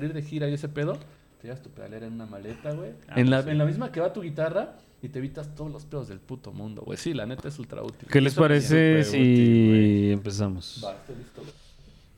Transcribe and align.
salir 0.00 0.14
de 0.14 0.22
gira 0.22 0.48
y 0.48 0.54
ese 0.54 0.68
pedo, 0.68 0.94
te 1.40 1.48
llevas 1.48 1.62
tu 1.62 1.68
pedalera 1.70 2.06
en 2.06 2.14
una 2.14 2.24
maleta, 2.26 2.72
güey. 2.72 2.92
Ah, 3.08 3.14
en, 3.20 3.28
la, 3.30 3.36
pues 3.38 3.44
sí. 3.46 3.50
en 3.50 3.58
la 3.58 3.64
misma 3.66 3.92
que 3.92 4.00
va 4.00 4.12
tu 4.12 4.22
guitarra 4.22 4.76
y 5.02 5.08
te 5.10 5.18
evitas 5.18 5.54
todos 5.54 5.70
los 5.70 5.84
pedos 5.84 6.08
del 6.08 6.20
puto 6.20 6.52
mundo, 6.52 6.82
güey. 6.84 6.96
Sí, 6.96 7.12
la 7.12 7.26
neta 7.26 7.48
es 7.48 7.58
ultra 7.58 7.82
útil. 7.82 8.08
¿Qué 8.10 8.20
les 8.20 8.32
Eso 8.32 8.40
parece 8.40 9.04
si 9.04 9.18
útil, 9.18 10.12
empezamos? 10.12 10.82
Va, 10.84 10.92
estoy 10.92 11.16
listo, 11.16 11.42
güey. 11.42 11.52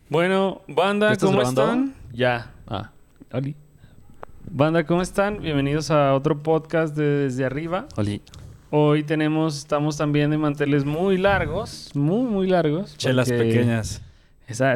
Bueno, 0.09 0.63
banda, 0.69 1.09
¿Ya 1.09 1.13
estás 1.15 1.27
¿cómo 1.27 1.39
grabando? 1.39 1.63
están? 1.63 1.95
Ya. 2.13 2.53
Ah, 2.69 2.93
Oli. 3.33 3.57
Banda, 4.49 4.85
¿cómo 4.85 5.03
están? 5.03 5.41
Bienvenidos 5.41 5.91
a 5.91 6.15
otro 6.15 6.39
podcast 6.39 6.95
de 6.97 7.05
Desde 7.05 7.45
Arriba. 7.45 7.87
Oli. 7.97 8.21
Hoy 8.71 9.03
tenemos, 9.03 9.59
estamos 9.59 9.97
también 9.97 10.31
de 10.31 10.39
manteles 10.39 10.85
muy 10.85 11.19
largos, 11.19 11.91
muy, 11.95 12.23
muy 12.31 12.47
largos. 12.47 12.97
Chelas 12.97 13.29
porque- 13.29 13.43
pequeñas. 13.45 14.03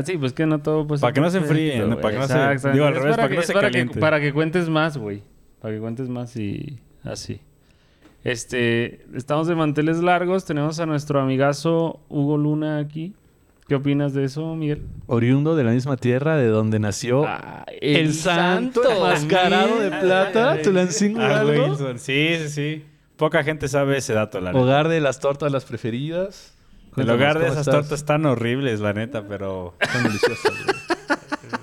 Sí, 0.04 0.16
pues 0.18 0.32
que 0.32 0.46
no 0.46 0.60
todo 0.60 0.86
pues 0.86 1.00
Para 1.00 1.12
que 1.12 1.20
no 1.20 1.30
se 1.30 1.38
enfríen, 1.38 1.96
para 2.00 2.10
que 2.14 2.18
no 2.18 2.58
se- 2.58 2.72
digo, 2.72 2.84
al 2.86 2.94
Es 2.94 3.02
revés, 3.02 3.16
para 3.16 3.28
que 3.28 3.34
no 3.34 3.40
es 3.40 3.46
se 3.46 3.52
para 3.52 3.66
calienten. 3.70 4.00
para 4.00 4.20
que 4.20 4.32
cuentes 4.32 4.68
más, 4.68 4.96
güey. 4.96 5.22
Para 5.60 5.74
que 5.74 5.80
cuentes 5.80 6.08
más 6.08 6.36
y 6.36 6.78
así. 7.04 7.40
Este, 8.24 9.04
estamos 9.14 9.46
de 9.46 9.54
manteles 9.54 9.98
largos, 9.98 10.44
tenemos 10.44 10.80
a 10.80 10.86
nuestro 10.86 11.20
amigazo 11.20 12.00
Hugo 12.08 12.36
Luna 12.36 12.78
aquí. 12.78 13.14
¿Qué 13.68 13.74
opinas 13.74 14.14
de 14.14 14.24
eso, 14.24 14.54
Miguel? 14.54 14.82
Oriundo 15.06 15.56
de 15.56 15.64
la 15.64 15.72
misma 15.72 15.96
tierra 15.96 16.36
de 16.36 16.46
donde 16.46 16.78
nació 16.78 17.24
Ah, 17.26 17.64
el, 17.80 18.14
santo 18.14 18.80
enmascarado 18.88 19.80
de 19.80 19.90
plata, 19.90 20.60
Tulancingo 20.62 21.20
Ah, 21.20 21.42
Hidalgo. 21.44 21.64
Wilson. 21.70 21.98
Sí, 21.98 22.36
sí, 22.42 22.48
sí. 22.48 22.84
Poca 23.16 23.42
gente 23.42 23.66
sabe 23.68 23.96
ese 23.98 24.12
dato, 24.12 24.40
la. 24.40 24.52
Hogar 24.52 24.88
de 24.88 25.00
las 25.00 25.18
tortas 25.20 25.50
las 25.50 25.64
preferidas. 25.64 26.55
El 26.96 27.10
hogar 27.10 27.34
de 27.38 27.46
¿cómo 27.46 27.52
esas 27.52 27.66
estás? 27.66 27.74
tortas 27.74 28.04
tan 28.04 28.26
horribles, 28.26 28.80
la 28.80 28.92
neta, 28.92 29.26
pero... 29.28 29.74
Están 29.80 30.04
deliciosas, 30.04 30.52
güey. 30.64 30.76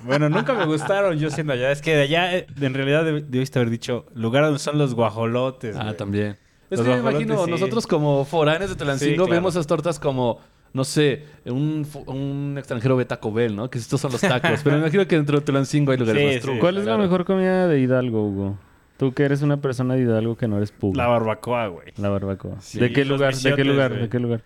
Bueno, 0.05 0.29
nunca 0.29 0.53
me 0.53 0.65
gustaron 0.65 1.17
yo 1.17 1.29
siendo 1.29 1.53
allá. 1.53 1.71
Es 1.71 1.81
que 1.81 1.95
de 1.95 2.03
allá, 2.03 2.35
eh, 2.37 2.47
en 2.59 2.73
realidad, 2.73 3.05
deb- 3.05 3.25
debiste 3.25 3.59
haber 3.59 3.69
dicho 3.69 4.05
lugar 4.13 4.43
donde 4.43 4.59
son 4.59 4.77
los 4.77 4.93
guajolotes. 4.95 5.75
Ah, 5.77 5.93
también. 5.93 6.37
Es 6.69 6.79
Los 6.79 6.87
que 6.87 6.93
me 6.93 6.99
imagino, 6.99 7.45
sí. 7.45 7.51
nosotros 7.51 7.87
como 7.87 8.25
foráneos 8.25 8.69
de 8.69 8.75
Tulancingo 8.75 9.11
Sí, 9.11 9.15
claro. 9.17 9.31
vemos 9.31 9.53
esas 9.55 9.67
tortas 9.67 9.99
como, 9.99 10.39
no 10.73 10.83
sé, 10.83 11.23
un, 11.45 12.55
extranjero 12.57 12.95
ve 12.97 13.05
Taco 13.05 13.31
Bell, 13.31 13.55
¿no? 13.55 13.69
Que 13.69 13.77
estos 13.77 14.01
son 14.01 14.11
los 14.11 14.21
tacos. 14.21 14.61
Pero 14.63 14.75
me 14.77 14.81
imagino 14.81 15.07
que 15.07 15.15
dentro 15.15 15.39
de 15.39 15.45
Tulancingo 15.45 15.91
hay 15.91 15.97
lugares 15.97 16.19
Sí, 16.21 16.25
más 16.25 16.35
sí. 16.35 16.41
trucos. 16.41 16.59
¿Cuál 16.59 16.77
es 16.77 16.83
claro. 16.83 16.97
la 16.97 17.03
mejor 17.03 17.25
comida 17.25 17.67
de 17.67 17.79
Hidalgo, 17.79 18.27
Hugo? 18.27 18.57
Tú 18.97 19.13
que 19.13 19.23
eres 19.23 19.41
una 19.41 19.57
persona 19.61 19.95
de 19.95 20.01
Hidalgo 20.01 20.35
que 20.35 20.47
no 20.47 20.57
eres 20.57 20.71
público. 20.71 21.01
La 21.01 21.07
barbacoa, 21.07 21.67
güey. 21.67 21.87
La 21.97 22.09
barbacoa. 22.09 22.59
Sí, 22.61 22.79
¿De 22.79 22.91
qué 22.91 23.05
lugar? 23.05 23.35
¿De 23.35 23.55
qué 23.55 23.63
lugar? 23.63 23.93
¿De 23.99 24.09
qué 24.09 24.19
lugar? 24.19 24.39
¿De 24.39 24.43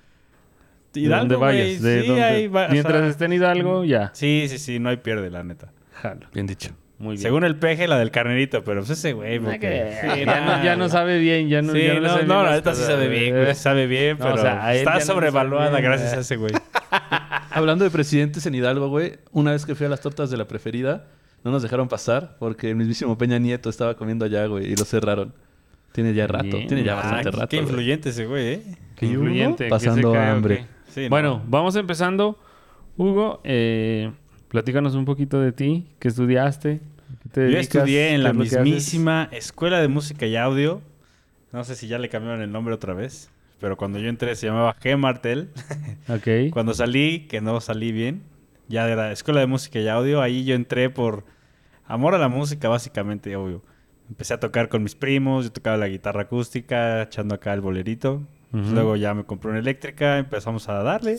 Hidalgo, 0.98 1.20
dónde 1.22 1.36
vayas? 1.36 1.66
güey, 1.81 1.94
¿De 1.95 2.02
sí, 2.02 2.08
dónde? 2.08 2.23
ahí 2.23 2.48
va- 2.48 2.67
o 2.67 2.72
Mientras 2.72 2.98
sea, 3.00 3.08
esté 3.08 3.26
en 3.26 3.34
Hidalgo, 3.34 3.86
ya. 3.86 4.12
Sí, 4.14 4.45
sí, 4.50 4.58
sí, 4.58 4.80
no 4.80 4.90
hay 4.90 4.98
pierde, 4.98 5.30
la 5.30 5.44
neta. 5.44 5.72
Jalo. 6.02 6.28
Bien 6.34 6.45
dicho. 6.48 6.72
Muy 7.00 7.12
bien. 7.14 7.22
Según 7.22 7.44
el 7.44 7.56
peje, 7.58 7.88
la 7.88 8.00
del 8.00 8.09
carnerito, 8.09 8.64
pero 8.64 8.81
pues 8.81 8.90
ese 8.98 9.14
güey, 9.14 9.40
porque... 9.40 9.98
Sí, 10.02 10.25
ya, 10.25 10.42
no, 10.42 10.64
ya 10.64 10.75
no 10.75 10.90
sabe 10.90 11.20
bien, 11.20 11.48
ya 11.48 11.62
no, 11.62 11.73
Sí, 11.73 11.84
ya 11.84 11.94
no, 11.94 12.00
le 12.00 12.09
sabe 12.09 12.23
no, 12.25 12.34
bien 12.36 12.45
la 12.45 12.52
neta 12.56 12.73
sí 12.73 12.84
sabe 12.84 13.08
bien, 13.08 13.36
güey. 13.36 13.53
Sabe 13.56 13.86
bien, 13.86 14.18
No, 14.18 14.25
pero 14.25 14.36
o 14.36 14.38
sea, 14.40 14.73
está 14.73 14.95
no 14.95 15.02
sobrevaluada 15.02 15.80
gracias 15.80 16.14
a 16.14 16.20
ese 16.22 16.38
güey. 16.38 16.53
Hablando 17.52 17.84
de 17.86 17.92
presidentes 17.92 18.45
en 18.45 18.56
Hidalgo, 18.56 18.90
güey, 18.90 19.14
una 19.31 19.52
vez 19.52 19.66
que 19.66 19.75
fui 19.75 19.86
a 19.86 19.90
las 19.90 20.02
tortas 20.02 20.30
de 20.31 20.38
la 20.38 20.45
preferida, 20.48 21.06
no 21.44 21.52
nos 21.52 21.62
dejaron 21.62 21.88
pasar 21.88 22.35
porque 22.40 22.69
el 22.72 22.75
mismísimo 22.75 23.16
Peña 23.18 23.38
Nieto 23.38 23.69
estaba 23.69 23.96
comiendo 23.96 24.25
allá, 24.25 24.46
güey, 24.47 24.66
y 24.72 24.75
lo 24.75 24.84
cerraron. 24.85 25.34
Tiene 25.91 26.14
ya 26.14 26.28
rato, 26.28 26.44
Bien. 26.58 26.68
tiene 26.68 26.84
ya 26.84 26.94
Ah, 26.94 26.96
bastante 26.96 27.24
qué- 27.31 27.38
rato. 27.38 27.47
Qué 27.50 27.58
güey. 27.58 27.68
influyente 27.69 28.09
ese 28.09 28.25
güey, 28.25 28.47
¿eh? 28.53 28.62
Qué 28.96 29.06
influyente. 29.06 29.64
¿qué 29.66 29.69
Pasando 29.69 30.12
se 30.12 30.18
o 30.18 30.22
hambre. 30.22 30.66
Sí, 30.97 31.03
no. 31.03 31.09
Bueno, 31.09 31.44
vamos 31.46 31.75
empezando. 31.75 32.40
Hugo, 32.97 33.40
eh, 33.44 34.12
platícanos 34.47 34.96
un 34.96 35.06
poquito 35.06 35.40
de 35.40 35.52
ti. 35.52 35.85
¿Qué 36.00 36.08
estudiaste? 36.08 36.81
¿Qué 37.22 37.30
te 37.30 37.52
Yo 37.52 37.59
estudié 37.59 38.16
en 38.16 38.22
¿Qué 38.22 38.24
la 38.24 38.34
mismísima 38.34 39.30
Escuela 39.31 39.80
de 39.80 39.90
Música 39.90 40.25
y 40.25 40.35
Audio. 40.35 40.81
No 41.52 41.63
sé 41.66 41.75
si 41.75 41.88
ya 41.88 42.00
le 42.00 42.09
cambiaron 42.09 42.41
el 42.41 42.52
nombre 42.52 42.74
otra 42.74 42.96
vez, 42.96 43.30
pero 43.62 43.78
cuando 43.78 44.00
yo 44.00 44.09
entré 44.09 44.35
se 44.35 44.47
llamaba 44.47 44.75
G. 44.80 44.97
Martel. 44.97 45.52
Ok. 46.09 46.52
Cuando 46.52 46.74
salí, 46.74 47.28
que 47.28 47.41
no 47.41 47.62
salí 47.62 47.91
bien, 47.91 48.24
ya 48.68 48.90
era 48.90 49.12
Escuela 49.12 49.40
de 49.40 49.46
Música 49.46 49.79
y 49.79 49.88
Audio. 49.88 50.24
Ahí 50.24 50.46
yo 50.46 50.56
entré 50.56 50.90
por 50.90 51.25
amor 51.85 52.16
a 52.16 52.18
la 52.18 52.28
música, 52.28 52.69
básicamente, 52.69 53.35
obvio. 53.35 53.62
Empecé 54.09 54.34
a 54.34 54.40
tocar 54.40 54.68
con 54.68 54.81
mis 54.81 54.96
primos, 54.96 55.46
yo 55.46 55.52
tocaba 55.52 55.78
la 55.78 55.90
guitarra 55.90 56.24
acústica, 56.24 57.03
echando 57.03 57.35
acá 57.35 57.53
el 57.53 57.62
bolerito. 57.62 58.24
Luego 58.52 58.96
ya 58.96 59.13
me 59.13 59.24
compré 59.25 59.52
una 59.52 59.59
eléctrica, 59.59 60.18
empezamos 60.18 60.69
a 60.69 60.81
darle. 60.84 61.18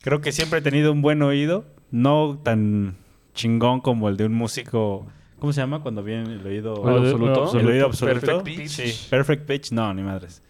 Creo 0.00 0.20
que 0.20 0.32
siempre 0.32 0.60
he 0.60 0.62
tenido 0.62 0.92
un 0.92 1.02
buen 1.02 1.20
oído, 1.22 1.64
no 1.90 2.38
tan 2.42 2.96
chingón 3.34 3.80
como 3.80 4.08
el 4.08 4.16
de 4.16 4.26
un 4.26 4.34
músico. 4.34 5.06
¿Cómo 5.38 5.52
se 5.52 5.60
llama 5.60 5.80
cuando 5.82 6.02
viene 6.02 6.34
el 6.34 6.46
oído 6.46 6.86
absoluto. 6.86 7.58
El 7.58 7.66
oído 7.66 7.86
absoluto. 7.86 8.20
Perfect 8.20 8.44
pitch. 8.44 8.68
Sí, 8.68 9.06
perfect 9.08 9.46
pitch, 9.46 9.72
no, 9.72 9.92
ni 9.94 10.02
madres. 10.02 10.42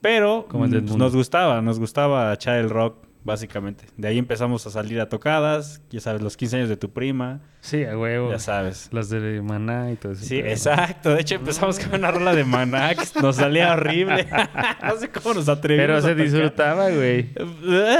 Pero 0.00 0.46
Como 0.48 0.66
mm, 0.66 0.74
Edmundo. 0.74 0.96
nos 0.98 1.14
gustaba, 1.14 1.60
nos 1.60 1.78
gustaba 1.78 2.32
echar 2.32 2.56
el 2.58 2.70
rock, 2.70 2.96
básicamente. 3.24 3.84
De 3.96 4.08
ahí 4.08 4.18
empezamos 4.18 4.66
a 4.66 4.70
salir 4.70 5.00
a 5.00 5.08
tocadas, 5.08 5.82
ya 5.90 6.00
sabes, 6.00 6.22
los 6.22 6.36
15 6.36 6.56
años 6.56 6.68
de 6.68 6.76
tu 6.76 6.90
prima, 6.90 7.40
Sí, 7.60 7.84
a 7.84 7.98
huevo. 7.98 8.30
ya 8.30 8.38
sabes. 8.38 8.88
Las 8.92 9.10
de 9.10 9.42
Maná 9.42 9.90
y 9.92 9.96
todo 9.96 10.12
eso. 10.12 10.24
Sí, 10.24 10.38
exacto. 10.38 11.14
De 11.14 11.20
hecho, 11.20 11.34
empezamos 11.34 11.78
con 11.78 11.94
una 11.98 12.10
rola 12.10 12.34
de 12.34 12.44
Maná 12.44 12.94
que 12.94 13.20
nos 13.20 13.36
salía 13.36 13.72
horrible. 13.72 14.26
no 14.82 14.96
sé 14.96 15.08
cómo 15.10 15.34
nos 15.34 15.48
atrevimos 15.48 15.86
Pero 15.86 16.02
se 16.02 16.14
disfrutaba, 16.14 16.90
güey. 16.90 17.30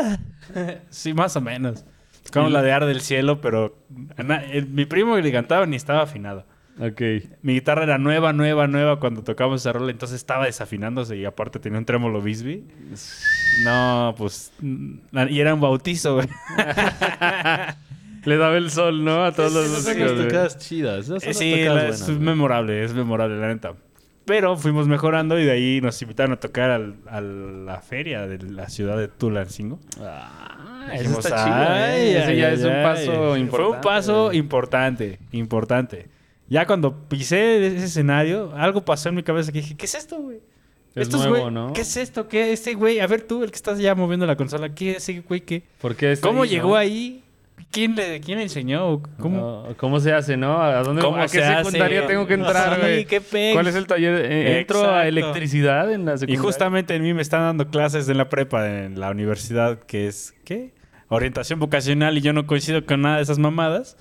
sí, 0.90 1.14
más 1.14 1.36
o 1.36 1.40
menos. 1.40 1.84
Como 2.32 2.50
la 2.50 2.62
de 2.62 2.72
Ar 2.72 2.84
del 2.84 3.00
Cielo, 3.00 3.40
pero 3.40 3.78
eh, 4.18 4.66
mi 4.68 4.84
primo 4.84 5.16
que 5.16 5.22
le 5.22 5.32
cantaba 5.32 5.66
ni 5.66 5.76
estaba 5.76 6.02
afinado. 6.02 6.44
Ok. 6.80 7.00
Mi 7.42 7.54
guitarra 7.54 7.82
era 7.82 7.98
nueva, 7.98 8.32
nueva, 8.32 8.66
nueva 8.66 9.00
cuando 9.00 9.24
tocamos 9.24 9.62
esa 9.62 9.72
rola, 9.72 9.90
entonces 9.90 10.16
estaba 10.16 10.44
desafinándose 10.46 11.16
y 11.16 11.24
aparte 11.24 11.58
tenía 11.58 11.78
un 11.78 11.84
trémolo 11.84 12.22
Bisbee. 12.22 12.64
No, 13.64 14.14
pues... 14.16 14.52
Y 14.62 15.40
era 15.40 15.54
un 15.54 15.60
bautizo, 15.60 16.14
güey. 16.14 16.28
Le 18.24 18.36
daba 18.36 18.56
el 18.56 18.70
sol, 18.70 19.04
¿no? 19.04 19.24
A 19.24 19.32
todos 19.32 19.52
los 19.52 19.64
Esas 19.66 19.84
son 19.84 19.92
músicos, 19.94 20.08
las 20.10 20.12
güey. 20.16 20.28
tocadas 20.28 20.58
chidas. 20.58 21.04
esas 21.06 21.22
son 21.22 21.28
las 21.28 21.36
Sí, 21.38 21.50
tocadas 21.52 21.66
la- 21.66 21.80
buenas, 21.82 22.00
es 22.00 22.06
güey. 22.06 22.18
memorable, 22.18 22.84
es 22.84 22.92
memorable, 22.94 23.38
la 23.40 23.48
neta. 23.48 23.74
Pero 24.26 24.56
fuimos 24.58 24.86
mejorando 24.86 25.38
y 25.38 25.44
de 25.46 25.50
ahí 25.52 25.80
nos 25.80 26.00
invitaron 26.02 26.32
a 26.32 26.36
tocar 26.36 26.70
al- 26.70 26.96
a 27.08 27.20
la 27.22 27.80
feria 27.80 28.26
de 28.26 28.38
la 28.50 28.68
ciudad 28.68 28.98
de 28.98 29.08
Tulancingo. 29.08 29.78
Ah, 30.02 30.88
eso 30.92 31.18
está 31.20 31.44
chido, 31.44 31.56
"Ay, 31.56 32.00
¿eh? 32.02 32.18
Ese 32.18 32.30
ay, 32.32 32.36
ya 32.36 32.48
ay, 32.48 32.54
es 32.54 32.64
un 32.64 32.72
ay". 32.72 32.82
paso 32.84 33.36
importante. 33.38 33.50
Fue 33.50 33.76
un 33.76 33.80
paso 33.80 34.32
importante, 34.34 35.18
importante. 35.32 36.08
Ya 36.50 36.66
cuando 36.66 37.08
pisé 37.08 37.66
ese 37.66 37.84
escenario, 37.86 38.52
algo 38.56 38.84
pasó 38.84 39.08
en 39.08 39.14
mi 39.14 39.22
cabeza 39.22 39.52
que 39.52 39.60
dije, 39.60 39.76
¿qué 39.76 39.86
es 39.86 39.94
esto, 39.94 40.18
güey? 40.20 40.40
Es 41.00 41.08
Estos 41.08 41.26
nuevo, 41.26 41.50
¿no? 41.50 41.72
¿Qué 41.72 41.80
es 41.82 41.96
esto? 41.96 42.28
¿Qué 42.28 42.52
este 42.52 42.74
güey? 42.74 43.00
A 43.00 43.06
ver 43.06 43.22
tú, 43.22 43.42
el 43.44 43.50
que 43.50 43.56
estás 43.56 43.78
ya 43.78 43.94
moviendo 43.94 44.26
la 44.26 44.36
consola, 44.36 44.74
¿qué 44.74 44.92
es 44.92 44.96
ese 45.08 45.20
güey? 45.20 45.40
¿Qué? 45.40 45.62
¿Por 45.80 45.94
qué 45.96 46.16
¿Cómo 46.20 46.42
ahí, 46.42 46.48
llegó 46.50 46.68
no? 46.70 46.74
ahí? 46.76 47.22
¿Quién 47.70 47.94
le, 47.96 48.20
quién 48.20 48.38
le 48.38 48.44
enseñó? 48.44 49.02
¿Cómo? 49.18 49.64
No, 49.68 49.76
¿Cómo 49.76 50.00
se 50.00 50.12
hace, 50.12 50.36
no? 50.36 50.62
¿A 50.62 50.82
dónde 50.82 51.02
¿Cómo 51.02 51.16
¿A 51.18 51.22
qué 51.22 51.28
se 51.28 51.44
hace? 51.44 51.64
secundaria 51.64 52.06
tengo 52.06 52.26
que 52.26 52.34
entrar, 52.34 52.74
Sí, 52.76 52.80
güey? 52.80 53.04
qué 53.04 53.20
pex. 53.20 53.54
¿Cuál 53.54 53.66
es 53.66 53.74
el 53.74 53.86
taller? 53.86 54.24
Eh, 54.24 54.60
¿Entro 54.60 54.90
a 54.90 55.06
electricidad 55.06 55.92
en 55.92 56.04
la 56.06 56.14
Y 56.14 56.18
secundaria? 56.18 56.40
justamente 56.40 56.94
en 56.94 57.02
mí 57.02 57.12
me 57.14 57.20
están 57.22 57.40
dando 57.42 57.68
clases 57.68 58.08
en 58.08 58.16
la 58.16 58.28
prepa, 58.28 58.66
en 58.84 58.98
la 58.98 59.10
universidad, 59.10 59.80
que 59.80 60.06
es, 60.06 60.34
¿qué? 60.44 60.72
Orientación 61.08 61.58
vocacional 61.58 62.16
y 62.16 62.20
yo 62.22 62.32
no 62.32 62.46
coincido 62.46 62.86
con 62.86 63.02
nada 63.02 63.16
de 63.16 63.22
esas 63.24 63.38
mamadas. 63.38 63.96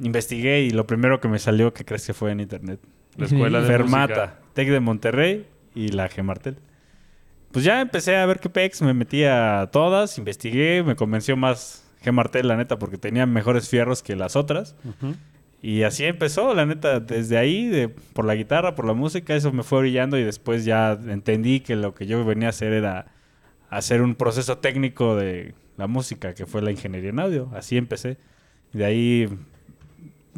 Investigué 0.00 0.62
y 0.62 0.70
lo 0.70 0.86
primero 0.86 1.20
que 1.20 1.28
me 1.28 1.38
salió, 1.38 1.72
que 1.72 1.84
crees 1.84 2.06
que 2.06 2.14
fue 2.14 2.32
en 2.32 2.40
internet? 2.40 2.80
La 3.16 3.26
escuela 3.26 3.60
de 3.60 3.66
Fermata, 3.66 4.14
música. 4.14 4.38
Tec 4.54 4.68
de 4.68 4.80
Monterrey 4.80 5.46
y 5.74 5.88
la 5.88 6.08
G 6.08 6.22
Martel. 6.22 6.56
Pues 7.52 7.64
ya 7.64 7.80
empecé 7.80 8.16
a 8.16 8.26
ver 8.26 8.40
qué 8.40 8.48
pex, 8.48 8.80
me 8.82 8.94
metí 8.94 9.24
a 9.24 9.68
todas, 9.70 10.16
investigué, 10.18 10.82
me 10.82 10.96
convenció 10.96 11.36
más 11.36 11.84
G 12.02 12.10
Martel, 12.12 12.48
la 12.48 12.56
neta, 12.56 12.78
porque 12.78 12.96
tenía 12.96 13.26
mejores 13.26 13.68
fierros 13.68 14.02
que 14.02 14.16
las 14.16 14.36
otras. 14.36 14.74
Y 15.60 15.82
así 15.82 16.04
empezó, 16.04 16.54
la 16.54 16.66
neta, 16.66 16.98
desde 16.98 17.38
ahí, 17.38 17.68
de, 17.68 17.88
por 17.88 18.24
la 18.24 18.34
guitarra, 18.34 18.74
por 18.74 18.86
la 18.86 18.94
música, 18.94 19.36
eso 19.36 19.52
me 19.52 19.62
fue 19.62 19.80
brillando 19.80 20.18
y 20.18 20.24
después 20.24 20.64
ya 20.64 20.92
entendí 20.92 21.60
que 21.60 21.76
lo 21.76 21.94
que 21.94 22.06
yo 22.06 22.24
venía 22.24 22.48
a 22.48 22.50
hacer 22.50 22.72
era 22.72 23.06
hacer 23.70 24.02
un 24.02 24.14
proceso 24.14 24.58
técnico 24.58 25.14
de 25.14 25.54
la 25.76 25.86
música, 25.86 26.34
que 26.34 26.46
fue 26.46 26.62
la 26.62 26.70
ingeniería 26.70 27.10
en 27.10 27.20
audio. 27.20 27.50
Así 27.54 27.76
empecé. 27.76 28.16
Y 28.72 28.78
de 28.78 28.84
ahí, 28.84 29.28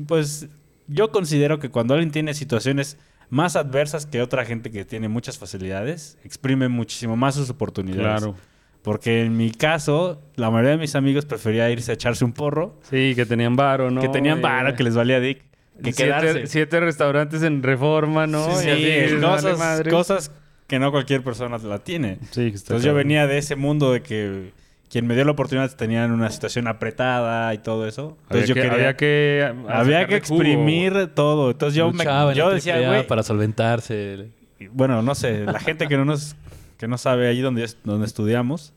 pues 0.06 0.48
yo 0.88 1.10
considero 1.10 1.58
que 1.58 1.70
cuando 1.70 1.94
alguien 1.94 2.10
tiene 2.10 2.34
situaciones 2.34 2.98
más 3.31 3.56
adversas 3.56 4.06
que 4.06 4.21
otra 4.23 4.44
gente 4.44 4.71
que 4.71 4.85
tiene 4.85 5.09
muchas 5.09 5.38
facilidades, 5.38 6.19
exprime 6.25 6.69
muchísimo 6.69 7.17
más 7.17 7.35
sus 7.35 7.50
oportunidades. 7.50 8.23
Claro. 8.23 8.37
Porque 8.82 9.23
en 9.23 9.37
mi 9.37 9.50
caso, 9.50 10.21
la 10.37 10.50
mayoría 10.50 10.73
de 10.73 10.76
mis 10.79 10.94
amigos 10.94 11.25
prefería 11.25 11.71
irse 11.71 11.91
a 11.91 11.94
echarse 11.94 12.25
un 12.25 12.32
porro, 12.32 12.79
Sí, 12.91 13.15
que 13.17 13.25
tenían 13.25 13.56
varo, 13.56 13.91
¿no? 13.91 14.00
que 14.03 14.09
tenían 14.09 14.43
varo, 14.43 14.75
que 14.75 14.82
les 14.85 14.94
valía 14.94 15.21
dick, 15.21 15.43
que 15.82 15.93
quedarse. 15.94 16.32
siete, 16.32 16.47
siete 16.49 16.81
restaurantes 16.81 17.43
en 17.43 17.62
reforma, 17.62 18.26
¿no? 18.26 18.44
Sí, 18.59 18.69
Y 18.69 18.71
así, 18.71 19.09
sí, 19.09 19.17
vale 19.17 19.43
cosas, 19.55 19.88
cosas 19.88 20.31
que 20.67 20.79
no 20.79 20.91
cualquier 20.91 21.23
persona 21.23 21.56
la 21.59 21.79
tiene. 21.79 22.19
Sí, 22.31 22.50
que 22.50 22.56
está 22.56 22.75
Entonces 22.75 22.85
yo 22.85 22.94
venía 22.94 23.26
de 23.26 23.38
ese 23.38 23.56
mundo 23.56 23.91
de 23.91 24.03
que 24.03 24.53
quien 24.94 25.08
me 25.08 25.17
dio 25.17 25.25
la 25.25 25.32
oportunidad 25.32 25.75
tenía 25.75 26.05
una 26.06 26.31
situación 26.31 26.69
apretada 26.69 27.52
y 27.52 27.58
todo 27.58 27.85
eso. 27.88 28.17
Entonces 28.29 28.49
había, 28.49 28.49
yo 28.49 28.55
que, 28.55 28.61
quería... 28.61 28.73
había 28.75 28.96
que, 28.96 29.55
Había 29.69 30.06
que 30.06 30.20
sacarle 30.20 30.20
jugo. 30.29 30.43
exprimir 30.43 31.06
todo. 31.17 31.50
Entonces 31.50 31.76
yo, 31.76 31.91
me- 31.93 32.05
yo 32.37 32.50
decía, 32.50 32.81
güey, 32.87 33.05
para 33.05 33.25
solventarse. 33.25 34.29
bueno, 34.70 35.02
no 35.02 35.17
sé, 35.17 35.46
la 35.46 35.58
gente 35.58 35.88
que 35.88 35.96
no 35.96 36.05
nos 36.05 36.37
que 36.79 36.87
no 36.87 36.96
sabe 36.96 37.26
allí 37.29 37.41
donde, 37.41 37.69
donde 37.82 38.06
estudiamos, 38.06 38.73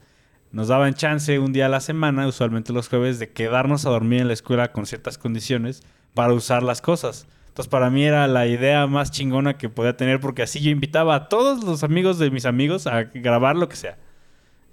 nos 0.51 0.69
daban 0.69 0.95
chance 0.95 1.37
un 1.37 1.53
día 1.53 1.67
a 1.67 1.69
la 1.69 1.81
semana, 1.81 2.25
usualmente 2.25 2.73
los 2.73 2.89
jueves, 2.89 3.19
de 3.19 3.29
quedarnos 3.29 3.85
a 3.85 3.91
dormir 3.91 4.21
en 4.21 4.27
la 4.27 4.33
escuela 4.33 4.71
con 4.71 4.87
ciertas 4.87 5.19
condiciones 5.19 5.83
para 6.15 6.33
usar 6.33 6.63
las 6.63 6.81
cosas. 6.81 7.27
Entonces, 7.49 7.69
para 7.69 7.91
mí 7.91 8.03
era 8.03 8.27
la 8.27 8.47
idea 8.47 8.87
más 8.87 9.11
chingona 9.11 9.57
que 9.59 9.69
podía 9.69 9.95
tener 9.97 10.19
porque 10.19 10.41
así 10.41 10.61
yo 10.61 10.71
invitaba 10.71 11.13
a 11.13 11.29
todos 11.29 11.63
los 11.63 11.83
amigos 11.83 12.17
de 12.17 12.31
mis 12.31 12.45
amigos 12.45 12.87
a 12.87 13.03
grabar 13.03 13.55
lo 13.55 13.69
que 13.69 13.75
sea. 13.75 13.97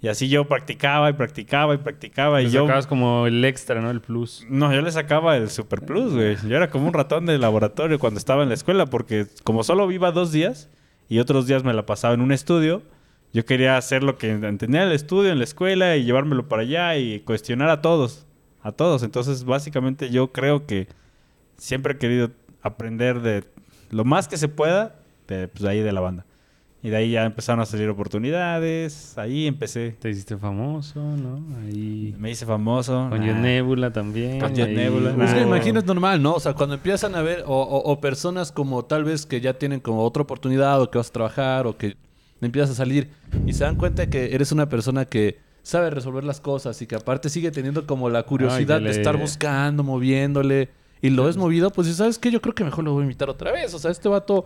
Y 0.05 0.07
así 0.07 0.29
yo 0.29 0.47
practicaba 0.47 1.09
y 1.09 1.13
practicaba 1.13 1.73
y 1.73 1.79
practicaba 1.79 2.39
y 2.39 2.45
Le 2.45 2.51
yo 2.51 2.61
sacabas 2.61 2.85
como 2.85 3.25
el 3.25 3.43
extra, 3.43 3.81
¿no? 3.81 3.89
El 3.89 4.01
plus. 4.01 4.45
no, 4.49 4.71
yo 4.71 4.83
le 4.83 4.91
sacaba 4.91 5.35
el 5.35 5.49
Super 5.49 5.81
Plus, 5.81 6.13
güey. 6.13 6.37
Yo 6.47 6.55
era 6.55 6.69
como 6.69 6.87
un 6.87 6.93
ratón 6.93 7.25
de 7.25 7.39
laboratorio 7.39 7.97
cuando 7.97 8.19
estaba 8.19 8.43
en 8.43 8.49
la 8.49 8.53
escuela, 8.53 8.85
porque 8.85 9.25
como 9.43 9.63
solo 9.63 9.91
iba 9.91 10.11
dos 10.11 10.31
días 10.31 10.69
y 11.09 11.17
otros 11.17 11.47
días 11.47 11.63
me 11.63 11.73
la 11.73 11.87
pasaba 11.87 12.13
en 12.13 12.21
un 12.21 12.31
estudio, 12.31 12.83
yo 13.33 13.45
quería 13.45 13.77
hacer 13.77 14.03
lo 14.03 14.19
que 14.19 14.29
entendía 14.29 14.83
en 14.83 14.89
el 14.89 14.93
estudio, 14.93 15.31
en 15.31 15.39
la 15.39 15.43
escuela 15.43 15.97
y 15.97 16.03
llevármelo 16.03 16.47
para 16.47 16.61
allá 16.61 16.95
y 16.97 17.21
cuestionar 17.21 17.69
a 17.69 17.81
todos, 17.81 18.27
a 18.61 18.73
todos. 18.73 19.01
Entonces, 19.01 19.43
básicamente 19.43 20.11
yo 20.11 20.31
creo 20.31 20.67
que 20.67 20.87
siempre 21.57 21.93
he 21.93 21.97
querido 21.97 22.29
aprender 22.61 23.21
de 23.21 23.43
lo 23.89 24.05
más 24.05 24.27
que 24.27 24.37
se 24.37 24.49
pueda 24.49 24.99
de, 25.27 25.47
pues, 25.47 25.63
de 25.63 25.69
ahí 25.71 25.79
de 25.79 25.91
la 25.91 26.01
banda. 26.01 26.27
Y 26.85 26.89
de 26.91 26.97
ahí 26.97 27.11
ya 27.11 27.25
empezaron 27.25 27.61
a 27.61 27.65
salir 27.65 27.89
oportunidades, 27.89 29.17
ahí 29.17 29.47
empecé. 29.47 29.95
Te 29.99 30.09
hiciste 30.09 30.37
famoso, 30.37 30.99
¿no? 30.99 31.41
Ahí. 31.61 32.13
Me 32.19 32.29
hice 32.31 32.45
famoso. 32.45 33.07
Con 33.09 33.25
Nah. 33.25 33.33
Nebula 33.39 33.91
también. 33.91 34.39
Con 34.39 34.51
ahí. 34.59 34.75
Nebula. 34.75 35.15
Es 35.25 35.33
que 35.33 35.41
imagino 35.41 35.79
es 35.79 35.85
normal, 35.85 36.21
¿no? 36.21 36.33
O 36.35 36.39
sea, 36.39 36.53
cuando 36.53 36.75
empiezan 36.75 37.15
a 37.15 37.21
ver, 37.21 37.43
o, 37.47 37.59
o- 37.59 37.91
o 37.91 37.99
personas 37.99 38.51
como 38.51 38.85
tal 38.85 39.03
vez 39.03 39.25
que 39.25 39.41
ya 39.41 39.53
tienen 39.55 39.79
como 39.79 40.03
otra 40.03 40.23
oportunidad, 40.23 40.79
o 40.81 40.91
que 40.91 40.97
vas 40.99 41.09
a 41.09 41.13
trabajar, 41.13 41.65
o 41.67 41.75
que 41.77 41.95
empiezas 42.41 42.71
a 42.71 42.75
salir, 42.75 43.09
y 43.47 43.53
se 43.53 43.63
dan 43.63 43.75
cuenta 43.77 44.07
que 44.09 44.35
eres 44.35 44.51
una 44.51 44.69
persona 44.69 45.05
que 45.05 45.39
sabe 45.63 45.89
resolver 45.89 46.23
las 46.23 46.39
cosas 46.39 46.79
y 46.83 46.85
que 46.85 46.95
aparte 46.95 47.29
sigue 47.29 47.49
teniendo 47.49 47.87
como 47.87 48.09
la 48.11 48.21
curiosidad 48.23 48.77
que 48.77 48.85
de 48.85 48.91
estar 48.91 49.17
buscando, 49.17 49.81
moviéndole, 49.83 50.69
y 51.01 51.09
lo 51.09 51.25
ves 51.25 51.37
movido, 51.37 51.71
pues 51.71 51.87
¿sabes 51.95 52.19
qué? 52.19 52.29
Yo 52.29 52.41
creo 52.41 52.53
que 52.53 52.63
mejor 52.63 52.83
lo 52.83 52.93
voy 52.93 53.01
a 53.01 53.03
invitar 53.05 53.29
otra 53.29 53.51
vez. 53.51 53.73
O 53.73 53.79
sea, 53.79 53.89
este 53.89 54.07
vato 54.07 54.45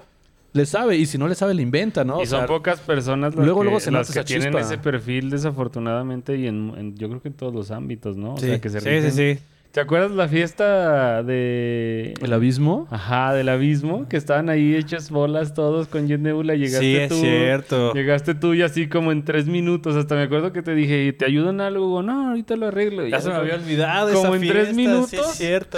le 0.54 0.66
sabe, 0.66 0.98
y 0.98 1.06
si 1.06 1.18
no 1.18 1.28
le 1.28 1.36
sabe, 1.36 1.54
le 1.54 1.62
inventa, 1.62 2.04
¿no? 2.04 2.20
Y 2.20 2.24
O 2.24 2.26
son 2.26 2.40
sea, 2.40 2.48
pocas 2.48 2.80
personas 2.80 3.36
las 3.36 3.46
luego- 3.46 3.62
que, 3.62 3.66
luego 3.66 3.80
se 3.80 3.92
las 3.92 4.12
que 4.12 4.24
tienen 4.24 4.48
chispa. 4.54 4.62
ese 4.62 4.78
perfil 4.78 5.30
desafortunadamente 5.30 6.36
y 6.38 6.48
en, 6.48 6.74
en- 6.78 6.96
yo 6.98 7.08
creo 7.10 7.22
que 7.22 7.28
en 7.28 7.36
todos 7.36 7.54
los 7.54 7.72
ámbitos, 7.72 8.18
¿no? 8.18 8.34
O 8.34 8.38
Sí, 8.38 8.48
sea, 8.48 8.60
que 8.62 8.70
se 8.70 8.80
sí, 8.82 9.12
sí, 9.12 9.36
sí. 9.36 9.40
¿Te 9.72 9.82
acuerdas 9.82 10.10
la 10.10 10.28
fiesta 10.28 11.22
de... 11.22 12.16
el 12.24 12.34
abismo. 12.34 12.88
Ajá, 12.90 13.36
del 13.36 13.50
abismo, 13.50 14.08
que 14.10 14.18
estaban 14.18 14.50
ahí 14.50 14.74
hechos 14.76 15.12
bolas 15.12 15.54
todos 15.54 15.88
con 15.88 16.08
Jet 16.08 16.20
Nebula. 16.20 16.56
Llegaste 16.56 16.80
Sí, 16.80 16.96
es 16.96 17.10
tú. 17.10 17.16
cierto. 17.22 17.94
Llegaste 17.94 18.34
tú 18.34 18.56
y 18.56 18.64
así 18.64 18.88
como 18.90 19.12
en 19.12 19.24
tres 19.24 19.46
minutos. 19.46 19.96
Hasta 19.96 20.16
me 20.16 20.24
acuerdo 20.24 20.52
que 20.54 20.64
te 20.64 20.74
dije, 20.74 21.14
¿te 21.14 21.26
ayudo 21.26 21.52
en 21.52 21.62
algo? 21.62 22.02
No, 22.02 22.30
ahorita 22.30 22.56
lo 22.56 22.66
arreglo. 22.70 23.06
Y 23.06 23.12
Ya 23.12 23.22
se 23.22 23.30
me 23.30 23.36
había 23.36 23.54
olvidado 23.56 24.12
Como 24.12 24.34
esa 24.34 24.44
en 24.44 24.52
tres 24.52 24.76
minutos. 24.76 25.10
Sí, 25.12 25.18
es 25.18 25.28
cierto. 25.38 25.78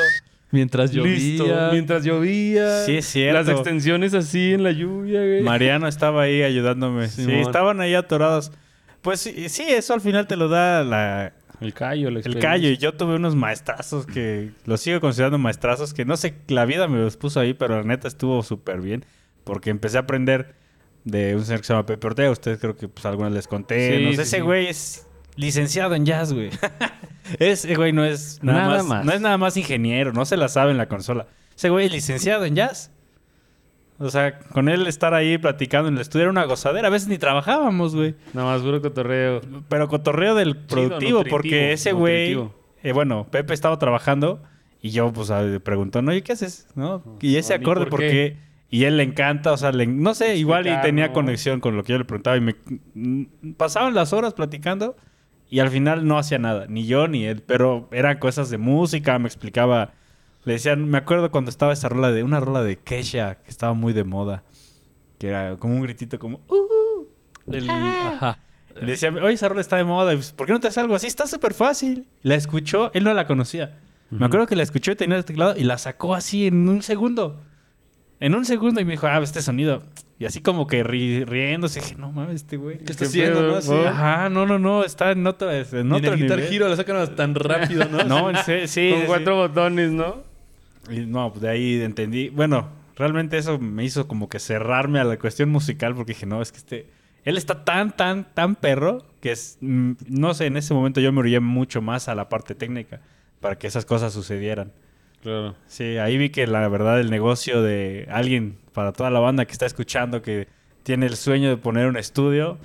Mientras 0.52 0.92
llovía. 0.92 1.14
Listo. 1.14 1.46
Mientras 1.72 2.04
llovía. 2.04 2.86
Sí, 2.86 2.98
es 2.98 3.06
cierto. 3.06 3.40
Las 3.40 3.50
extensiones 3.50 4.14
así 4.14 4.54
en 4.54 4.64
la 4.64 4.72
lluvia, 4.72 5.20
güey. 5.22 5.42
Mariano 5.42 5.88
estaba 5.88 6.24
ahí 6.24 6.44
ayudándome. 6.44 7.08
Sí, 7.08 7.32
estaban 7.32 7.80
ahí 7.82 7.94
atorados. 7.96 8.52
Pues 9.02 9.22
sí, 9.22 9.50
sí, 9.50 9.64
eso 9.68 9.94
al 9.94 10.02
final 10.02 10.28
te 10.28 10.36
lo 10.36 10.48
da 10.50 10.84
la- 10.84 11.34
El 11.60 11.74
callo, 11.74 12.12
la 12.12 12.20
el 12.20 12.40
callo. 12.40 12.70
Y 12.70 12.78
yo 12.78 12.94
tuve 12.94 13.16
unos 13.16 13.36
maestrazos 13.36 14.06
que 14.06 14.52
los 14.66 14.82
sigo 14.82 15.00
considerando 15.00 15.38
maestrazos 15.38 15.94
que 15.94 16.06
no 16.06 16.18
sé, 16.18 16.36
la 16.48 16.66
vida 16.66 16.88
me 16.88 17.00
los 17.00 17.18
puso 17.18 17.40
ahí, 17.40 17.54
pero 17.54 17.78
la 17.78 17.84
neta 17.84 18.08
estuvo 18.08 18.44
súper 18.44 18.82
bien. 18.82 19.06
Porque 19.44 19.70
empecé 19.70 19.98
a 19.98 20.02
aprender 20.02 20.54
de 21.04 21.36
un 21.36 21.44
señor 21.46 21.62
que 21.62 21.68
se 21.68 21.74
llama 21.74 21.86
Pepe 21.86 22.06
Ortega. 22.08 22.30
Ustedes 22.30 22.60
creo 22.60 22.76
que 22.76 22.88
pues 22.88 23.06
algunas 23.06 23.32
les 23.32 23.48
conté. 23.48 23.98
Sí, 23.98 24.04
no 24.04 24.10
sé, 24.12 24.16
sí, 24.18 24.22
ese 24.22 24.36
sí. 24.38 24.42
güey 24.42 24.68
es 24.68 25.08
licenciado 25.36 25.96
en 25.96 26.06
jazz, 26.06 26.34
güey. 26.34 26.50
ese 27.40 27.76
güey 27.76 27.94
no 27.94 28.04
es 28.04 28.40
nada, 28.42 28.60
Nada 28.60 28.78
más, 28.78 28.86
más. 28.86 29.06
No 29.06 29.12
es 29.14 29.22
nada 29.22 29.38
más 29.38 29.58
ingeniero, 29.58 30.14
no 30.14 30.26
se 30.26 30.38
la 30.38 30.48
sabe 30.48 30.72
en 30.72 30.78
la 30.78 30.88
consola. 30.88 31.28
Ese 31.56 31.70
güey 31.70 31.86
es 31.88 31.92
licenciado 31.92 32.46
en 32.46 32.56
jazz. 32.56 32.92
O 34.00 34.10
sea, 34.10 34.40
con 34.40 34.68
él 34.68 34.88
estar 34.88 35.14
ahí 35.14 35.38
platicando 35.38 35.88
en 35.88 35.94
el 35.96 36.02
estudio 36.02 36.24
era 36.24 36.32
una 36.32 36.46
gozadera. 36.46 36.88
A 36.88 36.92
veces 36.92 37.08
ni 37.08 37.20
trabajábamos, 37.20 37.96
güey. 37.96 38.16
Nada 38.34 38.48
más 38.48 38.62
puro 38.64 38.82
cotorreo. 38.82 39.42
Pero 39.70 39.88
cotorreo 39.88 40.34
del 40.34 40.58
productivo, 40.58 41.24
porque 41.30 41.72
ese 41.74 41.92
güey, 41.92 42.40
eh, 42.82 42.94
bueno, 42.94 43.28
Pepe 43.30 43.54
estaba 43.54 43.78
trabajando 43.78 44.42
y 44.82 44.90
yo 44.90 45.14
pues 45.14 45.30
le 45.30 45.60
preguntó, 45.60 46.02
no, 46.02 46.14
¿y 46.16 46.24
qué 46.24 46.32
haces? 46.32 46.68
¿No? 46.74 47.04
Y 47.22 47.36
ese 47.36 47.54
¿y 47.54 47.58
acorde, 47.58 47.82
por 47.82 47.90
porque 47.92 48.10
qué? 48.10 48.38
y 48.72 48.86
él 48.86 48.98
le 48.98 49.04
encanta, 49.04 49.52
o 49.52 49.58
sea, 49.58 49.72
le- 49.72 49.86
no 49.86 50.16
sé, 50.16 50.36
igual 50.38 50.66
y 50.66 50.82
tenía 50.82 51.14
conexión 51.14 51.60
con 51.60 51.78
lo 51.78 51.84
que 51.84 51.92
yo 51.94 52.00
le 52.00 52.06
preguntaba 52.06 52.38
y 52.38 52.42
me 52.42 52.56
mm, 52.96 53.52
pasaban 53.58 53.94
las 53.94 54.14
horas 54.14 54.34
platicando 54.34 54.96
y 55.52 55.60
al 55.60 55.70
final 55.70 56.08
no 56.08 56.18
hacía 56.18 56.40
nada, 56.40 56.66
ni 56.68 56.88
yo 56.88 57.08
ni 57.08 57.26
él, 57.26 57.44
pero 57.46 57.88
eran 57.92 58.18
cosas 58.18 58.50
de 58.50 58.58
música, 58.58 59.20
me 59.20 59.28
explicaba, 59.28 59.92
le 60.46 60.54
decían, 60.54 60.90
me 60.90 60.98
acuerdo 60.98 61.30
cuando 61.30 61.50
estaba 61.52 61.74
esa 61.74 61.90
rola 61.90 62.12
de 62.12 62.24
una 62.24 62.40
rola 62.40 62.64
de 62.64 62.78
Kesha 62.78 63.36
que 63.44 63.52
estaba 63.52 63.74
muy 63.74 63.94
de 63.94 64.04
moda, 64.04 64.44
que 65.20 65.28
era 65.28 65.58
como 65.58 65.76
un 65.76 65.82
gritito 65.84 66.18
como 66.18 66.40
"Uh". 66.48 67.06
El- 67.52 67.70
ajá. 67.70 68.40
Y 68.82 68.86
le 68.86 68.92
decía, 68.94 69.10
oye, 69.12 69.34
esa 69.34 69.50
rola 69.50 69.60
está 69.62 69.76
de 69.76 69.84
moda, 69.84 70.14
pues, 70.14 70.32
¿por 70.32 70.48
qué 70.48 70.54
no 70.54 70.60
te 70.62 70.68
haces 70.70 70.78
algo 70.78 70.96
así? 70.96 71.06
Está 71.06 71.28
súper 71.28 71.54
fácil. 71.54 72.08
La 72.24 72.36
escuchó, 72.36 72.90
él 72.94 73.04
no 73.04 73.14
la 73.14 73.28
conocía. 73.28 73.78
Me 74.10 74.26
acuerdo 74.26 74.48
que 74.48 74.56
la 74.56 74.64
escuchó 74.64 74.92
y 74.92 74.96
tenía 74.96 75.18
el 75.18 75.26
teclado 75.26 75.54
y 75.58 75.64
la 75.64 75.78
sacó 75.78 76.16
así 76.16 76.48
en 76.48 76.68
un 76.70 76.82
segundo. 76.82 77.42
En 78.22 78.36
un 78.36 78.46
segundo 78.46 78.80
y 78.82 78.86
me 78.86 78.92
dijo, 78.92 79.08
ah, 79.08 79.20
este 79.22 79.42
sonido. 79.42 79.84
Y 80.22 80.26
así 80.26 80.40
como 80.40 80.68
que 80.68 80.86
ri- 80.86 81.26
riéndose, 81.26 81.80
dije, 81.80 81.96
no 81.98 82.12
mames, 82.12 82.36
este 82.36 82.56
güey. 82.58 82.78
¿Qué 82.78 82.92
está 82.92 83.06
¿Qué 83.06 83.10
haciendo, 83.10 83.42
no? 83.42 83.56
Así. 83.56 83.72
no? 83.72 83.88
Ajá, 83.88 84.30
no, 84.30 84.46
no, 84.46 84.60
no, 84.60 84.84
está 84.84 85.12
en 85.12 85.26
otro, 85.26 85.52
en 85.52 85.66
en 85.74 85.92
otro 85.92 86.14
el 86.14 86.20
Guitar. 86.22 86.40
Hero 86.40 86.70
la 86.70 86.76
sacan 86.76 87.16
tan 87.16 87.34
rápido, 87.34 87.86
¿no? 87.86 88.04
No, 88.04 88.30
en 88.30 88.38
serio, 88.38 88.68
sí. 88.68 88.92
Con 88.92 89.00
sí, 89.02 89.08
cuatro 89.08 89.36
botones, 89.38 89.92
¿no? 89.92 90.18
sí. 90.88 90.98
Y 90.98 91.06
no, 91.08 91.32
pues 91.32 91.42
de 91.42 91.50
ahí 91.50 91.82
entendí. 91.82 92.30
Bueno, 92.30 92.70
realmente 92.96 93.40
eso 93.40 93.58
me 93.58 93.84
hizo 93.84 94.08
como 94.08 94.30
que 94.30 94.38
cerrarme 94.38 95.00
a 95.00 95.04
la 95.06 95.18
cuestión 95.18 95.50
musical 95.50 95.96
porque 95.96 96.14
dije, 96.14 96.28
no, 96.28 96.40
es 96.42 96.52
que 96.52 96.60
este... 96.60 96.88
Él 97.24 97.38
está 97.38 97.64
tan, 97.66 97.92
tan, 97.96 98.32
tan 98.36 98.56
perro 98.56 99.04
que 99.22 99.32
es... 99.32 99.58
mm, 99.62 99.94
No 100.08 100.36
sé, 100.36 100.46
en 100.46 100.58
ese 100.58 100.76
momento 100.76 101.02
yo 101.02 101.12
me 101.12 101.20
orillé 101.22 101.40
mucho 101.40 101.82
más 101.82 102.08
a 102.10 102.14
la 102.16 102.30
parte 102.30 102.54
técnica 102.54 103.02
para 103.40 103.58
que 103.58 103.66
esas 103.66 103.86
cosas 103.86 104.14
sucedieran. 104.14 104.72
Claro. 105.24 105.56
Sí, 105.68 105.98
ahí 105.98 106.18
vi 106.20 106.30
que 106.30 106.46
la 106.46 106.68
verdad 106.68 107.00
el 107.00 107.10
negocio 107.10 107.62
de 107.64 108.08
alguien, 108.12 108.58
para 108.74 108.94
toda 108.94 109.10
la 109.10 109.20
banda 109.20 109.46
que 109.46 109.52
está 109.52 109.66
escuchando, 109.66 110.22
que 110.22 110.48
tiene 110.84 111.06
el 111.06 111.16
sueño 111.16 111.50
de 111.50 111.58
poner 111.58 111.88
un 111.88 111.98
estudio, 111.98 112.58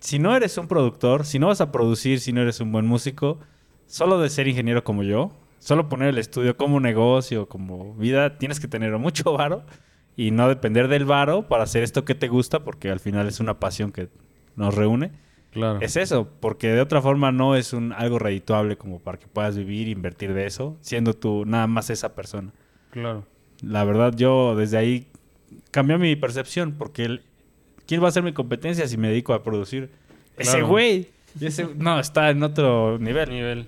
si 0.00 0.18
no 0.18 0.34
eres 0.36 0.58
un 0.58 0.66
productor, 0.66 1.24
si 1.24 1.38
no 1.38 1.46
vas 1.46 1.60
a 1.60 1.70
producir, 1.70 2.20
si 2.20 2.32
no 2.32 2.42
eres 2.42 2.60
un 2.60 2.72
buen 2.72 2.86
músico, 2.86 3.38
solo 3.86 4.20
de 4.20 4.30
ser 4.30 4.48
ingeniero 4.48 4.82
como 4.82 5.04
yo, 5.04 5.30
solo 5.58 5.88
poner 5.88 6.08
el 6.08 6.18
estudio 6.18 6.56
como 6.56 6.80
negocio, 6.80 7.48
como 7.48 7.94
vida, 7.94 8.36
tienes 8.36 8.58
que 8.58 8.66
tener 8.66 8.96
mucho 8.98 9.32
varo 9.38 9.64
y 10.16 10.32
no 10.32 10.48
depender 10.48 10.88
del 10.88 11.04
varo 11.04 11.48
para 11.48 11.64
hacer 11.64 11.84
esto 11.84 12.04
que 12.04 12.16
te 12.16 12.28
gusta, 12.28 12.64
porque 12.64 12.90
al 12.90 12.98
final 12.98 13.28
es 13.28 13.38
una 13.38 13.60
pasión 13.60 13.92
que 13.92 14.08
nos 14.56 14.74
reúne. 14.74 15.12
Claro. 15.52 15.80
Es 15.80 15.96
eso, 15.96 16.28
porque 16.40 16.68
de 16.68 16.80
otra 16.80 17.00
forma 17.00 17.30
no 17.30 17.54
es 17.54 17.72
un 17.72 17.92
algo 17.92 18.18
redituable 18.18 18.76
como 18.76 18.98
para 18.98 19.18
que 19.18 19.28
puedas 19.28 19.56
vivir 19.56 19.86
invertir 19.86 20.32
de 20.34 20.46
eso, 20.46 20.78
siendo 20.80 21.14
tú 21.14 21.44
nada 21.46 21.66
más 21.66 21.90
esa 21.90 22.14
persona. 22.14 22.52
Claro. 22.90 23.26
La 23.62 23.84
verdad, 23.84 24.14
yo 24.16 24.56
desde 24.56 24.78
ahí 24.78 25.11
cambió 25.72 25.98
mi 25.98 26.14
percepción, 26.14 26.76
porque 26.78 27.04
el- 27.04 27.22
¿quién 27.86 28.00
va 28.02 28.08
a 28.08 28.12
ser 28.12 28.22
mi 28.22 28.32
competencia 28.32 28.86
si 28.86 28.96
me 28.96 29.08
dedico 29.08 29.34
a 29.34 29.42
producir? 29.42 29.90
Ese 30.36 30.62
güey. 30.62 31.08
Y 31.40 31.46
ese- 31.46 31.66
no, 31.76 31.98
está 31.98 32.30
en 32.30 32.42
otro 32.42 32.98
nivel. 33.00 33.30
Nivel. 33.30 33.66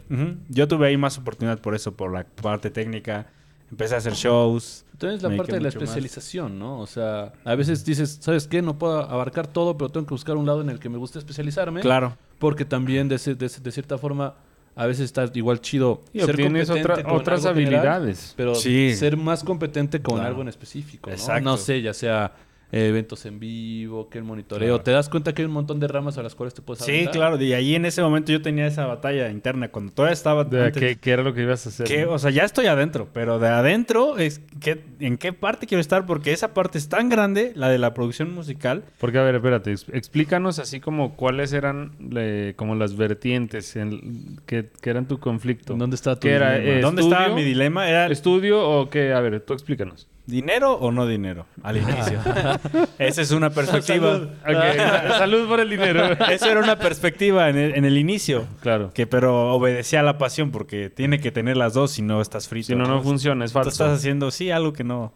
Yo 0.50 0.68
tuve 0.68 0.87
ahí 0.88 0.96
más 0.96 1.18
oportunidad 1.18 1.58
por 1.61 1.75
eso, 1.75 1.92
por 1.96 2.12
la 2.12 2.25
parte 2.25 2.70
técnica. 2.70 3.26
Empecé 3.70 3.94
a 3.96 3.99
hacer 3.99 4.12
shows. 4.12 4.84
Entonces 4.92 5.23
la 5.23 5.34
parte 5.37 5.52
de 5.52 5.61
la 5.61 5.64
más. 5.68 5.75
especialización, 5.75 6.58
¿no? 6.58 6.78
O 6.78 6.87
sea, 6.87 7.32
a 7.44 7.54
veces 7.56 7.84
dices, 7.84 8.18
¿sabes 8.20 8.46
qué? 8.46 8.62
No 8.62 8.78
puedo 8.78 9.00
abarcar 9.00 9.46
todo, 9.49 9.76
pero 9.76 9.90
tengo 9.90 10.06
que 10.06 10.14
buscar 10.14 10.37
un 10.37 10.46
lado 10.46 10.61
en 10.61 10.68
el 10.70 10.78
que 10.78 10.88
me 10.88 10.99
guste 10.99 11.18
especializarme. 11.18 11.80
Claro. 11.80 12.16
Porque 12.38 12.64
también, 12.64 13.08
de, 13.08 13.16
ese- 13.16 13.34
de 13.34 13.46
ese- 13.46 13.61
de 13.61 13.73
cierta 13.73 13.99
forma, 13.99 14.34
a 14.76 14.87
veces 14.87 15.04
está 15.04 15.31
igual 15.35 15.61
chido 15.61 16.02
Y 16.12 16.21
obtienes 16.23 16.69
competente 16.69 16.93
otra- 16.93 17.04
con 17.04 17.12
otras 17.21 17.43
general, 17.43 17.57
habilidades. 17.75 18.35
pero 18.37 18.54
Sí. 18.54 18.95
ser 18.95 19.16
más 19.16 19.45
competente 19.45 20.00
con 20.02 20.16
Claro. 20.16 20.28
algo 20.31 20.43
en 20.43 20.49
específico, 20.49 21.11
¿no? 21.11 21.14
Exacto. 21.16 21.45
No 21.45 21.57
sé, 21.57 21.81
ya 21.83 21.95
sea 21.95 22.33
eh, 22.76 22.88
eventos 22.88 23.25
en 23.26 23.38
vivo, 23.38 24.09
que 24.09 24.19
el 24.19 24.25
monitoreo. 24.25 24.81
Te 24.81 24.90
das 24.90 25.09
cuenta 25.09 25.33
que 25.33 25.43
hay 25.43 25.47
un 25.47 25.52
montón 25.52 25.78
de 25.78 25.87
ramas 25.87 26.19
a 26.19 26.23
las 26.25 26.35
cuales 26.35 26.54
te 26.54 26.62
puedes 26.62 26.85
Sí, 26.85 26.90
aventar? 26.90 27.12
claro. 27.14 27.40
Y 27.43 27.52
ahí 27.52 27.75
en 27.76 27.85
ese 27.87 28.02
momento 28.02 28.33
yo 28.33 28.43
tenía 28.43 28.66
esa 28.66 28.85
batalla 28.87 29.31
interna. 29.31 29.69
Cuando 29.69 29.93
todavía 29.93 30.12
estaba... 30.14 30.43
De 30.45 30.64
antes- 30.66 30.81
¿qué, 30.81 30.97
qué 30.97 31.11
era 31.12 31.23
lo 31.23 31.35
que 31.35 31.43
ibas 31.43 31.64
a 31.66 31.69
hacer? 31.69 31.87
que, 31.87 32.04
no? 32.04 32.12
o 32.12 32.19
sea, 32.19 32.31
ya 32.33 32.43
estoy 32.45 32.66
adentro, 32.66 33.09
pero 33.12 33.38
de 33.38 33.47
adentro 33.49 34.19
es 34.19 34.40
que, 34.61 34.83
en 34.99 35.19
qué 35.19 35.33
parte 35.33 35.66
quiero 35.69 35.81
estar 35.81 36.04
porque 36.07 36.33
esa 36.33 36.52
parte 36.52 36.78
es 36.78 36.88
tan 36.88 37.09
grande, 37.09 37.52
la 37.54 37.69
de 37.69 37.78
la 37.78 37.95
producción 37.95 38.35
musical. 38.35 38.83
Porque, 38.99 39.19
a 39.19 39.23
ver, 39.23 39.37
espérate, 39.37 39.71
ex- 39.71 39.87
explícanos 39.93 40.59
así 40.59 40.81
como 40.81 41.14
cuáles 41.16 41.52
eran 41.52 41.93
le- 42.11 42.54
como 42.57 42.75
las 42.75 42.97
vertientes 42.97 43.76
en, 43.76 44.40
que, 44.47 44.69
que 44.81 44.90
eran 44.90 45.07
tu 45.07 45.21
conflicto. 45.21 45.75
¿En 45.75 45.78
dónde 45.78 45.95
está 45.97 46.16
tu 46.16 46.23
¿Qué 46.26 46.33
era? 46.35 46.54
dilema? 46.59 46.78
Eh, 46.78 46.81
¿Dónde 46.81 47.02
¿estudio? 47.02 47.19
estaba 47.21 47.37
mi 47.37 47.45
dilema? 47.45 47.88
Era 47.88 48.07
¿Estudio 48.07 48.69
o 48.69 48.90
qué? 48.90 49.12
A 49.12 49.21
ver, 49.21 49.40
tú 49.40 49.52
explícanos. 49.52 50.09
Dinero 50.26 50.73
o 50.73 50.90
no 50.90 51.07
dinero 51.07 51.47
al 51.62 51.76
inicio. 51.76 52.19
Esa 52.99 53.23
es 53.23 53.31
una 53.31 53.50
perspectiva. 53.50 54.16
Ok, 54.16 54.28
Salud 55.19 55.47
por 55.49 55.61
el 55.61 55.69
dinero. 55.71 56.12
Eso 56.31 56.47
era 56.50 56.61
una 56.61 56.78
perspectiva 56.78 57.49
en 57.50 57.57
el, 57.57 57.75
en 57.76 57.85
el 57.85 57.99
inicio. 57.99 58.47
claro. 58.61 58.90
Que 58.95 59.07
pero 59.07 59.52
obedecía 59.52 60.00
a 60.00 60.02
la 60.02 60.16
pasión 60.19 60.50
porque 60.50 60.88
tiene 60.90 61.21
que 61.21 61.31
tener 61.31 61.57
las 61.57 61.75
dos 61.75 61.93
si 61.93 62.02
no 62.02 62.21
estás 62.21 62.49
frito. 62.49 62.66
Si 62.69 62.75
no, 62.75 62.85
no 62.87 63.02
funciona, 63.02 63.45
es 63.45 63.52
Tú 63.52 63.54
falso. 63.59 63.71
estás 63.71 63.99
haciendo, 63.99 64.31
sí, 64.31 64.50
algo 64.50 64.73
que 64.73 64.85
no. 64.85 65.12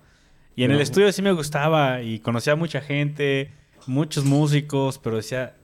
Y 0.57 0.65
en 0.65 0.71
No. 0.71 0.77
el 0.77 0.83
estudio 0.83 1.11
sí 1.13 1.23
me 1.23 1.33
gustaba 1.33 2.03
y 2.03 2.19
conocía 2.19 2.53
a 2.55 2.57
mucha 2.57 2.81
gente, 2.81 3.53
muchos 3.87 4.25
músicos, 4.25 4.99
pero 4.99 5.17
decía, 5.17 5.55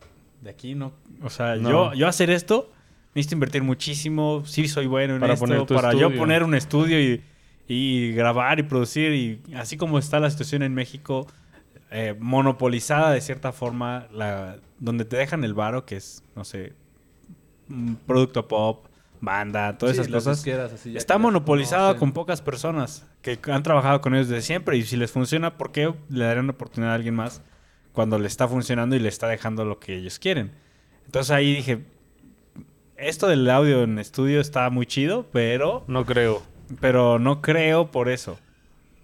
de 0.41 0.51
aquí 0.51 0.75
no. 0.75 0.93
O 1.23 1.31
sea, 1.31 1.57
No. 1.57 1.71
yo, 1.71 1.95
yo 1.95 2.09
hacer 2.09 2.31
esto, 2.31 2.71
necesito 3.15 3.35
invertir 3.35 3.63
muchísimo, 3.63 4.43
sí 4.47 4.69
soy 4.69 4.87
bueno 4.87 5.15
en 5.15 5.21
Para 5.21 5.35
esto, 5.35 5.47
poner 5.47 5.67
tu 5.67 5.75
para 5.75 5.93
yo 5.93 5.99
estudio. 6.07 6.19
poner 6.19 6.43
un 6.45 6.55
estudio 6.55 7.01
y, 7.01 7.23
y 7.69 8.13
grabar 8.13 8.59
y 8.59 8.63
producir. 8.65 9.13
Y 9.13 9.55
así 9.55 9.77
como 9.77 9.99
está 9.99 10.21
la 10.21 10.31
situación 10.31 10.63
en 10.63 10.75
México, 10.75 11.27
eh, 11.91 12.15
monopolizada 12.19 13.11
de 13.13 13.21
cierta 13.21 13.53
forma, 13.53 14.07
la, 14.13 14.57
donde 14.79 15.05
te 15.05 15.17
dejan 15.17 15.45
el 15.45 15.55
varo, 15.55 15.85
que 15.87 15.97
es, 15.97 16.23
no 16.37 16.45
sé, 16.45 16.73
un 17.69 17.97
producto 18.07 18.47
pop, 18.49 18.87
banda, 19.21 19.79
todas 19.79 19.97
Sí, 19.97 20.03
esas 20.03 20.13
cosas. 20.13 20.37
disqueras 20.39 20.73
así 20.73 20.93
ya 20.93 20.99
Está 20.99 21.15
conocen. 21.15 21.99
con 21.99 22.13
pocas 22.13 22.43
personas 22.43 23.07
que 23.23 23.39
han 23.51 23.63
trabajado 23.63 24.01
con 24.03 24.15
ellos 24.15 24.29
desde 24.29 24.43
siempre 24.43 24.77
y 24.77 24.83
si 24.83 24.97
les 24.97 25.11
funciona, 25.11 25.57
¿por 25.57 25.73
qué 25.73 25.95
le 26.11 26.25
darían 26.27 26.45
una 26.45 26.53
oportunidad 26.53 26.93
a 26.93 26.97
alguien 26.97 27.15
más 27.15 27.43
cuando 27.93 28.19
le 28.19 28.27
está 28.27 28.49
funcionando 28.49 28.97
y 28.97 28.99
le 28.99 29.09
está 29.09 29.27
dejando 29.29 29.65
lo 29.65 29.79
que 29.81 29.97
ellos 29.97 30.19
quieren? 30.19 30.53
Entonces 31.07 31.31
ahí 31.31 31.55
dije, 31.55 31.85
esto 32.97 33.27
del 33.29 33.49
audio 33.49 33.83
en 33.83 33.99
estudio 33.99 34.41
está 34.41 34.69
muy 34.69 34.85
chido, 34.85 35.27
pero, 35.33 35.85
No 35.87 36.05
creo. 36.05 36.43
Pero 36.81 37.19
no 37.19 37.41
creo 37.43 37.91
por 37.91 38.09
eso. 38.09 38.39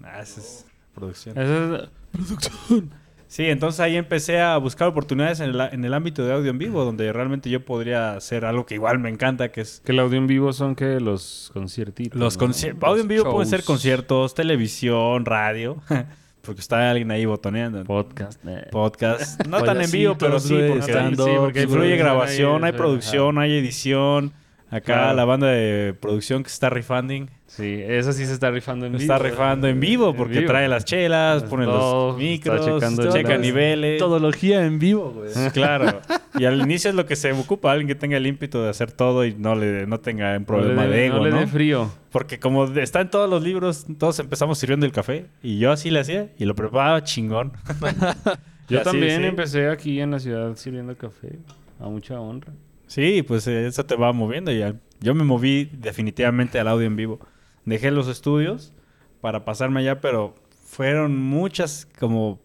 Ah, 0.02 0.20
esa 0.22 0.40
es 0.40 0.66
producción. 0.94 1.38
Eso 1.38 1.76
es- 1.76 2.82
Sí, 3.30 3.44
entonces 3.44 3.78
ahí 3.78 3.96
empecé 3.96 4.40
a 4.40 4.56
buscar 4.56 4.88
oportunidades 4.88 5.38
en 5.38 5.50
el, 5.50 5.60
en 5.60 5.84
el 5.84 5.94
ámbito 5.94 6.24
de 6.24 6.32
audio 6.32 6.50
en 6.50 6.58
vivo, 6.58 6.84
donde 6.84 7.12
realmente 7.12 7.48
yo 7.48 7.64
podría 7.64 8.14
hacer 8.14 8.44
algo 8.44 8.66
que 8.66 8.74
igual 8.74 8.98
me 8.98 9.08
encanta, 9.08 9.52
que 9.52 9.60
es 9.60 9.80
que 9.84 9.92
el 9.92 10.00
audio 10.00 10.18
en 10.18 10.26
vivo 10.26 10.52
son 10.52 10.74
que 10.74 10.98
los 10.98 11.52
conciertitos. 11.54 12.18
Los 12.18 12.34
¿no? 12.34 12.40
conciertos. 12.40 12.88
Audio 12.88 13.02
en 13.02 13.06
vivo 13.08 13.30
pueden 13.30 13.48
ser 13.48 13.60
shows, 13.60 13.66
conciertos, 13.68 14.34
televisión, 14.34 15.24
radio. 15.26 15.80
Porque 16.42 16.60
está 16.60 16.90
alguien 16.90 17.12
ahí 17.12 17.24
botoneando. 17.24 17.84
Podcast. 17.84 18.40
eh. 18.48 18.66
Podcast. 18.72 19.40
No 19.48 19.62
tan 19.62 19.80
en 19.80 19.90
vivo, 19.92 20.16
pero 20.18 20.40
sí, 20.40 20.58
porque, 20.68 20.92
sí, 20.92 21.30
porque 21.38 21.62
influye 21.62 21.96
grabación, 21.96 22.64
hay 22.64 22.72
producción, 22.72 23.38
hay 23.38 23.58
edición. 23.58 24.32
Acá 24.70 24.80
Claro. 24.94 25.16
la 25.16 25.24
banda 25.24 25.48
de 25.48 25.94
producción 26.00 26.42
que 26.44 26.48
se 26.48 26.54
está 26.54 26.70
rifando. 26.70 27.12
Sí, 27.48 27.80
eso 27.84 28.12
sí 28.12 28.24
se 28.24 28.32
está 28.32 28.50
rifando 28.52 28.86
en 28.86 28.92
vivo. 28.92 29.02
Está 29.02 29.18
rifando 29.18 29.66
en 29.66 29.80
vivo 29.80 30.10
En 30.10 30.16
porque 30.16 30.38
vivo. 30.38 30.50
trae 30.52 30.68
las 30.68 30.84
chelas, 30.84 31.42
pone 31.42 31.66
los 31.66 32.16
micros, 32.16 32.60
está 32.60 32.74
checando 32.74 33.02
checa 33.10 33.28
chelas. 33.30 33.40
niveles. 33.40 33.98
Todología 33.98 34.64
en 34.64 34.78
vivo, 34.78 35.10
güey. 35.10 35.30
Claro. 35.52 36.00
Y 36.38 36.44
al 36.44 36.60
inicio 36.60 36.90
es 36.90 36.94
lo 36.96 37.04
que 37.06 37.16
se 37.16 37.32
ocupa, 37.32 37.72
alguien 37.72 37.88
que 37.88 37.96
tenga 37.96 38.16
el 38.16 38.26
ímpetu 38.28 38.60
de 38.60 38.68
hacer 38.68 38.92
todo 38.92 39.24
y 39.24 39.34
no 39.34 39.56
le 39.56 39.86
no 39.88 39.98
tenga 39.98 40.36
un 40.36 40.44
problema 40.44 40.84
no 40.84 40.88
le 40.88 40.94
dé- 40.94 41.00
de 41.00 41.06
ego, 41.06 41.16
no 41.16 41.24
le 41.24 41.30
¿no? 41.32 41.38
dé 41.40 41.46
frío. 41.48 41.90
Porque 42.12 42.38
como 42.38 42.64
está 42.66 43.00
en 43.00 43.10
todos 43.10 43.28
los 43.28 43.42
libros, 43.42 43.86
todos 43.98 44.20
empezamos 44.20 44.58
sirviendo 44.58 44.86
el 44.86 44.92
café. 44.92 45.26
Y 45.42 45.58
yo 45.58 45.72
así 45.72 45.90
le 45.90 45.98
hacía 46.00 46.28
y 46.38 46.44
lo 46.44 46.54
preparaba 46.54 47.02
chingón. 47.02 47.52
Yo 48.68 48.78
así, 48.82 48.84
también 48.90 49.22
sí. 49.22 49.26
empecé 49.26 49.68
aquí 49.68 50.00
en 50.00 50.12
la 50.12 50.20
ciudad 50.20 50.54
sirviendo 50.54 50.96
café. 50.96 51.38
A 51.80 51.88
mucha 51.88 52.20
honra. 52.20 52.52
Sí, 52.90 53.22
pues 53.22 53.46
eh, 53.46 53.68
eso 53.68 53.86
te 53.86 53.94
va 53.94 54.12
moviendo. 54.12 54.50
Y 54.50 54.62
al- 54.62 54.80
yo 54.98 55.14
me 55.14 55.22
moví 55.22 55.70
definitivamente 55.72 56.58
al 56.58 56.66
audio 56.66 56.88
en 56.88 56.96
vivo. 56.96 57.20
Dejé 57.64 57.92
los 57.92 58.08
estudios 58.08 58.72
para 59.20 59.44
pasarme 59.44 59.78
allá, 59.80 60.00
pero 60.00 60.34
fueron 60.64 61.16
muchas 61.16 61.86
como 62.00 62.40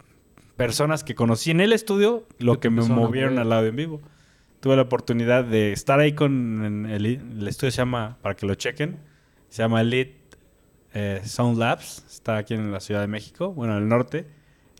personas 0.55 1.03
que 1.03 1.15
conocí 1.15 1.49
en 1.49 1.61
el 1.61 1.73
estudio 1.73 2.27
lo 2.37 2.59
Que 2.59 2.69
me 2.69 2.83
movieron 2.83 3.39
al 3.39 3.51
audio 3.51 3.69
en 3.69 3.75
vivo. 3.75 4.01
Tuve 4.59 4.75
la 4.75 4.83
oportunidad 4.83 5.43
de 5.43 5.71
estar 5.71 5.99
ahí 5.99 6.13
con 6.13 6.87
el, 6.91 7.05
el 7.05 7.47
estudio 7.47 7.71
se 7.71 7.77
llama, 7.77 8.17
para 8.21 8.35
que 8.35 8.45
lo 8.45 8.53
chequen, 8.53 8.97
se 9.49 9.63
llama 9.63 9.81
Elite 9.81 10.15
eh, 10.93 11.21
Sound 11.23 11.57
Labs, 11.57 12.05
está 12.07 12.37
aquí 12.37 12.53
en 12.53 12.71
la 12.71 12.79
Ciudad 12.81 13.01
de 13.01 13.07
México, 13.07 13.51
bueno, 13.51 13.75
en 13.77 13.83
el 13.83 13.89
norte. 13.89 14.27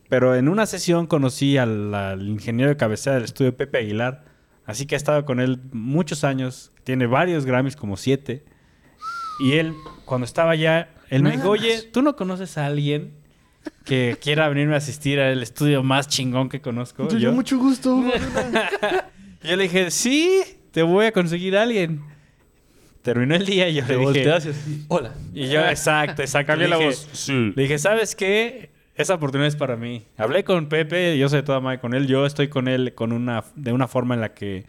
Pero 0.09 0.35
en 0.35 0.47
una 0.47 0.67
sesión 0.67 1.07
conocí 1.07 1.57
al, 1.57 1.91
al 1.95 2.27
ingeniero 2.29 2.69
de 2.69 2.77
cabecera 2.77 3.15
del 3.15 3.25
estudio 3.25 3.57
Pepe 3.57 3.79
Aguilar, 3.79 4.24
así 4.65 4.85
que 4.85 4.95
he 4.95 4.97
estado 4.97 5.25
con 5.25 5.39
él 5.39 5.59
muchos 5.71 6.23
años, 6.23 6.71
tiene 6.83 7.07
varios 7.07 7.45
Grammys, 7.45 7.75
como 7.75 7.97
siete. 7.97 8.43
Y 9.39 9.53
él, 9.53 9.73
cuando 10.05 10.25
estaba 10.25 10.51
allá, 10.51 10.89
él 11.09 11.23
me 11.23 11.31
dijo, 11.31 11.49
oye, 11.49 11.81
¿tú 11.91 12.01
no 12.01 12.15
conoces 12.15 12.57
a 12.57 12.65
alguien 12.65 13.13
que 13.83 14.17
quiera 14.21 14.47
venirme 14.49 14.75
a 14.75 14.77
asistir 14.77 15.19
al 15.19 15.41
estudio 15.43 15.83
más 15.83 16.07
chingón 16.07 16.49
que 16.49 16.61
conozco? 16.61 17.07
Yo, 17.09 17.31
mucho 17.31 17.57
gusto. 17.57 18.03
Y 19.43 19.49
yo 19.49 19.57
le 19.57 19.63
dije, 19.63 19.91
sí, 19.91 20.41
te 20.71 20.81
voy 20.81 21.05
a 21.05 21.11
conseguir 21.11 21.55
a 21.55 21.61
alguien. 21.61 22.01
Terminó 23.03 23.35
el 23.35 23.45
día 23.45 23.69
y 23.69 23.75
yo 23.75 23.85
Te 23.85 23.93
le 23.93 23.99
dije... 23.99 24.05
volteas 24.05 24.45
y 24.47 24.49
así, 24.49 24.85
hola. 24.87 25.13
Y 25.35 25.47
yo, 25.49 25.63
exacto, 25.67 26.23
exacto. 26.23 26.47
Cambia 26.47 26.67
la 26.67 26.77
voz. 26.77 27.07
Sí. 27.13 27.53
Le 27.55 27.61
dije, 27.61 27.77
¿sabes 27.77 28.15
qué? 28.15 28.71
Esa 28.95 29.15
oportunidad 29.15 29.47
es 29.47 29.55
para 29.55 29.75
mí. 29.75 30.05
Hablé 30.17 30.43
con 30.43 30.67
Pepe, 30.67 31.17
yo 31.17 31.29
soy 31.29 31.43
toda 31.43 31.59
madre 31.59 31.79
con 31.79 31.93
él. 31.93 32.07
Yo 32.07 32.25
estoy 32.25 32.47
con 32.47 32.67
él 32.67 32.93
con 32.95 33.11
una, 33.11 33.43
de 33.55 33.73
una 33.73 33.87
forma 33.87 34.15
en 34.15 34.21
la 34.21 34.33
que 34.33 34.65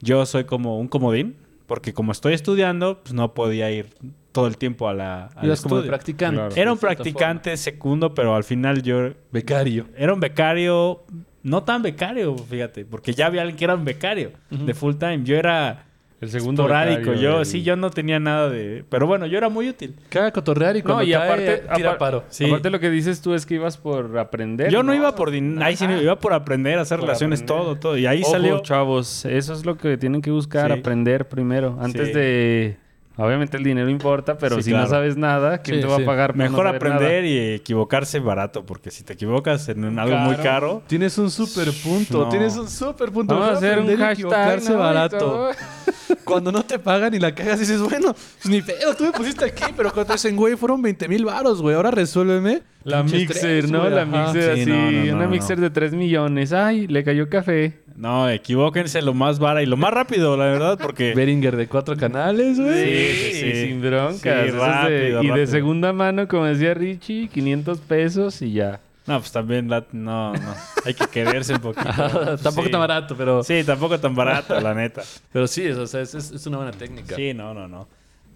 yo 0.00 0.24
soy 0.26 0.44
como 0.44 0.78
un 0.78 0.88
comodín. 0.88 1.36
Porque 1.66 1.92
como 1.92 2.12
estoy 2.12 2.32
estudiando, 2.34 3.02
pues 3.02 3.12
no 3.12 3.34
podía 3.34 3.70
ir 3.72 3.88
todo 4.30 4.46
el 4.46 4.56
tiempo 4.56 4.88
a 4.88 4.94
la, 4.94 5.26
al 5.34 5.46
Ibas 5.46 5.62
como 5.62 5.82
practicante. 5.82 6.36
Claro. 6.36 6.54
Era 6.54 6.72
un 6.72 6.78
practicante 6.78 7.56
segundo, 7.56 8.14
pero 8.14 8.36
al 8.36 8.44
final 8.44 8.82
yo... 8.82 9.10
Becario. 9.32 9.88
Era 9.96 10.14
un 10.14 10.20
becario, 10.20 11.04
no 11.42 11.64
tan 11.64 11.82
becario, 11.82 12.36
fíjate, 12.38 12.84
porque 12.84 13.14
ya 13.14 13.26
había 13.26 13.42
alguien 13.42 13.56
que 13.56 13.64
era 13.64 13.74
un 13.74 13.84
becario 13.84 14.30
de 14.50 14.74
full 14.74 14.94
time. 14.94 15.22
Yo 15.24 15.36
era 15.36 15.85
El 16.18 16.30
segundo 16.30 16.62
esporádico, 16.62 17.12
yo 17.12 17.36
del- 17.38 17.46
sí, 17.46 17.62
yo 17.62 17.76
no 17.76 17.90
tenía 17.90 18.18
nada 18.18 18.48
de... 18.48 18.84
Pero 18.88 19.06
bueno, 19.06 19.26
yo 19.26 19.36
era 19.36 19.50
muy 19.50 19.68
útil. 19.68 19.94
Caga 20.08 20.32
cotorrear 20.32 20.74
y 20.76 20.82
cuando 20.82 21.02
No, 21.02 21.08
y 21.08 21.12
cae, 21.12 21.24
aparte, 21.24 21.62
tira 21.76 21.98
paro. 21.98 22.24
Sí. 22.30 22.46
aparte 22.46 22.70
lo 22.70 22.80
que 22.80 22.88
dices 22.88 23.20
tú 23.20 23.34
es 23.34 23.44
que 23.44 23.56
ibas 23.56 23.76
por 23.76 24.16
aprender. 24.18 24.70
Yo 24.70 24.82
no 24.82 24.94
iba 24.94 25.14
por 25.14 25.30
dinero, 25.30 25.62
ahí 25.64 25.76
sí, 25.76 25.84
iba 25.84 26.18
por 26.18 26.32
aprender 26.32 26.78
a 26.78 26.82
hacer 26.82 26.98
Por 26.98 27.08
relaciones, 27.08 27.42
aprender. 27.42 27.64
todo, 27.64 27.76
todo. 27.76 27.98
Y 27.98 28.06
ahí 28.06 28.22
Ojo, 28.22 28.30
salió... 28.32 28.60
chavos, 28.60 29.26
eso 29.26 29.52
es 29.52 29.66
lo 29.66 29.76
que 29.76 29.98
tienen 29.98 30.22
que 30.22 30.30
buscar, 30.30 30.72
Sí. 30.72 30.78
aprender 30.78 31.28
primero. 31.28 31.76
Antes 31.80 32.08
Sí. 32.08 32.14
de... 32.14 32.76
Obviamente 33.18 33.56
el 33.56 33.64
dinero 33.64 33.88
importa, 33.88 34.36
pero 34.36 34.56
Sí, 34.56 34.64
si 34.64 34.70
claro. 34.70 34.84
no 34.84 34.90
sabes 34.90 35.16
nada, 35.16 35.58
¿quién 35.58 35.76
Sí, 35.76 35.82
te 35.82 35.88
va 35.88 35.96
sí. 35.96 36.02
a 36.02 36.06
pagar 36.06 36.30
por 36.32 36.36
no 36.36 36.44
Mejor 36.44 36.64
saber 36.66 36.76
aprender 36.76 37.22
nada? 37.22 37.26
y 37.26 37.38
equivocarse 37.54 38.20
barato, 38.20 38.66
porque 38.66 38.90
si 38.90 39.04
te 39.04 39.14
equivocas 39.14 39.68
en 39.70 39.84
un- 39.84 39.98
algo 39.98 40.16
muy 40.18 40.36
Caro. 40.36 40.82
Tienes 40.86 41.16
un 41.16 41.30
super 41.30 41.68
punto. 41.82 42.24
No. 42.24 42.28
Tienes 42.28 42.56
un 42.56 42.68
super 42.68 43.10
punto. 43.10 43.34
Vamos 43.34 43.50
a 43.50 43.52
hacer 43.54 43.78
un 43.78 43.86
hashtag, 43.88 44.12
equivocarse 44.12 44.72
¿no? 44.72 44.78
Barato. 44.78 45.50
Cuando 46.26 46.50
no 46.52 46.62
te 46.64 46.78
pagan 46.78 47.14
y 47.14 47.18
la 47.18 47.34
cagas 47.34 47.60
dices, 47.60 47.80
bueno, 47.80 48.12
pues 48.12 48.46
ni 48.50 48.60
pedo, 48.60 48.94
tú 48.94 49.04
me 49.04 49.12
pusiste 49.12 49.44
aquí, 49.44 49.72
pero 49.76 49.90
cuando 49.92 50.08
te 50.08 50.12
dicen, 50.14 50.36
güey, 50.36 50.56
fueron 50.56 50.82
20 50.82 51.08
mil 51.08 51.24
varos, 51.24 51.62
güey, 51.62 51.74
ahora 51.76 51.90
resuélveme. 51.92 52.62
La 52.84 53.02
mixer, 53.02 53.70
¿no? 53.70 53.80
güey, 53.80 53.90
La 53.92 54.02
ajá. 54.02 54.32
mixer 54.32 54.54
Sí, 54.56 54.60
así, 54.62 54.70
no, 54.70 54.76
no, 54.76 54.90
no, 54.90 55.14
una 55.14 55.24
no. 55.24 55.30
mixer 55.30 55.60
de 55.60 55.70
3 55.70 55.92
millones. 55.94 56.52
Ay, 56.52 56.86
le 56.88 57.02
cayó 57.04 57.28
café. 57.28 57.78
No, 57.96 58.28
equivóquense 58.28 59.00
lo 59.02 59.14
más 59.14 59.38
vara 59.38 59.62
y 59.62 59.66
lo 59.66 59.76
más 59.76 59.90
rápido, 59.92 60.36
la 60.36 60.44
verdad, 60.46 60.78
porque... 60.80 61.14
Beringer 61.16 61.56
de 61.56 61.66
cuatro 61.66 61.96
canales, 61.96 62.60
güey. 62.60 62.84
Sí, 62.84 63.30
sí, 63.32 63.40
sí. 63.40 63.66
sin 63.68 63.80
broncas. 63.80 64.20
Sí, 64.20 64.28
Eso 64.28 64.42
es 64.44 64.52
de- 64.52 64.58
rápido, 64.58 65.22
y 65.22 65.28
de 65.38 65.46
segunda 65.46 65.92
mano, 65.92 66.28
como 66.28 66.44
decía 66.44 66.74
Richie, 66.74 67.28
500 67.28 67.78
pesos 67.80 68.42
y 68.42 68.52
ya. 68.52 68.80
No, 69.06 69.18
pues 69.20 69.30
también, 69.32 69.68
la- 69.70 69.86
no, 69.92 70.32
no. 70.32 70.54
Hay 70.84 70.94
que 70.94 71.06
quererse 71.06 71.54
un 71.54 71.60
poquito. 71.60 71.88
Tampoco 72.42 72.64
Sí. 72.66 72.70
tan 72.72 72.80
barato, 72.80 73.16
pero 73.16 73.42
sí, 73.44 73.62
tampoco 73.64 74.00
tan 74.00 74.14
barato, 74.14 74.60
la 74.60 74.74
neta. 74.74 75.02
pero 75.32 75.46
sí 75.46 75.62
es, 75.64 75.76
o 75.76 75.86
sea, 75.86 76.00
es- 76.00 76.14
es 76.14 76.46
una 76.46 76.56
buena 76.58 76.72
técnica. 76.72 77.14
Sí, 77.14 77.32
no, 77.32 77.54
no, 77.54 77.68
no. 77.68 77.86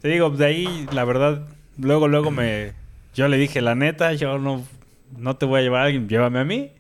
Te 0.01 0.09
digo, 0.09 0.31
de 0.31 0.47
ahí, 0.47 0.87
la 0.93 1.05
verdad, 1.05 1.47
luego, 1.79 2.09
luego 2.09 2.31
me... 2.31 2.73
Yo 3.15 3.27
le 3.29 3.37
dije, 3.37 3.61
la 3.61 3.75
neta, 3.75 4.13
yo 4.15 4.39
no, 4.39 4.65
no 5.19 5.37
te 5.37 5.45
voy 5.45 5.59
a 5.61 5.63
llevar 5.63 5.83
a 5.83 5.85
alguien, 5.87 6.09
llévame 6.09 6.39
a 6.39 6.45
mí. 6.45 6.71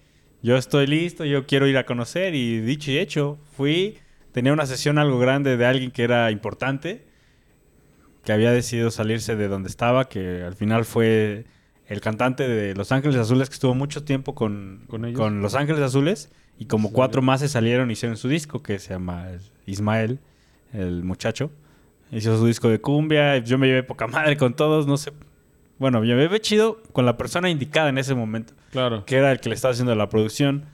Yo 0.42 0.56
estoy 0.56 0.87
listo, 0.87 1.25
yo 1.25 1.44
quiero 1.47 1.66
ir 1.66 1.76
a 1.76 1.85
conocer. 1.85 2.35
Y 2.35 2.61
dicho 2.61 2.90
y 2.92 2.99
hecho, 2.99 3.37
fui, 3.56 3.99
tenía 4.32 4.52
una 4.52 4.64
sesión 4.66 4.99
algo 4.99 5.18
grande 5.18 5.56
de 5.56 5.66
alguien 5.66 5.90
que 5.90 6.04
era 6.04 6.30
importante, 6.30 7.04
que 8.25 8.32
había 8.32 8.52
decidido 8.52 8.90
salirse 8.90 9.35
de 9.37 9.49
donde 9.49 9.68
estaba, 9.68 10.09
que 10.09 10.42
al 10.44 10.54
final 10.54 10.85
fue 10.85 11.44
el 11.90 12.00
cantante 12.00 12.49
de 12.49 12.75
Los 12.75 12.90
Ángeles 12.92 13.16
Azules 13.16 13.49
que 13.50 13.54
estuvo 13.54 13.75
mucho 13.75 14.02
tiempo 14.04 14.35
con, 14.35 14.85
¿Con 14.88 15.04
ellos? 15.04 15.18
con 15.20 15.42
Los 15.42 15.54
Ángeles 15.54 15.82
Azules 15.82 16.30
y 16.59 16.64
como 16.66 16.88
Sí. 16.88 16.94
cuatro 16.94 17.20
más 17.20 17.40
se 17.40 17.49
salieron 17.49 17.90
y 17.90 17.92
hicieron 17.92 18.16
su 18.16 18.28
disco 18.28 18.62
que 18.62 18.78
se 18.78 18.90
llama 18.90 19.26
Ismael, 19.66 20.18
el 20.73 21.02
muchacho. 21.04 21.50
Hizo 22.12 22.37
su 22.38 22.47
disco 22.47 22.68
de 22.68 22.80
cumbia, 22.80 23.38
yo 23.38 23.59
me 23.59 23.66
llevé 23.66 23.82
poca 23.82 24.06
madre 24.06 24.37
con 24.37 24.54
todos, 24.54 24.87
no 24.87 24.97
sé. 24.97 25.12
Bueno, 25.78 26.00
me 26.00 26.06
llevé 26.06 26.40
chido 26.40 26.82
con 26.92 27.06
la 27.06 27.16
persona 27.16 27.50
indicada 27.50 27.88
en 27.88 27.99
ese 27.99 28.14
momento, 28.14 28.52
Claro. 28.70 29.04
que 29.04 29.16
era 29.16 29.32
el 29.32 29.40
que 29.40 29.49
le 29.49 29.54
estaba 29.54 29.73
haciendo 29.73 29.94
la 29.94 30.09
producción. 30.09 30.64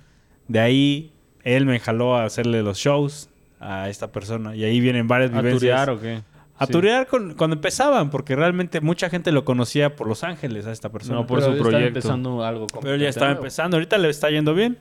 De 0.48 0.60
ahí 0.60 1.12
él 1.44 1.64
me 1.66 1.78
jaló 1.80 2.16
a 2.16 2.24
hacerle 2.24 2.62
los 2.62 2.78
shows 2.78 3.30
a 3.60 3.88
esta 3.88 4.12
persona 4.12 4.54
y 4.54 4.64
ahí 4.64 4.80
vienen 4.80 5.08
varias 5.08 5.30
¿A 5.32 5.40
vivencias. 5.40 5.60
turear 5.60 5.90
o 5.90 6.00
qué? 6.00 6.22
A 6.58 6.66
Sí. 6.66 6.72
turear 6.72 7.06
con- 7.06 7.34
cuando 7.34 7.56
empezaban, 7.56 8.08
porque 8.10 8.34
realmente 8.34 8.80
mucha 8.80 9.10
gente 9.10 9.30
lo 9.32 9.44
conocía 9.44 9.94
por 9.94 10.08
Los 10.08 10.24
Ángeles 10.24 10.66
a 10.66 10.72
esta 10.72 10.90
persona. 10.90 11.20
No, 11.20 11.26
por 11.26 11.40
Pero 11.40 11.52
su 11.54 11.58
proyecto. 11.62 11.86
empezando 11.88 12.42
algo 12.44 12.66
pero 12.80 12.96
ya 12.96 13.08
estaba 13.08 13.32
empezando, 13.32 13.76
ahorita 13.76 13.98
le 13.98 14.08
está 14.08 14.30
yendo 14.30 14.54
bien. 14.54 14.78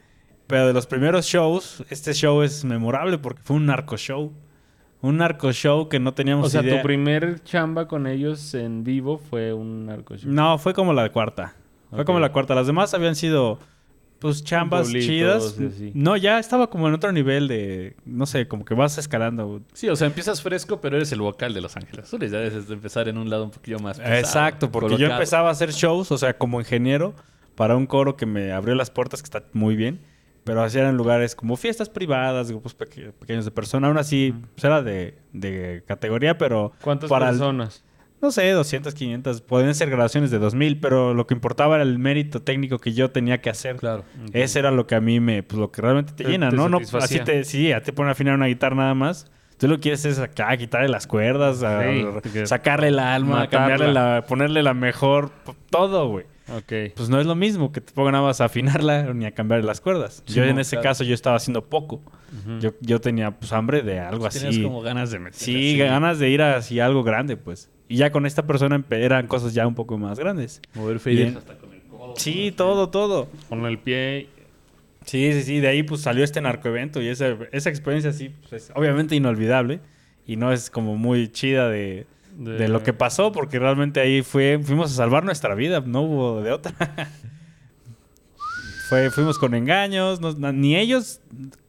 Pero 0.47 0.67
de 0.67 0.73
los 0.73 0.85
primeros 0.85 1.25
shows, 1.25 1.83
este 1.89 2.13
show 2.13 2.43
es 2.43 2.63
memorable 2.63 3.17
porque 3.17 3.41
fue 3.43 3.55
un 3.57 3.65
narco 3.65 3.97
show. 3.97 4.31
Un 5.01 5.17
narco 5.17 5.51
show 5.51 5.89
que 5.89 5.99
no 5.99 6.13
teníamos 6.13 6.47
O 6.47 6.49
sea, 6.49 6.61
idea. 6.61 6.77
tu 6.77 6.83
primer 6.83 7.43
chamba 7.43 7.87
con 7.87 8.05
ellos 8.07 8.53
en 8.53 8.83
vivo 8.83 9.17
fue 9.17 9.53
un 9.53 9.87
narco 9.87 10.15
show. 10.15 10.31
No, 10.31 10.57
fue 10.59 10.73
como 10.73 10.93
la 10.93 11.11
cuarta. 11.11 11.55
Fue 11.91 12.05
como 12.05 12.19
la 12.19 12.31
cuarta. 12.31 12.55
Las 12.55 12.67
demás 12.67 12.93
habían 12.93 13.15
sido, 13.15 13.59
pues, 14.29 14.43
chambas 14.43 14.89
chidas. 14.89 15.57
así. 15.59 15.91
No, 15.93 16.17
ya 16.17 16.39
estaba 16.39 16.69
como 16.69 16.87
en 16.87 16.93
otro 16.93 17.11
nivel 17.11 17.47
de, 17.47 17.95
no 18.05 18.25
sé, 18.25 18.47
como 18.47 18.65
que 18.65 18.73
vas 18.73 18.97
escalando. 18.97 19.61
Sí, 19.73 19.89
o 19.89 19.95
sea, 19.95 20.07
empiezas 20.07 20.41
fresco, 20.41 20.81
pero 20.81 20.95
eres 20.97 21.11
el 21.11 21.21
vocal 21.21 21.53
de 21.53 21.61
Los 21.61 21.75
Ángeles 21.77 22.05
Azules. 22.05 22.31
Ya 22.31 22.39
debes 22.39 22.67
de 22.67 22.73
empezar 22.73 23.07
en 23.07 23.17
un 23.17 23.29
lado 23.29 23.43
un 23.45 23.51
poquillo 23.51 23.79
más 23.79 23.97
pesado, 23.99 24.15
Exacto, 24.17 24.71
porque 24.71 24.97
yo 24.97 25.07
empezaba 25.07 25.49
a 25.49 25.51
hacer 25.51 25.71
shows, 25.71 26.11
o 26.11 26.17
sea, 26.17 26.37
como 26.37 26.59
ingeniero, 26.59 27.13
para 27.55 27.75
un 27.75 27.85
coro 27.85 28.17
que 28.17 28.25
me 28.25 28.51
abrió 28.51 28.75
las 28.75 28.89
puertas, 28.89 29.21
que 29.21 29.25
está 29.27 29.43
muy 29.53 29.75
bien. 29.75 29.99
Pero 30.43 30.61
hacían 30.61 30.87
en 30.87 30.97
lugares 30.97 31.35
como 31.35 31.55
fiestas 31.55 31.89
privadas, 31.89 32.51
grupos 32.51 32.75
peque- 32.75 33.11
pequeños 33.13 33.45
de 33.45 33.51
personas. 33.51 33.87
Aún 33.87 33.97
así, 33.97 34.33
pues 34.53 34.63
era 34.63 34.83
de, 34.83 35.17
de 35.33 35.83
categoría, 35.87 36.37
pero 36.37 36.71
¿Cuántas 36.81 37.09
para 37.09 37.29
el- 37.29 37.37
personas? 37.37 37.83
No 38.25 38.31
sé, 38.31 38.49
200, 38.51 38.93
500, 38.93 39.41
podían 39.41 39.73
ser 39.75 39.89
grabaciones 39.89 40.31
de 40.31 40.39
2000, 40.39 40.79
pero 40.79 41.13
lo 41.13 41.27
que 41.27 41.33
importaba 41.33 41.75
era 41.75 41.83
el 41.83 41.99
mérito 41.99 42.41
técnico 42.41 42.79
que 42.79 42.93
yo 42.93 43.11
tenía 43.11 43.39
que 43.41 43.49
hacer. 43.49 43.77
Claro. 43.77 44.03
Ese 44.33 44.59
era 44.59 44.71
lo 44.71 44.87
que 44.87 44.95
a 44.95 45.01
mí 45.01 45.19
me, 45.19 45.43
pues 45.43 45.59
lo 45.59 45.71
que 45.71 45.81
realmente 45.81 46.13
te, 46.13 46.23
Te- 46.23 46.31
llena, 46.31 46.49
te 46.49 46.55
¿no? 46.55 46.67
no 46.69 46.79
así 46.99 47.19
te, 47.19 47.43
sí, 47.43 47.69
ya 47.69 47.81
te 47.81 47.93
ponen 47.93 48.09
a 48.09 48.11
afinar 48.11 48.35
una 48.35 48.47
guitarra 48.47 48.75
nada 48.75 48.93
más. 48.95 49.31
Tú 49.57 49.69
lo 49.69 49.75
que 49.75 49.81
quieres 49.83 50.03
es 50.03 50.19
acá, 50.19 50.57
quitarle 50.57 50.89
las 50.89 51.07
cuerdas, 51.07 51.63
a- 51.63 51.81
Sí, 51.83 52.05
que- 52.33 52.45
sacarle 52.45 52.89
el 52.89 52.99
alma, 52.99 53.39
matarla. 53.39 53.57
cambiarle 53.69 53.93
la, 53.93 54.25
ponerle 54.27 54.63
la 54.63 54.73
mejor, 54.73 55.31
todo, 55.69 56.09
güey. 56.09 56.25
Ok. 56.57 56.93
Pues 56.95 57.09
no 57.09 57.19
es 57.19 57.25
lo 57.25 57.33
mismo 57.33 57.71
que 57.71 57.81
te 57.81 57.91
pongan 57.93 58.13
a 58.15 58.29
afinarla 58.29 59.13
ni 59.15 59.25
a 59.25 59.31
cambiar 59.31 59.63
las 59.63 59.81
cuerdas. 59.81 60.21
Sí, 60.27 60.33
yo 60.35 60.43
en 60.43 60.59
ese 60.59 60.75
claro. 60.75 60.89
caso 60.89 61.03
yo 61.03 61.13
estaba 61.15 61.37
haciendo 61.37 61.65
poco. 61.65 62.01
Yo, 62.59 62.73
yo 62.81 62.99
tenía 63.01 63.31
pues 63.31 63.51
hambre 63.53 63.81
de 63.81 63.99
algo 63.99 64.27
Tenías 64.29 64.49
así. 64.53 64.61
como 64.61 64.81
ganas 64.81 65.09
de 65.09 65.19
meter 65.19 65.39
Sí, 65.39 65.55
así, 65.55 65.77
ganas 65.77 66.19
de 66.19 66.29
ir 66.29 66.41
hacia 66.41 66.85
algo 66.85 67.03
grande, 67.03 67.37
pues. 67.37 67.71
Y 67.87 67.97
ya 67.97 68.11
con 68.11 68.25
esta 68.25 68.47
persona 68.47 68.83
eran 68.89 69.27
cosas 69.27 69.53
ya 69.53 69.67
un 69.67 69.75
poco 69.75 69.97
más 69.97 70.17
grandes. 70.19 70.61
Mover 70.73 70.99
faders 70.99 71.35
hasta 71.35 71.55
con 71.57 71.71
el 71.73 71.81
codo. 71.83 72.13
Sí, 72.17 72.51
todo, 72.55 72.89
todo. 72.89 73.27
Con 73.49 73.65
el 73.65 73.77
pie. 73.77 74.27
Sí, 75.05 75.31
sí, 75.33 75.43
sí. 75.43 75.59
De 75.59 75.67
ahí 75.67 75.83
pues 75.83 76.01
salió 76.01 76.23
este 76.23 76.41
narcoevento 76.41 77.01
y 77.01 77.07
esa, 77.09 77.35
esa 77.51 77.69
experiencia 77.69 78.11
sí, 78.11 78.31
pues, 78.49 78.63
es 78.63 78.71
obviamente 78.75 79.15
inolvidable. 79.15 79.79
Y 80.25 80.35
no 80.37 80.51
es 80.51 80.71
como 80.71 80.97
muy 80.97 81.27
chida 81.31 81.69
de, 81.69 82.07
De- 82.39 82.53
de 82.57 82.67
lo 82.67 82.81
que 82.81 82.93
pasó, 82.93 83.31
porque 83.31 83.59
realmente 83.59 83.99
ahí 83.99 84.23
fue, 84.23 84.59
fuimos 84.63 84.91
a 84.91 84.95
salvar 84.95 85.23
nuestra 85.23 85.53
vida, 85.53 85.83
no 85.85 86.01
hubo 86.01 86.41
de 86.41 86.51
otra. 86.51 86.73
fue, 88.89 89.09
fuimos 89.11 89.37
con 89.37 89.53
engaños, 89.55 90.19
no- 90.21 90.51
ni 90.51 90.75
ellos, 90.75 91.21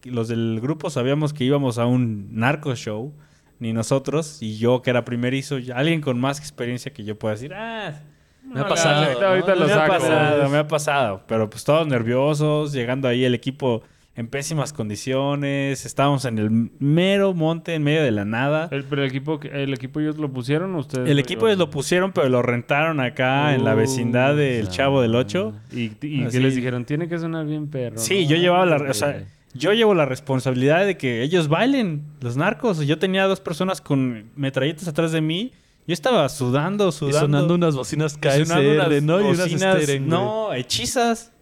los 0.05 0.29
del 0.29 0.59
grupo, 0.63 0.91
sabíamos 0.91 1.33
que 1.33 1.45
íbamos 1.45 1.79
a 1.79 1.87
un 1.87 2.29
narco 2.35 2.75
show, 2.75 3.13
ni 3.59 3.73
nosotros, 3.73 4.39
y 4.43 4.59
yo 4.59 4.83
que 4.83 4.91
era 4.91 5.05
primerizo, 5.05 5.59
alguien 5.75 6.01
con 6.01 6.21
más 6.21 6.39
experiencia 6.39 6.93
que 6.93 7.05
yo 7.05 7.19
pueda 7.19 7.35
decir, 7.35 7.55
ah, 7.55 8.01
Me 8.45 8.61
ha 8.61 8.69
pasado. 8.69 9.05
Ahorita, 9.05 9.29
ahorita 9.29 9.55
¿no? 9.55 9.61
lo 9.61 9.67
me 9.67 9.73
ha 9.73 9.87
pasado, 9.87 10.49
me 10.49 10.59
ha 10.59 10.69
pasado. 10.69 11.23
Pero 11.27 11.51
pues 11.51 11.65
todos 11.65 11.87
nerviosos, 11.87 12.73
llegando 12.73 13.09
ahí 13.09 13.25
el 13.25 13.35
equipo 13.35 13.83
en 14.17 14.29
pésimas 14.29 14.73
condiciones. 14.73 15.85
Estábamos 15.85 16.25
en 16.25 16.39
el 16.39 16.51
mero 16.79 17.35
monte, 17.35 17.75
en 17.75 17.83
medio 17.85 18.03
de 18.03 18.11
la 18.11 18.25
nada. 18.25 18.69
El, 18.73 18.85
pero 18.85 19.03
el 19.03 19.09
equipo, 19.11 19.39
que- 19.39 19.49
el 19.49 19.73
equipo 19.75 20.01
ellos 20.01 20.17
lo 20.17 20.33
pusieron 20.33 20.75
o 20.75 20.79
ustedes. 20.79 21.09
El 21.09 21.19
equipo 21.19 21.47
ellos 21.47 21.59
lo 21.59 21.71
pusieron, 21.71 22.13
pero 22.13 22.29
lo 22.29 22.43
rentaron 22.43 23.01
acá 23.01 23.55
en 23.55 23.65
la 23.65 23.75
vecindad 23.75 24.35
del 24.35 24.69
Chavo 24.69 25.03
del 25.03 25.15
8. 25.15 25.53
Y, 25.73 25.91
que 25.91 26.41
les 26.41 26.57
dijeron, 26.57 26.85
tiene 26.85 27.09
que 27.09 27.19
sonar 27.19 27.47
bien 27.47 27.69
perro. 27.69 27.99
Sí, 27.99 28.25
¿no? 28.25 28.31
yo 28.31 28.37
llevaba 28.37 28.65
la... 28.65 28.77
O 28.77 28.95
sea, 28.95 29.23
yo 29.57 29.73
llevo 29.73 29.95
la 29.95 30.05
responsabilidad 30.07 30.85
de 30.87 30.97
que 30.97 31.23
ellos 31.23 31.49
bailen, 31.49 32.05
los 32.21 32.37
narcos. 32.37 32.79
Yo 32.87 32.99
tenía 32.99 33.27
dos 33.27 33.41
personas 33.41 33.81
con 33.81 34.31
metralletas 34.37 34.89
atrás 34.89 35.13
de 35.13 35.21
mí. 35.21 35.53
Yo 35.87 35.93
estaba 35.93 36.29
sudando, 36.29 36.89
Y 36.89 36.93
sudando. 36.93 37.21
sonando 37.21 37.55
unas 37.55 37.77
bocinas 37.77 38.15
Y 38.15 38.21
KSR, 38.21 38.47
sonando 38.47 38.73
unas 38.73 39.03
¿no? 39.03 39.21
Y 39.21 39.25
unas 39.35 39.51
Steren. 39.51 40.09
No, 40.09 40.53
hechizas. 40.55 41.33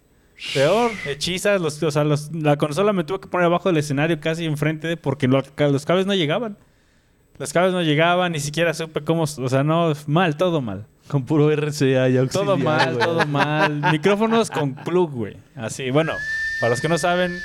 Peor, 0.52 0.90
hechizas. 1.08 1.60
Los, 1.60 1.82
o 1.82 1.90
sea, 1.90 2.04
los- 2.04 2.30
la 2.32 2.56
consola 2.56 2.92
me 2.92 3.04
tuve 3.04 3.20
que 3.20 3.28
poner 3.28 3.46
abajo 3.46 3.68
del 3.68 3.78
escenario 3.78 4.20
casi 4.20 4.44
enfrente 4.44 4.86
de- 4.88 4.96
porque 4.96 5.28
lo- 5.28 5.42
los 5.58 5.86
cables 5.86 6.06
no 6.06 6.14
llegaban. 6.14 6.58
Los 7.38 7.52
cables 7.52 7.72
no 7.72 7.82
llegaban, 7.82 8.32
ni 8.32 8.40
siquiera 8.40 8.74
supe 8.74 9.02
cómo... 9.02 9.22
O 9.22 9.48
sea, 9.48 9.64
no, 9.64 9.92
mal, 10.06 10.36
todo 10.36 10.60
mal. 10.60 10.86
Con 11.08 11.24
puro 11.24 11.50
RCA 11.50 12.08
y 12.08 12.16
auxiliar, 12.16 12.28
Todo 12.46 12.56
mal, 12.56 12.96
todo 12.98 13.26
mal. 13.26 13.82
Micrófonos 13.92 14.50
con 14.50 14.74
plug, 14.74 15.10
güey. 15.10 15.36
Así, 15.56 15.90
bueno, 15.90 16.12
para 16.60 16.70
los 16.70 16.80
que 16.80 16.88
no 16.88 16.96
saben, 16.96 17.36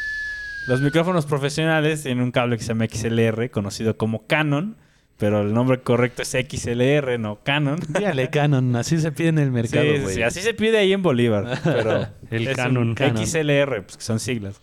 los 0.70 0.82
micrófonos 0.82 1.26
profesionales 1.26 2.04
tienen 2.04 2.24
un 2.24 2.32
cable 2.32 2.58
que 2.58 2.64
se 2.64 2.70
llama 2.70 2.86
XLR, 2.86 3.50
conocido 3.50 3.98
como 3.98 4.28
Canon, 4.28 4.78
pero 5.18 5.42
el 5.42 5.52
nombre 5.54 5.82
correcto 5.82 6.22
es 6.22 6.30
XLR, 6.30 7.20
no 7.20 7.40
Canon. 7.44 7.80
Dígale 7.90 8.30
Canon, 8.30 8.76
así 8.76 9.00
se 9.00 9.12
pide 9.12 9.30
en 9.30 9.40
el 9.40 9.52
mercado, 9.52 9.84
Sí, 9.84 10.00
güey. 10.00 10.16
sí, 10.16 10.22
así 10.22 10.42
se 10.42 10.54
pide 10.54 10.78
ahí 10.78 10.94
en 10.94 11.02
Bolívar, 11.02 11.60
pero 11.64 12.06
El 12.30 12.48
es 12.48 12.56
Canon. 12.56 12.90
un 12.90 12.96
Canon. 12.96 13.26
XLR, 13.26 13.84
pues 13.84 13.98
que 13.98 14.04
son 14.04 14.20
siglas. 14.20 14.62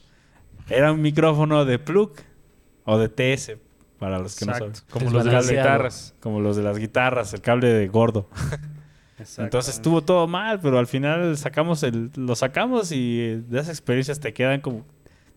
Era 0.68 0.92
un 0.92 1.02
micrófono 1.02 1.64
de 1.64 1.78
plug 1.78 2.12
o 2.84 2.98
de 2.98 3.08
TS 3.08 3.56
para 3.98 4.18
los 4.18 4.36
que 4.36 4.46
no 4.46 4.54
saben. 4.54 4.72
Como 4.90 5.10
los 5.10 5.24
de 5.24 5.32
las 5.32 5.50
guitarras. 5.50 6.14
Como 6.20 6.40
los 6.40 6.56
de 6.56 6.62
las 6.62 6.78
guitarras, 6.78 7.34
el 7.34 7.40
cable 7.40 7.68
de 7.68 7.88
gordo. 7.88 8.28
Entonces 9.38 9.74
estuvo 9.76 10.02
todo 10.02 10.26
mal, 10.26 10.60
pero 10.60 10.78
al 10.78 10.86
final 10.86 11.36
sacamos 11.38 11.82
el, 11.82 12.10
lo 12.16 12.36
sacamos 12.36 12.92
y 12.92 13.42
de 13.48 13.58
esas 13.60 13.70
experiencias 13.70 14.20
te 14.20 14.32
quedan 14.34 14.60
como 14.60 14.84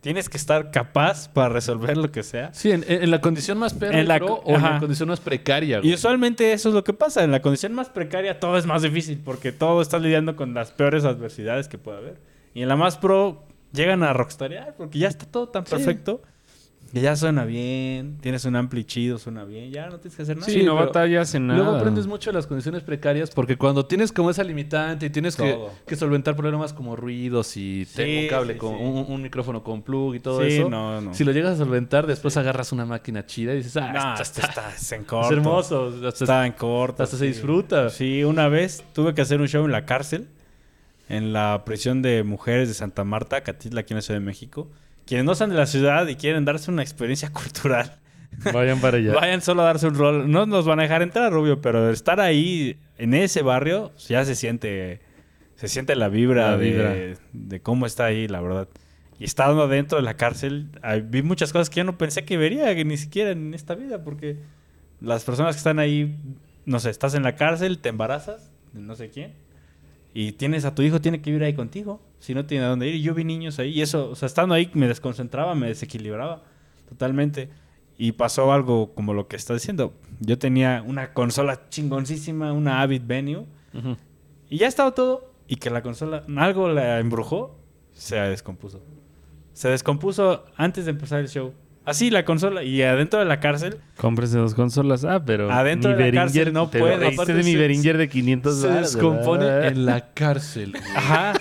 tienes 0.00 0.28
que 0.28 0.36
estar 0.36 0.70
capaz 0.70 1.28
para 1.28 1.48
resolver 1.50 1.96
lo 1.96 2.10
que 2.10 2.22
sea. 2.22 2.52
Sí, 2.54 2.70
en, 2.70 2.84
en 2.88 3.10
la 3.10 3.20
condición 3.20 3.58
más 3.58 3.74
la 3.80 4.18
co- 4.20 4.42
o 4.44 4.54
en 4.56 4.62
la 4.62 4.78
condición 4.78 5.08
más 5.08 5.20
precaria, 5.20 5.80
Y 5.82 5.92
usualmente 5.94 6.52
eso 6.52 6.68
es 6.70 6.74
lo 6.74 6.84
que 6.84 6.92
pasa. 6.92 7.22
En 7.24 7.30
la 7.30 7.40
condición 7.42 7.72
más 7.74 7.88
precaria 7.90 8.40
todo 8.40 8.56
es 8.56 8.66
más 8.66 8.82
difícil 8.82 9.20
porque 9.24 9.52
todo 9.52 9.82
estás 9.82 10.00
lidiando 10.02 10.36
con 10.36 10.54
las 10.54 10.70
peores 10.72 11.04
adversidades 11.04 11.68
que 11.68 11.78
puede 11.78 11.98
haber. 11.98 12.20
Y 12.54 12.62
en 12.62 12.68
la 12.68 12.76
más 12.76 12.96
pro 12.98 13.44
llegan 13.72 14.02
a 14.02 14.12
rockstarear 14.12 14.74
porque 14.76 14.98
ya 14.98 15.08
está 15.08 15.26
todo 15.26 15.48
tan 15.48 15.64
Sí. 15.66 15.70
perfecto. 15.76 16.22
Que 16.92 17.00
ya 17.00 17.14
suena 17.14 17.44
bien, 17.44 18.18
tienes 18.20 18.44
un 18.46 18.56
ampli 18.56 18.82
chido, 18.84 19.16
suena 19.18 19.44
bien, 19.44 19.70
ya 19.70 19.86
no 19.88 19.98
tienes 19.98 20.16
que 20.16 20.22
hacer 20.22 20.36
nada. 20.36 20.46
Sí, 20.46 20.58
Sí, 20.58 20.62
no 20.64 20.74
batallas 20.74 21.32
en 21.36 21.46
nada. 21.46 21.60
Luego 21.62 21.76
aprendes 21.76 22.08
mucho 22.08 22.30
de 22.30 22.34
las 22.34 22.48
condiciones 22.48 22.82
precarias 22.82 23.30
porque 23.30 23.56
cuando 23.56 23.86
tienes 23.86 24.10
como 24.10 24.28
esa 24.30 24.42
limitante 24.42 25.06
y 25.06 25.10
tienes 25.10 25.36
que, 25.36 25.96
solventar 25.96 26.34
problemas 26.34 26.72
como 26.72 26.96
ruidos 26.96 27.56
y 27.56 27.84
Sí, 27.84 27.94
tengo 27.94 28.20
un 28.22 28.26
cable 28.28 28.52
sí, 28.54 28.58
con 28.58 28.76
sí. 28.76 28.82
Un, 28.82 29.06
un 29.08 29.22
micrófono 29.22 29.62
con 29.62 29.82
plug 29.82 30.16
y 30.16 30.20
todo 30.20 30.40
Sí, 30.42 30.56
eso. 30.56 30.68
no, 30.68 31.00
no. 31.00 31.14
Si 31.14 31.22
lo 31.22 31.30
llegas 31.30 31.52
a 31.54 31.56
solventar, 31.58 32.08
después 32.08 32.36
agarras 32.36 32.72
una 32.72 32.84
máquina 32.84 33.24
chida 33.24 33.52
y 33.54 33.58
dices, 33.58 33.76
ah, 33.76 33.92
No, 33.92 34.20
esto 34.22 34.40
está, 34.40 34.48
está, 34.48 34.74
es 34.74 34.90
en 34.92 35.02
es 35.02 35.06
corto. 35.06 35.32
hermoso. 35.32 35.94
Hasta, 36.08 36.24
Está 36.24 36.46
en 36.46 36.52
corto. 36.54 37.04
hasta 37.04 37.16
se 37.16 37.26
disfruta. 37.26 37.90
Sí, 37.90 38.24
una 38.24 38.48
vez 38.48 38.82
tuve 38.94 39.14
que 39.14 39.20
hacer 39.22 39.40
un 39.40 39.46
show 39.46 39.64
en 39.64 39.70
la 39.70 39.86
cárcel, 39.86 40.26
en 41.08 41.32
la 41.32 41.62
prisión 41.64 42.02
de 42.02 42.24
mujeres 42.24 42.66
de 42.66 42.74
Santa 42.74 43.04
Marta, 43.04 43.42
Catitla, 43.42 43.82
aquí 43.82 43.92
en 43.92 43.98
la 43.98 44.02
Ciudad 44.02 44.18
de 44.18 44.26
México. 44.26 44.68
Quienes 45.10 45.26
no 45.26 45.34
son 45.34 45.50
de 45.50 45.56
la 45.56 45.66
ciudad 45.66 46.06
y 46.06 46.14
quieren 46.14 46.44
darse 46.44 46.70
una 46.70 46.82
experiencia 46.82 47.30
cultural, 47.32 47.96
Vayan 48.52 48.80
para 48.80 48.98
allá. 48.98 49.12
vayan 49.12 49.42
solo 49.42 49.62
a 49.62 49.64
darse 49.64 49.88
un 49.88 49.96
rol. 49.96 50.30
No 50.30 50.46
nos 50.46 50.64
van 50.66 50.78
a 50.78 50.84
dejar 50.84 51.02
entrar, 51.02 51.32
Rubio, 51.32 51.60
pero 51.60 51.90
estar 51.90 52.20
ahí, 52.20 52.78
en 52.96 53.14
ese 53.14 53.42
barrio, 53.42 53.90
ya 54.06 54.24
se 54.24 54.36
siente, 54.36 55.00
se 55.56 55.66
siente 55.66 55.96
la 55.96 56.08
vibra, 56.08 56.52
La 56.52 56.56
de, 56.56 56.70
vibra. 56.70 56.94
de 57.32 57.60
cómo 57.60 57.86
está 57.86 58.04
ahí, 58.04 58.28
la 58.28 58.40
verdad. 58.40 58.68
Y 59.18 59.24
estando 59.24 59.66
dentro 59.66 59.98
de 59.98 60.02
la 60.04 60.14
cárcel, 60.14 60.68
vi 61.06 61.22
muchas 61.22 61.52
cosas 61.52 61.70
que 61.70 61.78
yo 61.78 61.84
no 61.84 61.98
pensé 61.98 62.24
que 62.24 62.36
vería, 62.36 62.72
que 62.76 62.84
ni 62.84 62.96
siquiera 62.96 63.32
en 63.32 63.52
esta 63.52 63.74
vida, 63.74 64.04
porque 64.04 64.36
las 65.00 65.24
personas 65.24 65.56
que 65.56 65.58
están 65.58 65.80
ahí, 65.80 66.16
no 66.66 66.78
sé, 66.78 66.90
estás 66.90 67.14
en 67.14 67.24
la 67.24 67.34
cárcel, 67.34 67.78
te 67.80 67.88
embarazas, 67.88 68.52
de 68.72 68.80
no 68.80 68.94
sé 68.94 69.10
quién, 69.10 69.32
y 70.12 70.32
tienes 70.32 70.64
a 70.64 70.74
tu 70.74 70.82
hijo, 70.82 71.00
tiene 71.00 71.20
que 71.20 71.30
vivir 71.30 71.44
ahí 71.44 71.54
contigo, 71.54 72.00
si 72.18 72.34
no 72.34 72.44
tiene 72.46 72.64
a 72.64 72.68
dónde 72.68 72.88
ir. 72.88 72.94
Y 72.96 73.02
yo 73.02 73.14
vi 73.14 73.24
niños 73.24 73.58
ahí, 73.58 73.70
y 73.70 73.82
eso, 73.82 74.10
o 74.10 74.14
sea, 74.16 74.26
estando 74.26 74.54
ahí 74.54 74.70
me 74.74 74.88
desconcentraba, 74.88 75.54
me 75.54 75.68
desequilibraba 75.68 76.42
totalmente. 76.88 77.48
Y 77.96 78.12
pasó 78.12 78.52
algo 78.52 78.94
como 78.94 79.12
lo 79.12 79.28
que 79.28 79.36
estás 79.36 79.58
diciendo. 79.58 79.92
Yo 80.20 80.38
tenía 80.38 80.82
una 80.86 81.12
consola 81.12 81.68
chingoncísima, 81.68 82.52
una 82.52 82.80
Avid 82.80 83.02
Venue, 83.04 83.44
y 84.48 84.56
ya 84.56 84.66
estaba 84.68 84.92
todo. 84.94 85.30
y 85.50 85.56
que 85.56 85.68
la 85.68 85.82
consola 85.82 86.24
algo 86.36 86.68
la 86.68 87.00
embrujó, 87.00 87.58
se 87.92 88.14
descompuso. 88.16 88.80
Se 89.52 89.68
descompuso 89.68 90.44
antes 90.56 90.84
de 90.84 90.92
empezar 90.92 91.18
el 91.18 91.28
show. 91.28 91.52
Así 91.84 92.10
la 92.10 92.24
consola 92.24 92.62
y 92.62 92.82
adentro 92.82 93.18
de 93.20 93.24
la 93.24 93.40
cárcel 93.40 93.78
Cómprese 93.96 94.36
dos 94.38 94.54
consolas. 94.54 95.04
Ah, 95.04 95.22
pero. 95.24 95.50
Adentro 95.50 95.90
mi 95.92 95.96
de 96.02 96.12
la 96.12 96.20
cárcel 96.22 96.52
no 96.52 96.70
puede. 96.70 97.06
Aparte 97.08 97.32
de 97.34 97.42
mi 97.42 97.56
Beringer 97.56 97.96
de 97.96 98.08
500 98.08 98.60
Se 98.60 98.68
descompone 98.68 99.44
¿verdad? 99.46 99.66
en 99.68 99.86
la 99.86 100.12
cárcel. 100.12 100.72
güey. 100.72 100.82
Ajá. 100.94 101.32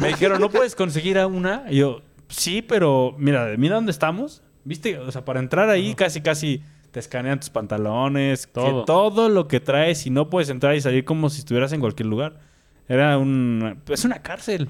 Me 0.00 0.08
dijeron, 0.08 0.40
¿no 0.40 0.48
puedes 0.50 0.74
conseguir 0.74 1.18
a 1.18 1.26
una? 1.26 1.64
Y 1.68 1.76
yo, 1.76 2.00
sí, 2.28 2.62
pero 2.62 3.14
mira, 3.18 3.48
mira 3.58 3.74
dónde 3.76 3.92
estamos. 3.92 4.42
¿Viste? 4.64 4.98
O 4.98 5.10
sea, 5.12 5.24
para 5.24 5.40
entrar 5.40 5.68
ahí 5.68 5.94
casi, 5.94 6.20
casi 6.20 6.62
te 6.92 7.00
escanean 7.00 7.40
tus 7.40 7.50
pantalones, 7.50 8.46
que 8.46 8.52
Todo. 8.52 8.84
todo 8.84 9.28
lo 9.28 9.48
que 9.48 9.60
traes 9.60 10.06
y 10.06 10.10
no 10.10 10.30
puedes 10.30 10.48
entrar 10.50 10.74
y 10.76 10.80
salir 10.80 11.04
como 11.04 11.30
si 11.30 11.40
estuvieras 11.40 11.72
en 11.72 11.80
cualquier 11.80 12.06
lugar. 12.06 12.38
Era 12.88 13.18
un... 13.18 13.78
Es 13.88 14.04
una 14.04 14.22
cárcel. 14.22 14.68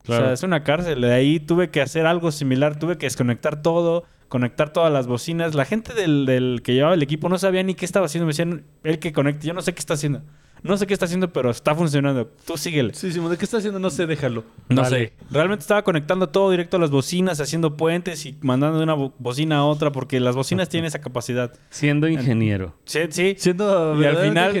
O 0.00 0.02
Claro. 0.04 0.24
sea, 0.26 0.32
es 0.34 0.42
una 0.42 0.62
cárcel. 0.64 1.00
De 1.00 1.12
ahí 1.12 1.40
tuve 1.40 1.70
que 1.70 1.80
hacer 1.80 2.06
algo 2.06 2.30
similar. 2.32 2.78
Tuve 2.78 2.96
que 2.98 3.06
desconectar 3.06 3.60
todo, 3.62 4.04
conectar 4.28 4.72
todas 4.72 4.92
las 4.92 5.06
bocinas. 5.06 5.54
La 5.54 5.64
gente 5.64 5.94
del, 5.94 6.26
del 6.26 6.60
que 6.62 6.74
llevaba 6.74 6.94
el 6.94 7.02
equipo 7.02 7.28
no 7.28 7.38
sabía 7.38 7.62
ni 7.62 7.74
qué 7.74 7.84
estaba 7.84 8.06
haciendo. 8.06 8.26
Me 8.26 8.30
decían, 8.30 8.64
él 8.82 8.98
que 8.98 9.12
conecte. 9.12 9.46
Yo 9.46 9.54
no 9.54 9.62
sé 9.62 9.72
qué 9.74 9.80
está 9.80 9.94
haciendo. 9.94 10.22
No 10.62 10.78
sé 10.78 10.86
qué 10.86 10.94
está 10.94 11.04
haciendo, 11.04 11.30
pero 11.30 11.50
está 11.50 11.74
funcionando. 11.74 12.26
Tú 12.46 12.56
síguele. 12.56 12.94
Sí, 12.94 13.12
Simón, 13.12 13.30
¿de 13.30 13.36
qué 13.36 13.44
está 13.44 13.58
haciendo? 13.58 13.78
No 13.78 13.90
sé, 13.90 14.06
déjalo. 14.06 14.44
No 14.70 14.80
Vale. 14.80 14.96
sé. 15.08 15.12
Realmente 15.30 15.60
estaba 15.60 15.84
conectando 15.84 16.30
todo 16.30 16.50
directo 16.50 16.78
a 16.78 16.80
las 16.80 16.90
bocinas, 16.90 17.38
haciendo 17.38 17.76
puentes 17.76 18.24
y 18.24 18.38
mandando 18.40 18.78
de 18.78 18.84
una 18.84 18.94
bo- 18.94 19.12
bocina 19.18 19.58
a 19.58 19.64
otra, 19.66 19.92
porque 19.92 20.20
las 20.20 20.34
bocinas 20.34 20.70
tienen 20.70 20.86
esa 20.86 21.02
capacidad. 21.02 21.52
Siendo 21.68 22.08
ingeniero. 22.08 22.74
Sí, 22.86 23.00
sí. 23.10 23.34
Siendo 23.36 24.00
Y 24.00 24.06
al 24.06 24.16
final, 24.16 24.52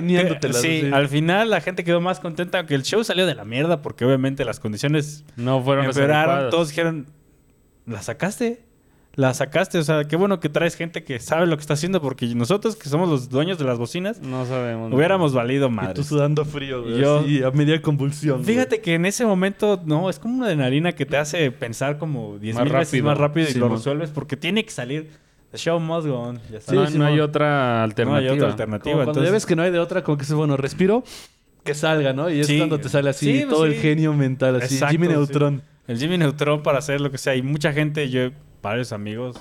sí, 0.52 0.80
sí. 0.82 0.90
al 0.92 1.08
final 1.08 1.48
la 1.48 1.62
gente 1.62 1.84
quedó 1.84 2.02
más 2.02 2.20
contenta, 2.20 2.58
aunque 2.58 2.74
el 2.74 2.82
show 2.82 3.02
salió 3.02 3.24
de 3.24 3.34
la 3.34 3.46
mierda, 3.46 3.80
porque 3.80 4.04
obviamente 4.04 4.44
las 4.44 4.60
condiciones 4.60 5.24
No 5.36 5.62
fueron 5.62 5.86
las 5.86 5.96
empeoraron. 5.96 6.50
Todos 6.50 6.68
dijeron, 6.68 7.06
¿la 7.86 8.02
sacaste? 8.02 8.62
La 9.16 9.32
sacaste, 9.32 9.78
o 9.78 9.84
sea, 9.84 10.04
qué 10.04 10.16
bueno 10.16 10.40
que 10.40 10.48
traes 10.48 10.74
gente 10.76 11.04
que 11.04 11.20
sabe 11.20 11.46
lo 11.46 11.56
que 11.56 11.60
está 11.60 11.74
haciendo, 11.74 12.00
porque 12.02 12.26
nosotros 12.34 12.74
que 12.74 12.88
somos 12.88 13.08
los 13.08 13.28
dueños 13.28 13.58
de 13.58 13.64
las 13.64 13.78
bocinas, 13.78 14.20
No 14.20 14.44
sabemos. 14.44 14.92
hubiéramos 14.92 15.32
valido 15.32 15.70
Y 15.70 15.94
tú 15.94 16.02
sudando 16.02 16.44
frío, 16.44 16.82
güey. 16.82 16.98
Yo- 17.00 17.20
así, 17.20 17.42
a 17.42 17.50
media 17.52 17.80
convulsión. 17.80 18.38
güey. 18.42 18.46
Fíjate 18.54 18.80
que 18.80 18.94
en 18.94 19.06
ese 19.06 19.24
momento, 19.24 19.80
no, 19.84 20.10
es 20.10 20.18
como 20.18 20.36
una 20.38 20.46
adrenalina 20.46 20.92
que 20.92 21.06
te 21.06 21.16
hace 21.16 21.50
pensar 21.52 21.98
como 21.98 22.38
10 22.38 22.56
Más 22.56 22.64
mil 22.64 22.72
veces 22.72 23.02
más 23.02 23.16
rápido 23.18 23.48
y 23.48 23.52
Sí, 23.52 23.58
lo 23.58 23.68
resuelves 23.68 24.10
porque 24.10 24.36
tiene 24.36 24.64
que 24.64 24.70
salir. 24.72 25.10
The 25.52 25.58
show 25.58 25.78
must 25.78 26.08
go 26.08 26.18
on. 26.18 26.40
Ya 26.50 26.58
está. 26.58 26.72
no, 26.74 26.86
Sí, 26.88 26.98
no 26.98 27.06
hay 27.06 27.20
otra 27.20 27.76
no 27.78 27.84
alternativa. 27.84 28.18
hay 28.18 28.26
otra 28.26 28.38
Como 28.38 28.50
alternativa. 28.50 28.94
cuando 28.96 29.10
entonces- 29.12 29.28
ya 29.30 29.32
ves 29.32 29.46
que 29.46 29.54
no 29.54 29.62
hay 29.62 29.70
de 29.70 29.78
otra, 29.78 30.02
como 30.02 30.16
que 30.18 30.22
dices, 30.22 30.34
bueno, 30.34 30.56
respiro, 30.56 31.04
que 31.62 31.74
salga, 31.74 32.12
¿no? 32.12 32.28
Y 32.28 32.40
es 32.40 32.48
Sí. 32.48 32.56
cuando 32.58 32.80
te 32.80 32.88
sale 32.88 33.10
así 33.10 33.32
Sí, 33.38 33.44
todo 33.48 33.58
pues 33.60 33.70
el 33.70 33.76
sí. 33.76 33.82
genio 33.82 34.12
mental, 34.12 34.56
así. 34.56 34.74
Exacto, 34.74 34.90
Jimmy 34.92 35.06
sí. 35.06 35.12
Neutron. 35.12 35.62
El 35.86 35.98
Jimmy 35.98 36.18
Neutron 36.18 36.62
para 36.64 36.78
hacer 36.78 37.00
lo 37.00 37.10
que 37.12 37.18
sea. 37.18 37.36
Y 37.36 37.42
mucha 37.42 37.72
gente, 37.72 38.10
yo, 38.10 38.30
varios 38.64 38.92
amigos, 38.92 39.36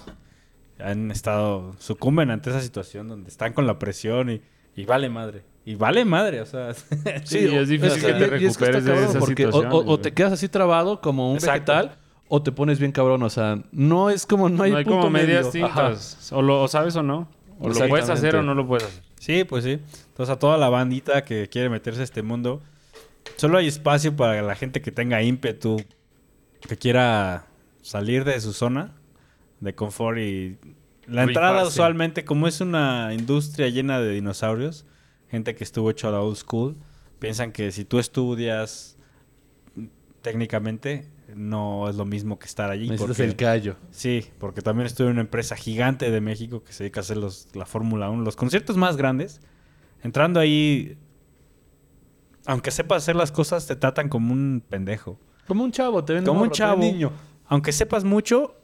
han 0.80 1.10
estado, 1.10 1.76
sucumben 1.80 2.30
ante 2.30 2.52
esa 2.52 2.62
situación 2.62 3.08
donde 3.08 3.30
están 3.30 3.54
con 3.54 3.66
la 3.66 3.80
presión 3.80 4.30
y, 4.30 4.42
y 4.76 4.86
vale 4.86 5.10
madre. 5.10 5.44
Y 5.66 5.76
vale 5.76 6.04
madre, 6.06 6.42
o 6.42 6.46
sea. 6.46 6.74
Sí, 7.24 7.38
es 7.40 7.70
difícil 7.70 8.02
que- 8.02 8.08
que 8.08 8.14
te 8.14 8.24
es 8.46 8.58
que 8.58 8.66
recuperes 8.66 8.86
de 8.86 8.94
esas 9.06 9.18
porque 9.18 9.46
o- 9.46 9.50
o, 9.50 9.52
situaciones, 9.54 9.84
o 9.90 10.00
te 10.00 10.12
quedas 10.14 10.34
así 10.34 10.50
trabado 10.50 11.00
como 11.02 11.32
un 11.32 11.38
Exacto. 11.38 11.72
vegetal 11.74 11.98
o 12.28 12.42
te 12.44 12.52
pones 12.52 12.80
bien 12.80 12.92
cabrón, 12.92 13.24
o 13.24 13.30
sea, 13.30 13.64
no 13.72 14.10
es 14.10 14.26
como 14.26 14.50
no 14.50 14.64
hay, 14.64 14.72
No 14.72 14.78
hay 14.78 14.84
punto 14.84 15.00
como 15.00 15.10
medias 15.12 15.52
tintas. 15.52 16.32
O 16.34 16.42
lo 16.42 16.62
o 16.64 16.68
sabes 16.68 16.96
o 16.96 17.04
no. 17.04 17.28
O 17.60 17.70
lo 17.70 17.88
puedes 17.88 18.10
hacer 18.10 18.36
o 18.36 18.44
no 18.44 18.54
lo 18.56 18.68
puedes 18.68 18.86
hacer. 18.88 19.04
sí, 19.20 19.44
pues 19.46 19.64
sí. 19.64 19.80
Entonces 20.10 20.34
a 20.36 20.40
toda 20.40 20.58
la 20.58 20.68
bandita 20.70 21.24
que 21.24 21.48
quiere 21.48 21.70
meterse 21.70 22.02
a 22.02 22.04
este 22.04 22.24
mundo, 22.24 22.62
solo 23.38 23.58
hay 23.58 23.68
espacio 23.68 24.16
para 24.16 24.42
la 24.42 24.56
gente 24.56 24.82
que 24.82 24.92
tenga 24.92 25.22
ímpetu, 25.22 25.82
que 26.68 26.76
quiera 26.78 27.46
salir 27.82 28.26
de 28.26 28.40
su 28.42 28.52
zona 28.52 28.92
de 29.64 29.74
confort 29.76 30.18
y 30.20 30.58
la 31.08 31.24
entrada 31.24 31.52
Rifarse. 31.54 31.68
usualmente 31.70 32.26
como 32.26 32.48
es 32.48 32.62
una 32.62 33.14
industria 33.14 33.70
llena 33.70 34.00
de 34.00 34.12
dinosaurios, 34.14 34.86
gente 35.30 35.56
que 35.56 35.64
estuvo 35.64 35.90
hecho 35.90 36.08
a 36.08 36.12
la 36.12 36.20
old 36.22 36.36
school, 36.38 36.76
piensan 37.20 37.52
que 37.52 37.72
si 37.72 37.86
tú 37.86 38.00
estudias 38.00 38.98
técnicamente 40.22 41.10
no 41.36 41.90
es 41.90 41.96
lo 41.96 42.06
mismo 42.06 42.38
que 42.40 42.46
estar 42.46 42.70
allí. 42.70 42.90
Necesitas 42.90 43.18
porque- 43.18 43.24
el 43.24 43.36
callo. 43.36 43.76
Sí, 43.92 44.26
porque 44.40 44.62
también 44.62 44.86
estuve 44.86 45.08
en 45.08 45.14
una 45.14 45.22
empresa 45.22 45.56
gigante 45.56 46.12
de 46.12 46.22
México 46.22 46.64
que 46.64 46.74
se 46.74 46.84
dedica 46.84 47.00
a 47.00 47.02
hacer 47.04 47.18
los, 47.18 47.48
la 47.56 47.66
Fórmula 47.66 48.10
1, 48.10 48.24
los 48.24 48.36
conciertos 48.36 48.78
más 48.78 48.98
grandes. 48.98 49.42
Entrando 50.04 50.40
ahí, 50.40 50.98
aunque 52.46 52.72
sepas 52.72 53.04
hacer 53.04 53.16
las 53.16 53.32
cosas, 53.32 53.66
te 53.68 53.76
tratan 53.76 54.10
como 54.10 54.32
un 54.34 54.62
pendejo. 54.68 55.18
Como 55.48 55.64
un 55.64 55.72
chavo, 55.72 56.04
te 56.06 56.14
ven 56.14 56.24
Como 56.26 56.42
un 56.42 56.46
morro, 56.48 56.56
chavo. 56.56 56.80
niño. 56.82 57.12
Aunque 57.48 57.72
sepas 57.72 58.04
mucho, 58.04 58.56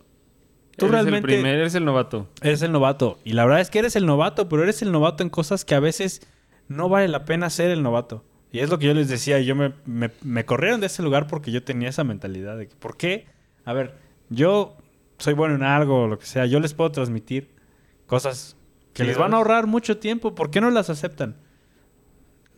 tú 0.79 0.85
Eres 0.87 0.93
realmente 0.93 1.17
el 1.31 1.41
primer, 1.41 1.55
eres 1.55 1.75
el 1.75 1.85
novato. 1.85 2.27
eres 2.41 2.61
el 2.63 2.71
novato. 2.71 3.19
Y 3.23 3.33
la 3.33 3.45
verdad 3.45 3.61
es 3.61 3.69
que 3.69 3.79
eres 3.79 3.95
el 3.95 4.05
novato, 4.05 4.49
pero 4.49 4.63
eres 4.63 4.81
el 4.81 4.91
novato 4.91 5.21
en 5.23 5.29
cosas 5.29 5.65
que 5.65 5.75
a 5.75 5.79
veces 5.79 6.21
no 6.67 6.89
vale 6.89 7.07
la 7.07 7.25
pena 7.25 7.49
ser 7.49 7.69
el 7.71 7.83
novato. 7.83 8.23
Y 8.51 8.59
es 8.59 8.69
lo 8.69 8.79
que 8.79 8.87
yo 8.87 8.93
les 8.95 9.07
decía, 9.07 9.39
yo 9.39 9.55
me, 9.55 9.73
me, 9.85 10.09
me 10.23 10.45
corrieron 10.45 10.79
de 10.79 10.87
ese 10.87 11.03
lugar 11.03 11.27
porque 11.27 11.51
yo 11.51 11.63
tenía 11.63 11.89
esa 11.89 12.03
mentalidad 12.03 12.57
de 12.57 12.67
que, 12.67 12.75
¿por 12.75 12.97
qué? 12.97 13.27
A 13.63 13.73
ver, 13.73 13.95
yo 14.29 14.75
soy 15.19 15.33
bueno 15.35 15.53
en 15.55 15.63
algo, 15.63 16.03
o 16.03 16.07
lo 16.07 16.17
que 16.17 16.25
sea, 16.25 16.45
yo 16.47 16.59
les 16.59 16.73
puedo 16.73 16.91
transmitir 16.91 17.49
cosas 18.07 18.57
que 18.93 19.03
Sí, 19.03 19.07
les 19.07 19.17
van 19.17 19.33
a 19.33 19.37
ahorrar 19.37 19.67
mucho 19.67 19.97
tiempo, 19.99 20.33
¿por 20.33 20.49
qué 20.49 20.61
no 20.61 20.71
las 20.71 20.89
aceptan? 20.89 21.35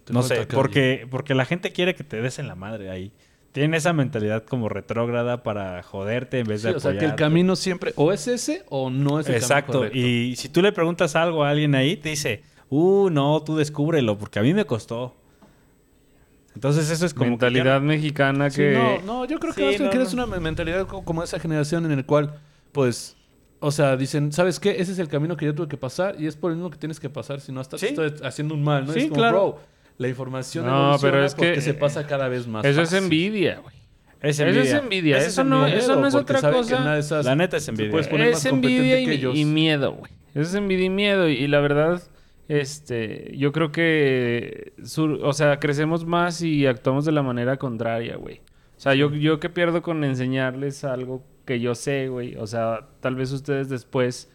No 0.10 0.24
sé, 0.24 0.46
porque, 0.48 1.08
porque 1.10 1.36
la 1.36 1.46
gente 1.46 1.72
quiere 1.72 1.96
que 1.96 2.04
te 2.04 2.22
des 2.22 2.40
en 2.40 2.48
la 2.48 2.56
madre 2.56 2.90
ahí. 2.90 3.12
Tienen 3.52 3.74
esa 3.74 3.92
mentalidad 3.92 4.44
como 4.46 4.70
retrógrada 4.70 5.44
para 5.44 5.84
joderte 5.84 6.40
en 6.40 6.48
vez 6.48 6.62
Sí, 6.62 6.70
de 6.70 6.76
o 6.76 6.80
sea, 6.80 6.92
que 6.92 6.98
el 7.00 7.04
apoyarte. 7.12 7.24
camino 7.24 7.56
siempre 7.58 7.92
o 7.98 8.14
es 8.14 8.28
ese 8.28 8.64
o 8.70 8.90
no 8.90 9.20
es 9.20 9.28
el 9.28 9.36
Exacto. 9.36 9.74
camino 9.82 9.90
correcto. 9.92 10.08
Y 10.08 10.36
si 10.38 10.48
tú 10.50 10.62
le 10.62 10.72
preguntas 10.72 11.16
algo 11.18 11.44
a 11.44 11.50
alguien 11.50 11.76
ahí, 11.76 11.98
te 11.98 12.10
dice, 12.10 12.44
uh, 12.70 13.10
no, 13.10 13.42
tú 13.44 13.58
descúbrelo, 13.58 14.18
porque 14.18 14.40
a 14.40 14.42
mí 14.42 14.54
me 14.54 14.64
costó. 14.66 15.16
Entonces 16.56 16.90
eso 16.90 17.06
es 17.06 17.14
como... 17.14 17.26
que 17.26 17.30
Mentalidad 17.32 17.82
mexicana 17.82 18.50
Sí, 18.50 18.58
que... 18.58 18.74
no, 18.74 19.02
no, 19.02 19.26
yo 19.26 19.40
creo 19.40 19.54
que 19.54 19.78
Sí, 19.78 19.84
no, 19.84 19.92
no. 19.94 20.10
una 20.14 20.26
me- 20.26 20.40
mentalidad 20.40 20.86
co- 20.88 21.04
como 21.04 21.24
esa 21.24 21.40
generación 21.40 21.86
en 21.86 21.92
el 21.94 22.06
cual, 22.06 22.40
pues, 22.74 23.16
o 23.60 23.72
sea, 23.72 23.96
dicen, 23.96 24.32
¿sabes 24.34 24.60
qué? 24.60 24.72
Ese 24.82 24.92
es 24.92 25.00
el 25.00 25.08
camino 25.08 25.38
que 25.38 25.46
yo 25.46 25.56
tuve 25.56 25.68
que 25.70 25.78
pasar 25.78 26.16
y 26.20 26.28
es 26.28 26.36
por 26.36 26.52
el 26.52 26.58
mismo 26.58 26.70
que 26.70 26.78
tienes 26.78 27.00
que 27.00 27.10
pasar, 27.10 27.40
si 27.40 27.52
no 27.52 27.62
estás 27.62 27.82
haciendo 28.24 28.54
un 28.54 28.64
mal, 28.64 28.86
¿no? 28.86 28.92
Sí, 28.94 29.00
es 29.00 29.06
como, 29.06 29.16
claro. 29.16 29.32
bro, 29.54 29.60
la 30.02 30.08
información 30.10 30.66
No, 30.66 30.98
pero 31.02 31.24
es 31.24 31.34
que- 31.36 31.46
porque 31.46 31.62
se 31.62 31.74
pasa 31.74 32.08
cada 32.08 32.28
vez 32.28 32.48
más 32.48 32.66
Eso 32.66 32.82
es 32.82 32.92
envidia, 32.94 33.60
güey. 33.60 33.76
Es 34.22 34.40
Eso 34.40 34.44
envidia. 34.48 34.64
es 34.64 34.74
envidia. 34.84 35.18
Eso 35.18 35.42
es 35.42 35.48
no, 35.48 35.66
eso 35.68 35.96
no 35.96 36.08
es 36.08 36.14
otra 36.16 36.40
que 36.42 36.52
cosa. 36.52 36.98
esas 37.00 37.26
La 37.26 37.36
neta 37.36 37.58
es 37.58 37.68
envidia. 37.68 38.00
Es 38.00 38.46
envidia 38.46 39.06
que 39.06 39.38
y, 39.40 39.46
miedo, 39.46 39.94
güey. 39.94 40.12
Eso 40.36 40.42
es 40.42 40.54
envidia 40.56 40.86
y 40.86 40.90
miedo. 40.90 41.28
Y, 41.28 41.34
y 41.34 41.48
la 41.48 41.60
verdad, 41.60 42.02
este, 42.48 43.34
yo 43.38 43.52
creo 43.52 43.72
que, 43.72 44.74
sur- 44.84 45.20
o 45.24 45.34
sea, 45.34 45.60
crecemos 45.60 46.06
más 46.06 46.42
y 46.42 46.66
actuamos 46.68 47.06
de 47.06 47.12
la 47.14 47.24
manera 47.24 47.58
contraria, 47.58 48.16
güey. 48.18 48.42
O 48.78 48.80
sea, 48.80 48.94
yo, 48.94 49.12
yo 49.14 49.40
que 49.40 49.50
pierdo 49.50 49.82
con 49.82 50.04
enseñarles 50.04 50.84
algo 50.84 51.24
que 51.46 51.60
yo 51.60 51.76
sé, 51.76 52.08
güey. 52.08 52.36
O 52.36 52.48
sea, 52.48 52.88
tal 53.00 53.16
vez 53.16 53.32
ustedes 53.32 53.70
después, 53.70 54.30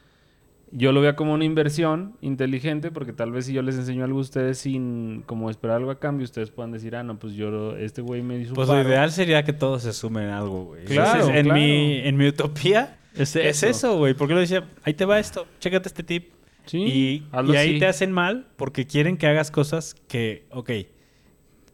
yo 0.73 0.93
lo 0.93 1.01
vea 1.01 1.15
como 1.17 1.33
una 1.33 1.45
inversión 1.45 2.17
inteligente, 2.21 2.91
porque 2.91 3.13
tal 3.13 3.31
vez 3.31 3.47
si 3.47 3.53
yo 3.53 3.63
les 3.63 3.77
enseño 3.77 4.05
algo 4.05 4.19
a 4.19 4.23
ustedes 4.23 4.59
sin 4.59 5.23
como 5.27 5.49
esperar 5.51 5.77
algo 5.77 5.91
a 5.91 5.99
cambio, 6.01 6.25
ustedes 6.25 6.51
puedan 6.51 6.73
decir, 6.73 6.97
ah, 6.97 7.03
no, 7.03 7.19
pues 7.19 7.35
yo, 7.35 7.77
este 7.77 8.03
güey 8.03 8.23
me 8.23 8.39
hizo 8.39 8.55
Pues 8.55 8.69
lo 8.69 8.75
paro". 8.75 8.89
ideal 8.89 9.13
sería 9.13 9.45
que 9.45 9.53
todos 9.53 9.83
se 9.83 9.93
sumen 9.93 10.29
a 10.29 10.39
algo, 10.39 10.65
güey. 10.67 10.85
Claro, 10.85 11.13
Entonces, 11.21 11.37
en, 11.37 11.45
claro. 11.47 11.61
Mi, 11.61 11.99
en 11.99 12.17
mi 12.17 12.27
utopía 12.29 12.99
Es 13.15 13.37
es 13.37 13.63
eso, 13.63 13.97
güey. 13.97 14.15
Porque 14.15 14.35
lo 14.35 14.41
decía, 14.41 14.69
ahí 14.83 14.95
te 14.95 15.05
va 15.05 15.19
esto, 15.19 15.47
chécate 15.61 15.89
este 15.89 16.03
tip. 16.03 16.33
Sí, 16.67 16.79
y, 16.79 17.27
y 17.53 17.57
ahí 17.57 17.79
te 17.79 17.87
hacen 17.87 18.11
mal 18.11 18.49
porque 18.57 18.87
quieren 18.89 19.17
que 19.17 19.29
hagas 19.29 19.53
cosas 19.53 19.95
que, 20.09 20.47
ok, 20.51 20.71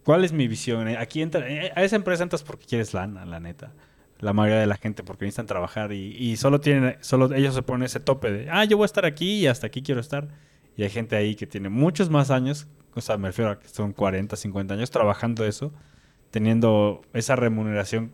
¿cuál 0.05 0.23
es 0.25 0.33
mi 0.33 0.49
visión? 0.49 0.87
Aquí 0.89 1.23
entra, 1.23 1.47
a 1.47 1.83
esa 1.83 1.97
empresa 1.97 2.23
entras 2.23 2.43
porque 2.43 2.67
quieres 2.67 2.93
lana, 2.93 3.25
la 3.25 3.41
neta. 3.41 3.73
La 4.23 4.33
mayoría 4.33 4.61
de 4.61 4.67
la 4.67 4.77
gente 4.77 5.03
porque 5.03 5.27
necesitan 5.27 5.47
trabajar 5.47 5.93
y, 5.93 6.17
y 6.17 6.37
solo 6.37 6.61
tienen, 6.61 6.97
solo 7.01 7.35
ellos 7.35 7.55
se 7.55 7.63
ponen 7.63 7.85
ese 7.85 8.01
tope 8.01 8.31
de, 8.31 8.51
ah, 8.51 8.65
yo 8.65 8.79
voy 8.79 8.85
a 8.85 8.87
estar 8.87 9.05
aquí 9.05 9.41
y 9.41 9.47
hasta 9.49 9.67
aquí 9.67 9.83
quiero 9.83 10.01
estar. 10.01 10.29
Y 10.77 10.85
hay 10.85 10.91
gente 10.91 11.17
ahí 11.17 11.35
que 11.35 11.47
tiene 11.47 11.69
muchos 11.69 12.09
más 12.09 12.31
años, 12.31 12.67
o 12.95 13.01
sea, 13.01 13.19
me 13.19 13.29
refiero 13.29 13.51
a 13.51 13.59
que 13.59 13.69
son 13.69 13.93
40, 13.93 14.37
50 14.37 14.75
años 14.75 14.91
trabajando 14.91 15.45
eso, 15.45 15.73
teniendo 16.31 17.03
esa 17.13 17.37
remuneración, 17.37 18.13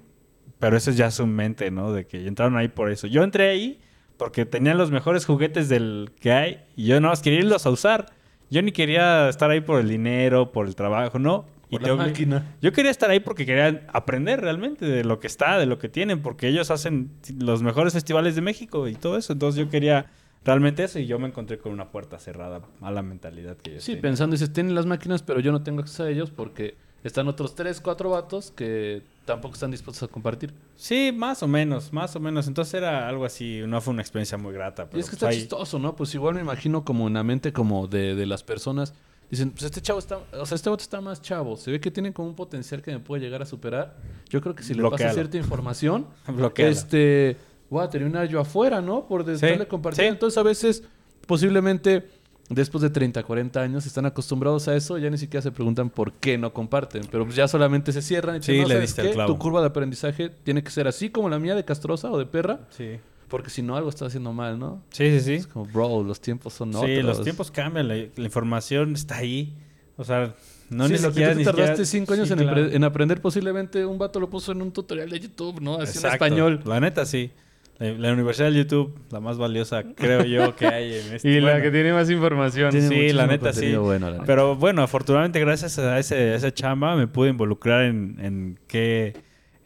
pero 0.59 0.77
eso 0.77 0.90
es 0.90 0.97
ya 0.97 1.11
su 1.11 1.27
mente, 1.27 1.71
¿no? 1.71 1.92
De 1.92 2.07
que 2.07 2.27
entraron 2.27 2.57
ahí 2.57 2.68
por 2.68 2.90
eso. 2.90 3.07
Yo 3.07 3.23
entré 3.23 3.49
ahí 3.51 3.81
porque 4.16 4.44
tenían 4.44 4.79
los 4.79 4.90
mejores 4.90 5.25
juguetes 5.25 5.68
del 5.68 6.11
que 6.21 6.33
hay 6.33 6.64
y 6.75 6.87
yo 6.87 7.01
nada 7.01 7.12
más 7.12 7.23
quería 7.23 7.40
irlos 7.40 7.66
a 7.66 7.71
usar. 7.71 8.07
Yo 8.51 8.62
ni 8.62 8.73
quería 8.73 9.29
estar 9.29 9.51
ahí 9.51 9.61
por 9.61 9.81
el 9.81 9.88
dinero, 9.88 10.53
por 10.53 10.66
el 10.66 10.75
trabajo, 10.75 11.18
no. 11.18 11.47
Por 11.70 11.83
y 11.83 11.85
la 11.87 11.94
máquina. 11.96 12.57
Yo 12.62 12.72
quería 12.72 12.90
estar 12.90 13.11
ahí 13.11 13.20
porque 13.20 13.44
quería 13.46 13.87
aprender 13.92 14.40
realmente 14.40 14.87
de 14.87 15.04
lo 15.04 15.20
que 15.20 15.26
está, 15.26 15.59
de 15.59 15.66
lo 15.66 15.78
que 15.78 15.88
tienen, 15.88 16.20
porque 16.22 16.48
ellos 16.48 16.70
hacen 16.70 17.11
los 17.38 17.62
mejores 17.62 17.92
festivales 17.92 18.35
de 18.35 18.40
México 18.40 18.88
y 18.88 18.94
todo 18.94 19.16
eso. 19.18 19.33
Entonces 19.33 19.59
yo 19.64 19.70
quería 19.70 20.07
realmente 20.44 20.85
eso 20.85 20.98
y 20.98 21.07
yo 21.07 21.18
me 21.18 21.28
encontré 21.28 21.59
con 21.59 21.72
una 21.72 21.90
puerta 21.90 22.18
cerrada 22.18 22.62
a 22.81 22.90
la 22.90 23.02
mentalidad 23.02 23.57
que 23.57 23.74
yo 23.74 23.81
Sí, 23.81 23.87
tenía. 23.92 24.02
pensando, 24.02 24.35
dices, 24.35 24.52
tienen 24.52 24.74
las 24.74 24.87
máquinas, 24.87 25.22
pero 25.22 25.40
yo 25.40 25.52
no 25.52 25.62
tengo 25.62 25.81
acceso 25.81 26.04
a 26.04 26.11
ellos 26.11 26.31
porque 26.31 26.76
están 27.04 27.28
otros 27.28 27.54
tres, 27.54 27.81
cuatro 27.81 28.11
vatos 28.11 28.50
que 28.50 29.02
tampoco 29.24 29.54
están 29.54 29.70
dispuestos 29.70 30.09
a 30.09 30.11
compartir. 30.12 30.54
Sí, 30.74 31.12
más 31.14 31.42
o 31.42 31.48
menos, 31.48 31.92
más 31.92 32.16
o 32.16 32.20
menos. 32.20 32.48
Entonces 32.48 32.74
era 32.74 33.09
algo 33.09 33.24
así, 33.26 33.61
no 33.66 33.81
fue 33.81 33.92
una 33.92 34.02
experiencia 34.02 34.38
muy 34.38 34.52
grata. 34.54 34.85
Y 34.85 34.87
es 34.87 34.90
que 34.90 35.11
pues 35.11 35.12
está 35.12 35.28
ahí- 35.28 35.37
chistoso, 35.38 35.78
¿no? 35.78 35.94
Pues 35.94 36.14
igual 36.14 36.35
me 36.35 36.40
imagino 36.40 36.85
como 36.85 37.07
en 37.09 37.14
la 37.14 37.22
mente 37.24 37.52
como 37.52 37.87
de, 37.88 38.14
de 38.14 38.26
las 38.26 38.42
personas. 38.42 38.94
Dicen, 39.30 39.50
pues 39.50 39.64
este 39.64 39.82
chavo 39.82 39.98
está, 39.98 40.18
o 40.32 40.46
sea, 40.46 40.54
este 40.56 40.70
vato 40.70 40.82
está 40.82 41.00
más 41.02 41.20
chavo. 41.20 41.56
Se 41.56 41.70
ve 41.70 41.80
que 41.80 41.90
tiene 41.90 42.12
como 42.12 42.28
un 42.28 42.34
potencial 42.34 42.80
que 42.80 42.90
me 42.92 42.98
puede 42.98 43.22
llegar 43.22 43.42
a 43.42 43.46
superar. 43.46 43.96
Yo 44.30 44.40
creo 44.40 44.54
que 44.54 44.62
si 44.62 44.72
le 44.74 44.82
pasa 44.88 45.12
cierta 45.12 45.36
información, 45.36 46.06
este, 46.56 47.36
voy 47.68 47.84
a 47.84 47.90
terminar 47.90 48.26
yo 48.28 48.40
afuera, 48.40 48.80
¿no? 48.80 49.06
Por 49.06 49.24
Sí, 49.26 49.32
estarle 49.32 49.66
compartiendo. 49.68 50.10
sí. 50.10 50.14
Entonces 50.14 50.38
a 50.38 50.42
veces, 50.42 50.82
posiblemente, 51.26 52.08
después 52.48 52.80
de 52.80 52.88
30, 52.88 53.22
40 53.22 53.60
años, 53.60 53.84
están 53.84 54.06
acostumbrados 54.06 54.66
a 54.68 54.74
eso, 54.74 54.96
ya 54.96 55.10
ni 55.10 55.18
siquiera 55.18 55.42
se 55.42 55.52
preguntan 55.52 55.90
por 55.90 56.14
qué 56.14 56.38
no 56.38 56.52
comparten. 56.54 57.02
Pero 57.10 57.24
pues 57.24 57.36
ya 57.36 57.46
solamente 57.48 57.92
se 57.92 58.00
cierran 58.00 58.36
y 58.36 58.38
dicen, 58.38 58.54
Sí, 58.54 58.62
no, 58.62 58.68
le 58.68 58.74
¿sabes 58.76 58.88
diste 58.88 59.02
el 59.08 59.12
clavo. 59.14 59.34
Tu 59.34 59.38
curva 59.38 59.60
de 59.60 59.66
aprendizaje 59.66 60.30
tiene 60.30 60.62
que 60.62 60.70
ser 60.70 60.88
así 60.88 61.10
como 61.10 61.28
la 61.28 61.38
mía 61.38 61.54
de 61.54 61.64
castrosa 61.66 62.10
o 62.10 62.18
de 62.18 62.24
perra. 62.24 62.60
Sí. 62.70 62.98
Porque 63.28 63.50
si 63.50 63.60
no, 63.62 63.76
algo 63.76 63.90
está 63.90 64.06
haciendo 64.06 64.32
mal, 64.32 64.58
¿no? 64.58 64.82
Sí, 64.90 65.10
sí, 65.10 65.20
sí. 65.20 65.34
Es 65.34 65.46
como, 65.46 65.66
bro, 65.66 66.02
los 66.02 66.20
tiempos 66.20 66.54
son 66.54 66.70
otros. 66.74 66.86
Sí, 66.86 67.02
los 67.02 67.22
tiempos 67.22 67.50
cambian, 67.50 67.86
la, 67.88 67.94
la 67.94 68.24
información 68.24 68.94
está 68.94 69.18
ahí. 69.18 69.54
O 69.96 70.04
sea, 70.04 70.34
no 70.70 70.86
sí, 70.86 70.94
ni 70.94 70.98
lo 70.98 71.08
que 71.08 71.14
siquiera... 71.14 71.32
tú 71.32 71.38
ni 71.38 71.44
te 71.44 71.50
tardaste 71.50 71.84
siquiera- 71.84 71.86
cinco 71.86 72.12
años 72.14 72.28
Sí, 72.28 72.32
en, 72.34 72.38
claro. 72.40 72.62
apre- 72.62 72.74
en 72.74 72.84
aprender, 72.84 73.20
posiblemente 73.20 73.84
un 73.84 73.98
vato 73.98 74.18
lo 74.20 74.30
puso 74.30 74.52
en 74.52 74.62
un 74.62 74.72
tutorial 74.72 75.10
de 75.10 75.20
YouTube, 75.20 75.60
¿no? 75.60 75.74
Así 75.74 75.98
en 75.98 76.04
Exacto. 76.04 76.24
español. 76.24 76.60
La 76.64 76.80
neta, 76.80 77.04
sí. 77.04 77.30
La, 77.78 77.92
la 77.92 78.12
Universidad 78.12 78.46
del 78.48 78.56
YouTube, 78.56 78.98
la 79.10 79.20
más 79.20 79.38
valiosa, 79.38 79.84
creo 79.94 80.24
yo, 80.24 80.56
que 80.56 80.66
hay 80.66 80.94
en 80.94 81.12
este... 81.14 81.28
Y 81.30 81.40
la 81.40 81.60
que 81.60 81.70
tiene 81.70 81.92
más 81.92 82.08
información. 82.10 82.70
Tiene 82.70 82.88
Sí, 82.88 83.12
la 83.12 83.26
neta, 83.26 83.52
sí. 83.52 83.56
contenido 83.60 83.82
bueno, 83.82 84.06
la 84.06 84.12
neta. 84.14 84.24
Pero 84.24 84.56
bueno, 84.56 84.82
afortunadamente 84.82 85.38
gracias 85.40 85.78
a 85.78 85.98
ese, 85.98 86.14
a 86.16 86.34
esa 86.36 86.52
chamba 86.52 86.96
me 86.96 87.06
pude 87.08 87.28
involucrar 87.30 87.82
en, 87.84 88.16
en 88.20 88.58
qué, 88.68 89.14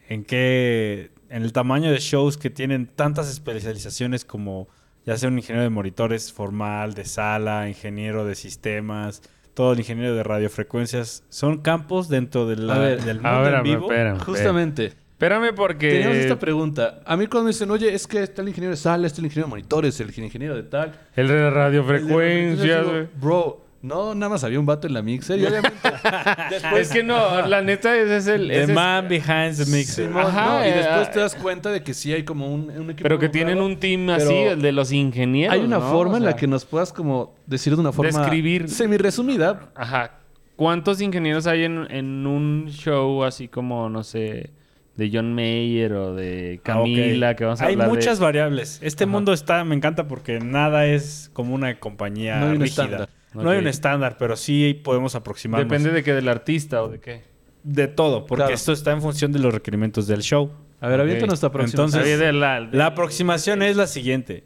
en 0.08 0.24
qué, 0.24 1.10
en 1.32 1.42
el 1.42 1.52
tamaño 1.52 1.90
de 1.90 1.98
shows 1.98 2.36
que 2.36 2.50
tienen 2.50 2.86
tantas 2.86 3.28
especializaciones 3.30 4.24
como 4.24 4.68
ya 5.04 5.16
sea 5.16 5.28
un 5.28 5.36
ingeniero 5.38 5.62
de 5.64 5.70
monitores 5.70 6.32
formal, 6.32 6.94
de 6.94 7.04
sala, 7.04 7.68
ingeniero 7.68 8.24
de 8.24 8.34
sistemas, 8.36 9.22
todo 9.54 9.72
el 9.72 9.80
ingeniero 9.80 10.14
de 10.14 10.22
radiofrecuencias. 10.22 11.24
Son 11.28 11.58
campos 11.62 12.08
dentro 12.08 12.46
de 12.46 12.56
la- 12.56 12.74
A 12.74 12.78
ver, 12.78 13.02
del 13.02 13.16
mundo 13.16 13.28
A 13.28 13.40
ver, 13.42 13.54
en 13.54 13.62
vivo. 13.64 13.82
espérame. 13.90 14.18
Justamente, 14.20 14.92
Espérame 15.22 15.54
porque... 15.54 15.88
teníamos 15.90 16.16
esta 16.16 16.38
pregunta. 16.38 17.00
A 17.06 17.16
mí 17.16 17.28
cuando 17.28 17.44
me 17.44 17.50
dicen, 17.52 17.70
oye, 17.70 17.94
es 17.94 18.08
que 18.08 18.22
está 18.24 18.42
el 18.42 18.48
ingeniero 18.48 18.72
de 18.72 18.76
sala, 18.76 19.06
está 19.06 19.20
el 19.20 19.26
ingeniero 19.26 19.46
de 19.46 19.50
monitores, 19.50 20.00
el 20.00 20.08
ingeniero 20.18 20.56
de 20.56 20.64
tal. 20.64 20.98
El 21.14 21.28
de 21.28 21.34
el 21.34 21.40
de 21.40 21.50
radiofrecuencias. 21.50 22.86
Bro, 23.20 23.64
no, 23.82 24.14
nada 24.14 24.30
más 24.30 24.44
había 24.44 24.58
un 24.60 24.66
vato 24.66 24.86
en 24.86 24.94
la 24.94 25.02
mixer 25.02 25.38
y 25.40 25.46
obviamente... 25.46 25.76
después, 26.50 26.86
Es 26.88 26.92
que 26.92 27.02
no, 27.02 27.46
la 27.46 27.62
neta 27.62 27.96
ese 27.96 28.16
es 28.16 28.26
el... 28.28 28.48
The 28.48 28.54
ese 28.54 28.62
es- 28.64 28.76
man 28.76 29.08
behind 29.08 29.56
the 29.56 29.66
mixer. 29.66 30.10
Ajá, 30.16 30.46
no, 30.60 30.64
y 30.64 30.68
eh, 30.68 30.74
después 30.76 31.10
te 31.10 31.20
das 31.20 31.34
cuenta 31.34 31.70
de 31.70 31.82
que 31.82 31.92
sí 31.92 32.12
hay 32.12 32.22
como 32.22 32.46
un, 32.52 32.70
un 32.70 32.90
equipo 32.90 33.02
Pero 33.02 33.18
que 33.18 33.28
tienen 33.28 33.60
un 33.60 33.76
team 33.78 34.08
así, 34.10 34.32
el 34.34 34.62
de 34.62 34.72
los 34.72 34.92
ingenieros, 34.92 35.52
Hay 35.54 35.60
una 35.60 35.78
¿no? 35.78 35.90
forma 35.90 36.14
O 36.14 36.16
en 36.18 36.24
la 36.24 36.36
que 36.36 36.46
nos 36.46 36.64
puedas 36.64 36.92
como 36.92 37.34
decir 37.46 37.74
de 37.74 37.80
una 37.80 37.92
forma... 37.92 38.16
Describir. 38.20 38.68
Semi-resumida. 38.68 39.70
Ajá. 39.74 40.12
¿Cuántos 40.56 41.00
ingenieros 41.00 41.46
hay 41.46 41.64
en, 41.64 41.86
en 41.90 42.26
un 42.26 42.66
show 42.70 43.24
así 43.24 43.48
como, 43.48 43.88
no 43.88 44.04
sé, 44.04 44.50
de 44.96 45.10
John 45.12 45.34
Mayer 45.34 45.92
o 45.94 46.14
de 46.14 46.60
Camila, 46.62 47.28
Ah, 47.28 47.30
ok. 47.32 47.36
que 47.38 47.44
vamos 47.46 47.60
a 47.62 47.64
Hay 47.66 47.72
hablar 47.72 47.88
de- 47.88 47.94
muchas 47.94 48.20
variables. 48.20 48.78
Este 48.82 49.04
Ajá. 49.04 49.10
mundo 49.10 49.32
está, 49.32 49.64
me 49.64 49.74
encanta 49.74 50.06
porque 50.06 50.38
nada 50.38 50.86
es 50.86 51.30
como 51.32 51.54
una 51.54 51.80
compañía 51.80 52.38
No 52.38 52.46
hay 52.52 52.58
rígida. 52.58 52.84
estándar. 52.84 53.08
No 53.34 53.50
hay 53.50 53.58
un 53.58 53.66
estándar, 53.66 54.16
pero 54.18 54.36
sí 54.36 54.80
podemos 54.84 55.14
aproximarnos. 55.14 55.68
Depende 55.68 55.90
de 55.90 56.02
qué, 56.02 56.12
del 56.12 56.28
artista 56.28 56.82
o 56.82 56.88
de 56.88 57.00
qué. 57.00 57.22
de 57.64 57.86
todo, 57.86 58.26
porque 58.26 58.40
Claro. 58.42 58.54
esto 58.54 58.72
está 58.72 58.90
en 58.90 59.00
función 59.00 59.30
de 59.30 59.38
los 59.38 59.54
requerimientos 59.54 60.08
del 60.08 60.20
show. 60.22 60.50
A 60.80 60.88
ver, 60.88 61.00
avienta 61.00 61.24
Ok. 61.24 61.28
nuestra 61.28 61.52
próxima. 61.52 61.84
Entonces- 61.84 62.18
de 62.18 62.32
la, 62.32 62.60
de- 62.60 62.76
La 62.76 62.86
aproximación 62.86 63.62
es 63.62 63.76
la 63.76 63.86
siguiente. 63.86 64.42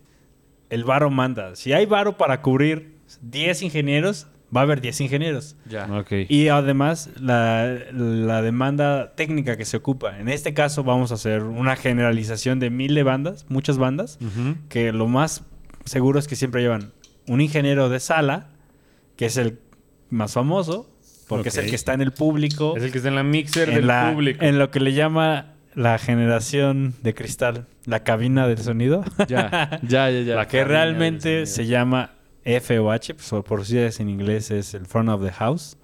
El 0.69 0.85
varo 0.85 1.09
manda. 1.11 1.57
Si 1.57 1.73
hay 1.73 1.87
varo 1.87 2.19
para 2.19 2.43
cubrir 2.43 2.97
10 3.23 3.63
ingenieros, 3.63 4.27
va 4.55 4.61
a 4.61 4.65
haber 4.65 4.83
10 4.83 5.01
ingenieros. 5.01 5.57
Ya. 5.67 5.87
Ok. 5.99 6.13
Y 6.29 6.49
además, 6.49 7.09
la, 7.19 7.75
la 7.93 8.43
demanda 8.43 9.15
técnica 9.15 9.57
que 9.57 9.65
se 9.65 9.79
ocupa. 9.79 10.19
En 10.21 10.29
este 10.29 10.53
caso, 10.53 10.85
vamos 10.85 11.11
a 11.11 11.15
hacer 11.15 11.43
una 11.45 11.75
generalización 11.77 12.61
de 12.61 12.69
mil 12.69 12.95
de 12.95 13.03
bandas, 13.03 13.47
muchas 13.49 13.79
bandas, 13.79 14.19
que 14.69 14.93
lo 14.93 15.07
más 15.09 15.43
seguro 15.87 16.19
es 16.19 16.29
que 16.29 16.37
siempre 16.37 16.61
llevan 16.61 16.93
un 17.29 17.41
ingeniero 17.41 17.89
de 17.89 17.99
sala, 17.99 18.49
que 19.17 19.27
es 19.27 19.37
el 19.37 19.59
más 20.11 20.33
famoso, 20.35 20.89
porque 21.29 21.49
es 21.49 21.57
el 21.57 21.69
que 21.69 21.75
está 21.77 21.95
en 21.95 22.01
el 22.03 22.13
público, 22.13 22.75
Es 22.77 22.83
el 22.85 22.93
que 22.93 22.99
está 22.99 23.09
en 23.09 23.17
la 23.17 23.23
mixer 23.25 23.69
en, 23.71 23.75
del 23.77 23.87
la- 23.89 24.13
público. 24.13 24.45
en 24.45 24.59
lo 24.59 24.71
que 24.71 24.81
le 24.81 24.93
llama 24.93 25.55
la 25.75 25.99
generación 25.99 26.95
de 27.03 27.15
cristal, 27.15 27.67
la 27.85 28.03
cabina 28.05 28.47
del 28.47 28.59
sonido, 28.59 29.05
Ya, 29.29 29.79
ya, 29.83 30.11
ya, 30.11 30.21
ya. 30.23 30.35
la 30.37 30.49
que 30.49 30.65
realmente 30.65 31.47
se 31.47 31.67
llama 31.67 32.13
FOH, 32.45 33.15
pues, 33.15 33.33
o 33.33 33.43
por 33.43 33.65
si 33.67 33.79
es 33.79 33.99
en 34.01 34.09
inglés 34.09 34.51
es 34.51 34.73
el 34.75 34.87
front 34.87 35.09
of 35.09 35.23
the 35.25 35.33
house. 35.33 35.77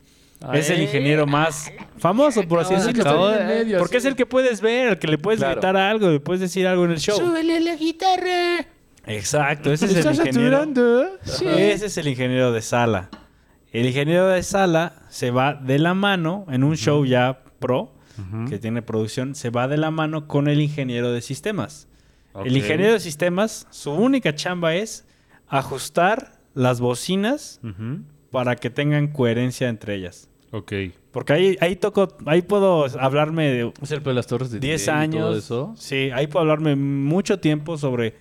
es 0.54 0.70
el 0.70 0.80
ingeniero 0.82 1.26
más 1.26 1.70
famoso, 1.98 2.42
por 2.46 2.60
así 2.60 2.74
de 2.74 2.80
decirlo. 2.80 3.78
Porque 3.80 3.94
sí. 3.94 3.96
es 3.98 4.04
el 4.06 4.16
que 4.16 4.26
puedes 4.26 4.60
ver, 4.60 4.88
el 4.90 4.98
que 4.98 5.08
le 5.08 5.18
puedes 5.18 5.40
Claro. 5.40 5.54
gritar 5.56 5.76
algo, 5.76 6.08
le 6.10 6.20
puedes 6.20 6.40
decir 6.40 6.66
algo 6.68 6.84
en 6.84 6.92
el 6.92 6.98
show. 7.00 7.18
la 7.20 7.74
guitarra! 7.76 8.64
Exacto, 9.06 9.72
ese 9.72 9.86
es 9.86 9.90
el 9.92 9.98
¿Estás 9.98 10.18
ingeniero. 10.20 10.58
saturando? 10.58 11.06
Ese 11.24 11.86
es 11.86 11.96
el 11.98 12.06
ingeniero 12.08 12.52
de 12.52 12.62
sala. 12.62 13.10
El 13.72 13.87
ingeniero 13.87 14.28
de 14.28 14.42
sala 14.42 15.02
se 15.08 15.30
va 15.30 15.54
de 15.54 15.78
la 15.78 15.94
mano 15.94 16.46
en 16.50 16.62
un 16.64 16.76
show 16.76 17.04
ya 17.04 17.42
pro 17.58 17.92
que 18.48 18.58
tiene 18.58 18.82
producción, 18.82 19.35
se 19.35 19.48
va 19.50 19.66
de 19.68 19.78
la 19.78 19.90
mano 19.90 20.28
con 20.28 20.46
el 20.46 20.61
ingeniero 20.61 21.11
de 21.12 21.22
sistemas. 21.22 21.88
El 22.44 22.56
ingeniero 22.56 22.92
de 22.92 23.00
sistemas, 23.00 23.66
su 23.70 23.90
única 23.92 24.35
chamba 24.35 24.74
es 24.74 25.06
ajustar 25.48 26.38
las 26.54 26.80
bocinas 26.80 27.61
para 28.30 28.56
que 28.56 28.70
tengan 28.70 29.08
coherencia 29.08 29.68
entre 29.68 29.94
ellas. 29.96 30.28
Ok. 30.50 30.72
Porque 31.11 31.32
ahí, 31.32 31.56
ahí 31.61 31.76
toco, 31.76 32.08
ahí 32.26 32.42
puedo 32.42 32.85
hablarme 33.00 33.48
de 33.50 33.72
Es 33.82 33.90
el 33.90 34.02
de 34.02 34.14
las 34.14 34.26
torres 34.26 34.50
de 34.50 34.61
10 34.61 34.87
delay 34.87 35.06
y 35.06 35.11
todo 35.11 35.28
años. 35.28 35.44
eso. 35.44 35.74
Sí, 35.76 36.11
ahí 36.14 36.26
puedo 36.26 36.40
hablarme 36.42 36.76
mucho 36.76 37.38
tiempo 37.40 37.78
sobre 37.78 38.14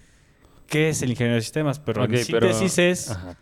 qué 0.68 0.90
es 0.90 1.02
el 1.02 1.10
ingeniero 1.12 1.36
de 1.36 1.42
sistemas, 1.42 1.80
pero 1.80 2.04
Ok, 2.04 2.12
en 2.14 2.24
síntesis 2.26 2.78
es 2.78 3.12
Ajá. 3.12 3.38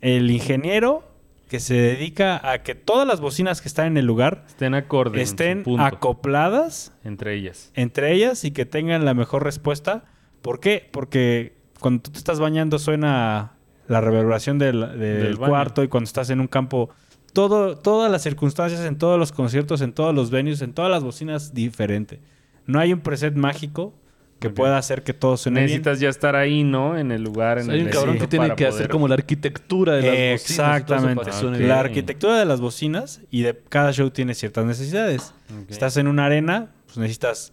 el 0.00 0.30
ingeniero 0.30 1.04
que 1.48 1.60
se 1.60 1.74
dedica 1.74 2.40
a 2.50 2.62
que 2.62 2.74
todas 2.74 3.06
las 3.06 3.20
bocinas 3.20 3.60
que 3.62 3.68
están 3.68 3.86
en 3.88 3.96
el 3.96 4.04
lugar 4.06 4.44
Estén 4.48 4.74
acordes. 4.74 5.22
estén 5.30 5.64
acopladas 5.78 6.92
entre 7.04 7.34
ellas. 7.34 7.70
entre 7.74 8.12
ellas 8.12 8.44
y 8.44 8.50
que 8.50 8.66
tengan 8.66 9.04
la 9.04 9.14
mejor 9.14 9.44
respuesta. 9.44 10.04
¿Por 10.42 10.60
qué? 10.60 10.88
Porque 10.92 11.56
cuando 11.80 12.02
tú 12.02 12.10
te 12.12 12.18
estás 12.18 12.38
bañando 12.40 12.78
suena 12.78 13.52
la 13.86 14.00
reverberación 14.00 14.58
del, 14.58 14.80
del 14.80 14.98
Del 14.98 15.36
baño. 15.36 15.50
cuarto 15.50 15.82
y 15.82 15.88
cuando 15.88 16.06
estás 16.06 16.30
en 16.30 16.40
un 16.40 16.46
campo, 16.48 16.90
todo, 17.32 17.76
todas 17.78 18.10
las 18.10 18.22
circunstancias, 18.22 18.80
en 18.84 18.98
todos 18.98 19.18
los 19.18 19.32
conciertos, 19.32 19.80
en 19.80 19.92
todos 19.92 20.14
los 20.14 20.30
venues, 20.30 20.60
en 20.62 20.72
todas 20.74 20.90
las 20.90 21.02
bocinas, 21.02 21.54
diferente. 21.54 22.20
No 22.66 22.78
hay 22.78 22.92
un 22.92 23.00
preset 23.00 23.34
mágico 23.34 23.94
que 24.38 24.50
pueda 24.50 24.78
hacer 24.78 25.02
que 25.02 25.12
todo 25.12 25.36
suene 25.36 25.60
bien. 25.60 25.66
Necesitas 25.66 26.00
ya 26.00 26.08
estar 26.08 26.36
ahí, 26.36 26.62
¿no? 26.62 26.96
En 26.96 27.10
el 27.10 27.22
lugar. 27.22 27.58
En 27.58 27.70
hay 27.70 27.80
el 27.80 27.86
un 27.86 27.92
cabrón 27.92 28.18
que 28.18 28.28
tiene 28.28 28.54
que 28.54 28.66
hacer 28.66 28.88
como 28.88 29.08
la 29.08 29.14
arquitectura 29.14 29.94
de 29.94 30.02
las 30.02 30.10
bocinas 30.10 30.42
Exactamente. 30.42 31.30
Ok. 31.30 31.56
La 31.60 31.80
arquitectura 31.80 32.38
de 32.38 32.44
las 32.44 32.60
bocinas 32.60 33.20
y 33.30 33.42
de 33.42 33.60
cada 33.68 33.92
show 33.92 34.10
tiene 34.10 34.34
ciertas 34.34 34.64
necesidades. 34.64 35.34
Ok. 35.62 35.70
Estás 35.70 35.96
en 35.96 36.06
una 36.06 36.26
arena, 36.26 36.70
pues 36.86 36.98
necesitas 36.98 37.52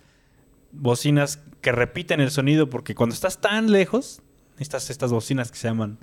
bocinas 0.71 1.39
que 1.61 1.71
repiten 1.71 2.19
el 2.19 2.29
sonido 2.29 2.69
porque 2.69 2.93
cuando 2.93 3.15
estás 3.15 3.41
tan 3.41 3.71
lejos, 3.71 4.21
necesitas 4.53 4.89
estas 4.89 5.11
bocinas 5.11 5.51
que 5.51 5.57
se 5.57 5.67
llaman 5.67 5.97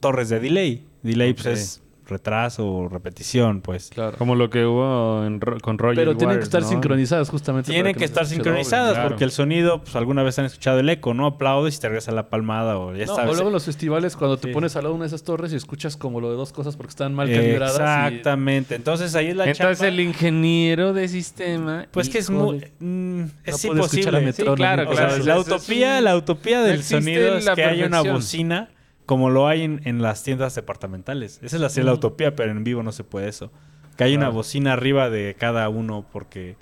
torres 0.00 0.30
de 0.30 0.40
delay. 0.40 0.86
Delay 1.02 1.34
pues 1.34 1.46
es 1.46 1.82
retraso 2.08 2.66
o 2.66 2.88
repetición, 2.88 3.60
pues. 3.60 3.90
Claro. 3.92 4.16
Como 4.16 4.34
lo 4.34 4.50
que 4.50 4.64
hubo 4.64 5.24
en 5.24 5.40
Ro- 5.40 5.58
con 5.60 5.78
Roger 5.78 5.96
Pero 5.96 6.16
tienen 6.16 6.38
que 6.38 6.44
estar 6.44 6.62
¿no? 6.62 6.68
sincronizadas 6.68 7.28
justamente. 7.28 7.70
Tienen 7.70 7.94
que 7.94 8.04
estar 8.04 8.24
doble. 8.24 8.34
sincronizadas 8.36 8.94
claro. 8.94 9.08
porque 9.10 9.24
el 9.24 9.30
sonido, 9.30 9.82
pues 9.82 9.94
alguna 9.96 10.22
vez 10.22 10.38
han 10.38 10.46
escuchado 10.46 10.80
el 10.80 10.88
eco, 10.88 11.14
¿no? 11.14 11.26
Aplaudes 11.26 11.76
y 11.76 11.80
te 11.80 11.88
regresa 11.88 12.10
la 12.12 12.28
palmada 12.30 12.78
o 12.78 12.94
ya 12.94 13.06
No, 13.06 13.14
sabes. 13.14 13.30
o 13.30 13.34
luego 13.34 13.48
en 13.48 13.54
los 13.54 13.64
festivales 13.64 14.16
cuando 14.16 14.38
te 14.38 14.48
pones 14.48 14.74
al 14.76 14.84
lado 14.84 14.94
de 14.94 14.96
una 14.96 15.04
de 15.04 15.08
esas 15.08 15.22
torres 15.22 15.52
y 15.52 15.56
escuchas 15.56 15.96
como 15.96 16.20
lo 16.20 16.30
de 16.30 16.36
dos 16.36 16.52
cosas 16.52 16.76
porque 16.76 16.90
están 16.90 17.14
mal 17.14 17.28
calibradas. 17.30 17.78
y- 17.78 18.14
Exactamente. 18.16 18.74
Entonces 18.74 19.14
ahí 19.14 19.28
es 19.28 19.36
la 19.36 19.44
Entonces 19.48 19.80
el 19.86 20.00
ingeniero 20.00 20.92
de 20.92 21.08
sistema... 21.08 21.86
Pues 21.90 22.08
que 22.08 22.18
es 22.18 22.30
muy... 22.30 22.64
mm, 22.78 23.22
es 23.44 23.64
No 23.64 23.72
imposible. 23.72 24.32
Sí, 24.32 24.42
claro, 24.42 24.84
O 24.90 24.94
claro. 24.94 24.94
sea, 24.94 25.24
la 25.24 25.36
es 25.40 25.46
utopía, 25.46 25.98
un- 25.98 26.04
la 26.04 26.16
utopía 26.16 26.62
del 26.62 26.82
sonido 26.82 27.36
es 27.36 27.48
que 27.50 27.64
haya 27.64 27.86
una 27.86 28.02
perfección. 28.02 28.14
bocina 28.14 28.68
como 29.08 29.30
lo 29.30 29.48
hay 29.48 29.62
en, 29.62 29.80
en 29.84 30.02
las 30.02 30.22
tiendas 30.22 30.54
departamentales. 30.54 31.40
Esa 31.42 31.56
es 31.56 31.76
la, 31.76 31.82
la 31.84 31.94
utopía, 31.94 32.36
pero 32.36 32.50
en 32.50 32.62
vivo 32.62 32.82
no 32.82 32.92
se 32.92 33.04
puede 33.04 33.26
eso. 33.28 33.50
Que 33.96 34.04
hay 34.04 34.14
una 34.14 34.28
bocina 34.28 34.74
arriba 34.74 35.08
de 35.08 35.34
cada 35.38 35.66
uno 35.70 36.06
porque 36.12 36.56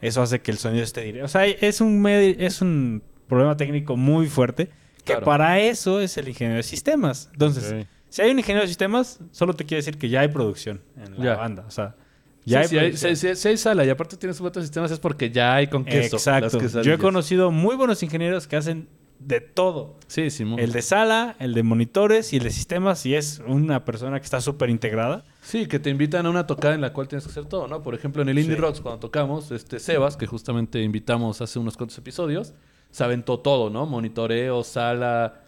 eso 0.00 0.22
hace 0.22 0.40
que 0.40 0.52
el 0.52 0.58
sonido 0.58 0.84
esté 0.84 1.00
directo. 1.02 1.24
O 1.24 1.28
sea, 1.28 1.44
es 1.44 1.80
un, 1.80 2.06
es 2.06 2.62
un 2.62 3.02
problema 3.26 3.56
técnico 3.56 3.96
muy 3.96 4.28
fuerte 4.28 4.66
que 4.98 5.14
Claro. 5.14 5.26
para 5.26 5.58
eso 5.58 6.00
es 6.00 6.16
el 6.18 6.28
ingeniero 6.28 6.56
de 6.58 6.62
sistemas. 6.62 7.30
Entonces, 7.32 7.86
si 8.08 8.22
hay 8.22 8.30
un 8.30 8.38
ingeniero 8.38 8.62
de 8.62 8.68
sistemas, 8.68 9.18
solo 9.32 9.54
te 9.54 9.64
quiere 9.64 9.80
decir 9.80 9.98
que 9.98 10.08
ya 10.08 10.20
hay 10.20 10.28
producción 10.28 10.80
en 10.96 11.18
la 11.18 11.24
Ya. 11.24 11.34
banda. 11.36 11.64
O 11.66 11.70
sea, 11.72 11.96
Ya 12.44 12.62
Sí, 12.64 12.78
hay 12.78 12.96
si, 12.96 13.06
hay, 13.08 13.16
si- 13.36 13.48
hay 13.48 13.56
sala 13.58 13.84
y 13.84 13.90
aparte 13.90 14.16
tienes 14.16 14.38
cuatro 14.40 14.62
sistemas 14.62 14.90
es 14.90 14.98
porque 15.00 15.30
ya 15.30 15.54
hay 15.56 15.66
con 15.66 15.84
queso. 15.84 16.16
Exacto. 16.16 16.58
Yo 16.82 16.94
he 16.94 16.98
conocido 16.98 17.50
muy 17.50 17.76
buenos 17.76 18.02
ingenieros 18.02 18.46
que 18.46 18.56
hacen 18.56 18.88
de 19.18 19.40
todo. 19.40 19.96
Sí, 20.06 20.30
Simón. 20.30 20.60
El 20.60 20.72
de 20.72 20.80
sala, 20.82 21.36
el 21.40 21.52
de 21.54 21.62
monitores 21.62 22.32
y 22.32 22.36
el 22.36 22.44
de 22.44 22.50
sistemas. 22.50 23.04
Y 23.04 23.14
es 23.14 23.42
una 23.46 23.84
persona 23.84 24.18
que 24.20 24.24
está 24.24 24.40
súper 24.40 24.70
integrada. 24.70 25.24
Sí, 25.42 25.66
que 25.66 25.78
te 25.78 25.90
invitan 25.90 26.26
a 26.26 26.30
una 26.30 26.46
tocada 26.46 26.74
en 26.74 26.80
la 26.80 26.92
cual 26.92 27.08
tienes 27.08 27.24
que 27.24 27.30
hacer 27.30 27.46
todo, 27.46 27.66
¿no? 27.68 27.82
Por 27.82 27.94
ejemplo, 27.94 28.22
en 28.22 28.28
el 28.28 28.38
Indie 28.38 28.54
Sí. 28.56 28.60
Rocks, 28.60 28.80
cuando 28.80 29.00
tocamos, 29.00 29.50
este 29.50 29.78
Sebas, 29.80 30.16
que 30.16 30.26
justamente 30.26 30.80
invitamos 30.82 31.40
hace 31.40 31.58
unos 31.58 31.76
cuantos 31.76 31.98
episodios, 31.98 32.52
se 32.90 33.04
aventó 33.04 33.38
todo, 33.40 33.70
¿no? 33.70 33.86
Monitoreo, 33.86 34.62
sala, 34.64 35.42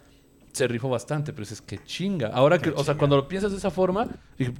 se 0.51 0.67
rifó 0.67 0.89
bastante, 0.89 1.31
pero 1.31 1.43
es 1.43 1.61
que 1.61 1.79
chinga. 1.83 2.27
Ahora 2.27 2.59
que, 2.59 2.71
o 2.71 2.83
sea, 2.83 2.95
cuando 2.97 3.15
lo 3.15 3.27
piensas 3.27 3.51
de 3.51 3.57
esa 3.57 3.71
forma, 3.71 4.07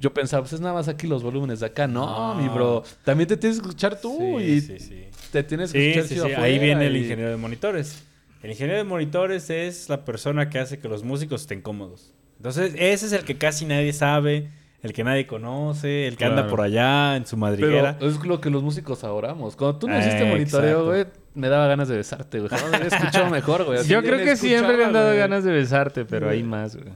yo 0.00 0.14
pensaba, 0.14 0.42
pues 0.42 0.54
es 0.54 0.60
nada 0.60 0.72
más 0.74 0.88
aquí 0.88 1.06
los 1.06 1.22
volúmenes 1.22 1.60
de 1.60 1.66
acá. 1.66 1.86
No, 1.86 2.34
No. 2.34 2.40
mi 2.42 2.48
bro, 2.48 2.82
también 3.04 3.28
te 3.28 3.36
tienes 3.36 3.58
que 3.58 3.66
escuchar 3.66 4.00
tú 4.00 4.40
y 4.40 4.60
sí, 4.62 4.78
sí. 4.78 5.04
te 5.30 5.42
tienes 5.42 5.70
que 5.70 5.78
Sí, 5.92 5.98
escuchar 5.98 6.28
sí, 6.30 6.34
sí. 6.34 6.40
Ahí 6.40 6.58
viene 6.58 6.86
el 6.86 6.96
ingeniero 6.96 7.30
de 7.30 7.36
monitores. 7.36 8.02
El 8.42 8.50
ingeniero 8.50 8.78
de 8.78 8.84
monitores 8.84 9.50
es 9.50 9.88
la 9.88 10.04
persona 10.04 10.50
que 10.50 10.58
hace 10.58 10.78
que 10.78 10.88
los 10.88 11.04
músicos 11.04 11.42
estén 11.42 11.60
cómodos. 11.62 12.12
Entonces, 12.38 12.74
ese 12.76 13.06
es 13.06 13.12
el 13.12 13.24
que 13.24 13.38
casi 13.38 13.64
nadie 13.66 13.92
sabe, 13.92 14.48
el 14.82 14.92
que 14.92 15.04
nadie 15.04 15.28
conoce, 15.28 16.08
el 16.08 16.16
que 16.16 16.24
anda 16.24 16.48
por 16.48 16.60
allá 16.60 17.14
en 17.16 17.24
su 17.24 17.36
Pero 17.36 17.40
madriguera. 17.40 17.96
es 18.00 18.24
lo 18.24 18.40
que 18.40 18.50
los 18.50 18.64
músicos 18.64 19.04
adoramos. 19.04 19.54
Cuando 19.54 19.78
tú 19.78 19.86
no 19.86 19.94
Eh, 19.94 20.00
hiciste 20.00 20.24
monitoreo, 20.24 20.70
exacto. 20.70 20.84
güey, 20.86 21.06
me 21.34 21.48
daba 21.48 21.68
ganas 21.68 21.86
de 21.88 21.96
besarte, 21.96 22.38
güey. 22.40 22.50
Jamás 22.50 22.68
me 22.70 22.76
había 22.78 22.88
escuchado 22.88 23.30
mejor, 23.30 23.64
güey. 23.64 23.86
Yo 23.86 24.02
creo 24.02 24.18
me 24.18 24.24
que 24.24 24.36
siempre 24.36 24.76
le 24.76 24.86
han 24.86 24.92
dado 24.92 25.16
ganas 25.16 25.44
de 25.44 25.52
besarte, 25.52 26.04
pero 26.04 26.28
hay 26.28 26.42
más, 26.42 26.74
güey. 26.74 26.92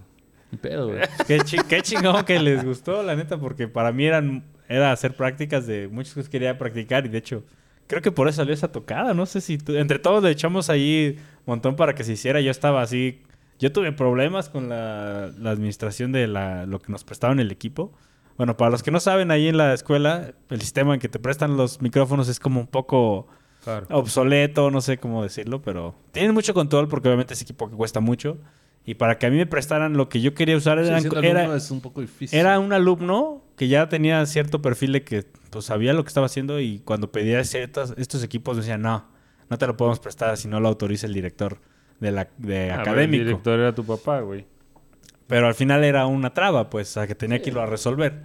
Ni 0.51 0.59
pedo, 0.59 0.89
güey. 0.89 1.01
Qué, 1.29 1.39
chi- 1.41 1.59
qué 1.69 1.81
chingón 1.83 2.25
que 2.25 2.41
les 2.41 2.65
gustó, 2.65 3.05
la 3.05 3.15
neta, 3.15 3.39
porque 3.39 3.69
para 3.69 3.93
mí 3.93 4.05
eran 4.05 4.45
era 4.69 4.91
hacer 4.91 5.15
prácticas 5.15 5.65
de 5.69 5.87
muchos 5.87 6.13
que 6.15 6.25
quería 6.29 6.59
practicar 6.59 7.07
y 7.07 7.09
de 7.09 7.19
hecho 7.19 7.45
creo 7.87 8.03
que 8.03 8.13
por 8.13 8.29
eso 8.29 8.37
salió 8.37 8.53
esa 8.55 8.73
tocada. 8.73 9.15
No 9.15 9.27
sé 9.27 9.41
si 9.41 9.59
tú- 9.59 9.77
entre 9.77 9.99
todos 9.99 10.23
le 10.23 10.31
echamos 10.31 10.71
ahí 10.71 11.17
un 11.19 11.45
montón 11.47 11.77
para 11.77 11.95
que 11.95 12.05
se 12.05 12.13
hiciera. 12.13 12.41
Yo 12.41 12.51
estaba 12.51 12.83
así, 12.83 13.23
yo 13.59 13.73
tuve 13.73 13.93
problemas 13.93 14.49
con 14.49 14.69
la, 14.69 15.31
la 15.39 15.51
administración 15.51 16.13
de 16.13 16.27
la, 16.27 16.67
lo 16.67 16.81
que 16.81 16.91
nos 16.93 17.05
prestaban 17.05 17.41
el 17.41 17.51
equipo. 17.51 17.93
Bueno, 18.37 18.57
para 18.57 18.71
los 18.71 18.83
que 18.83 18.91
no 18.91 19.01
saben, 19.01 19.31
ahí 19.31 19.49
en 19.49 19.57
la 19.57 19.73
escuela 19.73 20.33
el 20.51 20.61
sistema 20.61 20.93
en 20.95 21.01
que 21.01 21.09
te 21.09 21.19
prestan 21.19 21.57
los 21.57 21.81
micrófonos 21.81 22.29
es 22.29 22.39
como 22.41 22.61
un 22.61 22.67
poco 22.67 23.27
Claro. 23.65 23.87
obsoleto, 23.91 24.71
no 24.71 24.81
sé 24.81 24.99
cómo 24.99 25.23
decirlo, 25.25 25.61
pero 25.63 25.95
tienen 26.13 26.33
mucho 26.35 26.55
control 26.55 26.87
porque 26.87 27.09
obviamente 27.09 27.35
es 27.35 27.43
equipo 27.43 27.69
que 27.69 27.75
cuesta 27.77 27.99
mucho. 28.01 28.39
Y 28.89 28.95
para 28.95 29.19
que 29.19 29.27
a 29.27 29.31
mí 29.31 29.37
me 29.37 29.47
prestaran 29.47 29.95
lo 29.97 30.09
que 30.09 30.21
yo 30.21 30.33
quería 30.35 30.57
usar 30.57 30.79
Sí, 30.83 30.89
eran- 30.89 31.25
era, 31.25 31.57
es 31.57 31.71
un 31.73 31.81
poco 31.81 32.01
difícil. 32.01 32.39
era 32.39 32.59
un 32.61 32.73
alumno 32.73 33.43
que 33.57 33.67
ya 33.67 33.89
tenía 33.89 34.25
cierto 34.27 34.63
perfil 34.63 34.93
de 34.93 35.03
que 35.03 35.25
pues, 35.51 35.65
sabía 35.65 35.93
lo 35.93 36.05
que 36.05 36.09
estaba 36.09 36.27
haciendo 36.27 36.61
y 36.61 36.79
cuando 36.85 37.11
pedía 37.11 37.43
ciertos, 37.45 37.95
estos 37.97 38.23
equipos 38.23 38.57
me 38.57 38.63
decían, 38.63 38.83
no, 38.83 39.05
no 39.51 39.59
te 39.59 39.67
lo 39.67 39.77
podemos 39.77 39.99
prestar 39.99 40.37
si 40.37 40.47
no 40.47 40.61
lo 40.61 40.69
autoriza 40.69 41.07
el 41.09 41.15
director 41.15 41.59
de, 41.99 42.13
la, 42.13 42.29
de 42.39 42.71
Ah, 42.71 42.79
pero 42.79 42.91
académico. 42.93 43.23
El 43.23 43.27
director 43.27 43.59
era 43.59 43.75
tu 43.75 43.85
papá, 43.85 44.21
güey. 44.21 44.47
Pero 45.27 45.49
al 45.49 45.55
final 45.55 45.83
era 45.83 46.07
una 46.07 46.33
traba, 46.33 46.71
pues, 46.71 46.97
a 46.97 47.09
que 47.09 47.17
tenía 47.17 47.43
que 47.43 47.49
irlo 47.51 47.63
a 47.63 47.67
resolver. 47.67 48.23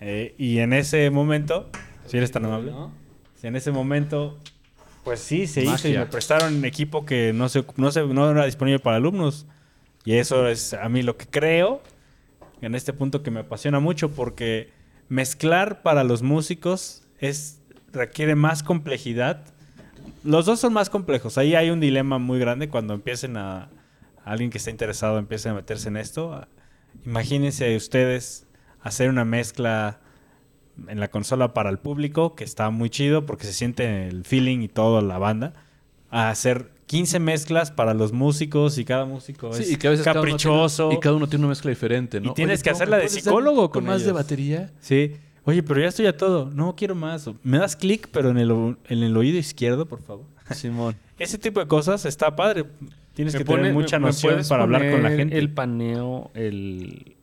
Eh, 0.00 0.36
y 0.38 0.58
en 0.58 0.72
ese 0.72 1.10
momento, 1.10 1.68
si 2.06 2.16
eres 2.16 2.30
tan 2.30 2.44
amable, 2.44 2.70
¿no? 2.70 2.92
si 3.34 3.48
en 3.48 3.56
ese 3.56 3.72
momento, 3.72 4.38
pues 5.02 5.18
sí, 5.18 5.48
se 5.48 5.64
hizo 5.64 5.88
y 5.88 5.94
me 5.94 6.06
prestaron 6.06 6.64
equipo 6.64 7.04
que 7.04 7.32
no, 7.32 7.48
se, 7.48 7.64
no, 7.76 7.90
se, 7.90 8.06
no 8.06 8.30
era 8.30 8.44
disponible 8.44 8.78
para 8.78 8.98
alumnos. 8.98 9.46
Y 10.06 10.14
eso 10.14 10.48
es 10.48 10.72
a 10.72 10.88
mí 10.88 11.02
lo 11.02 11.18
que 11.18 11.26
creo, 11.26 11.82
en 12.62 12.74
este 12.74 12.92
punto 12.92 13.22
que 13.22 13.32
me 13.32 13.40
apasiona 13.40 13.80
mucho, 13.80 14.12
porque 14.12 14.70
mezclar 15.08 15.82
para 15.82 16.04
los 16.04 16.22
músicos 16.22 17.06
es 17.18 17.60
requiere 17.92 18.36
más 18.36 18.62
complejidad. 18.62 19.44
Los 20.22 20.46
dos 20.46 20.60
son 20.60 20.72
más 20.72 20.90
complejos. 20.90 21.38
Ahí 21.38 21.56
hay 21.56 21.70
un 21.70 21.80
dilema 21.80 22.18
muy 22.18 22.38
grande 22.38 22.68
cuando 22.68 22.94
empiecen 22.94 23.36
a, 23.36 23.68
alguien 24.24 24.50
que 24.50 24.58
está 24.58 24.70
interesado 24.70 25.18
empiece 25.18 25.48
a 25.48 25.54
meterse 25.54 25.88
en 25.88 25.96
esto. 25.96 26.46
Imagínense 27.04 27.74
ustedes 27.76 28.46
hacer 28.80 29.10
una 29.10 29.24
mezcla 29.24 29.98
en 30.86 31.00
la 31.00 31.08
consola 31.08 31.52
para 31.52 31.68
el 31.68 31.78
público, 31.78 32.36
que 32.36 32.44
está 32.44 32.70
muy 32.70 32.90
chido 32.90 33.26
porque 33.26 33.44
se 33.44 33.52
siente 33.52 34.06
el 34.06 34.24
feeling 34.24 34.60
y 34.60 34.68
toda 34.68 35.02
la 35.02 35.18
banda, 35.18 35.54
a 36.10 36.30
hacer 36.30 36.75
15 36.86 37.18
mezclas 37.18 37.70
para 37.70 37.94
los 37.94 38.12
músicos 38.12 38.78
y 38.78 38.84
cada 38.84 39.04
músico 39.04 39.52
Sí, 39.52 39.62
es 39.64 39.72
y 39.72 39.76
que 39.76 39.88
a 39.88 39.90
veces 39.90 40.04
cada 40.04 40.14
caprichoso. 40.20 40.84
tiene- 40.88 40.98
y 40.98 41.00
cada 41.00 41.16
uno 41.16 41.26
tiene 41.28 41.44
una 41.44 41.50
mezcla 41.50 41.70
diferente, 41.70 42.20
¿no? 42.20 42.30
Y 42.30 42.34
tienes 42.34 42.62
que 42.62 42.70
¿cómo 42.70 42.76
hacerla 42.76 42.98
de 42.98 43.08
psicólogo 43.08 43.56
poco 43.62 43.70
con 43.72 43.84
más 43.86 44.04
de 44.04 44.12
batería? 44.12 44.70
Sí. 44.80 45.12
Oye, 45.44 45.62
pero 45.62 45.80
ya 45.80 45.88
estoy 45.88 46.06
a 46.06 46.16
todo. 46.16 46.50
No 46.52 46.74
quiero 46.76 46.94
más. 46.94 47.28
Me 47.42 47.58
das 47.58 47.76
clic, 47.76 48.08
pero 48.12 48.30
en 48.30 48.38
el, 48.38 48.50
o- 48.50 48.76
en 48.88 49.02
el 49.02 49.16
oído 49.16 49.38
izquierdo, 49.38 49.86
por 49.86 50.00
favor. 50.02 50.26
Simón. 50.52 50.94
Ese 51.18 51.38
tipo 51.38 51.60
de 51.60 51.66
cosas 51.66 52.04
está 52.04 52.34
padre. 52.36 52.64
Tienes 53.14 53.34
Me 53.34 53.38
que 53.38 53.44
pone- 53.44 53.62
tener 53.62 53.72
mucha 53.74 53.98
me- 53.98 54.06
noción 54.06 54.40
para 54.48 54.64
hablar 54.64 54.90
con 54.90 55.02
la 55.02 55.10
gente. 55.10 55.38
El 55.38 55.50
paneo, 55.50 56.30
el, 56.34 57.15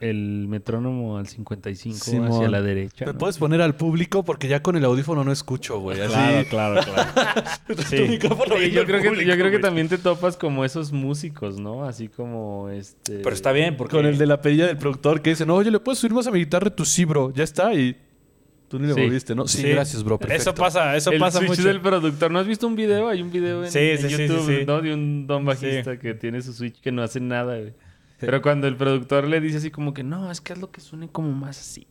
el 0.00 0.46
metrónomo 0.48 1.16
al 1.18 1.26
55 1.26 1.96
Simón. 1.96 2.28
hacia 2.32 2.48
la 2.48 2.60
derecha. 2.60 3.06
¿Me 3.06 3.12
¿no? 3.12 3.18
puedes 3.18 3.38
poner 3.38 3.60
al 3.62 3.74
público? 3.76 4.24
Porque 4.24 4.48
ya 4.48 4.62
con 4.62 4.76
el 4.76 4.84
audífono 4.84 5.24
no 5.24 5.32
escucho, 5.32 5.78
güey. 5.80 5.98
Claro, 6.06 6.46
claro, 6.48 6.80
claro. 6.82 7.10
Tu 7.66 7.82
Sí. 7.82 7.96
micrófono 8.08 8.56
Sí, 8.58 8.70
yo 8.70 8.84
creo 8.84 9.00
que, 9.00 9.08
público, 9.08 9.28
yo 9.30 9.34
creo 9.34 9.46
que 9.46 9.50
güey. 9.58 9.62
también 9.62 9.88
te 9.88 9.98
topas 9.98 10.36
como 10.36 10.64
esos 10.64 10.92
músicos, 10.92 11.58
¿no? 11.58 11.84
Así 11.84 12.08
como 12.08 12.68
este. 12.70 13.18
Pero 13.20 13.34
está 13.34 13.52
bien, 13.52 13.76
porque 13.76 13.96
Con 13.96 14.06
el 14.06 14.18
de 14.18 14.26
la 14.26 14.40
pedilla 14.40 14.66
del 14.66 14.76
productor 14.78 15.22
que 15.22 15.30
dice, 15.30 15.46
no, 15.46 15.54
oye, 15.54 15.70
¿le 15.70 15.80
puedes 15.80 15.98
subir 15.98 16.12
más 16.14 16.26
a 16.26 16.30
mi 16.30 16.40
guitarra 16.40 16.70
tu 16.70 16.84
sí, 16.84 17.04
bro? 17.04 17.32
Ya 17.32 17.44
está 17.44 17.72
y... 17.74 17.96
Tú 18.66 18.78
ni 18.80 18.86
le 18.88 18.94
Sí. 18.94 19.00
moviste, 19.02 19.34
¿no? 19.34 19.46
Sí, 19.46 19.58
Sí. 19.62 19.68
gracias, 19.68 20.02
bro. 20.02 20.18
Perfecto. 20.18 20.42
Eso 20.42 20.54
pasa, 20.54 20.96
eso 20.96 21.12
el 21.12 21.20
pasa 21.20 21.38
switch 21.38 21.50
mucho. 21.50 21.62
del 21.68 21.80
productor. 21.80 22.30
¿No 22.30 22.38
has 22.40 22.46
visto 22.46 22.66
un 22.66 22.74
video? 22.74 23.08
Hay 23.08 23.20
un 23.22 23.30
video 23.30 23.62
en, 23.64 23.70
Sí, 23.70 23.78
en 23.78 23.98
sí, 23.98 24.08
sí, 24.08 24.16
sí, 24.16 24.22
YouTube, 24.26 24.46
sí. 24.46 24.64
¿no? 24.66 24.80
De 24.80 24.92
un 24.94 25.26
don 25.26 25.44
bajista 25.44 25.98
que 25.98 26.14
tiene 26.14 26.40
su 26.42 26.52
switch 26.52 26.80
que 26.80 26.90
no 26.90 27.02
hace 27.02 27.20
nada, 27.20 27.56
güey. 27.58 27.74
Pero 28.18 28.40
cuando 28.42 28.66
el 28.66 28.76
productor 28.76 29.24
le 29.26 29.40
dice 29.40 29.58
así 29.58 29.70
como 29.70 29.92
que 29.92 30.02
no, 30.02 30.30
es 30.30 30.40
que 30.40 30.52
es 30.52 30.58
lo 30.58 30.70
que 30.70 30.80
suene 30.80 31.08
como 31.08 31.32
más 31.32 31.58
así. 31.60 31.86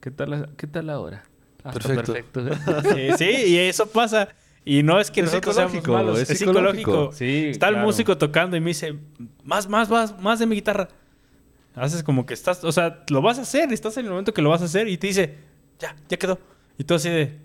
¿qué 0.00 0.10
tal, 0.10 0.50
qué 0.56 0.66
tal 0.66 0.90
ahora? 0.90 1.24
Ah, 1.62 1.72
Perfecto. 1.72 2.12
perfecto. 2.12 2.44
Sí, 2.94 3.08
sí, 3.16 3.30
y 3.52 3.56
eso 3.56 3.86
pasa. 3.86 4.28
Y 4.66 4.82
no 4.82 4.98
es 5.00 5.10
que 5.10 5.20
Es 5.20 5.26
nosotros 5.26 5.56
seamos 5.56 5.86
malos, 5.88 6.18
es 6.20 6.30
es, 6.30 6.38
psicológico. 6.38 6.72
psicológico. 6.80 7.12
Sí, 7.12 7.48
Está 7.50 7.68
el 7.68 7.76
músico 7.78 8.16
tocando 8.16 8.56
y 8.56 8.60
me 8.60 8.68
dice, 8.70 8.98
más, 9.42 9.68
más, 9.68 9.90
más, 9.90 10.18
más 10.20 10.38
de 10.38 10.46
mi 10.46 10.54
guitarra. 10.56 10.88
Haces 11.74 12.02
como 12.02 12.24
que 12.24 12.34
estás, 12.34 12.62
o 12.64 12.70
sea, 12.72 13.04
lo 13.10 13.20
vas 13.20 13.38
a 13.38 13.42
hacer, 13.42 13.72
estás 13.72 13.96
en 13.96 14.04
el 14.06 14.10
momento 14.10 14.32
que 14.32 14.40
lo 14.42 14.50
vas 14.50 14.62
a 14.62 14.66
hacer 14.66 14.88
y 14.88 14.96
te 14.96 15.08
dice, 15.08 15.38
ya, 15.78 15.96
ya 16.08 16.16
quedó. 16.16 16.38
Y 16.78 16.84
tú 16.84 16.94
así 16.94 17.08
de, 17.10 17.38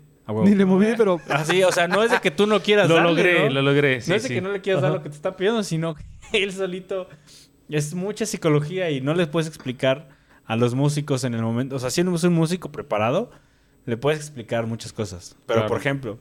Ni 0.44 0.54
le 0.54 0.64
moví, 0.64 0.86
pero... 0.96 1.20
Así, 1.28 1.62
o 1.62 1.72
sea, 1.72 1.88
no 1.88 2.02
es 2.02 2.10
de 2.10 2.18
que 2.20 2.30
tú 2.30 2.46
no 2.46 2.60
quieras 2.60 2.88
Lo 2.88 2.96
darle, 2.96 3.10
logré, 3.10 3.44
¿no? 3.48 3.50
lo 3.54 3.62
logré. 3.62 4.00
sí, 4.00 4.10
no 4.10 4.16
es 4.16 4.22
de 4.22 4.28
sí. 4.28 4.34
que 4.34 4.40
no 4.40 4.52
le 4.52 4.60
quieras 4.60 4.82
dar 4.82 4.92
lo 4.92 5.02
que 5.02 5.08
te 5.10 5.14
está 5.16 5.36
pidiendo, 5.36 5.62
sino 5.62 5.94
que 5.94 6.02
él 6.42 6.52
solito 6.52 7.08
es 7.68 7.94
mucha 7.94 8.26
psicología 8.26 8.90
y 8.90 9.00
no 9.00 9.14
les 9.14 9.28
puedes 9.28 9.46
explicar 9.48 10.08
a 10.44 10.56
los 10.56 10.74
músicos 10.74 11.24
en 11.24 11.34
el 11.34 11.42
momento. 11.42 11.76
O 11.76 11.78
sea, 11.78 11.90
si 11.90 12.00
eres 12.00 12.24
un 12.24 12.32
músico 12.34 12.72
preparado, 12.72 13.30
le 13.86 13.96
puedes 13.96 14.18
explicar 14.20 14.66
muchas 14.66 14.92
cosas. 14.92 15.36
Pero, 15.46 15.60
Claro. 15.60 15.68
por 15.68 15.78
ejemplo, 15.78 16.18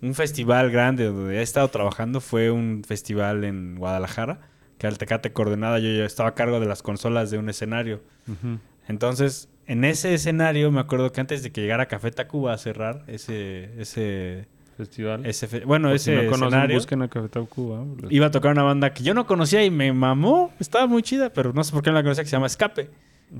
un 0.00 0.14
festival 0.14 0.70
grande 0.70 1.04
donde 1.06 1.38
he 1.38 1.42
estado 1.42 1.68
trabajando 1.68 2.20
fue 2.20 2.50
un 2.50 2.82
festival 2.86 3.44
en 3.44 3.76
Guadalajara, 3.76 4.40
que 4.78 4.86
era 4.86 4.92
el 4.92 4.98
Tecate 4.98 5.32
Coordenada. 5.32 5.78
Yo, 5.80 5.88
yo 5.90 6.04
estaba 6.04 6.28
a 6.30 6.34
cargo 6.34 6.60
de 6.60 6.66
las 6.66 6.82
consolas 6.82 7.30
de 7.30 7.38
un 7.38 7.48
escenario. 7.48 8.02
Ujú. 8.28 8.58
Entonces, 8.88 9.48
en 9.72 9.84
ese 9.84 10.14
escenario, 10.14 10.70
me 10.70 10.80
acuerdo 10.80 11.10
que 11.12 11.20
antes 11.20 11.42
de 11.42 11.50
que 11.50 11.60
llegara 11.62 11.86
Café 11.86 12.10
Tacuba 12.10 12.52
a 12.52 12.58
cerrar 12.58 13.04
ese, 13.06 13.70
ese, 13.80 14.46
Festival. 14.76 15.24
ese 15.26 15.46
fe- 15.48 15.64
bueno, 15.64 15.92
ese 15.92 16.10
si 16.10 16.16
no 16.24 16.30
conocen, 16.30 16.48
escenario, 16.48 16.76
busquen 16.76 17.02
a 17.02 17.08
Café 17.08 17.28
Tacuba. 17.28 17.84
iba 18.10 18.26
a 18.26 18.30
tocar 18.30 18.52
una 18.52 18.62
banda 18.62 18.92
que 18.94 19.02
yo 19.02 19.14
no 19.14 19.26
conocía 19.26 19.64
y 19.64 19.70
me 19.70 19.92
mamó. 19.92 20.52
Estaba 20.60 20.86
muy 20.86 21.02
chida, 21.02 21.30
pero 21.32 21.52
no 21.52 21.62
sé 21.64 21.72
por 21.72 21.82
qué 21.82 21.90
no 21.90 21.94
la 21.96 22.02
conocía, 22.02 22.22
que 22.24 22.30
se 22.30 22.36
llama 22.36 22.46
Escape. 22.46 22.90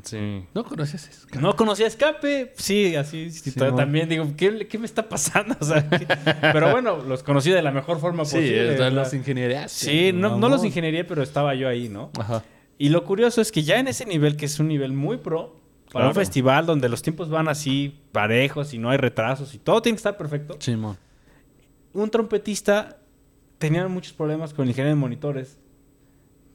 Sí. 0.05 0.47
¿No 0.55 0.65
conoces 0.65 1.07
eso? 1.07 1.27
No 1.39 1.55
conocía 1.55 1.87
Escape. 1.87 2.53
Sí, 2.57 2.97
así. 2.97 3.31
sí, 3.31 3.51
Sí, 3.51 3.59
también 3.59 4.09
digo, 4.09 4.27
¿qué, 4.39 4.67
qué 4.67 4.79
me 4.79 4.87
está 4.87 5.07
pasando? 5.09 5.55
O 5.61 5.65
sea, 5.67 5.87
¿qué? 5.91 6.07
pero 6.53 6.71
bueno, 6.71 6.97
los 7.07 7.23
conocí 7.23 7.51
de 7.51 7.61
la 7.61 7.73
mejor 7.73 8.01
forma 8.01 8.25
Sí, 8.25 8.37
posible. 8.37 8.77
sea, 8.79 8.91
las 8.91 9.13
ingenierías. 9.13 9.71
Sí, 9.71 10.13
no, 10.15 10.39
no 10.39 10.49
los 10.49 10.65
ingeniería, 10.65 11.07
pero 11.07 11.23
estaba 11.23 11.55
yo 11.55 11.69
ahí, 11.69 11.91
¿no? 11.91 12.11
Ajá. 12.19 12.43
Y 12.79 12.89
lo 12.89 13.05
curioso 13.05 13.43
es 13.43 13.53
que 13.53 13.63
ya 13.65 13.79
en 13.79 13.87
ese 13.87 14.07
nivel, 14.07 14.37
que 14.37 14.47
es 14.47 14.59
un 14.59 14.69
nivel 14.69 14.93
muy 14.95 15.19
pro, 15.19 15.61
para 15.93 16.09
un 16.09 16.15
festival 16.15 16.67
donde 16.67 16.89
los 16.89 17.03
tiempos 17.03 17.29
van 17.29 17.49
así 17.49 18.01
parejos 18.13 18.73
y 18.75 18.79
no 18.79 18.91
hay 18.91 18.99
retrasos 18.99 19.55
y 19.55 19.59
todo 19.59 19.83
tiene 19.83 19.97
que 19.97 20.01
estar 20.01 20.17
perfecto, 20.17 20.57
Simón. 20.59 20.97
un 21.93 22.11
trompetista 22.11 22.99
tenía 23.59 23.87
muchos 23.89 24.13
problemas 24.13 24.53
con 24.55 24.65
el 24.65 24.71
ingeniero 24.71 24.97
de 24.97 25.01
monitores 25.01 25.59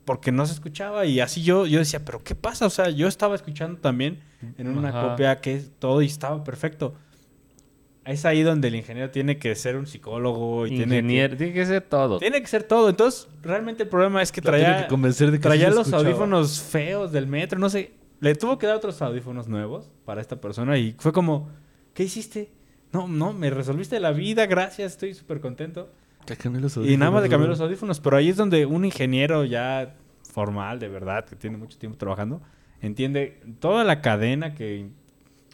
porque 0.05 0.31
no 0.31 0.45
se 0.45 0.53
escuchaba 0.53 1.05
y 1.05 1.19
así 1.19 1.43
yo, 1.43 1.65
yo 1.65 1.79
decía, 1.79 2.03
pero 2.05 2.23
¿qué 2.23 2.33
pasa? 2.33 2.65
O 2.65 2.69
sea, 2.69 2.89
yo 2.89 3.07
estaba 3.07 3.35
escuchando 3.35 3.79
también 3.79 4.19
en 4.57 4.69
una 4.69 4.89
Ajá. 4.89 5.09
copia 5.09 5.41
que 5.41 5.55
es 5.55 5.71
todo 5.79 6.01
y 6.01 6.05
estaba 6.05 6.43
perfecto. 6.43 6.95
Es 8.05 8.23
ahí 8.23 8.41
donde 8.41 8.69
el 8.69 8.75
ingeniero 8.75 9.11
tiene 9.11 9.37
que 9.37 9.53
ser 9.53 9.75
un 9.75 9.85
psicólogo 9.85 10.65
y 10.65 10.69
tiene 10.69 10.85
que, 10.85 10.95
Ingeniero, 10.99 11.35
tiene 11.35 11.51
que 11.53 11.65
ser 11.65 11.81
todo. 11.81 12.19
tiene 12.19 12.39
que 12.39 12.47
ser 12.47 12.63
todo. 12.63 12.87
Entonces, 12.87 13.27
realmente 13.43 13.83
el 13.83 13.89
problema 13.89 14.21
es 14.21 14.31
que 14.31 14.39
traía, 14.41 14.83
que 14.83 14.87
convencer 14.87 15.29
de 15.29 15.39
que 15.39 15.43
traía 15.43 15.67
los 15.69 15.79
escuchaba. 15.79 16.03
audífonos 16.03 16.61
feos 16.61 17.11
del 17.11 17.27
metro, 17.27 17.59
no 17.59 17.69
sé. 17.69 17.91
Le 18.19 18.35
tuvo 18.35 18.57
que 18.57 18.67
dar 18.67 18.75
otros 18.77 19.01
audífonos 19.01 19.47
nuevos 19.47 19.89
para 20.05 20.21
esta 20.21 20.39
persona 20.41 20.77
y 20.77 20.95
fue 20.97 21.11
como, 21.13 21.49
¿qué 21.93 22.03
hiciste? 22.03 22.51
No, 22.91 23.07
no, 23.07 23.33
me 23.33 23.49
resolviste 23.49 23.99
la 23.99 24.11
vida, 24.11 24.45
gracias, 24.45 24.93
estoy 24.93 25.13
súper 25.13 25.39
contento. 25.41 25.89
Y 26.83 26.97
nada 26.97 27.11
más 27.11 27.23
de 27.23 27.29
cambiar 27.29 27.49
los 27.49 27.61
audífonos, 27.61 27.99
pero 27.99 28.17
ahí 28.17 28.29
es 28.29 28.35
donde 28.37 28.65
un 28.65 28.83
ingeniero 28.85 29.45
ya 29.45 29.95
formal, 30.33 30.79
de 30.79 30.89
verdad, 30.89 31.25
que 31.25 31.35
tiene 31.35 31.57
mucho 31.57 31.77
tiempo 31.77 31.97
trabajando, 31.97 32.41
entiende 32.81 33.39
toda 33.59 33.83
la 33.83 34.01
cadena 34.01 34.53
que... 34.53 34.89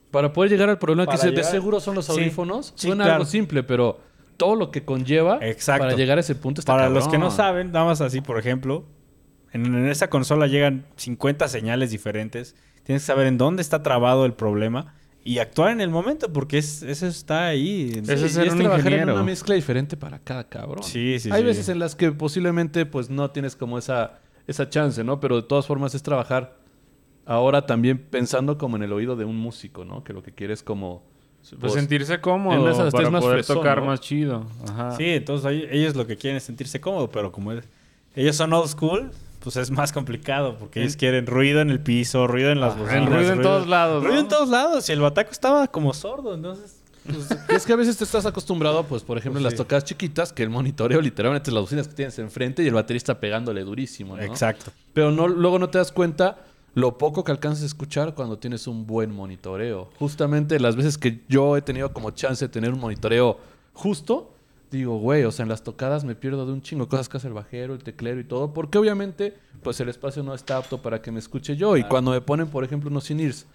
Para 0.10 0.32
poder 0.34 0.52
llegar 0.52 0.70
al 0.70 0.78
problema 0.80 1.12
que 1.12 1.18
se- 1.18 1.28
de 1.28 1.32
llegar- 1.38 1.52
seguro 1.52 1.80
son 1.80 1.96
los 1.96 2.10
audífonos, 2.10 2.74
sí, 2.76 2.88
suena 2.88 3.04
claro. 3.04 3.14
algo 3.22 3.26
simple, 3.26 3.64
pero 3.64 4.00
todo 4.38 4.56
lo 4.56 4.72
que 4.72 4.84
conlleva 4.84 5.40
Exacto. 5.42 5.84
para 5.86 5.96
llegar 5.96 6.18
a 6.18 6.22
ese 6.22 6.36
punto 6.36 6.62
está 6.62 6.72
Para 6.74 6.90
los 6.90 7.08
que 7.08 7.18
no 7.18 7.30
saben, 7.32 7.72
nada 7.72 7.86
más 7.86 8.02
así, 8.02 8.22
por 8.22 8.38
ejemplo, 8.40 8.84
en, 9.54 9.66
en 9.68 9.88
esa 9.88 10.10
consola 10.10 10.48
llegan 10.48 10.86
50 10.98 11.48
señales 11.48 11.92
diferentes. 11.92 12.56
Tienes 12.84 13.04
que 13.04 13.08
saber 13.08 13.28
en 13.28 13.38
dónde 13.38 13.62
está 13.62 13.82
trabado 13.84 14.26
el 14.26 14.34
problema 14.34 14.94
y 15.24 15.40
actuar 15.40 15.72
en 15.72 15.80
el 15.80 15.90
momento, 15.90 16.34
porque 16.34 16.58
es, 16.58 16.84
eso 16.84 17.08
está 17.08 17.48
ahí. 17.48 17.92
Sí, 18.04 18.12
es 18.12 18.34
ser 18.34 18.50
un 18.52 18.58
trabajar 18.58 18.80
en 18.88 18.94
ingeniero. 18.94 19.14
una 19.14 19.24
mezcla 19.24 19.56
diferente 19.56 19.96
para 19.96 20.20
cada 20.20 20.44
cabrón. 20.50 20.84
Sí, 20.84 21.18
sí, 21.20 21.30
Hay 21.32 21.42
sí. 21.42 21.46
veces 21.48 21.70
en 21.70 21.80
las 21.80 21.96
que 21.96 22.12
posiblemente 22.12 22.86
pues 22.86 23.10
no 23.10 23.32
tienes 23.32 23.56
como 23.56 23.78
esa, 23.78 24.20
esa 24.48 24.68
chance, 24.70 25.02
¿no? 25.06 25.22
Pero 25.22 25.38
de 25.38 25.44
todas 25.48 25.66
formas 25.66 25.96
es 25.96 26.04
trabajar 26.04 26.58
ahora 27.26 27.66
también 27.66 28.00
pensando 28.00 28.58
como 28.58 28.76
en 28.76 28.84
el 28.84 28.92
oído 28.92 29.16
de 29.16 29.24
un 29.24 29.38
músico, 29.38 29.86
¿no? 29.86 30.04
Que 30.04 30.12
lo 30.14 30.22
que 30.24 30.34
quiere 30.34 30.54
es 30.54 30.64
como... 30.64 31.04
Pues 31.42 31.56
pues, 31.60 31.74
sentirse 31.74 32.14
en 32.16 32.22
cómodo 32.22 32.70
esas 32.70 32.94
para 32.94 33.10
más 33.10 33.22
poder 33.22 33.40
fresón, 33.40 33.58
tocar 33.58 33.80
¿no? 33.80 33.88
más 33.88 34.00
chido. 34.00 34.46
Ajá. 34.66 34.92
Sí, 34.96 35.04
entonces 35.06 35.68
ellos 35.72 35.94
lo 35.96 36.08
que 36.08 36.16
quieren 36.16 36.38
es 36.38 36.44
sentirse 36.44 36.80
cómodo, 36.80 37.10
pero 37.10 37.34
como 37.34 37.52
es- 37.52 37.66
ellos 38.16 38.36
son 38.38 38.54
old 38.54 38.68
school, 38.70 39.12
pues 39.44 39.58
es 39.58 39.72
más 39.72 39.92
complicado, 39.92 40.58
porque 40.58 40.82
ellos 40.82 40.96
quieren 40.96 41.28
ruido 41.28 41.60
en 41.60 41.70
el 41.70 41.82
piso, 41.82 42.28
ruido 42.28 42.50
en 42.50 42.62
las 42.62 42.78
bocinas. 42.78 43.10
Ruido 43.10 43.34
en 43.34 43.42
todos 43.42 43.68
lados, 43.68 44.02
¿no? 44.02 44.08
Ruido 44.08 44.22
en 44.22 44.30
todos 44.30 44.48
lados, 44.48 44.88
y 44.88 44.94
el 44.94 45.02
bataco 45.02 45.32
estaba 45.32 45.68
como 45.68 45.94
sordo, 45.94 46.34
entonces... 46.34 46.78
pues, 47.04 47.30
es 47.50 47.66
que 47.66 47.74
a 47.74 47.76
veces 47.76 47.98
te 47.98 48.06
estás 48.06 48.26
acostumbrado, 48.26 48.86
pues 48.86 49.04
por 49.04 49.18
ejemplo 49.18 49.40
en 49.40 49.44
Pues 49.44 49.54
las 49.54 49.58
tocadas 49.58 49.84
chiquitas, 49.84 50.32
que 50.32 50.44
el 50.44 50.50
monitoreo 50.50 51.02
literalmente 51.02 51.50
es 51.50 51.54
las 51.54 51.64
bocinas 51.64 51.90
que 51.90 51.94
tienes 51.94 52.18
enfrente 52.20 52.64
y 52.64 52.68
el 52.68 52.74
baterista 52.74 53.20
pegándole 53.20 53.66
durísimo, 53.66 54.16
¿no? 54.16 54.24
Exacto. 54.24 54.72
Pero 54.94 55.12
no, 55.12 55.28
luego 55.28 55.60
no 55.60 55.70
te 55.70 55.78
das 55.78 55.92
cuenta 55.92 56.38
lo 56.74 56.98
poco 56.98 57.26
que 57.26 57.34
alcanzas 57.34 57.64
a 57.64 57.66
escuchar 57.66 58.16
cuando 58.16 58.40
tienes 58.40 58.66
un 58.66 58.88
buen 58.88 59.12
monitoreo. 59.12 59.90
Justamente 60.00 60.58
las 60.60 60.78
veces 60.78 60.98
que 60.98 61.20
yo 61.28 61.58
he 61.58 61.62
tenido 61.62 61.92
como 61.92 62.12
chance 62.12 62.46
de 62.46 62.50
tener 62.50 62.72
un 62.72 62.80
monitoreo 62.80 63.40
justo, 63.74 64.33
digo, 64.78 64.98
güey, 64.98 65.24
o 65.24 65.32
sea, 65.32 65.44
en 65.44 65.50
las 65.50 65.64
tocadas 65.64 66.04
me 66.04 66.16
pierdo 66.16 66.46
de 66.46 66.52
un 66.52 66.62
chingo 66.62 66.88
cosas 66.90 67.08
que 67.10 67.18
hace 67.18 67.28
el 67.28 67.34
bajero, 67.34 67.74
el 67.74 67.84
teclero 67.84 68.20
y 68.20 68.24
todo, 68.26 68.54
porque 68.54 68.78
obviamente, 68.78 69.34
pues 69.62 69.80
el 69.80 69.90
espacio 69.90 70.24
no 70.24 70.34
está 70.34 70.58
apto 70.58 70.82
para 70.82 71.02
que 71.02 71.12
me 71.12 71.20
escuche 71.20 71.56
yo. 71.56 71.78
Y 71.78 71.84
cuando 71.84 72.12
me 72.12 72.22
ponen, 72.22 72.48
por 72.48 72.64
ejemplo, 72.64 72.90
unos 72.90 73.10
in-ears 73.12 73.46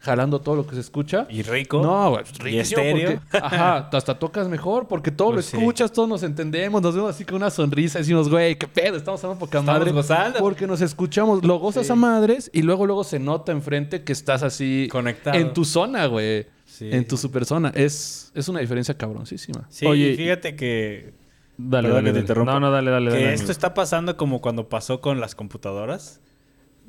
jalando 0.00 0.40
todo 0.40 0.54
lo 0.54 0.64
que 0.64 0.76
se 0.76 0.80
escucha, 0.80 1.26
Y 1.28 1.42
rico. 1.42 1.82
no, 1.82 2.10
güey, 2.10 2.54
¿Y 2.54 2.58
estéreo? 2.60 3.20
porque- 3.30 3.38
ajá, 3.44 3.88
hasta 3.92 4.16
tocas 4.16 4.46
mejor 4.48 4.86
porque 4.86 5.10
todo 5.10 5.32
Pues 5.32 5.52
lo 5.52 5.58
escuchas, 5.58 5.90
todos 5.92 6.08
nos 6.08 6.22
entendemos, 6.22 6.80
nos 6.80 6.94
vemos 6.94 7.10
así 7.10 7.24
con 7.24 7.34
una 7.34 7.50
sonrisa 7.50 7.98
y 7.98 8.02
decimos, 8.02 8.28
güey, 8.30 8.56
qué 8.56 8.68
pedo, 8.68 8.96
estamos 8.96 9.22
hablando 9.24 9.44
poca 9.44 9.58
Estamos 9.58 9.80
madre. 9.80 9.90
gozando. 9.90 10.38
Porque 10.38 10.68
nos 10.68 10.80
escuchamos, 10.82 11.44
lo 11.44 11.58
gozas 11.58 11.86
Sí. 11.86 11.92
a 11.92 11.96
madres 11.96 12.48
y 12.54 12.62
luego 12.62 12.86
luego 12.86 13.02
se 13.02 13.18
nota 13.18 13.50
enfrente 13.50 14.04
que 14.04 14.12
estás 14.12 14.44
así 14.44 14.86
Conectado. 14.92 15.36
en 15.36 15.52
tu 15.52 15.64
zona, 15.64 16.06
güey. 16.06 16.46
Sí. 16.78 16.88
En 16.92 17.06
tu 17.08 17.16
super 17.16 17.44
zona. 17.44 17.72
Es, 17.74 18.30
es 18.34 18.48
una 18.48 18.60
diferencia 18.60 18.96
cabroncísima. 18.96 19.66
Sí, 19.68 19.84
Oye, 19.84 20.10
y 20.10 20.16
fíjate 20.16 20.54
que 20.54 21.12
Dale, 21.56 21.88
dale, 21.88 22.00
que 22.00 22.04
te 22.04 22.10
dale. 22.12 22.20
interrumpa. 22.20 22.52
No, 22.52 22.60
no, 22.60 22.70
dale, 22.70 22.90
dale. 22.92 23.10
que 23.10 23.16
dale, 23.16 23.32
esto 23.32 23.42
amigo. 23.46 23.50
está 23.52 23.74
pasando 23.74 24.16
como 24.16 24.40
cuando 24.40 24.68
pasó 24.68 25.00
con 25.00 25.18
las 25.18 25.34
computadoras. 25.34 26.20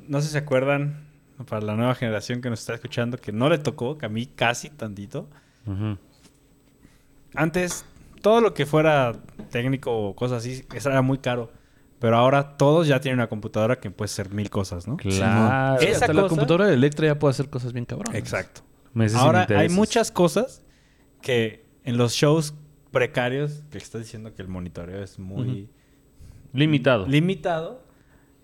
No 0.06 0.20
sé 0.20 0.28
si 0.28 0.32
se 0.32 0.38
acuerdan, 0.38 1.08
para 1.48 1.60
la 1.60 1.74
nueva 1.74 1.96
generación 1.96 2.40
que 2.40 2.50
nos 2.50 2.60
está 2.60 2.74
escuchando, 2.74 3.18
que 3.18 3.32
no 3.32 3.48
le 3.48 3.58
tocó, 3.58 3.98
que 3.98 4.06
a 4.06 4.08
mí 4.08 4.26
casi 4.26 4.70
tantito. 4.70 5.28
Antes, 7.34 7.84
todo 8.22 8.40
lo 8.40 8.54
que 8.54 8.64
fuera 8.66 9.14
técnico 9.50 9.90
o 9.92 10.14
cosas 10.14 10.38
así, 10.38 10.64
eso 10.72 10.88
era 10.90 11.02
muy 11.02 11.18
caro. 11.18 11.50
Pero 11.98 12.16
ahora 12.16 12.56
todos 12.56 12.86
ya 12.86 13.00
tienen 13.00 13.18
una 13.18 13.28
computadora 13.28 13.78
que 13.78 13.90
puede 13.90 14.08
ser 14.08 14.30
mil 14.30 14.48
cosas, 14.50 14.86
¿no? 14.88 14.96
Claro. 14.96 15.80
Sí, 15.80 15.86
Esa 15.86 16.06
hasta 16.06 16.14
la 16.14 16.28
computadora 16.28 16.66
de 16.66 16.74
Electra 16.74 17.06
ya 17.08 17.18
puede 17.18 17.30
hacer 17.32 17.50
cosas 17.50 17.72
bien 17.72 17.84
cabronas. 17.84 18.14
Exacto. 18.14 18.62
Meses 18.94 19.18
sin 19.18 19.20
Ahora 19.20 19.46
hay 19.48 19.68
muchas 19.68 20.10
cosas 20.10 20.62
que 21.22 21.64
en 21.84 21.96
los 21.96 22.12
shows 22.12 22.54
precarios, 22.90 23.62
que 23.70 23.78
estás 23.78 24.02
diciendo 24.02 24.34
que 24.34 24.42
el 24.42 24.48
monitoreo 24.48 25.02
es 25.02 25.18
muy... 25.18 25.68
Limitado. 26.52 27.06
limitado. 27.06 27.84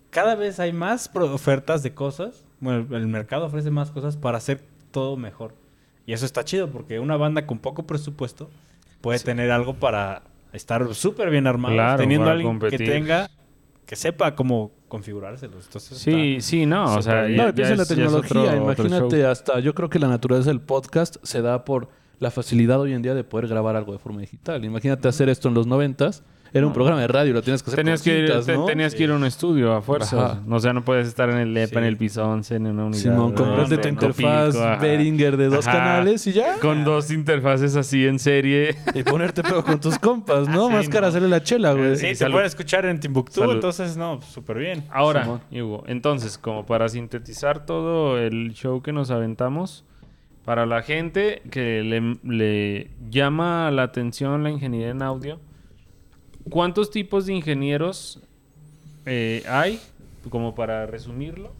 Cada 0.09 0.35
vez 0.35 0.61
hay 0.61 0.71
más 0.71 1.11
ofertas 1.13 1.83
de 1.83 1.93
cosas. 1.93 2.45
Bueno, 2.61 2.95
el 2.95 3.07
mercado 3.07 3.45
ofrece 3.45 3.69
más 3.69 3.91
cosas 3.91 4.15
para 4.15 4.37
hacer 4.37 4.63
todo 4.91 5.17
mejor. 5.17 5.53
Y 6.05 6.13
eso 6.13 6.25
está 6.25 6.45
chido 6.45 6.71
porque 6.71 6.99
una 6.99 7.17
banda 7.17 7.45
con 7.45 7.59
poco 7.59 7.85
presupuesto 7.85 8.49
puede 9.01 9.19
tener 9.19 9.51
algo 9.51 9.73
para 9.73 10.23
estar 10.53 10.93
súper 10.95 11.29
bien 11.29 11.47
armado. 11.47 11.75
Claro, 11.75 11.97
teniendo 11.97 12.29
alguien 12.29 12.59
que 12.59 12.77
tenga, 12.77 13.29
que 13.87 13.95
sepa 13.95 14.35
cómo 14.35 14.71
configurárselos. 14.87 15.65
Entonces 15.65 15.97
Sí, 15.97 16.35
está- 16.35 16.47
sí, 16.47 16.65
no. 16.67 16.95
O 16.95 17.01
sea, 17.01 17.27
ya, 17.27 17.43
No, 17.43 17.49
y 17.49 17.53
piensa 17.53 17.71
en 17.73 17.77
la 17.79 17.83
ya 17.85 17.93
es- 17.93 17.97
ya 17.97 18.05
es 18.05 18.11
tecnología. 18.11 18.41
otro- 18.61 18.63
Imagínate, 18.85 19.25
hasta 19.25 19.59
yo 19.59 19.73
creo 19.73 19.89
que 19.89 19.97
la 19.97 20.07
naturaleza 20.09 20.49
del 20.51 20.61
podcast 20.61 21.15
se 21.23 21.41
da 21.41 21.65
por 21.65 21.87
la 22.19 22.29
facilidad 22.29 22.79
hoy 22.81 22.93
en 22.93 23.01
día 23.01 23.15
de 23.15 23.23
poder 23.23 23.47
grabar 23.47 23.75
algo 23.75 23.93
de 23.93 23.99
forma 23.99 24.19
digital. 24.21 24.63
Imagínate 24.65 25.07
hacer 25.07 25.29
esto 25.29 25.47
en 25.47 25.53
los 25.53 25.65
noventas. 25.67 26.23
Era 26.53 26.65
un 26.65 26.73
programa 26.73 27.01
de 27.01 27.07
radio, 27.07 27.33
lo 27.33 27.41
tienes 27.41 27.61
que 27.63 27.69
hacer 27.71 27.83
Tenías 27.83 28.01
con 28.01 28.11
que, 28.13 28.27
te- 28.45 28.57
tenías 28.67 28.95
que 28.95 29.03
ir 29.03 29.11
a 29.11 29.15
un 29.15 29.25
estudio 29.25 29.73
a 29.73 29.81
fuerza. 29.81 30.25
Ajá. 30.33 30.41
O 30.49 30.59
sea, 30.59 30.73
no 30.73 30.83
puedes 30.83 31.07
estar 31.07 31.29
en 31.29 31.37
el 31.37 31.55
EPA, 31.57 31.67
Sí. 31.69 31.77
en 31.77 31.83
el 31.83 31.97
piso 31.97 32.23
11, 32.27 32.55
en 32.55 32.67
una 32.67 32.85
unidad. 32.85 33.01
Simón, 33.01 33.29
¿no? 33.31 33.35
comprarte 33.35 33.77
tu 33.77 33.87
interfaz 33.87 34.55
Copico. 34.55 34.81
Behringer 34.81 35.37
de 35.37 35.47
dos 35.49 35.67
Ajá. 35.67 35.77
canales 35.77 36.25
y 36.27 36.33
ya. 36.33 36.55
Con 36.59 36.83
dos 36.83 37.11
interfaces 37.11 37.75
así 37.75 38.05
en 38.07 38.19
serie. 38.19 38.75
Y 38.95 39.03
ponerte 39.03 39.43
pedo 39.43 39.63
con 39.63 39.79
tus 39.79 39.97
compas, 39.99 40.47
¿no? 40.47 40.67
Sí, 40.67 40.73
Más 40.73 40.89
cara 40.89 41.01
no. 41.01 41.07
hacerle 41.07 41.29
la 41.29 41.43
chela, 41.43 41.73
güey. 41.73 41.95
Sí, 41.95 42.07
se 42.07 42.15
Salud. 42.15 42.35
puede 42.35 42.47
escuchar 42.47 42.85
en 42.85 42.99
Timbuktu, 42.99 43.41
Salud. 43.41 43.53
entonces 43.55 43.97
no, 43.97 44.21
súper 44.21 44.57
bien. 44.57 44.83
Ahora, 44.89 45.23
Simón. 45.23 45.41
Hugo, 45.51 45.83
entonces, 45.87 46.37
como 46.37 46.65
para 46.65 46.87
sintetizar 46.89 47.65
todo 47.65 48.17
el 48.17 48.53
show 48.53 48.81
que 48.81 48.91
nos 48.93 49.11
aventamos, 49.11 49.83
para 50.45 50.65
la 50.65 50.81
gente 50.81 51.41
que 51.51 51.83
le, 51.83 52.17
le 52.23 52.89
llama 53.09 53.69
la 53.71 53.83
atención 53.83 54.43
la 54.43 54.49
ingeniería 54.49 54.91
en 54.91 55.01
audio, 55.01 55.39
¿cuántos 56.49 56.91
tipos 56.91 57.25
de 57.25 57.33
ingenieros 57.33 58.19
eh, 59.05 59.43
hay? 59.47 59.79
Como 60.29 60.55
para 60.55 60.85
resumirlo, 60.85 61.51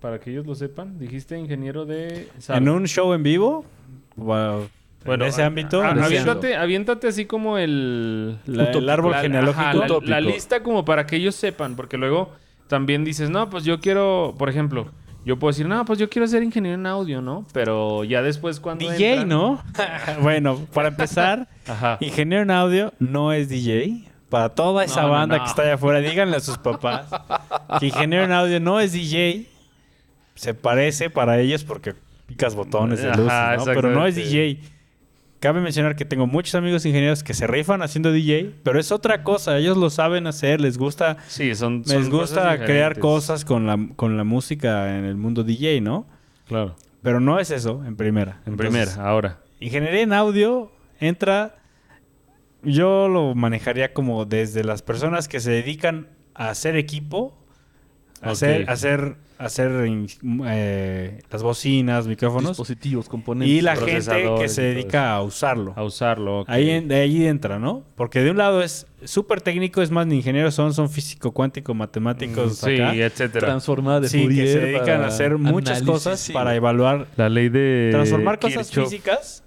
para 0.00 0.20
que 0.20 0.30
ellos 0.30 0.46
lo 0.46 0.54
sepan. 0.54 0.98
Dijiste 0.98 1.38
ingeniero 1.38 1.84
de... 1.86 2.28
En 2.48 2.68
un 2.68 2.86
show 2.86 3.12
en 3.14 3.22
vivo, 3.22 3.64
wow, 4.16 4.68
en 5.04 5.22
ese 5.22 5.42
a- 5.42 5.46
ámbito, 5.46 5.82
a- 5.82 5.92
ese 5.92 6.04
aviéntate, 6.04 6.56
aviéntate 6.56 7.08
así 7.08 7.24
como 7.26 7.58
el... 7.58 8.38
la- 8.46 8.70
el 8.70 8.88
árbol 8.88 9.12
La- 9.12 9.20
genealógico. 9.22 9.60
ajá, 9.60 9.74
la- 9.74 9.84
Utópico. 9.86 10.10
la, 10.10 10.20
lista 10.20 10.62
como 10.62 10.84
para 10.84 11.06
que 11.06 11.16
ellos 11.16 11.34
sepan, 11.34 11.74
porque 11.76 11.96
luego 11.96 12.30
también 12.68 13.04
dices, 13.04 13.30
no, 13.30 13.48
pues 13.50 13.64
yo 13.64 13.80
quiero, 13.80 14.34
por 14.38 14.48
ejemplo, 14.48 14.88
yo 15.24 15.38
puedo 15.38 15.50
decir, 15.52 15.66
no, 15.68 15.84
pues 15.84 15.98
yo 15.98 16.08
quiero 16.08 16.26
ser 16.26 16.42
ingeniero 16.42 16.74
en 16.76 16.86
audio, 16.86 17.20
¿no? 17.20 17.46
Pero 17.52 18.04
ya 18.04 18.22
después 18.22 18.60
cuando... 18.60 18.88
DJ, 18.90 19.16
entran- 19.22 19.26
¿no? 19.26 19.62
bueno, 20.22 20.58
para 20.72 20.88
empezar, 20.88 21.48
Ajá. 21.66 21.98
ingeniero 22.00 22.42
en 22.42 22.50
audio 22.50 22.92
no 22.98 23.32
es 23.32 23.48
DJ. 23.48 24.04
Para 24.30 24.50
toda 24.50 24.84
esa 24.84 25.02
No, 25.02 25.10
banda 25.10 25.38
no. 25.38 25.44
que 25.44 25.48
está 25.50 25.62
allá 25.62 25.74
afuera, 25.74 26.00
díganle 26.00 26.36
a 26.36 26.40
sus 26.40 26.58
papás 26.58 27.06
que 27.80 27.86
ingeniero 27.86 28.24
en 28.24 28.32
audio 28.32 28.60
no 28.60 28.78
es 28.80 28.92
DJ. 28.92 29.46
Se 30.34 30.54
parece 30.54 31.08
para 31.10 31.38
ellos 31.40 31.64
porque 31.64 31.94
picas 32.26 32.54
botones 32.54 33.00
de 33.02 33.08
Ajá, 33.10 33.54
luz, 33.56 33.66
¿no? 33.66 33.72
Pero 33.74 33.90
no 33.90 34.06
es. 34.06 34.14
DJ. 34.16 34.60
Cabe 35.40 35.60
mencionar 35.60 35.94
que 35.94 36.04
tengo 36.04 36.26
muchos 36.26 36.56
amigos 36.56 36.84
ingenieros 36.84 37.22
que 37.22 37.32
se 37.32 37.46
rifan 37.46 37.82
haciendo 37.82 38.10
DJ, 38.10 38.54
pero 38.64 38.80
es 38.80 38.90
otra 38.90 39.22
cosa. 39.22 39.56
Ellos 39.58 39.76
lo 39.76 39.88
saben 39.88 40.26
hacer, 40.26 40.60
les 40.60 40.78
gusta, 40.78 41.18
Sí, 41.28 41.54
son... 41.54 41.84
les 41.86 42.10
gusta 42.10 42.42
cosas 42.42 42.66
crear 42.66 42.98
cosas 42.98 43.44
con 43.44 43.66
la, 43.66 43.78
con 43.94 44.16
la 44.16 44.24
música 44.24 44.98
en 44.98 45.04
el 45.04 45.16
mundo 45.16 45.44
DJ, 45.44 45.80
¿no? 45.80 46.06
Claro. 46.48 46.74
Pero 47.02 47.20
no 47.20 47.38
es 47.38 47.50
eso 47.52 47.84
en 47.84 47.96
primera. 47.96 48.40
En 48.46 48.54
Entonces, 48.54 48.86
primera, 48.86 49.08
ahora. 49.08 49.38
Ingeniería 49.60 50.02
en 50.02 50.12
audio 50.12 50.72
entra, 50.98 51.56
yo 52.62 53.08
lo 53.08 53.34
manejaría 53.34 53.92
como 53.92 54.24
desde 54.24 54.64
las 54.64 54.82
personas 54.82 55.28
que 55.28 55.38
se 55.38 55.52
dedican 55.52 56.08
a 56.34 56.50
hacer 56.50 56.76
equipo, 56.76 57.38
a 58.22 58.30
hacer, 58.30 58.68
a 58.68 58.72
hacer, 58.72 59.16
hacer 59.38 59.70
eh, 60.46 61.20
las 61.30 61.42
bocinas, 61.42 62.06
micrófonos, 62.06 62.50
Dispositivos, 62.50 63.08
componentes. 63.08 63.56
y 63.56 63.60
la 63.60 63.76
gente 63.76 64.24
que 64.38 64.48
se 64.48 64.62
dedica 64.62 65.12
a 65.14 65.22
usarlo. 65.22 65.72
A 65.76 65.84
usarlo. 65.84 66.40
ok. 66.40 66.48
Ahí 66.50 66.70
en- 66.70 66.88
de 66.88 66.96
ahí 66.96 67.26
entra, 67.26 67.58
¿no? 67.58 67.84
Porque 67.96 68.20
de 68.20 68.30
un 68.30 68.38
lado 68.38 68.62
es 68.62 68.86
súper 69.04 69.40
técnico, 69.40 69.80
es 69.80 69.90
más, 69.90 70.06
ni 70.06 70.16
ingenieros 70.16 70.54
son, 70.54 70.74
son 70.74 70.90
físico, 70.90 71.32
cuántico, 71.32 71.72
matemáticos, 71.74 72.62
Mm, 72.62 72.66
Sí, 72.66 72.74
acá. 72.80 72.94
etcétera. 72.94 73.46
transformada 73.46 74.00
de 74.00 74.08
Sí, 74.08 74.26
que 74.28 74.46
se 74.48 74.58
dedican 74.58 75.02
a 75.02 75.06
hacer 75.06 75.38
muchas 75.38 75.78
análisis, 75.78 75.88
cosas 75.88 76.20
sí, 76.20 76.32
para 76.32 76.54
evaluar 76.56 77.06
La 77.16 77.28
ley 77.28 77.48
de... 77.48 77.90
transformar 77.92 78.38
cosas 78.40 78.68
Kirchhoff. 78.68 78.90
físicas 78.90 79.44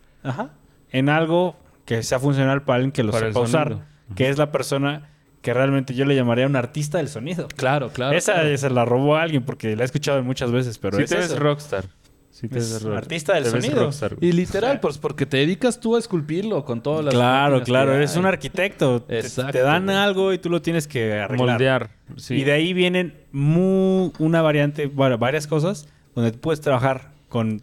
en 0.92 1.10
algo 1.10 1.56
que 1.86 2.04
sea 2.04 2.20
funcional 2.20 2.64
para 2.64 2.78
alguien 2.78 2.92
que 2.92 3.04
lo 3.04 3.12
Para 3.12 3.28
sepa 3.28 3.40
usar. 3.42 3.86
Que 4.16 4.30
es 4.30 4.38
la 4.38 4.52
persona 4.52 5.10
que 5.42 5.54
realmente 5.54 5.94
yo 5.96 6.06
le 6.06 6.16
llamaría 6.16 6.46
un 6.46 6.56
artista 6.56 6.98
del 7.00 7.08
sonido. 7.10 7.48
Claro, 7.56 7.90
claro. 7.90 8.16
esa 8.18 8.34
claro. 8.34 8.58
se 8.58 8.70
la 8.70 8.86
robó 8.86 9.16
a 9.16 9.24
alguien 9.24 9.44
porque 9.44 9.76
la 9.76 9.84
he 9.84 9.86
escuchado 9.86 10.22
muchas 10.24 10.52
veces, 10.52 10.78
pero 10.78 10.98
sí 10.98 11.04
es 11.04 11.10
te 11.10 11.18
ves 11.18 11.38
rockstar. 11.38 11.86
Sí 12.30 12.48
te 12.48 12.60
Es 12.60 12.72
ves 12.74 12.84
rockstar. 12.84 12.98
artista 13.04 13.34
del 13.34 13.44
Te 13.44 13.50
sonido. 13.50 13.80
rockstar. 13.84 14.16
Y 14.22 14.32
literal, 14.32 14.80
pues 14.80 14.98
porque 14.98 15.26
te 15.26 15.38
dedicas 15.38 15.80
tú 15.80 15.96
a 15.96 16.00
esculpirlo 16.00 16.64
con 16.64 16.82
todas 16.82 17.04
las. 17.06 17.14
Claro, 17.14 17.62
claro, 17.64 17.94
eres 17.94 18.16
un 18.16 18.26
arquitecto. 18.26 19.02
Te- 19.02 19.20
Exacto, 19.20 19.52
te 19.52 19.60
dan 19.62 19.86
güey. 19.86 19.98
algo 19.98 20.32
y 20.34 20.38
tú 20.38 20.50
lo 20.50 20.62
tienes 20.62 20.88
que 20.88 21.14
arreglar. 21.14 21.50
Moldear. 21.50 21.90
Sí. 22.18 22.36
Y 22.36 22.44
de 22.44 22.52
ahí 22.54 22.74
vienen 22.74 23.14
mu- 23.32 24.12
una 24.20 24.42
variante, 24.42 24.86
bueno, 24.88 25.18
varias 25.18 25.46
cosas 25.48 25.88
donde 26.16 26.32
tú 26.32 26.40
puedes 26.40 26.62
trabajar 26.62 27.12
con, 27.30 27.62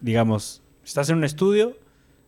digamos, 0.00 0.62
estás 0.84 1.08
en 1.10 1.16
un 1.18 1.24
estudio, 1.24 1.76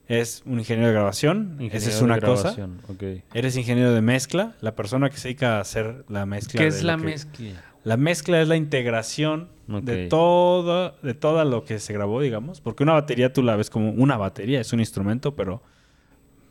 es 0.08 0.42
un 0.46 0.58
ingeniero 0.58 0.88
de 0.88 0.94
grabación, 0.94 1.52
Ingeniero 1.58 1.76
esa 1.78 1.90
es 1.90 2.02
una 2.02 2.20
cosa. 2.20 2.54
grabación, 2.54 2.80
ok. 2.88 3.22
Eres 3.34 3.56
ingeniero 3.56 3.92
de 3.92 4.00
mezcla, 4.02 4.54
la 4.60 4.74
persona 4.74 5.10
que 5.10 5.16
se 5.16 5.28
dedica 5.28 5.58
a 5.58 5.60
hacer 5.60 6.04
la 6.08 6.26
mezcla. 6.26 6.60
¿Qué 6.60 6.66
es 6.68 6.82
la 6.82 6.96
que- 6.96 7.04
mezcla? 7.04 7.62
La 7.84 7.96
mezcla 7.96 8.40
es 8.40 8.48
la 8.48 8.56
integración 8.56 9.48
de 9.68 10.06
todo, 10.08 10.96
de 11.02 11.14
todo 11.14 11.44
lo 11.44 11.64
que 11.64 11.78
se 11.78 11.92
grabó, 11.92 12.20
digamos. 12.20 12.60
Porque 12.60 12.82
una 12.82 12.92
batería 12.94 13.32
tú 13.32 13.42
la 13.42 13.54
ves 13.56 13.70
como 13.70 13.90
una 13.90 14.16
batería, 14.16 14.60
es 14.60 14.72
un 14.72 14.80
instrumento, 14.80 15.34
pero 15.36 15.62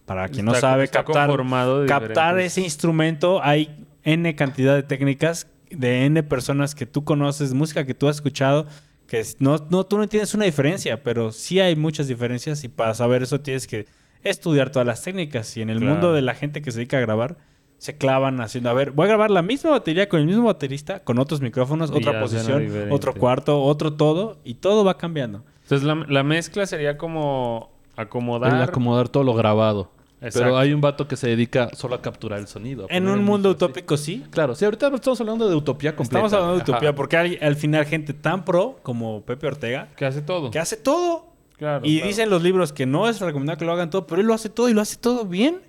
para 0.05 0.29
quien 0.29 0.45
no 0.45 0.53
sabe 0.55 0.87
captar, 0.87 1.29
de 1.31 1.85
captar 1.87 2.39
ese 2.39 2.61
instrumento, 2.61 3.41
hay 3.43 3.85
N 4.03 4.35
cantidad 4.35 4.75
de 4.75 4.83
técnicas 4.83 5.47
de 5.71 6.05
N 6.05 6.21
personas 6.23 6.75
que 6.75 6.85
tú 6.85 7.03
conoces, 7.03 7.53
música 7.53 7.85
que 7.85 7.93
tú 7.93 8.07
has 8.07 8.17
escuchado, 8.17 8.67
que 9.07 9.23
no, 9.39 9.57
no, 9.69 9.85
tú 9.85 9.97
no 9.97 10.07
tienes 10.07 10.33
una 10.33 10.45
diferencia, 10.45 11.03
pero 11.03 11.31
sí 11.31 11.59
hay 11.59 11.75
muchas 11.75 12.07
diferencias 12.07 12.63
y 12.63 12.69
para 12.69 12.93
saber 12.93 13.23
eso 13.23 13.39
tienes 13.41 13.67
que 13.67 13.85
estudiar 14.23 14.71
todas 14.71 14.85
las 14.87 15.01
técnicas. 15.03 15.55
Y 15.57 15.61
en 15.61 15.69
el 15.69 15.77
Claro. 15.79 15.91
mundo 15.93 16.13
de 16.13 16.21
la 16.21 16.33
gente 16.33 16.61
que 16.61 16.71
se 16.71 16.79
dedica 16.79 16.97
a 16.97 17.01
grabar, 17.01 17.37
se 17.77 17.97
clavan 17.97 18.39
haciendo, 18.41 18.69
a 18.69 18.73
ver, 18.73 18.91
voy 18.91 19.05
a 19.05 19.09
grabar 19.09 19.29
la 19.31 19.41
misma 19.41 19.69
batería 19.71 20.07
con 20.09 20.19
el 20.21 20.25
mismo 20.25 20.45
baterista, 20.45 21.01
con 21.03 21.19
otros 21.19 21.41
micrófonos, 21.41 21.91
Y 21.91 21.97
otra 21.97 22.19
posición, 22.21 22.87
otro 22.89 23.13
cuarto, 23.13 23.61
otro 23.61 23.93
todo, 23.93 24.39
y 24.43 24.55
todo 24.55 24.83
va 24.83 24.97
cambiando. 24.97 25.43
Entonces 25.63 25.85
la, 25.85 25.95
la 26.07 26.23
mezcla 26.23 26.65
sería 26.65 26.97
como 26.97 27.71
acomodar. 27.95 28.53
El 28.55 28.61
acomodar 28.61 29.09
todo 29.09 29.23
lo 29.23 29.33
grabado. 29.33 29.91
Exacto. 30.25 30.39
Pero 30.39 30.57
hay 30.57 30.73
un 30.73 30.81
vato 30.81 31.07
que 31.07 31.15
se 31.15 31.27
dedica 31.27 31.69
solo 31.73 31.95
a 31.95 32.01
capturar 32.01 32.39
el 32.39 32.47
sonido. 32.47 32.87
En 32.89 33.07
un 33.07 33.23
mundo 33.23 33.49
utópico 33.51 33.95
sí. 33.97 34.23
sí. 34.23 34.29
Claro, 34.31 34.55
sí, 34.55 34.65
ahorita 34.65 34.87
estamos 34.93 35.19
hablando 35.21 35.47
de 35.49 35.55
utopía 35.55 35.95
completa. 35.95 36.25
Estamos 36.25 36.33
hablando 36.33 36.55
de 36.55 36.61
Ajá. 36.63 36.71
utopía 36.71 36.95
porque 36.95 37.17
hay 37.17 37.37
al 37.41 37.55
final 37.55 37.85
gente 37.85 38.13
tan 38.13 38.43
pro 38.43 38.79
como 38.83 39.21
Pepe 39.21 39.47
Ortega 39.47 39.89
Que 39.95 40.05
hace 40.05 40.21
todo. 40.21 40.51
que 40.51 40.59
hace 40.59 40.77
todo. 40.77 41.33
Claro, 41.57 41.85
y 41.85 41.95
claro. 41.97 42.07
dicen 42.09 42.29
los 42.29 42.43
libros 42.43 42.73
que 42.73 42.85
no 42.85 43.07
es 43.07 43.21
recomendable 43.21 43.59
que 43.59 43.65
lo 43.65 43.71
hagan 43.71 43.89
todo, 43.89 44.05
pero 44.07 44.19
él 44.19 44.27
lo 44.27 44.33
hace 44.33 44.49
todo 44.49 44.67
y 44.67 44.73
lo 44.73 44.81
hace 44.81 44.97
todo 44.97 45.25
bien. 45.25 45.61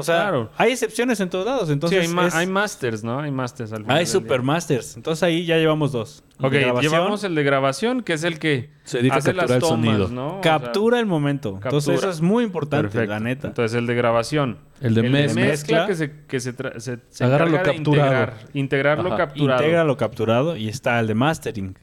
O 0.00 0.02
sea, 0.02 0.16
Claro. 0.22 0.50
hay 0.56 0.72
excepciones 0.72 1.20
en 1.20 1.30
todos 1.30 1.46
lados. 1.46 1.70
Entonces 1.70 2.00
sí, 2.04 2.06
hay, 2.08 2.14
ma- 2.14 2.26
es- 2.26 2.34
hay 2.34 2.46
masters, 2.46 3.04
¿no? 3.04 3.20
Hay 3.20 3.30
masters 3.30 3.72
al 3.72 3.82
final. 3.82 3.96
hay 3.96 4.06
supermasters. 4.06 4.96
Entonces 4.96 5.22
ahí 5.22 5.44
ya 5.46 5.56
llevamos 5.58 5.92
dos. 5.92 6.24
El 6.40 6.46
Ok, 6.46 6.52
de 6.52 6.72
llevamos 6.80 7.22
el 7.24 7.34
de 7.34 7.42
grabación, 7.42 8.02
que 8.02 8.14
es 8.14 8.24
el 8.24 8.38
que 8.38 8.70
Se 8.84 8.98
dedica 8.98 9.16
a 9.16 9.18
hace 9.18 9.32
las 9.34 9.50
el 9.50 9.58
tomas, 9.60 9.68
sonido. 9.86 10.08
¿no? 10.08 10.38
O 10.38 10.40
captura 10.40 10.98
el 10.98 11.06
momento. 11.06 11.60
Entonces 11.62 11.96
eso 11.98 12.10
es 12.10 12.20
muy 12.20 12.44
importante, 12.44 12.88
Perfecto. 12.88 13.10
la 13.12 13.20
neta. 13.20 13.48
Entonces 13.48 13.76
el 13.78 13.86
de 13.86 13.94
grabación. 13.94 14.58
El 14.80 14.94
de 14.94 15.02
mezcla. 15.02 15.44
mezcla 15.46 15.86
que 15.86 15.94
se, 15.94 16.12
que 16.26 16.40
se, 16.40 16.54
se, 16.78 16.98
se 17.08 17.24
Agarra 17.24 17.44
lo 17.46 17.52
de 17.58 17.62
capturado. 17.62 18.08
Integrar, 18.10 18.34
integrar 18.54 18.98
lo 19.04 19.16
capturado. 19.16 19.60
Integra 19.62 19.84
lo 19.84 19.96
capturado 19.96 20.56
y 20.56 20.68
está 20.68 20.98
el 21.00 21.06
de 21.06 21.14
mastering. 21.14 21.78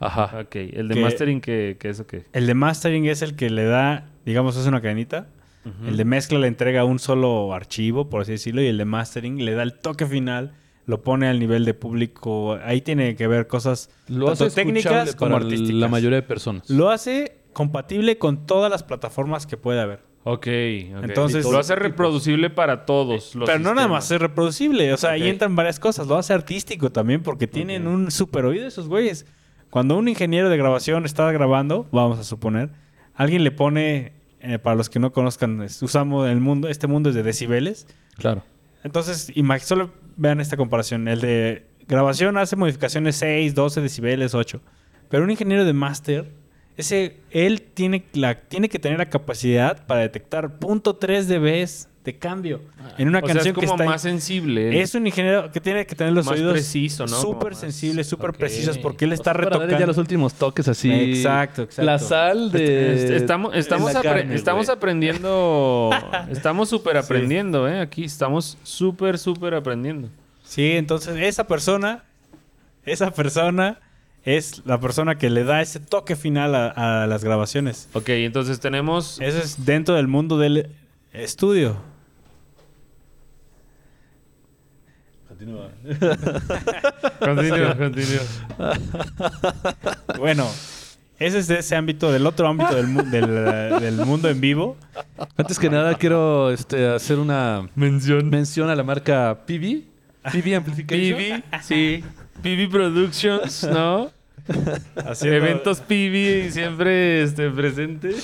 Ajá. 0.00 0.40
Ok, 0.42 0.54
el 0.56 0.88
de 0.88 0.94
Que- 0.94 1.00
mastering, 1.02 1.40
que, 1.40 1.76
que 1.78 1.88
eso 1.90 2.06
qué? 2.06 2.24
El 2.32 2.46
de 2.46 2.54
mastering 2.54 3.06
es 3.06 3.20
el 3.20 3.34
que 3.36 3.50
le 3.50 3.64
da, 3.64 4.06
digamos, 4.24 4.56
es 4.56 4.66
una 4.66 4.80
cadenita. 4.80 5.26
El 5.86 5.96
de 5.96 6.04
mezcla 6.04 6.38
le 6.38 6.46
entrega 6.46 6.84
un 6.84 6.98
solo 6.98 7.52
archivo, 7.54 8.08
por 8.08 8.22
así 8.22 8.32
decirlo, 8.32 8.62
y 8.62 8.66
el 8.66 8.78
de 8.78 8.84
mastering 8.84 9.44
le 9.44 9.54
da 9.54 9.62
el 9.62 9.74
toque 9.78 10.06
final, 10.06 10.52
lo 10.86 11.02
pone 11.02 11.28
al 11.28 11.38
nivel 11.38 11.64
de 11.64 11.74
público. 11.74 12.58
Ahí 12.64 12.80
tiene 12.80 13.14
que 13.16 13.26
ver 13.26 13.46
cosas 13.46 13.90
Lo 14.08 14.30
hace 14.30 14.44
tanto 14.44 14.54
técnicas 14.54 14.92
técnicas 14.92 15.16
como 15.16 15.32
para 15.32 15.44
artísticas. 15.44 15.74
la 15.74 15.88
mayoría 15.88 16.16
de 16.16 16.22
personas. 16.22 16.68
Lo 16.70 16.90
hace 16.90 17.38
compatible 17.52 18.18
con 18.18 18.46
todas 18.46 18.70
las 18.70 18.82
plataformas 18.82 19.46
que 19.46 19.56
puede 19.56 19.80
haber. 19.80 20.00
Ok, 20.24 20.46
ok. 20.96 21.04
Entonces- 21.04 21.44
lo 21.44 21.58
hace 21.58 21.74
reproducible 21.74 22.50
para 22.50 22.84
todos 22.84 23.34
los 23.34 23.46
Pero 23.46 23.58
no 23.60 23.74
nada 23.74 23.88
más 23.88 24.10
es 24.10 24.20
reproducible, 24.20 24.92
o 24.92 24.96
sea, 24.96 25.10
ahí 25.10 25.28
entran 25.28 25.56
varias 25.56 25.78
cosas. 25.80 26.06
Lo 26.06 26.16
hace 26.16 26.34
artístico 26.34 26.90
también 26.90 27.22
porque 27.22 27.46
tienen 27.46 27.86
un 27.86 28.10
super 28.10 28.44
oído 28.44 28.66
esos 28.66 28.88
güeyes. 28.88 29.26
Cuando 29.70 29.96
un 29.96 30.08
ingeniero 30.08 30.48
de 30.48 30.56
grabación 30.56 31.04
está 31.04 31.30
grabando, 31.32 31.86
vamos 31.92 32.18
a 32.18 32.24
suponer, 32.24 32.70
alguien 33.14 33.44
le 33.44 33.50
pone, 33.50 34.12
eh, 34.40 34.58
para 34.58 34.76
los 34.76 34.88
que 34.88 34.98
no 34.98 35.12
conozcan, 35.12 35.60
usamos 35.80 36.28
el 36.28 36.40
mundo, 36.40 36.68
este 36.68 36.86
mundo 36.86 37.08
es 37.08 37.14
de 37.14 37.22
decibeles. 37.22 37.86
Claro. 38.16 38.42
Entonces, 38.84 39.32
solo 39.62 39.92
vean 40.16 40.40
esta 40.40 40.56
comparación. 40.56 41.08
El 41.08 41.20
de 41.20 41.66
grabación 41.86 42.36
hace 42.36 42.56
modificaciones 42.56 43.16
6, 43.16 43.54
12 43.54 43.80
decibeles, 43.80 44.34
8. 44.34 44.60
Pero 45.08 45.24
un 45.24 45.30
ingeniero 45.30 45.64
de 45.64 45.72
máster, 45.72 46.32
ese, 46.76 47.20
él 47.30 47.62
tiene, 47.62 48.04
la, 48.12 48.42
tiene 48.42 48.68
que 48.68 48.78
tener 48.78 48.98
la 48.98 49.08
capacidad 49.08 49.86
para 49.86 50.02
detectar 50.02 50.60
.3 50.60 51.24
dB 51.24 51.66
de 52.12 52.18
cambio 52.18 52.60
en 52.96 53.08
una 53.08 53.18
o 53.18 53.26
sea, 53.26 53.34
canción 53.34 53.52
es 53.52 53.54
como 53.54 53.76
que 53.76 53.82
está... 53.82 53.84
más 53.92 54.00
sensible. 54.02 54.80
es 54.80 54.94
un 54.94 55.06
ingeniero 55.06 55.52
que 55.52 55.60
tiene 55.60 55.84
que 55.86 55.94
tener 55.94 56.12
los 56.12 56.24
Más 56.24 56.34
oídos 56.36 56.52
preciso, 56.52 57.06
¿no? 57.06 57.20
Súper 57.20 57.52
más- 57.52 57.60
sensibles, 57.60 58.06
súper 58.06 58.32
precisos, 58.32 58.78
porque 58.78 59.04
él 59.04 59.12
está 59.12 59.32
O 59.32 59.34
sea, 59.34 59.42
para 59.42 59.44
darle 59.50 59.66
retocando. 59.66 59.80
ya 59.80 59.86
los 59.86 59.98
últimos 59.98 60.34
toques 60.34 60.66
así. 60.68 60.90
Exacto, 60.90 61.62
exacto. 61.62 61.82
La 61.84 61.98
sal 61.98 62.50
de. 62.50 62.94
Est- 62.94 63.10
estamos 63.10 63.54
estamos, 63.54 63.92
apre- 63.94 64.02
carne, 64.02 64.34
estamos 64.34 64.68
aprendiendo. 64.68 65.90
estamos 66.30 66.68
súper 66.68 66.96
aprendiendo, 66.96 67.68
¿eh? 67.68 67.80
Aquí 67.80 68.04
estamos 68.04 68.56
súper, 68.62 69.18
súper 69.18 69.54
aprendiendo. 69.54 70.08
Sí, 70.44 70.72
entonces 70.72 71.16
esa 71.18 71.46
persona, 71.46 72.04
esa 72.86 73.10
persona 73.10 73.80
es 74.24 74.62
la 74.64 74.80
persona 74.80 75.16
que 75.16 75.30
le 75.30 75.44
da 75.44 75.62
ese 75.62 75.78
toque 75.80 76.16
final 76.16 76.54
a, 76.54 77.02
a 77.02 77.06
las 77.06 77.22
grabaciones. 77.24 77.88
Ok, 77.92 78.08
entonces 78.10 78.60
tenemos. 78.60 79.18
Eso 79.20 79.38
es 79.38 79.64
dentro 79.64 79.94
del 79.94 80.08
mundo 80.08 80.38
del 80.38 80.70
estudio. 81.12 81.76
Continúa, 87.18 87.74
continúa. 87.76 88.22
Bueno, 90.18 90.46
ese 91.18 91.38
es 91.38 91.48
de 91.48 91.58
ese 91.58 91.76
ámbito, 91.76 92.10
del 92.12 92.26
otro 92.26 92.48
ámbito 92.48 92.74
del, 92.74 92.86
mu- 92.88 93.02
del, 93.04 93.80
del 93.80 93.94
mundo 94.06 94.28
en 94.28 94.40
vivo. 94.40 94.76
Antes 95.36 95.58
que 95.58 95.68
nada, 95.70 95.94
quiero 95.96 96.50
este, 96.50 96.88
hacer 96.88 97.18
una 97.18 97.68
Mención. 97.74 98.28
mención 98.30 98.70
a 98.70 98.76
la 98.76 98.82
marca 98.82 99.38
PB. 99.46 99.82
PB 100.32 100.54
Amplification. 100.56 101.42
PB, 101.50 101.62
sí. 101.62 102.04
PB 102.42 102.70
Productions, 102.70 103.64
¿no? 103.64 104.10
Haciendo, 105.06 105.36
Eventos 105.36 105.80
PB 105.80 106.50
siempre 106.50 107.22
este, 107.22 107.50
presente. 107.50 108.14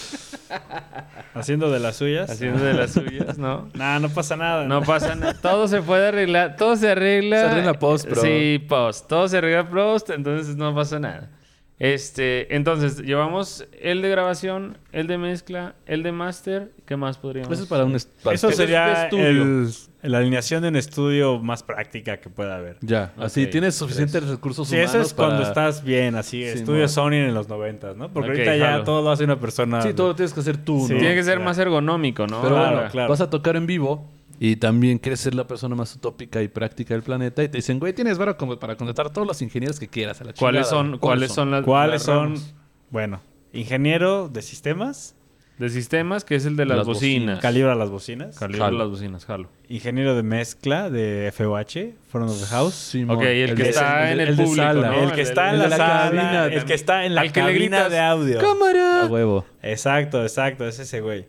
haciendo 1.34 1.70
de 1.70 1.80
las 1.80 1.96
suyas. 1.96 2.30
Haciendo 2.30 2.64
de 2.64 2.74
las 2.74 2.92
suyas, 2.92 3.38
¿no? 3.38 3.68
Nah, 3.74 3.98
no 3.98 4.08
pasa 4.08 4.36
nada. 4.36 4.64
No 4.64 4.82
pasa 4.82 5.14
nada. 5.14 5.34
Todo 5.34 5.68
se 5.68 5.82
puede 5.82 6.08
arreglar. 6.08 6.56
Todo 6.56 6.76
se 6.76 6.90
arregla. 6.90 7.40
Se 7.40 7.46
arregla 7.46 7.74
post, 7.74 8.08
bro. 8.08 8.22
Sí, 8.22 8.64
post. 8.68 9.08
Todo 9.08 9.28
se 9.28 9.38
arregla 9.38 9.68
post, 9.68 10.10
entonces 10.10 10.56
no 10.56 10.74
pasa 10.74 10.98
nada. 10.98 11.30
Este, 11.78 12.54
entonces, 12.54 13.00
llevamos 13.02 13.66
el 13.80 14.00
de 14.00 14.08
grabación, 14.08 14.78
el 14.92 15.06
de 15.08 15.18
mezcla, 15.18 15.74
el 15.86 16.02
de 16.02 16.12
master. 16.12 16.70
¿Qué 16.86 16.96
más 16.96 17.18
podríamos? 17.18 17.52
Eso 17.52 17.64
es 17.64 17.68
para 17.68 17.84
un. 17.84 17.96
Eso 17.96 18.52
sería 18.52 19.04
estudio. 19.04 19.26
el- 19.28 19.70
la 20.04 20.18
alineación 20.18 20.62
de 20.62 20.68
un 20.68 20.76
estudio 20.76 21.38
más 21.40 21.62
práctica 21.62 22.18
que 22.20 22.30
pueda 22.30 22.56
haber. 22.56 22.76
Ya, 22.82 23.12
así 23.18 23.44
Ok, 23.44 23.50
tienes 23.50 23.74
suficientes 23.74 24.26
recursos 24.28 24.68
Sí, 24.68 24.74
humanos. 24.76 24.94
eso 24.94 25.02
es 25.02 25.14
cuando 25.14 25.36
para- 25.38 25.48
estás 25.48 25.82
bien, 25.82 26.14
así, 26.14 26.42
Sí, 26.42 26.44
estudio 26.44 26.82
mo. 26.82 26.88
Sony 26.88 27.12
en 27.14 27.34
los 27.34 27.48
noventas, 27.48 27.96
¿no? 27.96 28.08
Porque 28.12 28.30
Ok, 28.30 28.36
ahorita 28.36 28.56
ya 28.56 28.70
jalo. 28.72 28.84
todo 28.84 29.02
lo 29.02 29.10
hace 29.10 29.24
una 29.24 29.40
persona. 29.40 29.82
Sí, 29.82 29.92
todo 29.94 30.08
lo 30.08 30.14
tienes 30.14 30.32
que 30.32 30.40
hacer 30.40 30.58
tú, 30.58 30.86
Sí. 30.86 30.92
¿no? 30.94 30.98
Tiene 31.00 31.14
que 31.14 31.22
ser 31.24 31.34
claro. 31.34 31.44
más 31.46 31.58
ergonómico, 31.58 32.26
¿no? 32.26 32.40
Pero 32.42 32.54
Claro, 32.54 32.76
bueno, 32.76 32.90
claro. 32.90 33.08
vas 33.10 33.20
a 33.20 33.30
tocar 33.30 33.56
en 33.56 33.66
vivo 33.66 34.08
y 34.38 34.56
también 34.56 34.98
quieres 34.98 35.20
ser 35.20 35.34
la 35.34 35.46
persona 35.46 35.74
más 35.74 35.94
utópica 35.94 36.42
y 36.42 36.48
práctica 36.48 36.92
del 36.94 37.02
planeta 37.02 37.42
y 37.42 37.48
te 37.48 37.58
dicen, 37.58 37.78
güey, 37.78 37.92
tienes 37.92 38.18
varo 38.18 38.36
como 38.36 38.58
para 38.58 38.76
contratar 38.76 39.06
a 39.06 39.12
todos 39.12 39.26
los 39.26 39.40
ingenieros 39.42 39.78
que 39.80 39.88
quieras 39.88 40.20
a 40.20 40.24
la 40.24 40.32
¿Cuáles 40.32 40.68
chingada". 40.68 40.84
son, 40.90 40.98
¿Cuáles 40.98 41.32
son 41.32 41.50
las 41.50 41.64
¿Cuáles 41.64 41.92
las 41.94 42.02
son? 42.02 42.24
ramas? 42.34 42.54
Bueno, 42.90 43.20
ingeniero 43.52 44.28
de 44.28 44.42
sistemas, 44.42 45.14
De 45.58 45.68
sistemas, 45.70 46.24
que 46.24 46.34
es 46.34 46.46
el 46.46 46.56
de 46.56 46.64
las, 46.66 46.78
Las 46.78 46.86
bocinas. 46.86 47.14
bocinas. 47.36 47.38
calibra 47.40 47.74
las 47.76 47.88
bocinas. 47.88 48.36
Calibra 48.36 48.64
Jalo. 48.64 48.78
las 48.78 48.88
bocinas, 48.88 49.24
jalo. 49.24 49.48
ingeniero 49.68 50.16
de 50.16 50.24
mezcla 50.24 50.90
de 50.90 51.30
FOH, 51.32 51.92
Front 52.10 52.28
of 52.30 52.40
the 52.40 52.46
House. 52.46 52.94
Ok, 53.08 53.22
el 53.22 53.54
que 53.54 53.62
de- 53.62 53.68
está 53.70 54.10
en 54.10 54.18
el 54.20 54.34
público, 54.34 54.56
sala. 54.56 54.88
¿no? 54.90 55.02
el 55.04 55.12
que 55.12 55.20
está 55.20 55.50
en 55.50 55.54
el 55.60 55.70
la, 55.70 55.76
sala, 55.76 56.10
cabina 56.10 56.44
el 56.46 56.64
que 56.64 56.74
está 56.74 57.04
en 57.06 57.14
la 57.14 57.30
cabina 57.30 57.50
gritas, 57.52 57.90
de 57.92 58.00
audio. 58.00 58.38
¡Cámara! 58.40 59.02
A 59.02 59.06
huevo. 59.06 59.44
Exacto, 59.62 60.22
exacto, 60.22 60.66
es 60.66 60.80
ese 60.80 61.00
güey. 61.00 61.26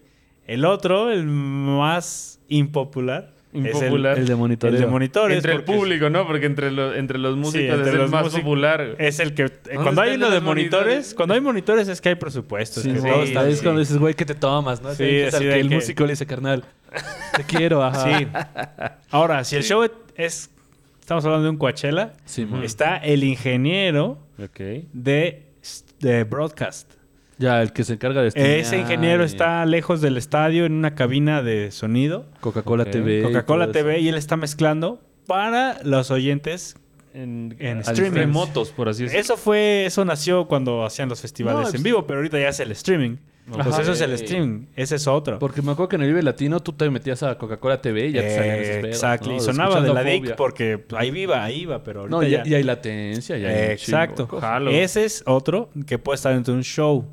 El 0.47 0.65
otro, 0.65 1.11
el 1.11 1.25
más 1.25 2.39
impopular, 2.47 3.31
Impopular. 3.55 4.17
El 4.19 4.27
de 4.27 4.35
monitoreo. 4.35 4.75
El 4.75 4.81
de 4.81 4.87
monitores. 4.87 5.37
entre 5.37 5.53
el 5.53 5.59
es- 5.59 5.65
público, 5.65 6.09
¿no? 6.09 6.27
Porque 6.27 6.45
entre, 6.45 6.71
los 6.71 6.95
entre 6.95 7.17
los 7.17 7.35
músicos 7.37 7.77
entre 7.77 7.93
es 7.93 7.99
el 7.99 8.09
más 8.09 8.29
popular. 8.29 8.95
Es 8.99 9.19
el 9.19 9.33
que... 9.33 9.43
eh, 9.43 9.49
¿Dónde 9.65 9.83
Cuando 9.83 10.01
hay 10.01 10.15
uno 10.15 10.29
de 10.29 10.41
monitores, 10.41 10.85
monitores? 10.85 11.13
cuando 11.13 11.33
hay 11.35 11.41
monitores 11.41 11.87
es 11.87 12.01
que 12.01 12.09
hay 12.09 12.15
presupuesto. 12.15 12.81
Sí, 12.81 12.89
es 12.89 13.01
que 13.03 13.25
sí, 13.27 13.33
es 13.49 13.61
cuando 13.61 13.79
dices, 13.79 13.97
güey, 13.97 14.13
que 14.13 14.25
te 14.25 14.35
tomas, 14.35 14.81
¿no? 14.81 14.93
Sí, 14.93 15.03
es 15.03 15.33
al 15.33 15.41
que 15.41 15.59
el 15.59 15.69
que- 15.69 15.75
músico 15.75 16.03
le 16.05 16.11
dice, 16.13 16.25
carnal, 16.25 16.63
te 17.35 17.43
quiero, 17.47 17.83
ajá. 17.83 18.19
Sí. 18.19 18.27
Ahora, 19.11 19.43
si 19.43 19.55
el 19.55 19.63
show 19.63 19.87
es... 20.15 20.49
Estamos 20.99 21.23
hablando 21.23 21.43
de 21.43 21.49
un 21.51 21.57
Coachella. 21.57 22.13
Está 22.63 22.97
el 22.97 23.23
ingeniero 23.23 24.17
de, 24.91 25.43
de 25.99 26.23
broadcast. 26.23 26.94
Ya, 27.37 27.61
el 27.61 27.73
que 27.73 27.83
se 27.83 27.93
encarga 27.93 28.21
de 28.21 28.31
streamear 28.31 28.59
Ese 28.59 28.77
ingeniero 28.77 29.23
está 29.23 29.65
lejos 29.65 29.99
del 30.01 30.15
estadio 30.17 30.65
en 30.65 30.73
una 30.73 30.95
cabina 30.95 31.41
de 31.43 31.71
sonido. 31.71 32.25
Coca-Cola. 32.39 32.85
TV. 32.85 33.23
Coca-Cola 33.23 33.71
TV 33.71 33.99
y 33.99 34.07
él 34.07 34.15
está 34.15 34.37
mezclando 34.37 35.01
para 35.27 35.79
los 35.83 36.11
oyentes. 36.11 36.75
En, 37.13 37.55
En 37.59 37.79
streaming. 37.79 38.17
remotos, 38.17 38.71
por 38.71 38.89
así 38.89 39.03
decirlo. 39.03 39.21
Eso 39.21 39.37
fue, 39.37 39.85
eso 39.85 40.03
nació 40.03 40.47
cuando 40.49 40.83
hacían 40.85 41.07
los 41.07 41.21
festivales 41.21 41.61
No, 41.61 41.65
en 41.67 41.71
pues- 41.71 41.83
vivo, 41.83 42.05
pero 42.05 42.19
ahorita 42.19 42.37
ya 42.39 42.49
es 42.49 42.59
el 42.59 42.71
streaming. 42.71 43.15
Pues 43.47 43.67
Ajá. 43.67 43.81
eso 43.83 43.91
es 43.93 44.01
el 44.01 44.11
streaming, 44.13 44.65
ese 44.75 44.95
es 44.95 45.05
otro. 45.07 45.37
Porque 45.37 45.61
me 45.61 45.71
acuerdo 45.71 45.89
que 45.89 45.95
en 45.97 46.01
el 46.01 46.07
Vive 46.07 46.23
Latino 46.23 46.61
tú 46.61 46.73
te 46.73 46.89
metías 46.89 47.21
a 47.21 47.37
Coca-Cola 47.37 47.79
TV 47.79 48.07
y 48.07 48.11
ya 48.13 48.21
te 48.21 48.35
salían 48.35 48.55
esos 48.59 48.75
pedos, 48.81 48.95
Exacto, 48.95 49.29
¿no? 49.29 49.35
y 49.35 49.39
sonaba 49.39 49.81
de 49.81 49.93
la 49.93 50.03
DIC 50.03 50.35
porque 50.35 50.83
ahí 50.97 51.11
viva, 51.11 51.43
ahí 51.43 51.61
iba, 51.61 51.83
pero 51.83 52.01
ahorita 52.01 52.17
No, 52.17 52.23
y, 52.23 52.31
ya... 52.31 52.41
y 52.43 52.55
hay 52.55 52.63
latencia, 52.63 53.37
ya 53.37 53.49
hay 53.49 53.71
Exacto. 53.71 54.27
Ese 54.71 55.05
es 55.05 55.23
otro 55.27 55.69
que 55.85 55.99
puede 55.99 56.15
estar 56.15 56.33
dentro 56.33 56.53
de 56.53 56.57
un 56.57 56.63
show. 56.63 57.05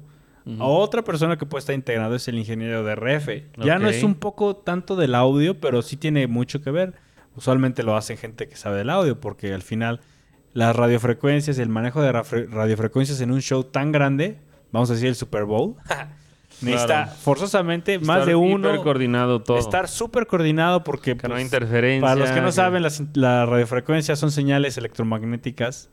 Otra 0.59 1.03
persona 1.03 1.36
que 1.38 1.47
puede 1.47 1.61
estar 1.61 1.74
integrado 1.74 2.14
es 2.16 2.26
el 2.28 2.36
ingeniero 2.38 2.82
de 2.84 2.95
RF. 2.97 3.28
Ya 3.64 3.78
no 3.78 3.88
es 3.88 4.03
un 4.03 4.14
poco 4.16 4.57
tanto 4.57 4.97
del 4.97 5.14
audio, 5.14 5.61
pero 5.61 5.82
sí 5.82 5.97
tiene 5.97 6.26
mucho 6.26 6.61
que 6.62 6.70
ver. 6.70 6.95
Usualmente 7.36 7.82
lo 7.82 7.97
hace 7.97 8.16
gente 8.16 8.49
que 8.49 8.57
sabe 8.57 8.78
del 8.78 8.90
audio, 8.90 9.18
porque 9.20 9.55
al 9.55 9.62
final 9.62 10.01
las 10.53 10.76
radiofrecuencias, 10.76 11.59
el 11.59 11.68
manejo 11.70 12.03
de 12.03 12.12
radiofrecuencias 12.12 13.20
en 13.20 13.30
un 13.30 13.40
show 13.40 13.64
tan 13.64 13.90
grande, 13.93 14.38
vamos 14.70 14.90
a 14.90 14.95
decir 14.95 15.09
el 15.09 15.14
Super 15.14 15.45
Bowl, 15.45 15.76
necesita 16.61 17.05
Claro. 17.05 17.12
forzosamente 17.22 17.99
más 18.01 18.18
Estar 18.18 18.26
de 18.26 18.34
uno. 18.34 18.68
hiper 18.68 18.82
coordinado 18.82 19.43
todo. 19.43 19.57
Estar 19.59 19.88
súper 19.88 20.26
coordinado 20.26 20.84
porque 20.84 21.16
que 21.16 21.26
no 21.28 21.34
hay 21.34 21.43
pues, 21.45 21.53
interferencia. 21.53 22.03
para 22.07 22.16
los 22.20 22.30
que 22.30 22.40
no 22.40 22.47
que- 22.49 22.53
saben, 22.53 22.82
las, 22.82 23.03
las 23.14 23.49
radiofrecuencias 23.49 24.18
son 24.18 24.30
señales 24.30 24.76
electromagnéticas 24.76 25.88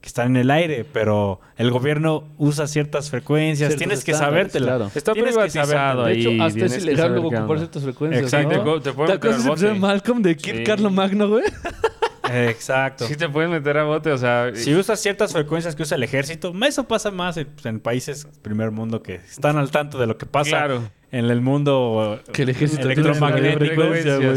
que 0.00 0.06
están 0.08 0.28
en 0.28 0.36
el 0.36 0.50
aire, 0.50 0.84
pero 0.92 1.40
el 1.56 1.70
gobierno 1.70 2.24
usa 2.38 2.66
ciertas 2.66 3.10
frecuencias. 3.10 3.68
Ciertos 3.70 3.78
Tienes 3.78 4.04
que 4.04 4.14
sabértela. 4.14 4.66
claro. 4.66 4.90
Está 4.94 5.12
Tienes 5.14 5.34
que 5.36 5.40
privatizado. 5.40 6.04
De 6.04 6.12
ahí. 6.12 6.20
hecho, 6.20 6.42
hasta 6.44 6.64
es 6.66 6.72
que 6.74 6.80
ilegal 6.82 7.12
luego 7.12 7.28
onda. 7.28 7.56
ciertas 7.58 7.82
frecuencias. 7.82 8.22
Exacto. 8.22 8.64
¿no? 8.64 8.80
Te 8.80 8.92
pueden 8.92 9.18
¿Te 9.18 9.28
meter 9.28 9.30
acuerdas 9.30 9.46
al 9.46 9.58
de 9.60 9.68
bote. 9.68 9.80
Malcolm 9.80 10.22
de 10.22 10.36
Kid 10.36 10.56
Sí. 10.58 10.64
Carlo 10.64 10.90
Magno, 10.90 11.28
güey? 11.28 11.44
Exacto. 12.32 13.06
Sí 13.06 13.16
te 13.16 13.28
pueden 13.28 13.50
meter 13.50 13.76
a 13.78 13.84
bote, 13.84 14.10
o 14.10 14.18
sea... 14.18 14.50
Si 14.54 14.74
usas 14.74 15.00
ciertas 15.00 15.32
frecuencias 15.32 15.76
que 15.76 15.82
usa 15.84 15.96
el 15.96 16.02
ejército, 16.02 16.52
eso 16.66 16.84
pasa 16.84 17.10
más 17.10 17.36
en, 17.36 17.48
en 17.64 17.78
países 17.80 18.26
primer 18.42 18.70
mundo 18.72 19.02
que 19.02 19.14
están 19.16 19.56
al 19.58 19.70
tanto 19.70 19.98
de 19.98 20.06
lo 20.06 20.18
que 20.18 20.26
pasa 20.26 20.50
Claro. 20.50 20.90
en 21.12 21.24
el 21.26 21.40
mundo 21.40 22.20
Que 22.32 22.42
el 22.42 22.48
electromagnético. 22.50 23.82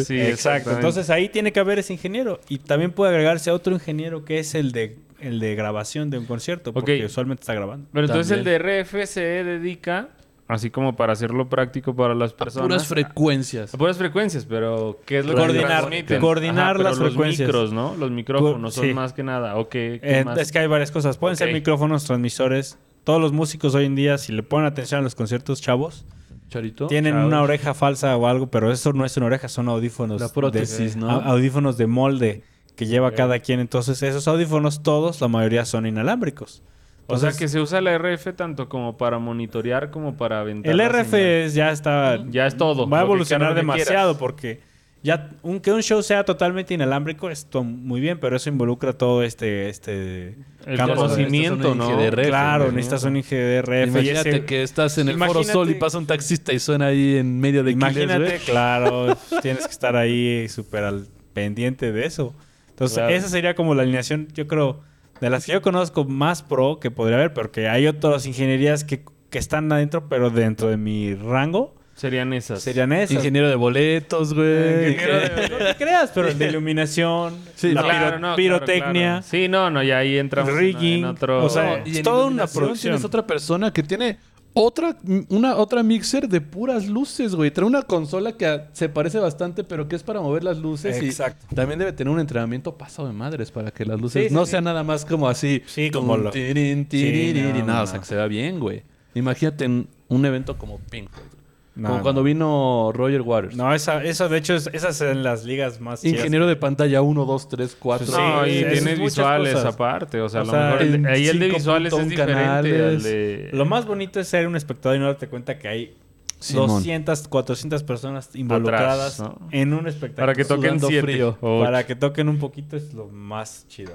Sí, 0.03 0.19
Exacto. 0.21 0.71
Entonces 0.71 1.09
ahí 1.09 1.29
tiene 1.29 1.51
que 1.51 1.59
haber 1.59 1.79
ese 1.79 1.93
ingeniero. 1.93 2.39
Y 2.47 2.59
también 2.59 2.91
puede 2.91 3.11
agregarse 3.11 3.49
otro 3.51 3.73
ingeniero 3.73 4.23
que 4.23 4.37
es 4.39 4.53
el 4.53 4.71
de, 4.71 4.97
el 5.21 5.39
de 5.39 5.55
grabación 5.55 6.09
de 6.09 6.17
un 6.17 6.25
concierto, 6.25 6.73
porque 6.73 7.03
usualmente 7.05 7.41
está 7.41 7.53
grabando. 7.53 7.87
Pero 7.93 8.05
entonces 8.07 8.37
el 8.37 8.43
de 8.43 8.55
RF 8.59 9.05
se 9.05 9.21
dedica, 9.21 10.09
así 10.47 10.69
como 10.69 10.95
para 10.95 11.13
hacerlo 11.13 11.47
práctico 11.49 11.95
para 11.95 12.15
las 12.15 12.33
personas. 12.33 12.67
Puras 12.67 12.87
frecuencias. 12.87 13.73
A 13.73 13.77
puras 13.77 13.97
frecuencias, 13.97 14.45
pero 14.45 14.99
¿qué 15.05 15.19
es 15.19 15.25
lo 15.25 15.33
Coordinar- 15.33 15.51
que 15.61 15.65
transmiten? 15.67 16.21
coordinar 16.21 16.79
las 16.79 16.97
los 16.97 17.09
frecuencias. 17.09 17.47
micros, 17.47 17.71
¿no? 17.73 17.95
Los 17.95 18.11
micrófonos 18.11 18.73
son 18.73 18.85
Sí. 18.85 18.93
más 18.93 19.13
que 19.13 19.23
nada. 19.23 19.57
¿O 19.57 19.69
qué, 19.69 19.99
qué 20.01 20.19
Eh, 20.19 20.25
más? 20.25 20.37
es 20.37 20.51
que 20.51 20.59
hay 20.59 20.67
varias 20.67 20.91
cosas. 20.91 21.17
Pueden 21.17 21.35
ser 21.37 21.53
micrófonos, 21.53 22.03
transmisores. 22.05 22.77
Todos 23.03 23.21
los 23.21 23.31
músicos 23.31 23.75
hoy 23.75 23.85
en 23.85 23.95
día, 23.95 24.17
si 24.17 24.31
le 24.33 24.43
ponen 24.43 24.67
atención 24.67 24.99
a 24.99 25.03
los 25.03 25.15
conciertos, 25.15 25.61
chavos, 25.61 26.05
Charito. 26.49 26.87
tienen 26.87 27.13
chavos. 27.13 27.27
una 27.27 27.41
oreja 27.41 27.73
falsa 27.73 28.15
o 28.17 28.27
algo, 28.27 28.47
pero 28.47 28.71
eso 28.71 28.91
no 28.93 29.05
es 29.05 29.15
una 29.17 29.27
oreja, 29.27 29.47
son 29.47 29.69
audífonos. 29.69 30.19
La 30.19 30.29
prótesis, 30.29 30.95
de, 30.95 30.99
¿no? 31.01 31.09
a- 31.09 31.25
Audífonos 31.25 31.77
de 31.77 31.87
molde 31.87 32.43
que 32.79 32.85
lleva 32.85 33.11
cada 33.11 33.39
quien. 33.39 33.59
Entonces, 33.59 34.01
esos 34.03 34.25
audífonos, 34.29 34.81
todos, 34.83 35.19
la 35.19 35.27
mayoría 35.27 35.65
son 35.65 35.85
inalámbricos. 35.85 36.63
o 37.07 37.17
sea, 37.17 37.31
que 37.33 37.49
se 37.49 37.59
usa 37.59 37.81
la 37.81 37.91
RF 37.97 38.33
tanto 38.37 38.69
como 38.69 38.95
para 38.95 39.19
monitorear 39.19 39.89
como 39.91 40.15
para 40.15 40.39
aventar 40.39 40.71
el 40.71 40.79
RF 40.79 41.43
es- 41.45 41.53
ya 41.55 41.71
está. 41.71 42.23
Ya 42.29 42.47
es 42.47 42.55
todo. 42.55 42.87
Va 42.89 42.99
a 42.99 43.03
evolucionar 43.03 43.53
demasiado 43.53 44.13
quieras. 44.13 44.17
porque 44.17 44.61
ya 45.03 45.31
un, 45.41 45.59
que 45.59 45.71
un 45.73 45.81
show 45.81 46.01
sea 46.03 46.23
totalmente 46.23 46.73
inalámbrico 46.73 47.29
es 47.29 47.47
muy 47.53 47.99
bien, 47.99 48.19
pero 48.19 48.37
eso 48.37 48.47
involucra 48.49 48.93
todo 48.93 49.23
este 49.23 49.67
este 49.69 50.35
El 50.67 50.77
conocimiento, 50.79 51.73
¿no? 51.75 51.89
IGDRF, 51.99 52.27
Claro, 52.27 52.71
necesitas 52.71 53.03
un 53.05 53.17
IGDRF. 53.17 53.87
Imagínate 53.89 54.29
ese- 54.29 54.45
que 54.45 54.63
estás 54.63 54.97
en 54.99 55.09
el 55.09 55.17
Foro 55.17 55.43
Sol 55.43 55.69
y 55.69 55.73
pasa 55.75 55.97
un 55.97 56.05
taxista 56.05 56.53
y 56.53 56.59
suena 56.59 56.85
ahí 56.87 57.17
en 57.17 57.39
medio 57.41 57.63
de 57.63 57.71
Imagínate, 57.71 58.37
claro, 58.45 59.17
tienes 59.41 59.65
que 59.65 59.71
estar 59.73 59.95
ahí 59.95 60.47
súper 60.47 60.83
al 60.85 61.07
pendiente 61.33 61.91
de 61.91 62.05
eso. 62.05 62.35
Entonces, 62.79 62.97
Claro. 62.99 63.13
esa 63.13 63.27
sería 63.27 63.55
como 63.55 63.75
la 63.75 63.83
alineación, 63.83 64.29
yo 64.33 64.47
creo, 64.47 64.79
de 65.19 65.29
las 65.29 65.45
que 65.45 65.51
yo 65.51 65.61
conozco 65.61 66.05
más 66.05 66.43
pro 66.43 66.79
que 66.79 66.91
podría 66.91 67.17
haber, 67.17 67.33
porque 67.33 67.67
hay 67.67 67.87
otras 67.87 68.25
ingenierías 68.25 68.85
que, 68.85 69.03
que 69.29 69.37
están 69.37 69.69
adentro, 69.71 70.07
pero 70.07 70.29
dentro 70.29 70.69
de 70.69 70.77
mi 70.77 71.13
rango 71.13 71.75
Serían 71.95 72.31
esas. 72.31 72.61
serían 72.63 72.93
esas. 72.93 73.17
Ingeniero 73.17 73.49
de 73.49 73.55
boletos, 73.55 74.33
güey. 74.33 74.93
Ingeniero 74.93 75.19
de- 75.35 75.49
no 75.51 75.57
te 75.57 75.75
creas, 75.75 76.11
pero 76.15 76.33
de 76.33 76.47
iluminación, 76.47 77.35
Sí, 77.55 77.73
la 77.73 77.81
no. 77.81 77.87
piro- 77.89 77.99
Claro, 77.99 78.19
no, 78.19 78.35
pirotecnia, 78.37 79.09
claro. 79.11 79.23
Sí, 79.23 79.47
no, 79.49 79.69
no, 79.69 79.83
ya 79.83 79.97
ahí 79.97 80.17
entramos 80.17 80.49
en- 80.53 80.57
Rigging, 80.57 80.99
en 80.99 81.05
otro... 81.05 81.43
o 81.43 81.49
sea, 81.49 81.79
No, 81.79 81.85
y 81.85 81.91
es 81.91 81.97
en 81.97 82.03
toda 82.03 82.27
una 82.27 82.47
producción. 82.47 82.91
Tienes 82.93 83.03
otra 83.03 83.27
persona 83.27 83.73
que 83.73 83.83
tiene 83.83 84.17
otra, 84.53 84.97
una 85.29 85.55
otra 85.55 85.83
mixer 85.83 86.27
de 86.27 86.41
puras 86.41 86.87
luces, 86.87 87.35
güey. 87.35 87.51
Trae 87.51 87.67
una 87.67 87.81
consola 87.83 88.33
que 88.35 88.45
a- 88.47 88.69
se 88.73 88.89
parece 88.89 89.19
bastante, 89.19 89.63
pero 89.63 89.87
que 89.87 89.95
es 89.95 90.03
para 90.03 90.19
mover 90.21 90.43
las 90.43 90.57
luces. 90.57 91.01
Exacto. 91.01 91.45
Y 91.51 91.55
también 91.55 91.79
debe 91.79 91.93
tener 91.93 92.11
un 92.13 92.19
entrenamiento 92.19 92.77
pasado 92.77 93.07
de 93.07 93.13
madres 93.13 93.51
para 93.51 93.71
que 93.71 93.85
las 93.85 93.99
luces 94.01 94.27
Sí, 94.29 94.33
no 94.33 94.45
sí. 94.45 94.51
sean 94.51 94.63
nada 94.65 94.83
más 94.83 95.05
como 95.05 95.29
así. 95.29 95.61
Sí, 95.67 95.91
como 95.91 96.17
lo- 96.17 96.31
tirin, 96.31 96.85
tiririri. 96.87 97.39
Sí, 97.39 97.59
no, 97.59 97.65
no, 97.65 97.73
no, 97.75 97.81
o 97.83 97.87
sea, 97.87 97.99
que 97.99 98.05
se 98.05 98.15
vea 98.15 98.27
bien, 98.27 98.59
güey. 98.59 98.83
Imagínate 99.15 99.65
en 99.65 99.87
un 100.07 100.25
evento 100.25 100.57
como 100.57 100.77
Pink 100.89 101.09
Floyd. 101.09 101.38
No, 101.79 101.87
como 101.87 101.97
no. 101.97 102.03
cuando 102.03 102.23
vino 102.23 102.91
Roger 102.93 103.21
Waters. 103.21 103.55
No, 103.55 103.73
esa, 103.73 104.03
eso 104.03 104.29
de 104.29 104.37
hecho, 104.37 104.55
es- 104.55 104.69
esas 104.73 104.95
son 104.97 105.23
las 105.23 105.45
ligas 105.45 105.79
más 105.79 106.01
chidas. 106.01 106.17
Ingeniero 106.17 106.45
de 106.47 106.55
pantalla 106.55 107.01
1, 107.01 107.25
2, 107.25 107.49
3, 107.49 107.75
4. 107.79 108.05
Sí, 108.07 108.11
No, 108.13 108.45
y 108.47 108.63
muchas 108.65 108.99
visuales 108.99 109.53
cosas. 109.53 109.73
aparte. 109.73 110.21
O 110.21 110.29
sea, 110.29 110.41
O 110.41 110.43
a 110.43 110.45
lo 110.45 110.51
sea, 110.51 110.61
mejor 110.65 110.81
el 110.81 110.91
de- 110.91 110.97
en 110.97 111.07
ahí 111.07 111.27
el 111.27 111.39
de 111.39 111.45
5.1 111.47 111.53
visuales 111.55 111.93
es 111.93 112.09
diferente 112.09 112.33
canales. 112.33 112.81
al 112.81 113.03
de... 113.03 113.49
Lo 113.53 113.65
más 113.65 113.85
bonito 113.85 114.19
es 114.19 114.27
ser 114.27 114.47
un 114.47 114.55
espectador 114.55 114.97
y 114.97 114.99
no 114.99 115.05
darte 115.05 115.27
cuenta 115.27 115.57
que 115.57 115.67
hay 115.67 115.95
Simón. 116.39 116.67
200, 116.67 117.27
400 117.27 117.83
personas 117.83 118.29
involucradas 118.35 119.19
Atrás, 119.19 119.39
¿no? 119.41 119.47
en 119.51 119.73
un 119.73 119.87
espectáculo. 119.87 120.25
Para 120.27 120.35
que 120.35 120.45
toquen 120.45 120.79
siete. 120.79 121.01
frío. 121.01 121.37
Para 121.41 121.85
que 121.85 121.95
toquen 121.95 122.29
un 122.29 122.39
poquito 122.39 122.77
es 122.77 122.93
lo 122.93 123.07
más 123.07 123.65
chido. 123.67 123.91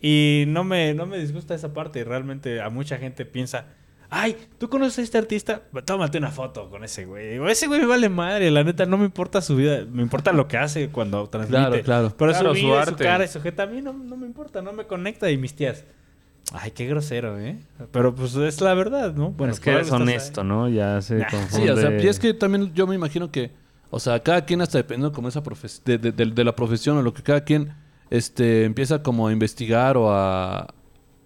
Y 0.00 0.44
no 0.46 0.62
me, 0.62 0.94
no 0.94 1.06
me 1.06 1.18
disgusta 1.18 1.56
esa 1.56 1.72
parte. 1.72 2.04
Realmente 2.04 2.60
a 2.60 2.70
mucha 2.70 2.98
gente 2.98 3.24
piensa, 3.24 3.64
ay, 4.10 4.36
¿tú 4.58 4.68
conoces 4.68 4.98
a 4.98 5.02
este 5.02 5.18
artista? 5.18 5.62
Tómate 5.84 6.18
una 6.18 6.30
foto 6.30 6.70
con 6.70 6.84
ese 6.84 7.04
güey. 7.04 7.30
Digo, 7.32 7.48
ese 7.48 7.66
güey 7.66 7.80
me 7.80 7.86
vale 7.86 8.08
madre. 8.08 8.50
La 8.50 8.64
neta, 8.64 8.86
no 8.86 8.96
me 8.98 9.04
importa 9.04 9.40
su 9.42 9.56
vida. 9.56 9.84
Me 9.90 10.02
importa 10.02 10.32
lo 10.32 10.48
que 10.48 10.56
hace 10.58 10.88
cuando 10.88 11.28
transmite. 11.28 11.58
Claro, 11.60 11.82
claro. 11.82 12.14
Pero 12.16 12.32
Claro, 12.32 12.54
su 12.54 12.60
su 12.60 12.66
vida, 12.66 12.84
su, 12.84 12.90
arte. 12.90 13.04
cara 13.04 13.24
y 13.24 13.28
su 13.28 13.40
jeta, 13.40 13.64
a 13.64 13.66
mí 13.66 13.82
no, 13.82 13.92
no 13.92 14.16
me 14.16 14.26
importa. 14.26 14.62
No 14.62 14.72
me 14.72 14.86
conecta. 14.86 15.30
Y 15.30 15.36
mis 15.38 15.54
tías... 15.54 15.84
Ay, 16.54 16.70
qué 16.70 16.86
grosero, 16.86 17.38
¿eh? 17.38 17.58
Pero 17.92 18.14
pues 18.14 18.34
es 18.36 18.62
la 18.62 18.72
verdad, 18.72 19.12
¿no? 19.12 19.32
Bueno, 19.32 19.52
es 19.52 19.60
que 19.60 19.68
eres 19.70 19.92
ahí. 19.92 20.00
honesto, 20.00 20.44
¿no? 20.44 20.66
Ya 20.70 21.02
se 21.02 21.16
Nah, 21.16 21.26
confunde. 21.30 21.66
Sí, 21.66 21.70
o 21.70 21.76
sea, 21.76 22.02
y 22.02 22.06
es 22.08 22.18
que 22.18 22.32
también 22.32 22.72
yo 22.72 22.86
me 22.86 22.94
imagino 22.94 23.30
que, 23.30 23.50
o 23.90 24.00
sea, 24.00 24.22
cada 24.22 24.46
quien 24.46 24.62
hasta 24.62 24.78
dependiendo 24.78 25.12
como 25.14 25.28
esa 25.28 25.42
profes 25.42 25.82
de, 25.84 25.98
de- 25.98 26.10
de- 26.10 26.24
de 26.24 26.44
la 26.44 26.56
profesión 26.56 26.96
o 26.96 27.02
lo 27.02 27.12
que 27.12 27.22
cada 27.22 27.44
quien 27.44 27.74
este, 28.08 28.64
empieza 28.64 29.02
como 29.02 29.28
a 29.28 29.32
investigar 29.32 29.98
o 29.98 30.10
a, 30.10 30.72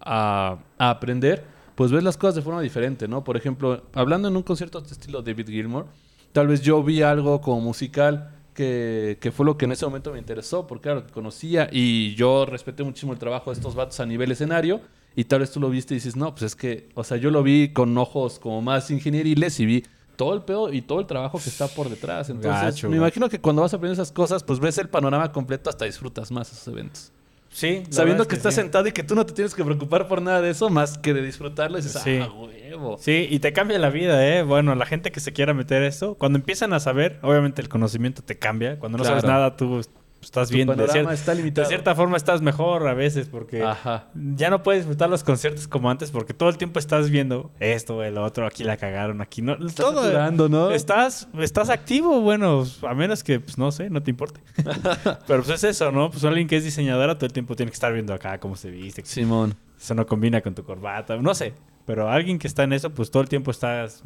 a, 0.01 0.57
a 0.77 0.89
aprender, 0.89 1.45
pues 1.75 1.91
ves 1.91 2.03
las 2.03 2.17
cosas 2.17 2.35
de 2.35 2.41
forma 2.41 2.61
diferente, 2.61 3.07
¿no? 3.07 3.23
Por 3.23 3.37
ejemplo, 3.37 3.83
hablando 3.93 4.27
en 4.27 4.35
un 4.35 4.43
concierto 4.43 4.81
de 4.81 4.87
estilo 4.87 5.21
David 5.21 5.47
Gilmour, 5.47 5.85
tal 6.31 6.47
vez 6.47 6.61
yo 6.61 6.83
vi 6.83 7.01
algo 7.01 7.41
como 7.41 7.61
musical 7.61 8.31
que, 8.53 9.17
que 9.19 9.31
fue 9.31 9.45
lo 9.45 9.57
que 9.57 9.65
en 9.65 9.71
ese 9.71 9.85
momento 9.85 10.11
me 10.11 10.19
interesó, 10.19 10.67
porque 10.67 10.83
claro, 10.83 11.05
que 11.05 11.11
conocía 11.11 11.69
y 11.71 12.15
yo 12.15 12.45
respeté 12.45 12.83
muchísimo 12.83 13.13
el 13.13 13.19
trabajo 13.19 13.49
de 13.49 13.55
estos 13.55 13.75
vatos 13.75 13.99
a 13.99 14.05
nivel 14.05 14.31
escenario. 14.31 14.81
Y 15.15 15.25
tal 15.25 15.41
vez 15.41 15.51
tú 15.51 15.59
lo 15.59 15.69
viste 15.69 15.93
y 15.93 15.97
dices, 15.97 16.15
no, 16.15 16.31
pues 16.31 16.41
es 16.43 16.55
que, 16.55 16.89
o 16.95 17.03
sea, 17.03 17.17
yo 17.17 17.29
lo 17.29 17.43
vi 17.43 17.71
con 17.71 17.95
ojos 17.99 18.39
como 18.39 18.63
más 18.63 18.89
ingenieriles 18.89 19.59
y 19.59 19.65
vi 19.67 19.83
todo 20.15 20.33
el 20.33 20.41
pedo 20.41 20.73
y 20.73 20.81
todo 20.81 20.99
el 20.99 21.05
trabajo 21.05 21.39
que 21.39 21.49
está 21.49 21.67
por 21.67 21.87
detrás. 21.87 22.29
Entonces, 22.29 22.61
Gacho, 22.61 22.89
me 22.89 22.97
imagino 22.97 23.29
que 23.29 23.39
cuando 23.39 23.61
vas 23.61 23.73
a 23.73 23.77
aprender 23.77 23.93
esas 23.93 24.11
cosas, 24.11 24.43
pues 24.43 24.59
ves 24.59 24.79
el 24.79 24.89
panorama 24.89 25.31
completo, 25.31 25.69
hasta 25.69 25.85
disfrutas 25.85 26.31
más 26.31 26.51
esos 26.51 26.67
eventos. 26.67 27.11
Sí. 27.53 27.83
Sabiendo 27.89 28.27
que 28.27 28.33
es 28.35 28.39
estás 28.39 28.55
sí. 28.55 28.61
sentado 28.61 28.87
y 28.87 28.91
que 28.91 29.03
tú 29.03 29.15
no 29.15 29.25
te 29.25 29.33
tienes 29.33 29.53
que 29.53 29.63
preocupar 29.63 30.07
por 30.07 30.21
nada 30.21 30.41
de 30.41 30.49
eso, 30.49 30.69
más 30.69 30.97
que 30.97 31.13
de 31.13 31.21
disfrutarlo, 31.21 31.77
y 31.77 31.81
dices, 31.81 32.01
Sí. 32.01 32.19
ah, 32.21 32.29
huevo. 32.31 32.97
Sí, 32.99 33.27
y 33.29 33.39
te 33.39 33.53
cambia 33.53 33.77
la 33.79 33.89
vida, 33.89 34.27
¿eh? 34.27 34.43
Bueno, 34.43 34.73
la 34.75 34.85
gente 34.85 35.11
que 35.11 35.19
se 35.19 35.31
quiera 35.33 35.53
meter 35.53 35.83
esto, 35.83 36.15
cuando 36.15 36.39
empiezan 36.39 36.73
a 36.73 36.79
saber, 36.79 37.19
obviamente 37.21 37.61
el 37.61 37.69
conocimiento 37.69 38.23
te 38.23 38.37
cambia. 38.39 38.79
Cuando 38.79 38.97
no 38.97 39.03
sabes 39.03 39.23
nada, 39.23 39.55
tú 39.55 39.81
estás 40.25 40.49
Tu 40.49 40.55
bien. 40.55 40.67
De, 40.67 40.73
panorama 40.75 41.11
cier- 41.11 41.13
está 41.13 41.33
limitado. 41.33 41.65
de 41.67 41.69
cierta 41.69 41.95
forma 41.95 42.17
estás 42.17 42.41
mejor 42.41 42.87
a 42.87 42.93
veces 42.93 43.27
porque 43.29 43.63
Ajá. 43.63 44.07
ya 44.13 44.49
no 44.49 44.63
puedes 44.63 44.81
disfrutar 44.83 45.09
los 45.09 45.23
conciertos 45.23 45.67
como 45.67 45.89
antes 45.89 46.11
porque 46.11 46.33
todo 46.33 46.49
el 46.49 46.57
tiempo 46.57 46.79
estás 46.79 47.09
viendo 47.09 47.51
esto, 47.59 48.03
el 48.03 48.17
otro, 48.17 48.45
aquí 48.47 48.63
la 48.63 48.77
cagaron, 48.77 49.21
aquí 49.21 49.41
no. 49.41 49.53
Estás 49.53 49.75
todo. 49.75 50.03
saturando, 50.03 50.49
¿no? 50.49 50.71
Estás, 50.71 51.27
estás 51.39 51.69
activo, 51.69 52.21
bueno, 52.21 52.63
a 52.87 52.93
menos 52.93 53.23
que, 53.23 53.39
pues 53.39 53.57
no 53.57 53.71
sé, 53.71 53.89
no 53.89 54.01
te 54.03 54.11
importe. 54.11 54.39
Pero 55.27 55.43
pues 55.43 55.49
es 55.49 55.63
eso, 55.63 55.91
¿no? 55.91 56.09
Pues 56.11 56.23
alguien 56.25 56.47
que 56.47 56.57
es 56.57 56.63
diseñadora 56.63 57.15
todo 57.15 57.25
el 57.25 57.33
tiempo 57.33 57.55
tiene 57.55 57.71
que 57.71 57.75
estar 57.75 57.91
viendo 57.93 58.13
acá 58.13 58.39
cómo 58.39 58.55
se 58.55 58.71
viste, 58.71 59.03
Simón. 59.05 59.55
eso 59.79 59.93
no 59.95 60.05
combina 60.05 60.41
con 60.41 60.55
tu 60.55 60.63
corbata, 60.63 61.15
no 61.17 61.33
sé. 61.35 61.53
Pero 61.85 62.09
alguien 62.09 62.39
que 62.39 62.47
está 62.47 62.63
en 62.63 62.73
eso, 62.73 62.91
pues 62.93 63.11
todo 63.11 63.21
el 63.23 63.29
tiempo 63.29 63.51
estás 63.51 64.03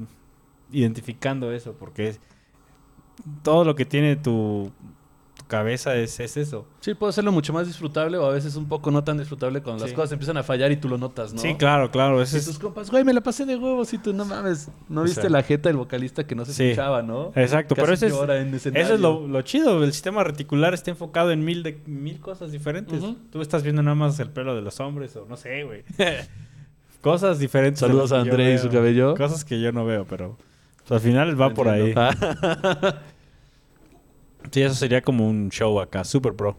identificando 0.71 1.51
eso, 1.51 1.73
porque 1.73 2.09
es, 2.09 2.19
todo 3.43 3.63
lo 3.63 3.75
que 3.75 3.85
tiene 3.85 4.15
tu 4.15 4.71
cabeza 5.47 5.95
es, 5.95 6.19
es 6.19 6.37
eso. 6.37 6.67
Sí, 6.81 6.93
puede 6.93 7.09
hacerlo 7.09 7.31
mucho 7.31 7.53
más 7.53 7.67
disfrutable 7.67 8.17
o 8.17 8.25
a 8.25 8.31
veces 8.31 8.55
un 8.55 8.67
poco 8.67 8.91
no 8.91 9.03
tan 9.03 9.17
disfrutable 9.17 9.61
cuando 9.61 9.85
las 9.85 9.93
cosas 9.93 10.11
empiezan 10.11 10.37
a 10.37 10.43
fallar 10.43 10.71
y 10.71 10.77
tú 10.77 10.89
lo 10.89 10.97
notas, 10.97 11.33
¿no? 11.33 11.39
Sí, 11.39 11.55
claro, 11.55 11.89
claro. 11.89 12.21
Ese 12.21 12.37
Y 12.37 12.39
es, 12.39 12.45
tus 12.45 12.59
compas, 12.59 12.91
güey, 12.91 13.03
me 13.03 13.13
la 13.13 13.21
pasé 13.21 13.45
de 13.45 13.55
huevos 13.55 13.91
y 13.93 13.97
tú 13.97 14.13
no 14.13 14.25
mames. 14.25 14.69
¿No 14.89 15.01
O 15.01 15.03
viste 15.03 15.21
sea, 15.21 15.29
la 15.29 15.41
jeta 15.43 15.69
del 15.69 15.77
vocalista 15.77 16.25
que 16.27 16.35
no 16.35 16.45
se 16.45 16.53
sí. 16.53 16.63
escuchaba, 16.65 17.01
no? 17.01 17.31
Exacto, 17.35 17.75
Casi 17.75 17.85
pero 17.85 17.93
ese 17.93 18.07
es, 18.07 18.65
eso 18.65 18.93
es 18.93 18.99
lo, 18.99 19.27
lo 19.27 19.41
chido. 19.41 19.83
El 19.83 19.93
sistema 19.93 20.23
reticular 20.23 20.73
está 20.73 20.91
enfocado 20.91 21.31
en 21.31 21.43
mil, 21.43 21.63
de, 21.63 21.81
mil 21.85 22.19
cosas 22.19 22.51
diferentes. 22.51 23.01
Tú 23.31 23.41
estás 23.41 23.63
viendo 23.63 23.81
nada 23.81 23.95
más 23.95 24.19
el 24.19 24.29
pelo 24.29 24.55
de 24.55 24.61
los 24.61 24.79
hombres 24.79 25.15
o 25.15 25.25
no 25.25 25.37
sé, 25.37 25.63
güey. 25.63 25.83
cosas 27.01 27.39
diferentes. 27.39 27.79
Saludos 27.79 28.11
a 28.11 28.19
André 28.21 28.53
y 28.53 28.57
su 28.57 28.69
cabello. 28.69 29.15
Cosas 29.15 29.45
que 29.45 29.61
yo 29.61 29.71
no 29.71 29.85
veo, 29.85 30.05
pero 30.05 30.37
pues, 30.79 30.91
al 30.91 30.99
final 30.99 31.39
va 31.39 31.53
por 31.53 31.69
ahí. 31.69 31.93
Sí, 34.51 34.61
eso 34.61 34.75
sería 34.75 35.01
como 35.01 35.27
un 35.27 35.49
show 35.49 35.79
acá, 35.79 36.03
super 36.03 36.33
pro. 36.33 36.57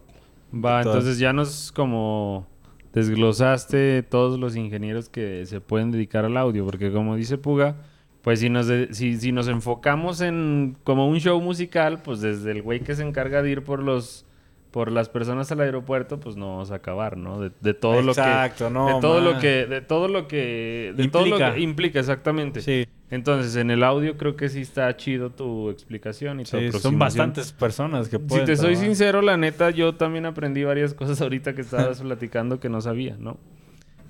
Va, 0.53 0.81
Todas. 0.83 0.85
entonces 0.97 1.19
ya 1.19 1.31
nos 1.33 1.71
como 1.71 2.47
desglosaste 2.93 4.03
todos 4.03 4.39
los 4.39 4.55
ingenieros 4.55 5.09
que 5.09 5.45
se 5.45 5.61
pueden 5.61 5.91
dedicar 5.91 6.25
al 6.25 6.37
audio, 6.37 6.65
porque 6.65 6.91
como 6.91 7.15
dice 7.15 7.37
Puga, 7.37 7.77
pues 8.21 8.39
si 8.41 8.49
nos, 8.49 8.67
de- 8.67 8.93
si, 8.93 9.17
si 9.17 9.31
nos 9.31 9.47
enfocamos 9.47 10.21
en 10.21 10.75
como 10.83 11.07
un 11.07 11.19
show 11.19 11.39
musical, 11.41 12.01
pues 12.03 12.21
desde 12.21 12.51
el 12.51 12.61
güey 12.61 12.81
que 12.81 12.95
se 12.95 13.03
encarga 13.07 13.41
de 13.41 13.51
ir 13.51 13.63
por 13.63 13.81
los 13.81 14.25
por 14.71 14.91
las 14.91 15.09
personas 15.09 15.51
al 15.51 15.61
aeropuerto, 15.61 16.19
pues 16.19 16.35
no 16.35 16.49
vamos 16.51 16.71
a 16.71 16.75
acabar, 16.75 17.17
¿no? 17.17 17.39
De, 17.41 17.51
de 17.61 17.73
todo 17.73 17.99
Exacto, 17.99 18.65
lo 18.65 18.69
que 18.69 18.73
no, 18.73 18.85
de 18.95 19.01
todo 19.01 19.21
lo 19.21 19.39
que 19.39 19.65
de 19.65 19.81
todo 19.81 20.07
lo 20.07 20.27
que 20.27 20.93
de 20.95 21.07
todo 21.07 21.23
lo 21.23 21.27
Implica. 21.29 21.53
que 21.53 21.61
implica 21.61 21.99
exactamente. 21.99 22.61
Sí, 22.61 22.87
Entonces, 23.09 23.55
en 23.55 23.71
el 23.71 23.83
audio 23.83 24.15
creo 24.17 24.35
que 24.35 24.49
sí 24.49 24.61
está 24.61 24.95
chido 24.95 25.31
tu 25.31 25.69
explicación 25.69 26.39
y 26.39 26.43
tu 26.43 26.57
sí, 26.59 26.71
son 26.73 26.99
bastantes 26.99 27.51
personas 27.51 28.09
que 28.09 28.17
Si 28.17 28.23
pueden 28.23 28.45
te 28.45 28.55
soy 28.57 28.75
sincero, 28.75 29.21
la 29.21 29.37
neta, 29.37 29.71
yo 29.71 29.95
también 29.95 30.25
aprendí 30.25 30.63
varias 30.63 30.93
cosas 30.95 31.19
ahorita 31.21 31.55
que 31.55 31.61
estabas 31.61 32.01
platicando 32.01 32.59
que 32.59 32.69
no 32.69 32.81
sabía, 32.81 33.15
¿no? 33.19 33.37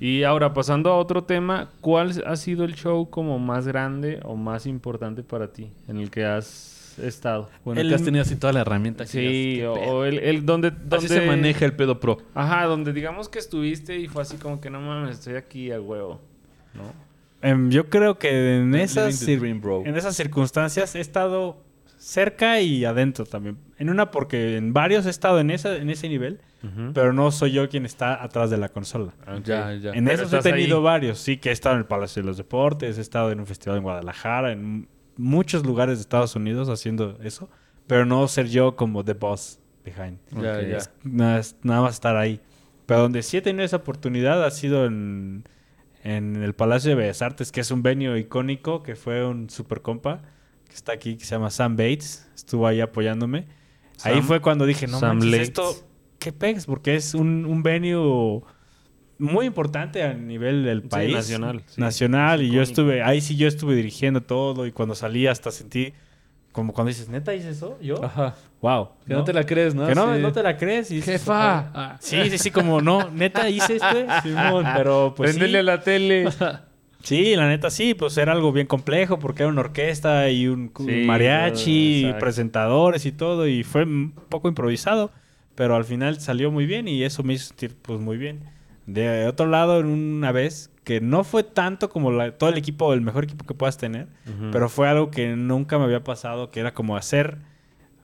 Y 0.01 0.23
ahora, 0.23 0.53
pasando 0.53 0.91
a 0.91 0.97
otro 0.97 1.25
tema, 1.25 1.69
¿cuál 1.81 2.23
ha 2.25 2.35
sido 2.37 2.63
el 2.63 2.73
show 2.75 3.09
como 3.09 3.37
más 3.37 3.67
grande 3.67 4.19
o 4.23 4.35
más 4.37 4.65
importante 4.65 5.23
para 5.23 5.51
ti 5.51 5.71
en 5.89 5.97
el 5.97 6.09
que 6.09 6.23
has 6.25 6.78
estado? 7.07 7.49
Bueno, 7.65 7.81
El- 7.81 7.89
que 7.89 7.95
has 7.95 8.03
tenido 8.03 8.21
así 8.21 8.35
toda 8.35 8.53
la 8.53 8.61
herramienta. 8.61 9.03
que 9.05 9.09
Sí, 9.09 9.19
digas, 9.19 9.77
o, 9.87 10.05
el, 10.05 10.19
el 10.19 10.45
donde, 10.45 10.71
donde... 10.71 10.97
Así 10.97 11.07
se 11.07 11.21
maneja 11.21 11.65
el 11.65 11.73
pedo 11.73 11.99
pro. 11.99 12.17
Ajá, 12.33 12.65
donde 12.65 12.93
digamos 12.93 13.29
que 13.29 13.39
estuviste 13.39 13.97
y 13.97 14.07
fue 14.07 14.21
así 14.21 14.37
como 14.37 14.59
que 14.61 14.69
no 14.69 14.79
mames, 14.81 15.19
estoy 15.19 15.35
aquí 15.35 15.71
a 15.71 15.79
huevo, 15.81 16.21
¿no? 16.73 16.83
Em, 17.41 17.69
yo 17.69 17.89
creo 17.89 18.19
que 18.19 18.57
en 18.57 18.75
esas, 18.75 19.25
dream, 19.25 19.61
en 19.85 19.95
esas 19.95 20.15
circunstancias 20.15 20.93
he 20.95 20.99
estado 20.99 21.63
cerca 21.97 22.59
y 22.61 22.83
adentro 22.85 23.25
también. 23.25 23.57
En 23.77 23.89
una 23.89 24.11
porque 24.11 24.57
en 24.57 24.73
varios 24.73 25.05
he 25.05 25.09
estado 25.09 25.39
en, 25.39 25.49
esa, 25.51 25.77
en 25.77 25.89
ese 25.89 26.09
nivel, 26.09 26.39
pero 26.93 27.13
no 27.13 27.31
soy 27.31 27.51
yo 27.53 27.69
quien 27.69 27.85
está 27.85 28.21
atrás 28.21 28.49
de 28.49 28.57
la 28.57 28.67
consola. 28.67 29.13
Ok. 29.25 29.45
Ya, 29.45 29.73
ya. 29.75 29.91
En 29.91 30.03
Pero 30.03 30.23
esos 30.23 30.45
he 30.45 30.49
tenido 30.51 30.79
ahí. 30.79 30.83
varios. 30.83 31.19
Sí, 31.19 31.37
que 31.37 31.47
he 31.49 31.51
estado 31.53 31.75
en 31.75 31.79
el 31.79 31.85
Palacio 31.87 32.21
de 32.21 32.27
los 32.27 32.35
Deportes, 32.35 32.97
he 32.97 33.01
estado 33.01 33.31
en 33.31 33.39
un 33.39 33.45
festival 33.47 33.77
en 33.77 33.83
Guadalajara, 33.83 34.51
en 34.51 34.89
muchos 35.19 35.65
lugares 35.65 35.97
de 35.97 36.01
Estados 36.01 36.35
Unidos 36.35 36.69
haciendo 36.69 37.17
eso, 37.21 37.49
pero 37.87 38.05
no 38.05 38.27
ser 38.27 38.47
yo 38.47 38.75
como 38.75 39.03
the 39.03 39.13
boss 39.13 39.59
behind. 39.85 40.17
Ya, 40.31 40.37
Ok, 40.37 40.43
ya. 40.67 40.77
es 40.77 40.91
nada, 41.03 41.41
nada 41.63 41.81
más 41.81 41.93
estar 41.95 42.15
ahí. 42.15 42.39
Pero 42.85 43.01
donde 43.01 43.21
sí 43.21 43.37
he 43.37 43.41
tenido 43.41 43.63
esa 43.65 43.75
oportunidad 43.77 44.43
ha 44.43 44.49
sido 44.51 44.85
en, 44.85 45.43
en 46.03 46.37
el 46.37 46.53
Palacio 46.55 46.89
de 46.89 46.95
Bellas 46.95 47.21
Artes, 47.21 47.51
que 47.51 47.61
es 47.61 47.69
un 47.71 47.83
venio 47.83 48.17
icónico, 48.17 48.81
que 48.81 48.95
fue 48.95 49.25
un 49.25 49.49
super 49.49 49.81
compa, 49.81 50.21
que 50.67 50.73
está 50.75 50.93
aquí, 50.93 51.15
que 51.17 51.25
se 51.25 51.35
llama 51.35 51.49
Sam 51.51 51.75
Bates. 51.75 52.27
Estuvo 52.35 52.65
ahí 52.65 52.81
apoyándome. 52.81 53.47
ahí 54.03 54.15
Sam- 54.15 54.23
fue 54.23 54.39
cuando 54.41 54.65
dije, 54.65 54.87
no 54.87 54.99
Sam 54.99 55.19
manches, 55.19 55.41
esto, 55.41 55.75
¿qué 56.17 56.31
pegs? 56.31 56.65
Porque 56.65 56.95
es 56.95 57.13
un, 57.13 57.45
un 57.45 57.61
venue 57.63 58.41
muy 59.19 59.45
importante 59.45 60.01
a 60.03 60.13
nivel 60.13 60.63
del 60.63 60.81
Sí, 60.83 60.87
país. 60.87 61.13
nacional, 61.13 61.61
sí. 61.67 61.79
Nacional. 61.79 62.41
Y 62.41 62.49
yo 62.51 62.61
estuve, 62.61 63.03
ahí 63.03 63.21
sí 63.21 63.35
yo 63.35 63.47
estuve 63.47 63.75
dirigiendo 63.75 64.21
todo. 64.23 64.65
Y 64.65 64.71
cuando 64.71 64.95
salí 64.95 65.27
hasta 65.27 65.51
sentí, 65.51 65.93
como 66.51 66.73
cuando 66.73 66.87
dices, 66.89 67.09
¿neta 67.09 67.35
hice 67.35 67.49
eso? 67.51 67.77
¿Yo? 67.81 68.03
Ajá. 68.03 68.35
Wow. 68.61 68.89
Que 69.07 69.13
no, 69.13 69.23
te 69.23 69.31
la 69.33 69.45
crees, 69.45 69.75
¿no? 69.75 69.87
Que 69.87 69.93
no, 69.95 70.15
Sí. 70.15 70.21
no 70.21 70.31
te 70.33 70.41
la 70.43 70.57
crees. 70.57 70.89
Y 70.91 70.95
dices, 70.95 71.21
Jefa. 71.21 71.59
Ah. 71.73 71.97
Sí, 71.99 72.29
sí, 72.29 72.37
sí, 72.37 72.51
como 72.51 72.81
no, 72.81 73.09
neta 73.11 73.49
hice 73.49 73.75
esto, 73.75 73.87
Simón, 74.23 74.65
pero 74.75 75.13
pues 75.15 75.35
sí. 75.35 75.55
A 75.55 75.63
la 75.63 75.79
tele. 75.81 76.27
Sí, 77.01 77.33
la 77.37 77.47
neta 77.47 77.69
sí, 77.69 77.93
pues 77.93 78.17
era 78.17 78.33
algo 78.33 78.51
bien 78.51 78.67
complejo 78.67 79.19
porque 79.19 79.43
era 79.43 79.51
una 79.51 79.61
orquesta 79.61 80.29
y 80.29 80.47
un, 80.47 80.71
Sí, 80.77 81.03
mariachi, 81.05 81.99
exacto. 82.01 82.19
presentadores 82.19 83.05
y 83.05 83.13
todo 83.13 83.47
y 83.47 83.63
fue 83.63 83.83
un 83.83 84.11
poco 84.27 84.49
improvisado, 84.49 85.09
pero 85.55 85.75
al 85.77 85.85
final 85.85 86.19
salió 86.19 86.51
muy 86.51 86.65
bien 86.65 86.89
y 86.89 87.03
eso 87.03 87.23
me 87.23 87.33
hizo 87.35 87.47
sentir 87.47 87.77
pues 87.81 88.01
muy 88.01 88.17
bien. 88.17 88.41
De 88.93 89.27
otro 89.27 89.45
lado, 89.47 89.79
en 89.79 89.85
una 89.87 90.31
vez 90.31 90.71
que 90.83 90.99
no 91.01 91.23
fue 91.23 91.43
tanto 91.43 91.89
como 91.89 92.11
la- 92.11 92.31
todo 92.37 92.49
el 92.49 92.57
equipo, 92.57 92.93
el 92.93 93.01
mejor 93.01 93.23
equipo 93.25 93.45
que 93.45 93.53
puedas 93.53 93.77
tener, 93.77 94.07
pero 94.51 94.69
fue 94.69 94.87
algo 94.89 95.11
que 95.11 95.35
nunca 95.35 95.77
me 95.77 95.83
había 95.85 96.03
pasado, 96.03 96.49
que 96.49 96.59
era 96.59 96.73
como 96.73 96.97
hacer, 96.97 97.37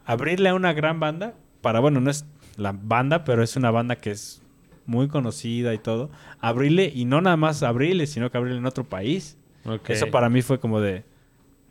abrirle 0.05 0.49
a 0.49 0.53
una 0.53 0.73
gran 0.73 0.99
banda, 0.99 1.33
para, 1.61 1.79
bueno, 1.79 1.99
no 2.01 2.11
es 2.11 2.25
la 2.57 2.71
banda, 2.73 3.23
pero 3.23 3.41
es 3.41 3.55
una 3.55 3.71
banda 3.71 3.95
que 3.95 4.11
es 4.11 4.41
muy 4.85 5.07
conocida 5.07 5.73
y 5.73 5.79
todo, 5.79 6.11
abrirle, 6.39 6.91
y 6.93 7.05
no 7.05 7.19
nada 7.21 7.37
más 7.37 7.63
abrirle, 7.63 8.05
sino 8.05 8.29
que 8.29 8.37
abrirle 8.37 8.59
en 8.59 8.65
otro 8.67 8.83
país. 8.83 9.37
Eso 9.87 10.11
para 10.11 10.29
mí 10.29 10.43
fue 10.43 10.59
como 10.59 10.79
de, 10.79 11.03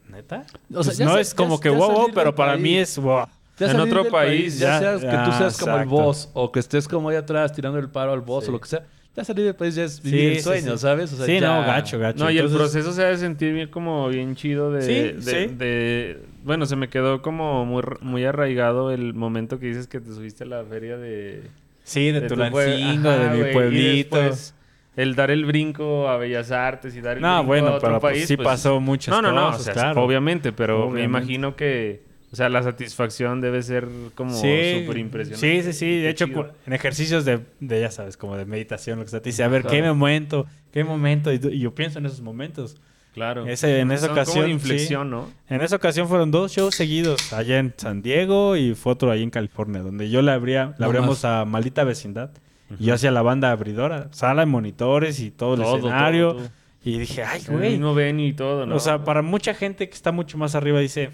¿neta? 0.09 0.45
O 0.75 0.83
sea, 0.83 0.93
Pues 0.95 1.01
no 1.01 1.17
es 1.17 1.33
como 1.33 1.57
ya- 1.57 1.63
que 1.63 1.71
ya 1.71 1.77
wow, 1.77 2.11
pero 2.13 2.35
para 2.35 2.53
país. 2.55 2.63
mí 2.63 2.77
es 2.77 2.99
wow. 2.99 3.27
Ya 3.57 3.71
En 3.71 3.79
otro 3.79 4.09
país, 4.11 4.59
ya, 4.59 4.69
ya- 4.69 4.79
seas 4.81 5.01
que 5.03 5.07
tú 5.11 5.17
ah, 5.17 5.39
seas 5.39 5.59
como 5.61 5.77
el 5.77 5.83
exacto. 5.85 6.03
boss 6.03 6.31
o 6.35 6.51
que 6.51 6.59
estés 6.59 6.89
como 6.89 7.09
ahí 7.11 7.15
atrás 7.17 7.53
tirando 7.53 7.79
el 7.79 7.89
paro 7.89 8.13
al 8.13 8.21
boss 8.21 8.45
Sí. 8.47 8.51
o 8.51 8.53
lo 8.53 8.61
que 8.61 8.67
sea. 8.67 8.85
Ya 9.17 9.25
salir 9.25 9.45
del 9.45 9.55
país 9.55 9.75
ya 9.77 9.85
es 9.85 9.97
Sí, 10.03 10.11
vivir 10.11 10.31
el 10.33 10.37
sí, 10.39 10.43
sueño, 10.43 10.73
sí. 10.73 10.79
¿sabes? 10.79 11.13
O 11.13 11.17
sea, 11.17 11.27
sí, 11.27 11.39
ya- 11.39 11.61
no, 11.61 11.67
gacho, 11.67 11.99
gacho. 12.01 12.25
No, 12.25 12.31
y 12.31 12.39
el 12.39 12.49
proceso 12.51 12.93
se 12.93 13.05
ha 13.05 13.09
de 13.09 13.17
sentir 13.19 13.53
bien 13.55 13.69
como 13.69 14.09
bien 14.09 14.35
chido 14.35 14.73
de, 14.73 14.83
Sí, 14.83 15.25
de, 15.25 15.49
sí. 15.49 15.55
de- 15.55 16.19
Bueno, 16.43 16.67
se 16.67 16.75
me 16.77 16.89
quedó 16.89 17.23
como 17.23 17.65
muy, 17.65 17.83
muy 18.01 18.25
arraigado 18.25 18.91
el 18.91 19.15
momento 19.15 19.59
que 19.61 19.67
dices 19.67 19.87
que 19.87 20.01
te 20.01 20.13
subiste 20.13 20.43
a 20.45 20.47
la 20.49 20.65
feria 20.65 20.97
de... 20.97 21.43
Sí, 21.85 22.11
de, 22.11 22.23
tu 22.23 22.35
Tulancingo, 22.35 23.11
de 23.11 23.31
mi 23.31 23.53
pueblito. 23.53 24.17
después 24.17 24.55
el 24.97 25.15
dar 25.15 25.31
el 25.31 25.45
brinco 25.45 26.09
a 26.09 26.17
Bellas 26.17 26.51
Artes 26.51 26.97
y 26.97 27.01
dar 27.01 27.17
el 27.17 27.23
No, 27.23 27.35
brinco 27.37 27.47
bueno, 27.47 27.69
a 27.69 27.73
otro 27.75 27.89
pero 27.89 28.01
pues, 28.01 28.13
país. 28.15 28.27
sí 28.29 28.37
pues, 28.37 28.47
pasó 28.47 28.81
muchas 28.81 29.15
No, 29.15 29.23
no, 29.23 29.33
no, 29.33 29.47
cosas, 29.47 29.61
o 29.61 29.65
sea, 29.65 29.73
claro. 29.75 30.03
obviamente, 30.03 30.51
pero 30.53 30.91
me 30.91 31.03
imagino 31.05 31.55
que... 31.57 32.03
O 32.35 32.37
sea, 32.37 32.49
la 32.49 32.65
satisfacción 32.65 33.41
debe 33.41 33.63
ser 33.63 33.87
como 34.17 34.33
Sí, 34.33 34.81
súper 34.81 34.99
impresionante. 34.99 35.63
Sí, 35.63 35.63
sí, 35.63 35.73
sí. 35.73 35.87
De 35.99 36.03
Qué 36.03 36.09
hecho, 36.11 36.27
chido. 36.27 36.51
en 36.67 36.73
ejercicios 36.73 37.25
de, 37.25 37.39
de, 37.61 37.81
ya 37.81 37.93
sabes, 37.93 38.17
como 38.17 38.37
de 38.37 38.45
meditación, 38.45 38.99
lo 38.99 39.05
que 39.05 39.13
se 39.13 39.21
te 39.21 39.29
dice, 39.29 39.45
a 39.45 39.49
ver, 39.49 39.63
¿qué 39.63 39.79
Claro. 39.79 39.95
momento? 39.95 40.47
¿Qué 40.73 40.83
momento? 40.83 41.33
Y, 41.33 41.37
y 41.53 41.61
yo 41.61 41.73
pienso 41.77 42.01
en 42.01 42.07
esos 42.07 42.23
momentos. 42.23 42.77
Claro. 43.13 43.47
Ese- 43.47 43.79
en 43.79 43.93
esa 43.93 44.07
Son 44.07 44.09
como 44.17 44.21
ocasión, 44.23 44.45
de 44.47 44.51
inflexión, 44.51 45.11
¿no? 45.11 45.31
En 45.49 45.61
esa 45.63 45.77
ocasión 45.77 46.09
fueron 46.09 46.33
dos 46.33 46.51
shows 46.51 46.75
seguidos, 46.75 47.33
allá 47.33 47.61
en 47.61 47.73
San 47.77 48.03
Diego 48.03 48.57
y 48.57 48.75
fue 48.75 48.95
otro 48.95 49.13
ahí 49.13 49.23
en 49.23 49.31
California, 49.31 49.81
donde 49.83 50.11
yo 50.11 50.21
le 50.21 50.33
abría, 50.33 50.75
le 50.77 50.85
abríamos 50.87 51.25
a 51.25 51.45
Maldita 51.45 51.85
Vecindad. 51.85 52.33
Y 52.81 52.87
yo 52.87 52.95
hacía 52.95 53.13
la 53.13 53.23
banda 53.23 53.53
abridora, 53.53 54.09
sala 54.11 54.43
de 54.43 54.47
monitores 54.47 55.21
y 55.21 55.31
todo 55.31 55.55
el 55.55 55.61
Todo, 55.61 55.77
escenario. 55.77 56.33
todo, 56.33 56.41
todo. 56.41 56.51
Y 56.87 56.99
dije, 56.99 57.23
ay, 57.23 57.41
El 57.49 57.57
güey. 57.57 57.71
mismo 57.71 57.95
venue 57.95 58.27
y 58.27 58.33
todo, 58.35 58.67
¿no? 58.67 58.75
O 58.77 58.79
sea, 58.81 59.05
para 59.05 59.23
mucha 59.23 59.55
gente 59.55 59.89
que 59.89 59.95
está 59.95 60.11
mucho 60.13 60.37
más 60.37 60.55
arriba 60.55 60.81
dice. 60.81 61.11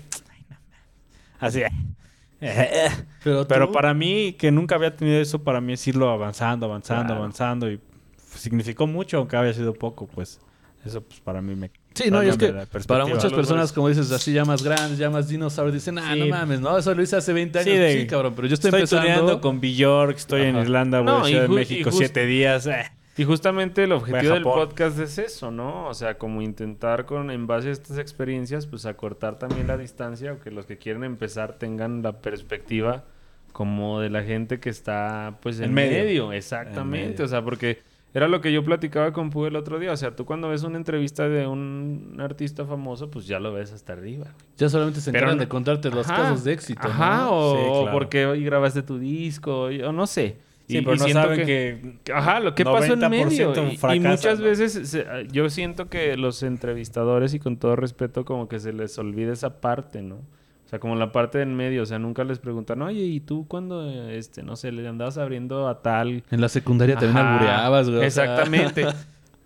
Así. 1.40 1.62
Pero, 3.24 3.70
para 3.72 3.92
mí, 3.94 4.34
que 4.38 4.50
nunca 4.50 4.74
había 4.76 4.96
tenido 4.96 5.20
eso, 5.20 5.42
para 5.42 5.60
mí 5.60 5.74
es 5.74 5.86
irlo 5.86 6.10
avanzando, 6.10 6.66
avanzando, 6.66 7.06
Claro. 7.06 7.20
avanzando. 7.20 7.70
Y 7.70 7.80
significó 8.34 8.86
mucho, 8.86 9.18
aunque 9.18 9.36
había 9.36 9.52
sido 9.52 9.74
poco, 9.74 10.06
pues. 10.06 10.40
Eso 10.84 11.02
pues 11.02 11.20
para 11.20 11.42
mí 11.42 11.54
me, 11.54 11.70
Sí, 11.92 12.10
no, 12.10 12.22
y 12.22 12.28
es 12.28 12.38
que 12.38 12.54
para 12.86 13.04
muchas 13.04 13.30
personas, 13.34 13.70
como 13.72 13.90
dices, 13.90 14.10
así 14.12 14.32
ya 14.32 14.46
más 14.46 14.62
grandes, 14.62 14.96
ya 14.96 15.10
más 15.10 15.28
dinosaurios, 15.28 15.74
dicen, 15.74 15.98
ah, 15.98 16.12
Sí. 16.14 16.20
no 16.20 16.26
mames, 16.28 16.60
no, 16.60 16.78
eso 16.78 16.94
lo 16.94 17.02
hice 17.02 17.16
hace 17.16 17.34
20 17.34 17.58
años. 17.58 17.92
Sí, 17.92 18.06
cabrón, 18.06 18.32
pero 18.34 18.48
yo 18.48 18.54
estoy, 18.54 18.68
Estoy, 18.80 18.98
empezando. 19.00 19.40
con 19.42 19.60
Bjork, 19.60 20.16
estoy 20.16 20.42
en. 20.42 20.56
Irlanda, 20.56 21.00
voy 21.00 21.06
No, 21.06 21.18
a 21.20 21.24
Ciudad 21.26 21.42
de 21.42 21.48
México 21.48 21.90
siete 21.92 22.24
días. 22.24 22.66
eh. 22.66 22.90
Y 23.16 23.24
justamente 23.24 23.84
el 23.84 23.92
objetivo 23.92 24.34
del 24.34 24.42
podcast 24.44 24.98
es 24.98 25.18
eso, 25.18 25.50
¿no? 25.50 25.86
O 25.88 25.94
sea, 25.94 26.16
como 26.16 26.40
intentar 26.42 27.04
con 27.06 27.30
en 27.30 27.46
base 27.46 27.68
a 27.68 27.72
estas 27.72 27.98
experiencias, 27.98 28.66
pues 28.66 28.86
acortar 28.86 29.38
también 29.38 29.66
la 29.66 29.76
distancia 29.76 30.32
o 30.32 30.38
que 30.38 30.50
los 30.50 30.64
que 30.66 30.78
quieren 30.78 31.04
empezar 31.04 31.54
tengan 31.58 32.02
la 32.02 32.12
perspectiva 32.22 33.04
como 33.52 34.00
de 34.00 34.10
la 34.10 34.22
gente 34.22 34.60
que 34.60 34.70
está 34.70 35.38
pues 35.42 35.58
en, 35.58 35.66
En 35.66 35.74
medio. 35.74 36.04
medio. 36.04 36.32
Exactamente, 36.32 37.04
En 37.06 37.10
medio. 37.12 37.24
o 37.24 37.28
sea, 37.28 37.42
porque 37.44 37.80
era 38.14 38.26
lo 38.26 38.40
que 38.40 38.52
yo 38.52 38.64
platicaba 38.64 39.12
con 39.12 39.30
Pú 39.30 39.44
el 39.46 39.56
otro 39.56 39.78
día, 39.78 39.92
o 39.92 39.96
sea, 39.96 40.14
tú 40.16 40.24
cuando 40.24 40.48
ves 40.48 40.62
una 40.62 40.76
entrevista 40.78 41.28
de 41.28 41.46
un 41.46 42.16
artista 42.20 42.64
famoso, 42.64 43.10
pues 43.10 43.26
ya 43.26 43.38
lo 43.40 43.52
ves 43.52 43.72
hasta 43.72 43.92
arriba. 43.92 44.26
Ya 44.56 44.68
solamente 44.68 45.00
se 45.00 45.10
encargan 45.10 45.36
no- 45.36 45.40
de 45.42 45.48
contarte 45.48 45.90
los 45.90 46.08
Ajá, 46.08 46.22
casos 46.22 46.44
de 46.44 46.52
éxito. 46.52 46.80
¿no? 46.84 46.90
Ajá, 46.90 47.30
o, 47.30 47.54
Sí, 47.56 47.62
o 47.68 47.82
claro. 47.82 47.92
porque 47.98 48.26
hoy 48.26 48.44
grabaste 48.44 48.82
tu 48.82 48.98
disco, 48.98 49.64
o 49.64 49.92
no 49.92 50.06
sé. 50.06 50.36
Sí, 50.70 50.78
Y- 50.78 50.82
pero 50.82 50.94
y 50.96 50.98
no 50.98 51.04
siento 51.04 51.22
saben 51.22 51.38
que- 51.46 51.98
que... 52.04 52.12
Ajá, 52.12 52.40
lo 52.40 52.54
que 52.54 52.64
pasó 52.64 52.92
en 52.94 53.00
90% 53.00 53.10
medio. 53.10 53.52
Y- 53.92 53.96
Y, 53.96 54.00
muchas 54.00 54.38
¿no? 54.38 54.44
veces 54.44 54.88
se- 54.88 55.06
yo 55.32 55.50
siento 55.50 55.88
que 55.88 56.16
los 56.16 56.42
entrevistadores, 56.42 57.34
y 57.34 57.38
con 57.40 57.56
todo 57.56 57.76
respeto, 57.76 58.24
como 58.24 58.48
que 58.48 58.60
se 58.60 58.72
les 58.72 58.96
olvida 58.98 59.32
esa 59.32 59.60
parte, 59.60 60.02
¿no? 60.02 60.16
O 60.16 60.68
sea, 60.70 60.78
como 60.78 60.94
la 60.94 61.10
parte 61.10 61.38
del 61.38 61.48
medio. 61.48 61.82
O 61.82 61.86
sea, 61.86 61.98
nunca 61.98 62.22
les 62.22 62.38
preguntan, 62.38 62.80
oye, 62.82 63.00
¿y 63.02 63.18
tú 63.18 63.44
cuando, 63.48 63.90
este, 64.08 64.44
no 64.44 64.54
sé, 64.54 64.70
le 64.70 64.86
andabas 64.86 65.18
abriendo 65.18 65.66
a 65.68 65.82
tal? 65.82 66.22
En 66.30 66.40
la 66.40 66.48
secundaria 66.48 66.94
también 66.96 67.26
albureabas, 67.26 67.90
güey. 67.90 68.04
Exactamente. 68.04 68.86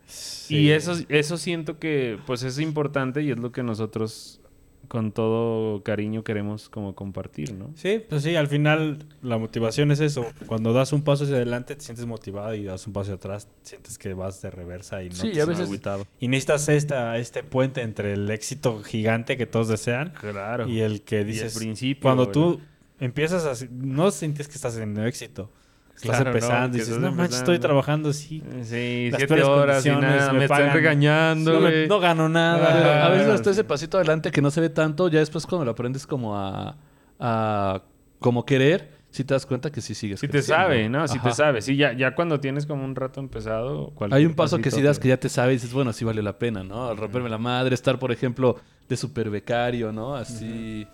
Sí. 0.07 0.57
Y 0.59 0.71
eso, 0.73 0.93
eso 1.09 1.39
siento 1.39 1.79
que, 1.79 2.19
pues, 2.27 2.43
es 2.43 2.59
importante 2.61 3.23
y 3.23 3.31
es 3.31 3.39
lo 3.39 3.51
que 3.51 3.63
nosotros, 3.63 4.43
con 4.89 5.13
todo 5.13 5.83
cariño, 5.83 6.25
queremos 6.25 6.69
como 6.69 6.95
compartir, 6.95 7.55
¿no? 7.55 7.71
Sí, 7.77 8.03
pues 8.09 8.23
sí, 8.23 8.37
al 8.37 8.49
final 8.49 8.99
la 9.23 9.39
motivación 9.39 9.91
es 9.91 10.01
eso. 10.01 10.27
Cuando 10.47 10.73
das 10.73 10.93
un 10.93 11.03
paso 11.03 11.25
hacia 11.25 11.37
adelante 11.37 11.75
te 11.77 11.83
sientes 11.83 12.07
motivado 12.07 12.55
y 12.55 12.65
das 12.65 12.87
un 12.87 12.93
paso 12.93 13.05
hacia 13.05 13.15
atrás 13.15 13.49
sientes 13.63 13.99
que 13.99 14.15
vas 14.15 14.41
de 14.43 14.51
reversa 14.51 15.03
y 15.03 15.09
no 15.11 15.15
Sí, 15.17 15.33
te 15.33 15.41
a 15.43 15.45
veces- 15.47 15.65
agüitado. 15.67 16.07
Y 16.21 16.29
necesitas 16.29 16.69
esta, 16.69 17.19
este 17.19 17.43
puente 17.43 17.83
entre 17.83 18.13
el 18.15 18.31
éxito 18.31 18.83
gigante 18.83 19.37
que 19.37 19.47
todos 19.47 19.69
desean 19.69 20.13
Claro. 20.21 20.69
y 20.69 20.81
el 20.81 21.03
que 21.03 21.21
Y 21.23 21.25
dices... 21.25 21.55
el 21.57 21.63
principio, 21.63 22.03
cuando 22.03 22.25
güey, 22.25 22.33
tú 22.33 22.61
empiezas 23.01 23.45
a... 23.45 23.67
No 23.71 24.11
sientes 24.11 24.49
que 24.49 24.55
estás 24.55 24.77
en 24.79 24.97
éxito. 24.99 25.51
Estás 25.95 26.17
Claro, 26.17 26.31
empezando 26.31 26.77
y 26.77 26.81
dices, 26.81 26.97
estás 26.97 27.03
no 27.03 27.17
manches, 27.17 27.39
estoy 27.39 27.55
empezando". 27.55 27.61
trabajando 27.61 28.09
así. 28.11 28.43
Sí, 28.63 29.09
Las 29.11 29.19
siete 29.21 29.43
horas 29.43 29.87
y 29.87 29.89
condiciones, 29.91 30.19
nada, 30.19 30.33
me 30.33 30.39
me, 30.41 30.45
están 30.45 30.73
regañando, 30.73 31.53
No, 31.55 31.61
me- 31.61 31.87
no 31.87 32.01
gano 32.01 32.29
nada. 32.29 33.07
a 33.07 33.09
veces 33.11 33.29
Ah, 33.29 33.35
hasta 33.35 33.51
ese 33.51 33.65
pasito 33.65 33.97
adelante 33.99 34.31
que 34.31 34.43
no 34.43 34.51
se 34.51 34.61
ve 34.61 34.69
tanto, 34.71 35.09
ya 35.09 35.21
después 35.21 35.47
cuando 35.47 35.65
lo 35.65 35.71
aprendes 35.71 36.07
como 36.07 36.37
a, 36.37 36.77
a 37.21 37.83
como 38.19 38.45
querer, 38.45 38.93
si 39.11 39.23
te 39.23 39.33
das 39.35 39.47
cuenta 39.47 39.71
que 39.71 39.81
sí 39.81 39.95
sigues 39.95 40.19
Si 40.19 40.27
te 40.27 40.33
creciendo. 40.33 40.63
sabe, 40.65 40.89
¿no? 40.89 41.07
Si 41.07 41.19
te 41.21 41.31
sabe. 41.31 41.63
Sí, 41.63 41.77
ya, 41.77 41.93
ya 41.93 42.15
cuando 42.17 42.41
tienes 42.41 42.67
como 42.67 42.85
un 42.85 42.97
rato 42.97 43.21
empezado... 43.21 43.91
cualquier 43.95 44.19
Hay 44.19 44.27
un 44.27 44.35
paso 44.35 44.59
que 44.59 44.71
si 44.73 44.83
das 44.83 44.99
que 44.99 45.09
ya 45.09 45.17
te 45.19 45.29
sabe 45.29 45.53
y 45.53 45.57
dices, 45.57 45.73
bueno, 45.73 45.93
sí 45.93 46.05
vale 46.05 46.23
la 46.23 46.37
pena, 46.39 46.65
¿no? 46.65 46.89
Al 46.89 46.97
romperme 46.97 47.29
la 47.29 47.39
madre, 47.39 47.75
estar, 47.75 47.99
por 48.01 48.11
ejemplo, 48.11 48.57
de 48.89 48.97
super 48.97 49.31
becario, 49.31 49.93
¿no? 49.93 50.17
Así, 50.17 50.87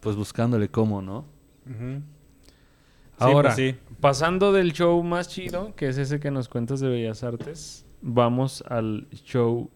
pues 0.00 0.14
buscándole 0.14 0.68
cómo, 0.68 1.02
¿no? 1.02 1.24
Ujú. 1.68 2.00
Ahora, 3.18 3.48
pues 3.48 3.56
sí. 3.56 3.74
Pasando 4.00 4.52
del 4.52 4.72
show 4.72 5.02
más 5.02 5.28
chido, 5.28 5.74
que 5.74 5.88
es 5.88 5.98
ese 5.98 6.20
que 6.20 6.30
nos 6.30 6.48
cuentas 6.48 6.80
de 6.80 6.88
Bellas 6.88 7.22
Artes, 7.22 7.86
vamos 8.00 8.62
al 8.68 9.08
show 9.24 9.70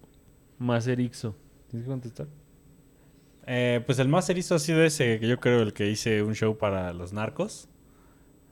más 0.58 0.86
erixo. 0.86 1.36
¿Tienes 1.68 1.86
que 1.86 1.90
contestar? 1.90 2.26
Eh, 3.46 3.82
pues 3.86 3.98
el 3.98 4.08
más 4.08 4.28
erizo 4.30 4.54
ha 4.54 4.58
sido 4.58 4.82
ese, 4.84 5.18
que 5.18 5.26
yo 5.26 5.40
creo 5.40 5.62
el 5.62 5.72
que 5.72 5.90
hice 5.90 6.22
un 6.22 6.34
show 6.34 6.56
para 6.56 6.92
los 6.92 7.12
narcos. 7.12 7.68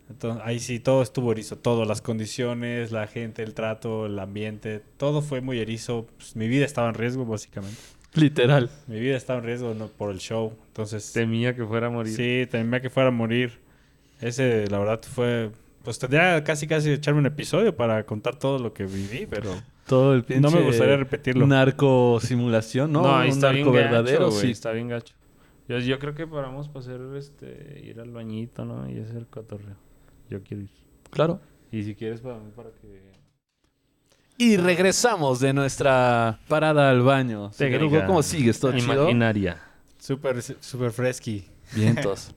Entonces, 0.09 0.43
ahí 0.45 0.59
sí 0.59 0.81
todo 0.81 1.03
estuvo 1.03 1.31
erizo, 1.31 1.57
todo, 1.57 1.85
las 1.85 2.03
condiciones, 2.03 2.91
la 2.91 3.07
gente, 3.07 3.45
el 3.45 3.55
trato, 3.55 4.07
el 4.07 4.19
ambiente, 4.19 4.83
todo 4.97 5.23
fue 5.23 5.41
muy 5.41 5.61
erizo. 5.61 6.09
Pues, 6.17 6.35
mi 6.35 6.49
vida 6.49 6.65
estaba 6.65 6.89
en 6.89 6.95
riesgo, 6.95 7.25
básicamente. 7.25 7.79
Literal. 8.15 8.71
Mi 8.89 8.99
vida 8.99 9.17
estaba 9.17 9.39
en 9.39 9.45
riesgo 9.45 9.73
no, 9.75 9.87
por 9.87 10.11
el 10.11 10.19
show. 10.19 10.53
Entonces, 10.67 11.13
Temía 11.13 11.55
que 11.55 11.65
fuera 11.65 11.87
a 11.87 11.91
morir. 11.91 12.13
sí, 12.13 12.49
temía 12.51 12.81
que 12.81 12.91
fuera 12.91 13.11
a 13.11 13.13
morir. 13.13 13.61
Ese, 14.21 14.67
la 14.69 14.79
verdad, 14.79 15.01
fue... 15.03 15.51
Pues 15.83 15.99
tendría 15.99 16.45
casi 16.45 16.67
casi 16.67 16.91
echarme 16.91 17.21
un 17.21 17.27
episodio 17.27 17.75
para 17.75 18.05
contar 18.05 18.37
todo 18.37 18.59
lo 18.59 18.75
que 18.75 18.85
viví, 18.85 19.27
pero 19.27 19.51
Todo 19.87 20.13
el 20.15 20.25
pinche 20.25 20.43
no 20.43 20.51
me 20.51 20.61
gustaría 20.61 20.97
repetirlo. 20.97 21.47
narco 21.47 22.21
simulación, 22.21 22.93
¿no? 22.93 23.03
No, 23.03 23.17
ahí 23.17 23.31
un 23.31 23.41
narco 23.41 23.73
bien 23.73 23.73
verdadero, 23.73 24.27
gacho, 24.27 24.31
güey, 24.31 24.47
sí. 24.47 24.51
Está 24.51 24.73
bien 24.73 24.89
gacho. 24.89 25.15
Yo, 25.69 25.79
yo 25.79 25.99
creo 25.99 26.15
que 26.15 26.27
paramos 26.27 26.69
para 26.69 26.81
hacer, 26.81 27.01
este, 27.17 27.81
ir 27.83 27.99
al 27.99 28.11
bañito, 28.11 28.67
¿no? 28.67 28.91
Y 28.91 29.01
hacer 29.01 29.27
cotorreo. 29.29 29.77
Yo 30.29 30.43
quiero 30.43 30.65
ir. 30.65 30.71
Claro. 31.11 31.41
Y 31.73 31.83
si 31.83 31.95
quieres 31.95 32.21
para 32.21 32.37
mí, 32.37 32.51
para 32.55 32.71
que... 32.71 33.11
Y 34.37 34.57
regresamos 34.59 35.41
de 35.41 35.53
nuestra 35.53 36.41
parada 36.49 36.91
al 36.91 37.03
baño. 37.03 37.51
¿Cómo 38.07 38.23
sigues? 38.23 38.61
¿Todo 38.61 38.73
chido? 38.73 39.05
Imaginaria. 39.05 39.63
Súper, 39.99 40.43
súper 40.43 40.91
fresky. 40.91 41.47
Vientos. 41.75 42.35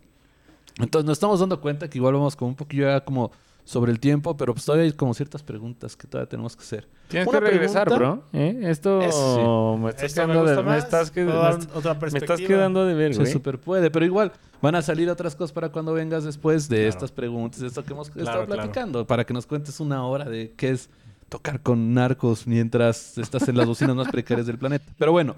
Entonces 0.79 1.05
nos 1.05 1.17
estamos 1.17 1.39
dando 1.39 1.59
cuenta 1.61 1.89
que 1.89 1.97
igual 1.97 2.13
vamos 2.13 2.35
como 2.35 2.49
un 2.49 2.55
poquillo 2.55 2.87
ya 2.87 3.01
como 3.03 3.31
sobre 3.65 3.91
el 3.93 3.99
tiempo, 4.01 4.35
pero 4.35 4.53
pues 4.53 4.65
todavía 4.65 4.83
hay 4.85 4.91
como 4.91 5.13
ciertas 5.13 5.41
preguntas 5.41 5.95
que 5.95 6.05
todavía 6.05 6.27
tenemos 6.27 6.53
que 6.55 6.63
hacer. 6.63 6.87
Tienes 7.07 7.29
Una 7.29 7.39
que 7.39 7.45
regresar, 7.45 7.87
pregunta- 7.87 8.15
bro. 8.31 8.39
¿Eh? 8.39 8.59
Esto 8.63 8.99
me 9.79 9.89
estás 9.91 10.03
Esto 10.03 10.21
quedando 10.25 10.43
de... 10.43 10.55
Me 10.57 10.63
más. 10.63 10.83
estás, 10.83 11.11
que- 11.11 11.23
me 11.23 11.31
me 11.31 12.37
quedando 12.45 12.85
de 12.85 12.93
ver, 12.93 13.13
Se 13.13 13.21
güey. 13.21 13.31
super 13.31 13.59
puede, 13.59 13.89
pero 13.89 14.03
igual 14.05 14.33
van 14.61 14.75
a 14.75 14.81
salir 14.81 15.09
otras 15.09 15.35
cosas 15.35 15.53
para 15.53 15.69
cuando 15.69 15.93
vengas 15.93 16.25
después 16.25 16.67
de 16.67 16.75
Claro. 16.77 16.89
estas 16.89 17.11
preguntas, 17.11 17.61
de 17.61 17.67
esto 17.67 17.83
que 17.85 17.93
hemos 17.93 18.09
Claro, 18.09 18.21
estado 18.27 18.45
claro. 18.47 18.61
platicando, 18.63 19.07
para 19.07 19.25
que 19.25 19.33
nos 19.33 19.45
cuentes 19.45 19.79
una 19.79 20.05
hora 20.05 20.25
de 20.25 20.53
qué 20.57 20.71
es 20.71 20.89
tocar 21.29 21.61
con 21.61 21.93
narcos 21.93 22.45
mientras 22.45 23.17
estás 23.17 23.47
en 23.47 23.55
las 23.57 23.65
bocinas 23.65 23.95
más 23.95 24.09
precarias 24.09 24.45
del 24.45 24.57
planeta. 24.57 24.91
Pero 24.97 25.13
bueno, 25.13 25.35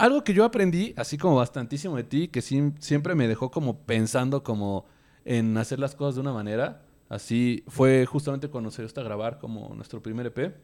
algo 0.00 0.24
que 0.24 0.34
yo 0.34 0.44
aprendí, 0.44 0.94
así 0.96 1.18
como 1.18 1.36
bastantísimo 1.36 1.96
de 1.96 2.04
ti, 2.04 2.28
que 2.28 2.42
siempre 2.42 3.14
me 3.14 3.28
dejó 3.28 3.50
como 3.50 3.78
pensando 3.80 4.42
como 4.42 4.86
en 5.24 5.56
hacer 5.58 5.78
las 5.78 5.94
cosas 5.94 6.16
de 6.16 6.22
una 6.22 6.32
manera, 6.32 6.82
así 7.08 7.64
fue 7.68 8.06
justamente 8.06 8.48
cuando 8.48 8.70
se 8.70 8.82
dio 8.82 8.86
hasta 8.86 9.02
grabar 9.02 9.38
como 9.38 9.74
nuestro 9.74 10.02
primer 10.02 10.26
EP 10.26 10.54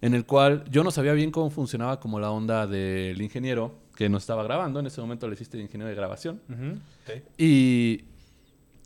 en 0.00 0.14
el 0.14 0.26
cual 0.26 0.64
yo 0.70 0.84
no 0.84 0.90
sabía 0.90 1.12
bien 1.12 1.30
cómo 1.30 1.50
funcionaba 1.50 2.00
como 2.00 2.20
la 2.20 2.30
onda 2.30 2.66
del 2.66 3.20
ingeniero 3.20 3.78
que 3.96 4.08
nos 4.08 4.22
estaba 4.22 4.42
grabando. 4.42 4.80
En 4.80 4.86
ese 4.86 5.00
momento 5.00 5.26
le 5.26 5.34
hiciste 5.34 5.56
de 5.56 5.64
ingeniero 5.64 5.88
de 5.88 5.94
grabación. 5.94 6.40
Sí. 7.06 7.22
Y 7.38 8.04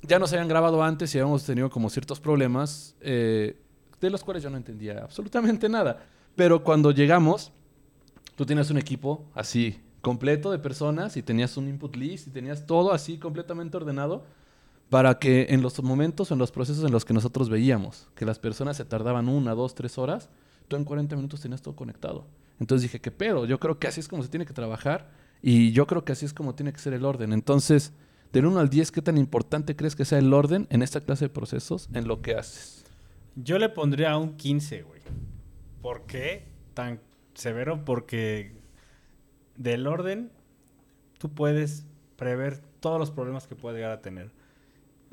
ya 0.06 0.18
nos 0.18 0.32
habían 0.32 0.48
grabado 0.48 0.82
antes 0.82 1.14
y 1.14 1.18
habíamos 1.18 1.44
tenido 1.44 1.68
como 1.70 1.90
ciertos 1.90 2.20
problemas 2.20 2.96
eh, 3.00 3.56
de 4.00 4.10
los 4.10 4.24
cuales 4.24 4.42
yo 4.42 4.50
no 4.50 4.56
entendía 4.56 5.02
absolutamente 5.02 5.68
nada. 5.68 6.04
Pero 6.36 6.62
cuando 6.62 6.92
llegamos, 6.92 7.52
tú 8.42 8.46
tenías 8.46 8.72
un 8.72 8.78
equipo 8.78 9.24
así 9.36 9.78
completo 10.00 10.50
de 10.50 10.58
personas 10.58 11.16
y 11.16 11.22
tenías 11.22 11.56
un 11.56 11.68
input 11.68 11.94
list 11.94 12.26
y 12.26 12.30
tenías 12.32 12.66
todo 12.66 12.92
así 12.92 13.16
completamente 13.16 13.76
ordenado 13.76 14.24
para 14.90 15.20
que 15.20 15.46
en 15.50 15.62
los 15.62 15.80
momentos, 15.80 16.32
en 16.32 16.38
los 16.38 16.50
procesos 16.50 16.84
en 16.84 16.90
los 16.90 17.04
que 17.04 17.14
nosotros 17.14 17.48
veíamos 17.48 18.08
que 18.16 18.24
las 18.24 18.40
personas 18.40 18.76
se 18.76 18.84
tardaban 18.84 19.28
una, 19.28 19.54
dos, 19.54 19.76
tres 19.76 19.96
horas, 19.96 20.28
tú 20.66 20.74
en 20.74 20.84
40 20.84 21.14
minutos 21.14 21.40
tenías 21.40 21.62
todo 21.62 21.76
conectado. 21.76 22.26
Entonces 22.58 22.82
dije, 22.82 23.00
¿qué 23.00 23.12
pedo? 23.12 23.46
Yo 23.46 23.60
creo 23.60 23.78
que 23.78 23.86
así 23.86 24.00
es 24.00 24.08
como 24.08 24.24
se 24.24 24.28
tiene 24.28 24.44
que 24.44 24.52
trabajar 24.52 25.12
y 25.40 25.70
yo 25.70 25.86
creo 25.86 26.04
que 26.04 26.10
así 26.10 26.26
es 26.26 26.34
como 26.34 26.56
tiene 26.56 26.72
que 26.72 26.80
ser 26.80 26.94
el 26.94 27.04
orden. 27.04 27.32
Entonces, 27.32 27.92
del 28.32 28.46
1 28.46 28.58
al 28.58 28.70
10, 28.70 28.90
¿qué 28.90 29.02
tan 29.02 29.18
importante 29.18 29.76
crees 29.76 29.94
que 29.94 30.04
sea 30.04 30.18
el 30.18 30.34
orden 30.34 30.66
en 30.70 30.82
esta 30.82 31.00
clase 31.00 31.26
de 31.26 31.28
procesos 31.28 31.88
en 31.94 32.08
lo 32.08 32.22
que 32.22 32.34
haces? 32.34 32.84
Yo 33.36 33.60
le 33.60 33.68
pondría 33.68 34.16
un 34.16 34.36
15, 34.36 34.82
güey. 34.82 35.00
¿Por 35.80 36.06
qué 36.06 36.48
tan 36.74 36.98
severo? 37.34 37.84
Porque 37.84 38.52
del 39.56 39.86
orden 39.86 40.30
tú 41.18 41.30
puedes 41.32 41.86
prever 42.16 42.60
todos 42.80 42.98
los 42.98 43.10
problemas 43.10 43.46
que 43.46 43.54
puede 43.54 43.76
llegar 43.76 43.92
a 43.92 44.00
tener. 44.00 44.30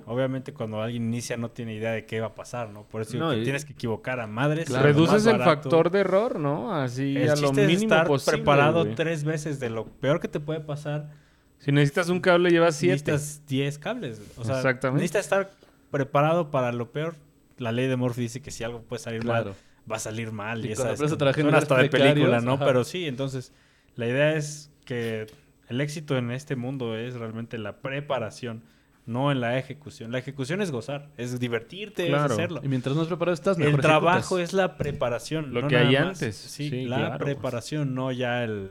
Obviamente 0.06 0.54
cuando 0.54 0.82
alguien 0.82 1.04
inicia 1.04 1.36
no 1.36 1.52
tiene 1.52 1.74
idea 1.76 1.92
de 1.92 2.06
qué 2.06 2.22
va 2.22 2.28
a 2.28 2.36
pasar, 2.36 2.70
¿no? 2.70 2.84
Por 2.84 3.02
eso 3.02 3.14
digo 3.14 3.26
No, 3.26 3.32
que 3.32 3.40
y- 3.40 3.44
tienes 3.44 3.66
que 3.66 3.74
equivocar 3.74 4.20
a 4.22 4.28
madres. 4.28 4.68
Claro. 4.70 4.86
Reduces 4.86 5.26
el 5.26 5.38
factor 5.40 5.92
de 5.92 6.00
error, 6.00 6.40
¿no? 6.40 6.74
Así 6.74 7.18
El 7.18 7.30
a 7.30 7.36
lo 7.36 7.48
es 7.52 7.58
mínimo 7.58 7.74
estar 7.84 8.08
posible, 8.08 8.38
preparado 8.38 8.84
güey. 8.84 8.96
tres 8.96 9.24
veces 9.26 9.60
de 9.60 9.70
lo 9.70 9.86
peor 9.86 10.20
que 10.22 10.30
te 10.30 10.40
puede 10.40 10.62
pasar. 10.62 11.10
Si 11.58 11.74
necesitas 11.74 12.08
un 12.08 12.22
cable, 12.22 12.50
llevas 12.50 12.76
siete. 12.78 13.12
Necesitas 13.12 13.46
10 13.48 13.78
cables. 13.80 14.22
O 14.38 14.46
sea, 14.46 14.56
Exactamente. 14.56 15.02
necesitas 15.02 15.26
estar 15.26 15.52
preparado 15.92 16.50
para 16.50 16.72
lo 16.72 16.92
peor. 16.94 17.16
La 17.58 17.74
ley 17.74 17.88
de 17.88 17.98
Murphy 17.98 18.22
dice 18.22 18.42
que 18.42 18.52
si 18.52 18.64
algo 18.64 18.82
puede 18.84 19.02
salir 19.02 19.20
Claro. 19.20 19.50
mal, 19.50 19.56
va 19.92 19.96
a 19.98 20.00
salir 20.00 20.32
mal. 20.32 20.66
Y 20.66 20.72
esa 20.72 20.92
es 20.92 21.02
hasta 21.02 21.78
de 21.78 21.90
película, 21.90 22.42
¿no? 22.42 22.54
ajá. 22.54 22.66
Pero 22.66 22.84
sí, 22.84 23.06
entonces 23.08 23.54
la 23.96 24.08
idea 24.08 24.36
es 24.36 24.72
que 24.86 25.28
el 25.68 25.82
éxito 25.82 26.18
en 26.18 26.32
este 26.32 26.56
mundo 26.56 26.98
es 26.98 27.16
realmente 27.16 27.58
la 27.58 27.78
preparación. 27.82 28.64
no 29.06 29.32
en 29.32 29.42
la 29.42 29.58
ejecución. 29.58 30.12
La 30.12 30.20
ejecución 30.20 30.62
es 30.62 30.70
gozar, 30.70 31.10
es 31.18 31.40
divertirte, 31.40 32.06
Claro. 32.08 32.26
es 32.28 32.32
hacerlo. 32.34 32.62
Y 32.64 32.68
mientras 32.68 32.96
más 32.96 33.08
preparado 33.08 33.34
estás, 33.34 33.58
mejor 33.58 33.74
El 33.74 33.82
trabajo 33.82 34.38
ejecutas. 34.38 34.50
es 34.50 34.54
la 34.54 34.78
preparación. 34.78 35.52
Lo 35.52 35.62
no 35.64 35.68
que 35.68 35.78
hay 35.78 35.96
más. 35.96 36.22
antes. 36.22 36.36
Sí, 36.36 36.70
Sí, 36.70 36.86
la 36.86 36.98
claro. 36.98 37.26
preparación, 37.26 37.96
no 37.96 38.12
ya 38.12 38.44
el, 38.44 38.70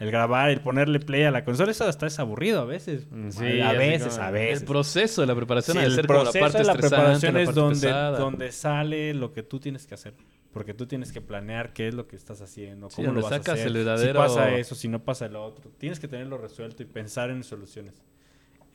el 0.00 0.10
grabar, 0.10 0.50
el 0.50 0.60
ponerle 0.60 0.98
play 0.98 1.22
a 1.22 1.30
la 1.30 1.44
consola. 1.44 1.70
Eso 1.70 1.84
hasta 1.86 2.06
es 2.08 2.18
aburrido 2.18 2.60
a 2.60 2.64
veces. 2.64 3.06
Sí, 3.28 3.60
a 3.60 3.72
veces, 3.74 4.14
como- 4.14 4.22
a 4.24 4.28
El 4.28 4.32
veces. 4.34 4.64
proceso 4.64 5.20
de 5.20 5.26
la 5.28 5.34
preparación 5.36 5.74
Sí, 5.74 5.78
ha 5.78 5.82
de 5.82 5.86
el 5.88 5.94
ser 5.94 6.06
como 6.08 6.18
la 6.18 6.24
proceso 6.24 6.44
parte 6.44 6.58
de 6.58 6.64
la 6.64 6.74
preparación 6.74 7.34
la 7.34 7.40
es 7.42 7.46
parte 7.48 7.60
donde, 7.60 7.80
pesada. 7.86 8.18
donde 8.18 8.50
sale 8.52 9.14
lo 9.14 9.32
que 9.32 9.42
tú 9.44 9.60
tienes 9.60 9.86
que 9.86 9.94
hacer. 9.94 10.14
Porque 10.52 10.74
tú 10.74 10.86
tienes 10.86 11.12
que 11.12 11.20
planear 11.20 11.72
qué 11.72 11.86
es 11.86 11.94
lo 11.94 12.08
que 12.08 12.16
estás 12.16 12.40
haciendo, 12.40 12.88
cómo 12.88 13.12
lo 13.12 13.22
vas 13.22 13.30
a 13.30 13.36
sacas 13.36 13.54
hacer. 13.54 13.68
el 13.68 13.74
verdadero- 13.74 14.20
Si 14.22 14.28
pasa 14.28 14.50
eso, 14.56 14.74
si 14.74 14.88
no 14.88 15.04
pasa 15.04 15.28
lo 15.28 15.44
otro. 15.44 15.70
Tienes 15.78 16.00
que 16.00 16.08
tenerlo 16.08 16.38
resuelto 16.38 16.82
y 16.82 16.86
pensar 16.86 17.30
en 17.30 17.44
soluciones. 17.44 17.94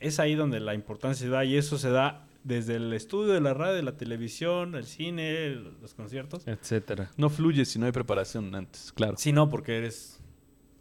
Es 0.00 0.18
ahí 0.20 0.34
donde 0.34 0.60
la 0.60 0.72
importancia 0.74 1.26
se 1.26 1.30
da 1.30 1.44
y 1.44 1.56
eso 1.56 1.76
se 1.76 1.90
da 1.90 2.26
desde 2.44 2.76
el 2.76 2.92
estudio 2.92 3.32
de 3.32 3.40
la 3.40 3.52
radio, 3.54 3.82
la 3.82 3.96
televisión, 3.96 4.74
el 4.76 4.84
cine, 4.84 5.50
los 5.82 5.94
conciertos. 5.94 6.46
Etcétera. 6.46 7.10
No 7.16 7.28
fluye 7.28 7.64
si 7.64 7.78
no 7.78 7.86
hay 7.86 7.92
preparación 7.92 8.54
antes, 8.54 8.92
claro. 8.92 9.16
Si 9.18 9.32
no, 9.32 9.50
porque 9.50 9.76
eres 9.78 10.15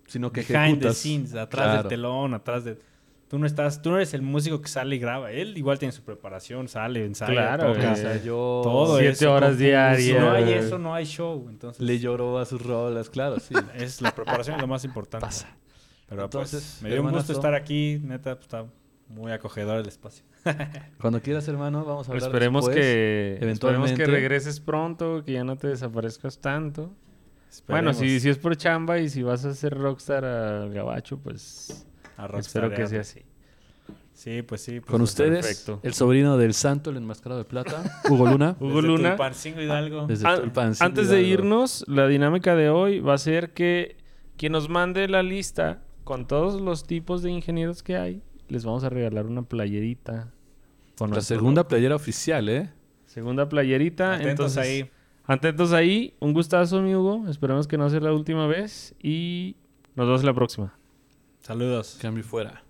Sino 0.07 0.31
que 0.31 0.41
behind 0.41 0.53
the 0.53 0.87
ejecutas. 0.89 0.97
scenes, 0.97 1.35
atrás 1.35 1.65
Claro. 1.65 1.81
del 1.83 1.89
telón, 1.89 2.33
atrás 2.33 2.63
de... 2.63 2.77
Tú 3.27 3.39
no 3.39 3.47
estás, 3.47 3.81
tú 3.81 3.89
no 3.89 3.95
eres 3.95 4.13
el 4.13 4.21
músico 4.21 4.61
que 4.61 4.67
sale 4.67 4.95
y 4.95 4.99
graba. 4.99 5.31
Él 5.31 5.57
igual 5.57 5.79
tiene 5.79 5.91
su 5.91 6.03
preparación, 6.03 6.67
sale, 6.67 7.03
ensaya, 7.05 7.31
Claro, 7.33 7.67
toca. 7.73 7.79
güey. 7.79 7.89
Ensayó, 7.89 8.35
Todo 8.61 8.99
Siete 8.99 9.11
eso, 9.13 9.33
horas 9.33 9.57
diarias. 9.57 10.03
Si 10.03 10.13
no 10.13 10.31
hay 10.31 10.53
eso, 10.53 10.77
no 10.77 10.93
hay 10.93 11.05
show. 11.05 11.47
Entonces, 11.49 11.81
le 11.81 11.97
lloró 11.99 12.37
a 12.37 12.45
sus 12.45 12.61
rolas, 12.61 13.09
claro, 13.09 13.39
sí. 13.39 13.55
es 13.75 13.99
la 14.01 14.13
preparación 14.13 14.57
es 14.57 14.61
lo 14.61 14.67
más 14.67 14.85
importante. 14.85 15.25
Pasa. 15.25 15.47
Pero 16.07 16.25
Entonces, 16.25 16.61
pues, 16.79 16.81
me 16.83 16.89
dio 16.91 17.01
un 17.01 17.11
gusto 17.11 17.33
estar 17.33 17.55
aquí. 17.55 17.99
Neta, 18.03 18.35
pues, 18.35 18.43
está 18.45 18.65
muy 19.09 19.31
acogedor 19.31 19.79
el 19.79 19.87
espacio. 19.87 20.23
Cuando 21.01 21.19
quieras, 21.19 21.47
hermano, 21.47 21.83
vamos 21.83 22.07
a 22.07 22.11
hablar 22.11 22.27
Esperemos 22.29 22.65
después. 22.67 22.75
que 22.75 23.33
esperemos 23.33 23.37
que 23.39 23.43
eventualmente. 23.43 24.05
regreses 24.05 24.59
pronto, 24.59 25.23
que 25.25 25.31
ya 25.33 25.43
no 25.43 25.57
te 25.57 25.67
desaparezcas 25.67 26.39
tanto. 26.39 26.93
Bueno, 27.67 27.93
si, 27.93 28.19
si 28.19 28.29
es 28.29 28.37
por 28.37 28.55
chamba 28.57 28.99
y 28.99 29.09
si 29.09 29.23
vas 29.23 29.45
a 29.45 29.53
ser 29.53 29.73
rockstar 29.77 30.25
al 30.25 30.73
gabacho, 30.73 31.17
pues 31.17 31.85
a 32.17 32.25
espero 32.37 32.69
que 32.71 32.85
sea 32.87 33.01
así. 33.01 33.21
Sí, 34.13 34.41
pues 34.43 34.61
sí. 34.61 34.79
pues, 34.79 34.91
Con 34.91 35.01
ustedes, 35.01 35.45
perfecto. 35.45 35.79
el 35.83 35.93
sobrino 35.93 36.37
del 36.37 36.53
santo, 36.53 36.89
el 36.89 36.97
enmascarado 36.97 37.39
de 37.39 37.45
plata, 37.45 38.01
Hugo 38.09 38.27
Luna. 38.27 38.55
Hugo 38.61 38.75
desde 38.81 38.87
Luna. 38.87 39.09
Tulpancingo 39.09 39.61
Hidalgo. 39.61 40.07
Desde 40.07 40.25
An- 40.27 40.39
Tulpancingo 40.41 40.85
antes 40.85 41.09
de 41.09 41.21
Hidalgo. 41.21 41.33
irnos, 41.43 41.83
la 41.87 42.07
dinámica 42.07 42.55
de 42.55 42.69
hoy 42.69 43.01
va 43.01 43.13
a 43.13 43.17
ser 43.17 43.51
que 43.53 43.97
quien 44.37 44.53
nos 44.53 44.69
mande 44.69 45.07
la 45.09 45.21
lista 45.21 45.81
con 46.05 46.27
todos 46.27 46.61
los 46.61 46.85
tipos 46.85 47.23
de 47.23 47.31
ingenieros 47.31 47.83
que 47.83 47.97
hay, 47.97 48.21
les 48.47 48.63
vamos 48.63 48.83
a 48.85 48.89
regalar 48.89 49.25
una 49.25 49.41
playerita. 49.43 50.31
Con 50.97 51.11
La 51.11 51.19
segunda 51.21 51.59
logo. 51.61 51.69
playera 51.69 51.95
oficial, 51.95 52.47
¿eh? 52.47 52.71
Segunda 53.05 53.49
playerita. 53.49 54.13
Atentos 54.13 54.29
entonces, 54.55 54.57
ahí. 54.57 54.89
Atentos 55.27 55.73
ahí. 55.73 56.13
Un 56.19 56.33
gustazo, 56.33 56.81
mi 56.81 56.93
Hugo. 56.95 57.27
Esperemos 57.29 57.67
que 57.67 57.77
no 57.77 57.89
sea 57.89 57.99
la 57.99 58.13
última 58.13 58.47
vez. 58.47 58.95
Y 59.01 59.55
nos 59.95 60.07
vemos 60.07 60.23
la 60.23 60.33
próxima. 60.33 60.77
Saludos. 61.41 61.97
Cambio 62.01 62.23
fuera. 62.23 62.64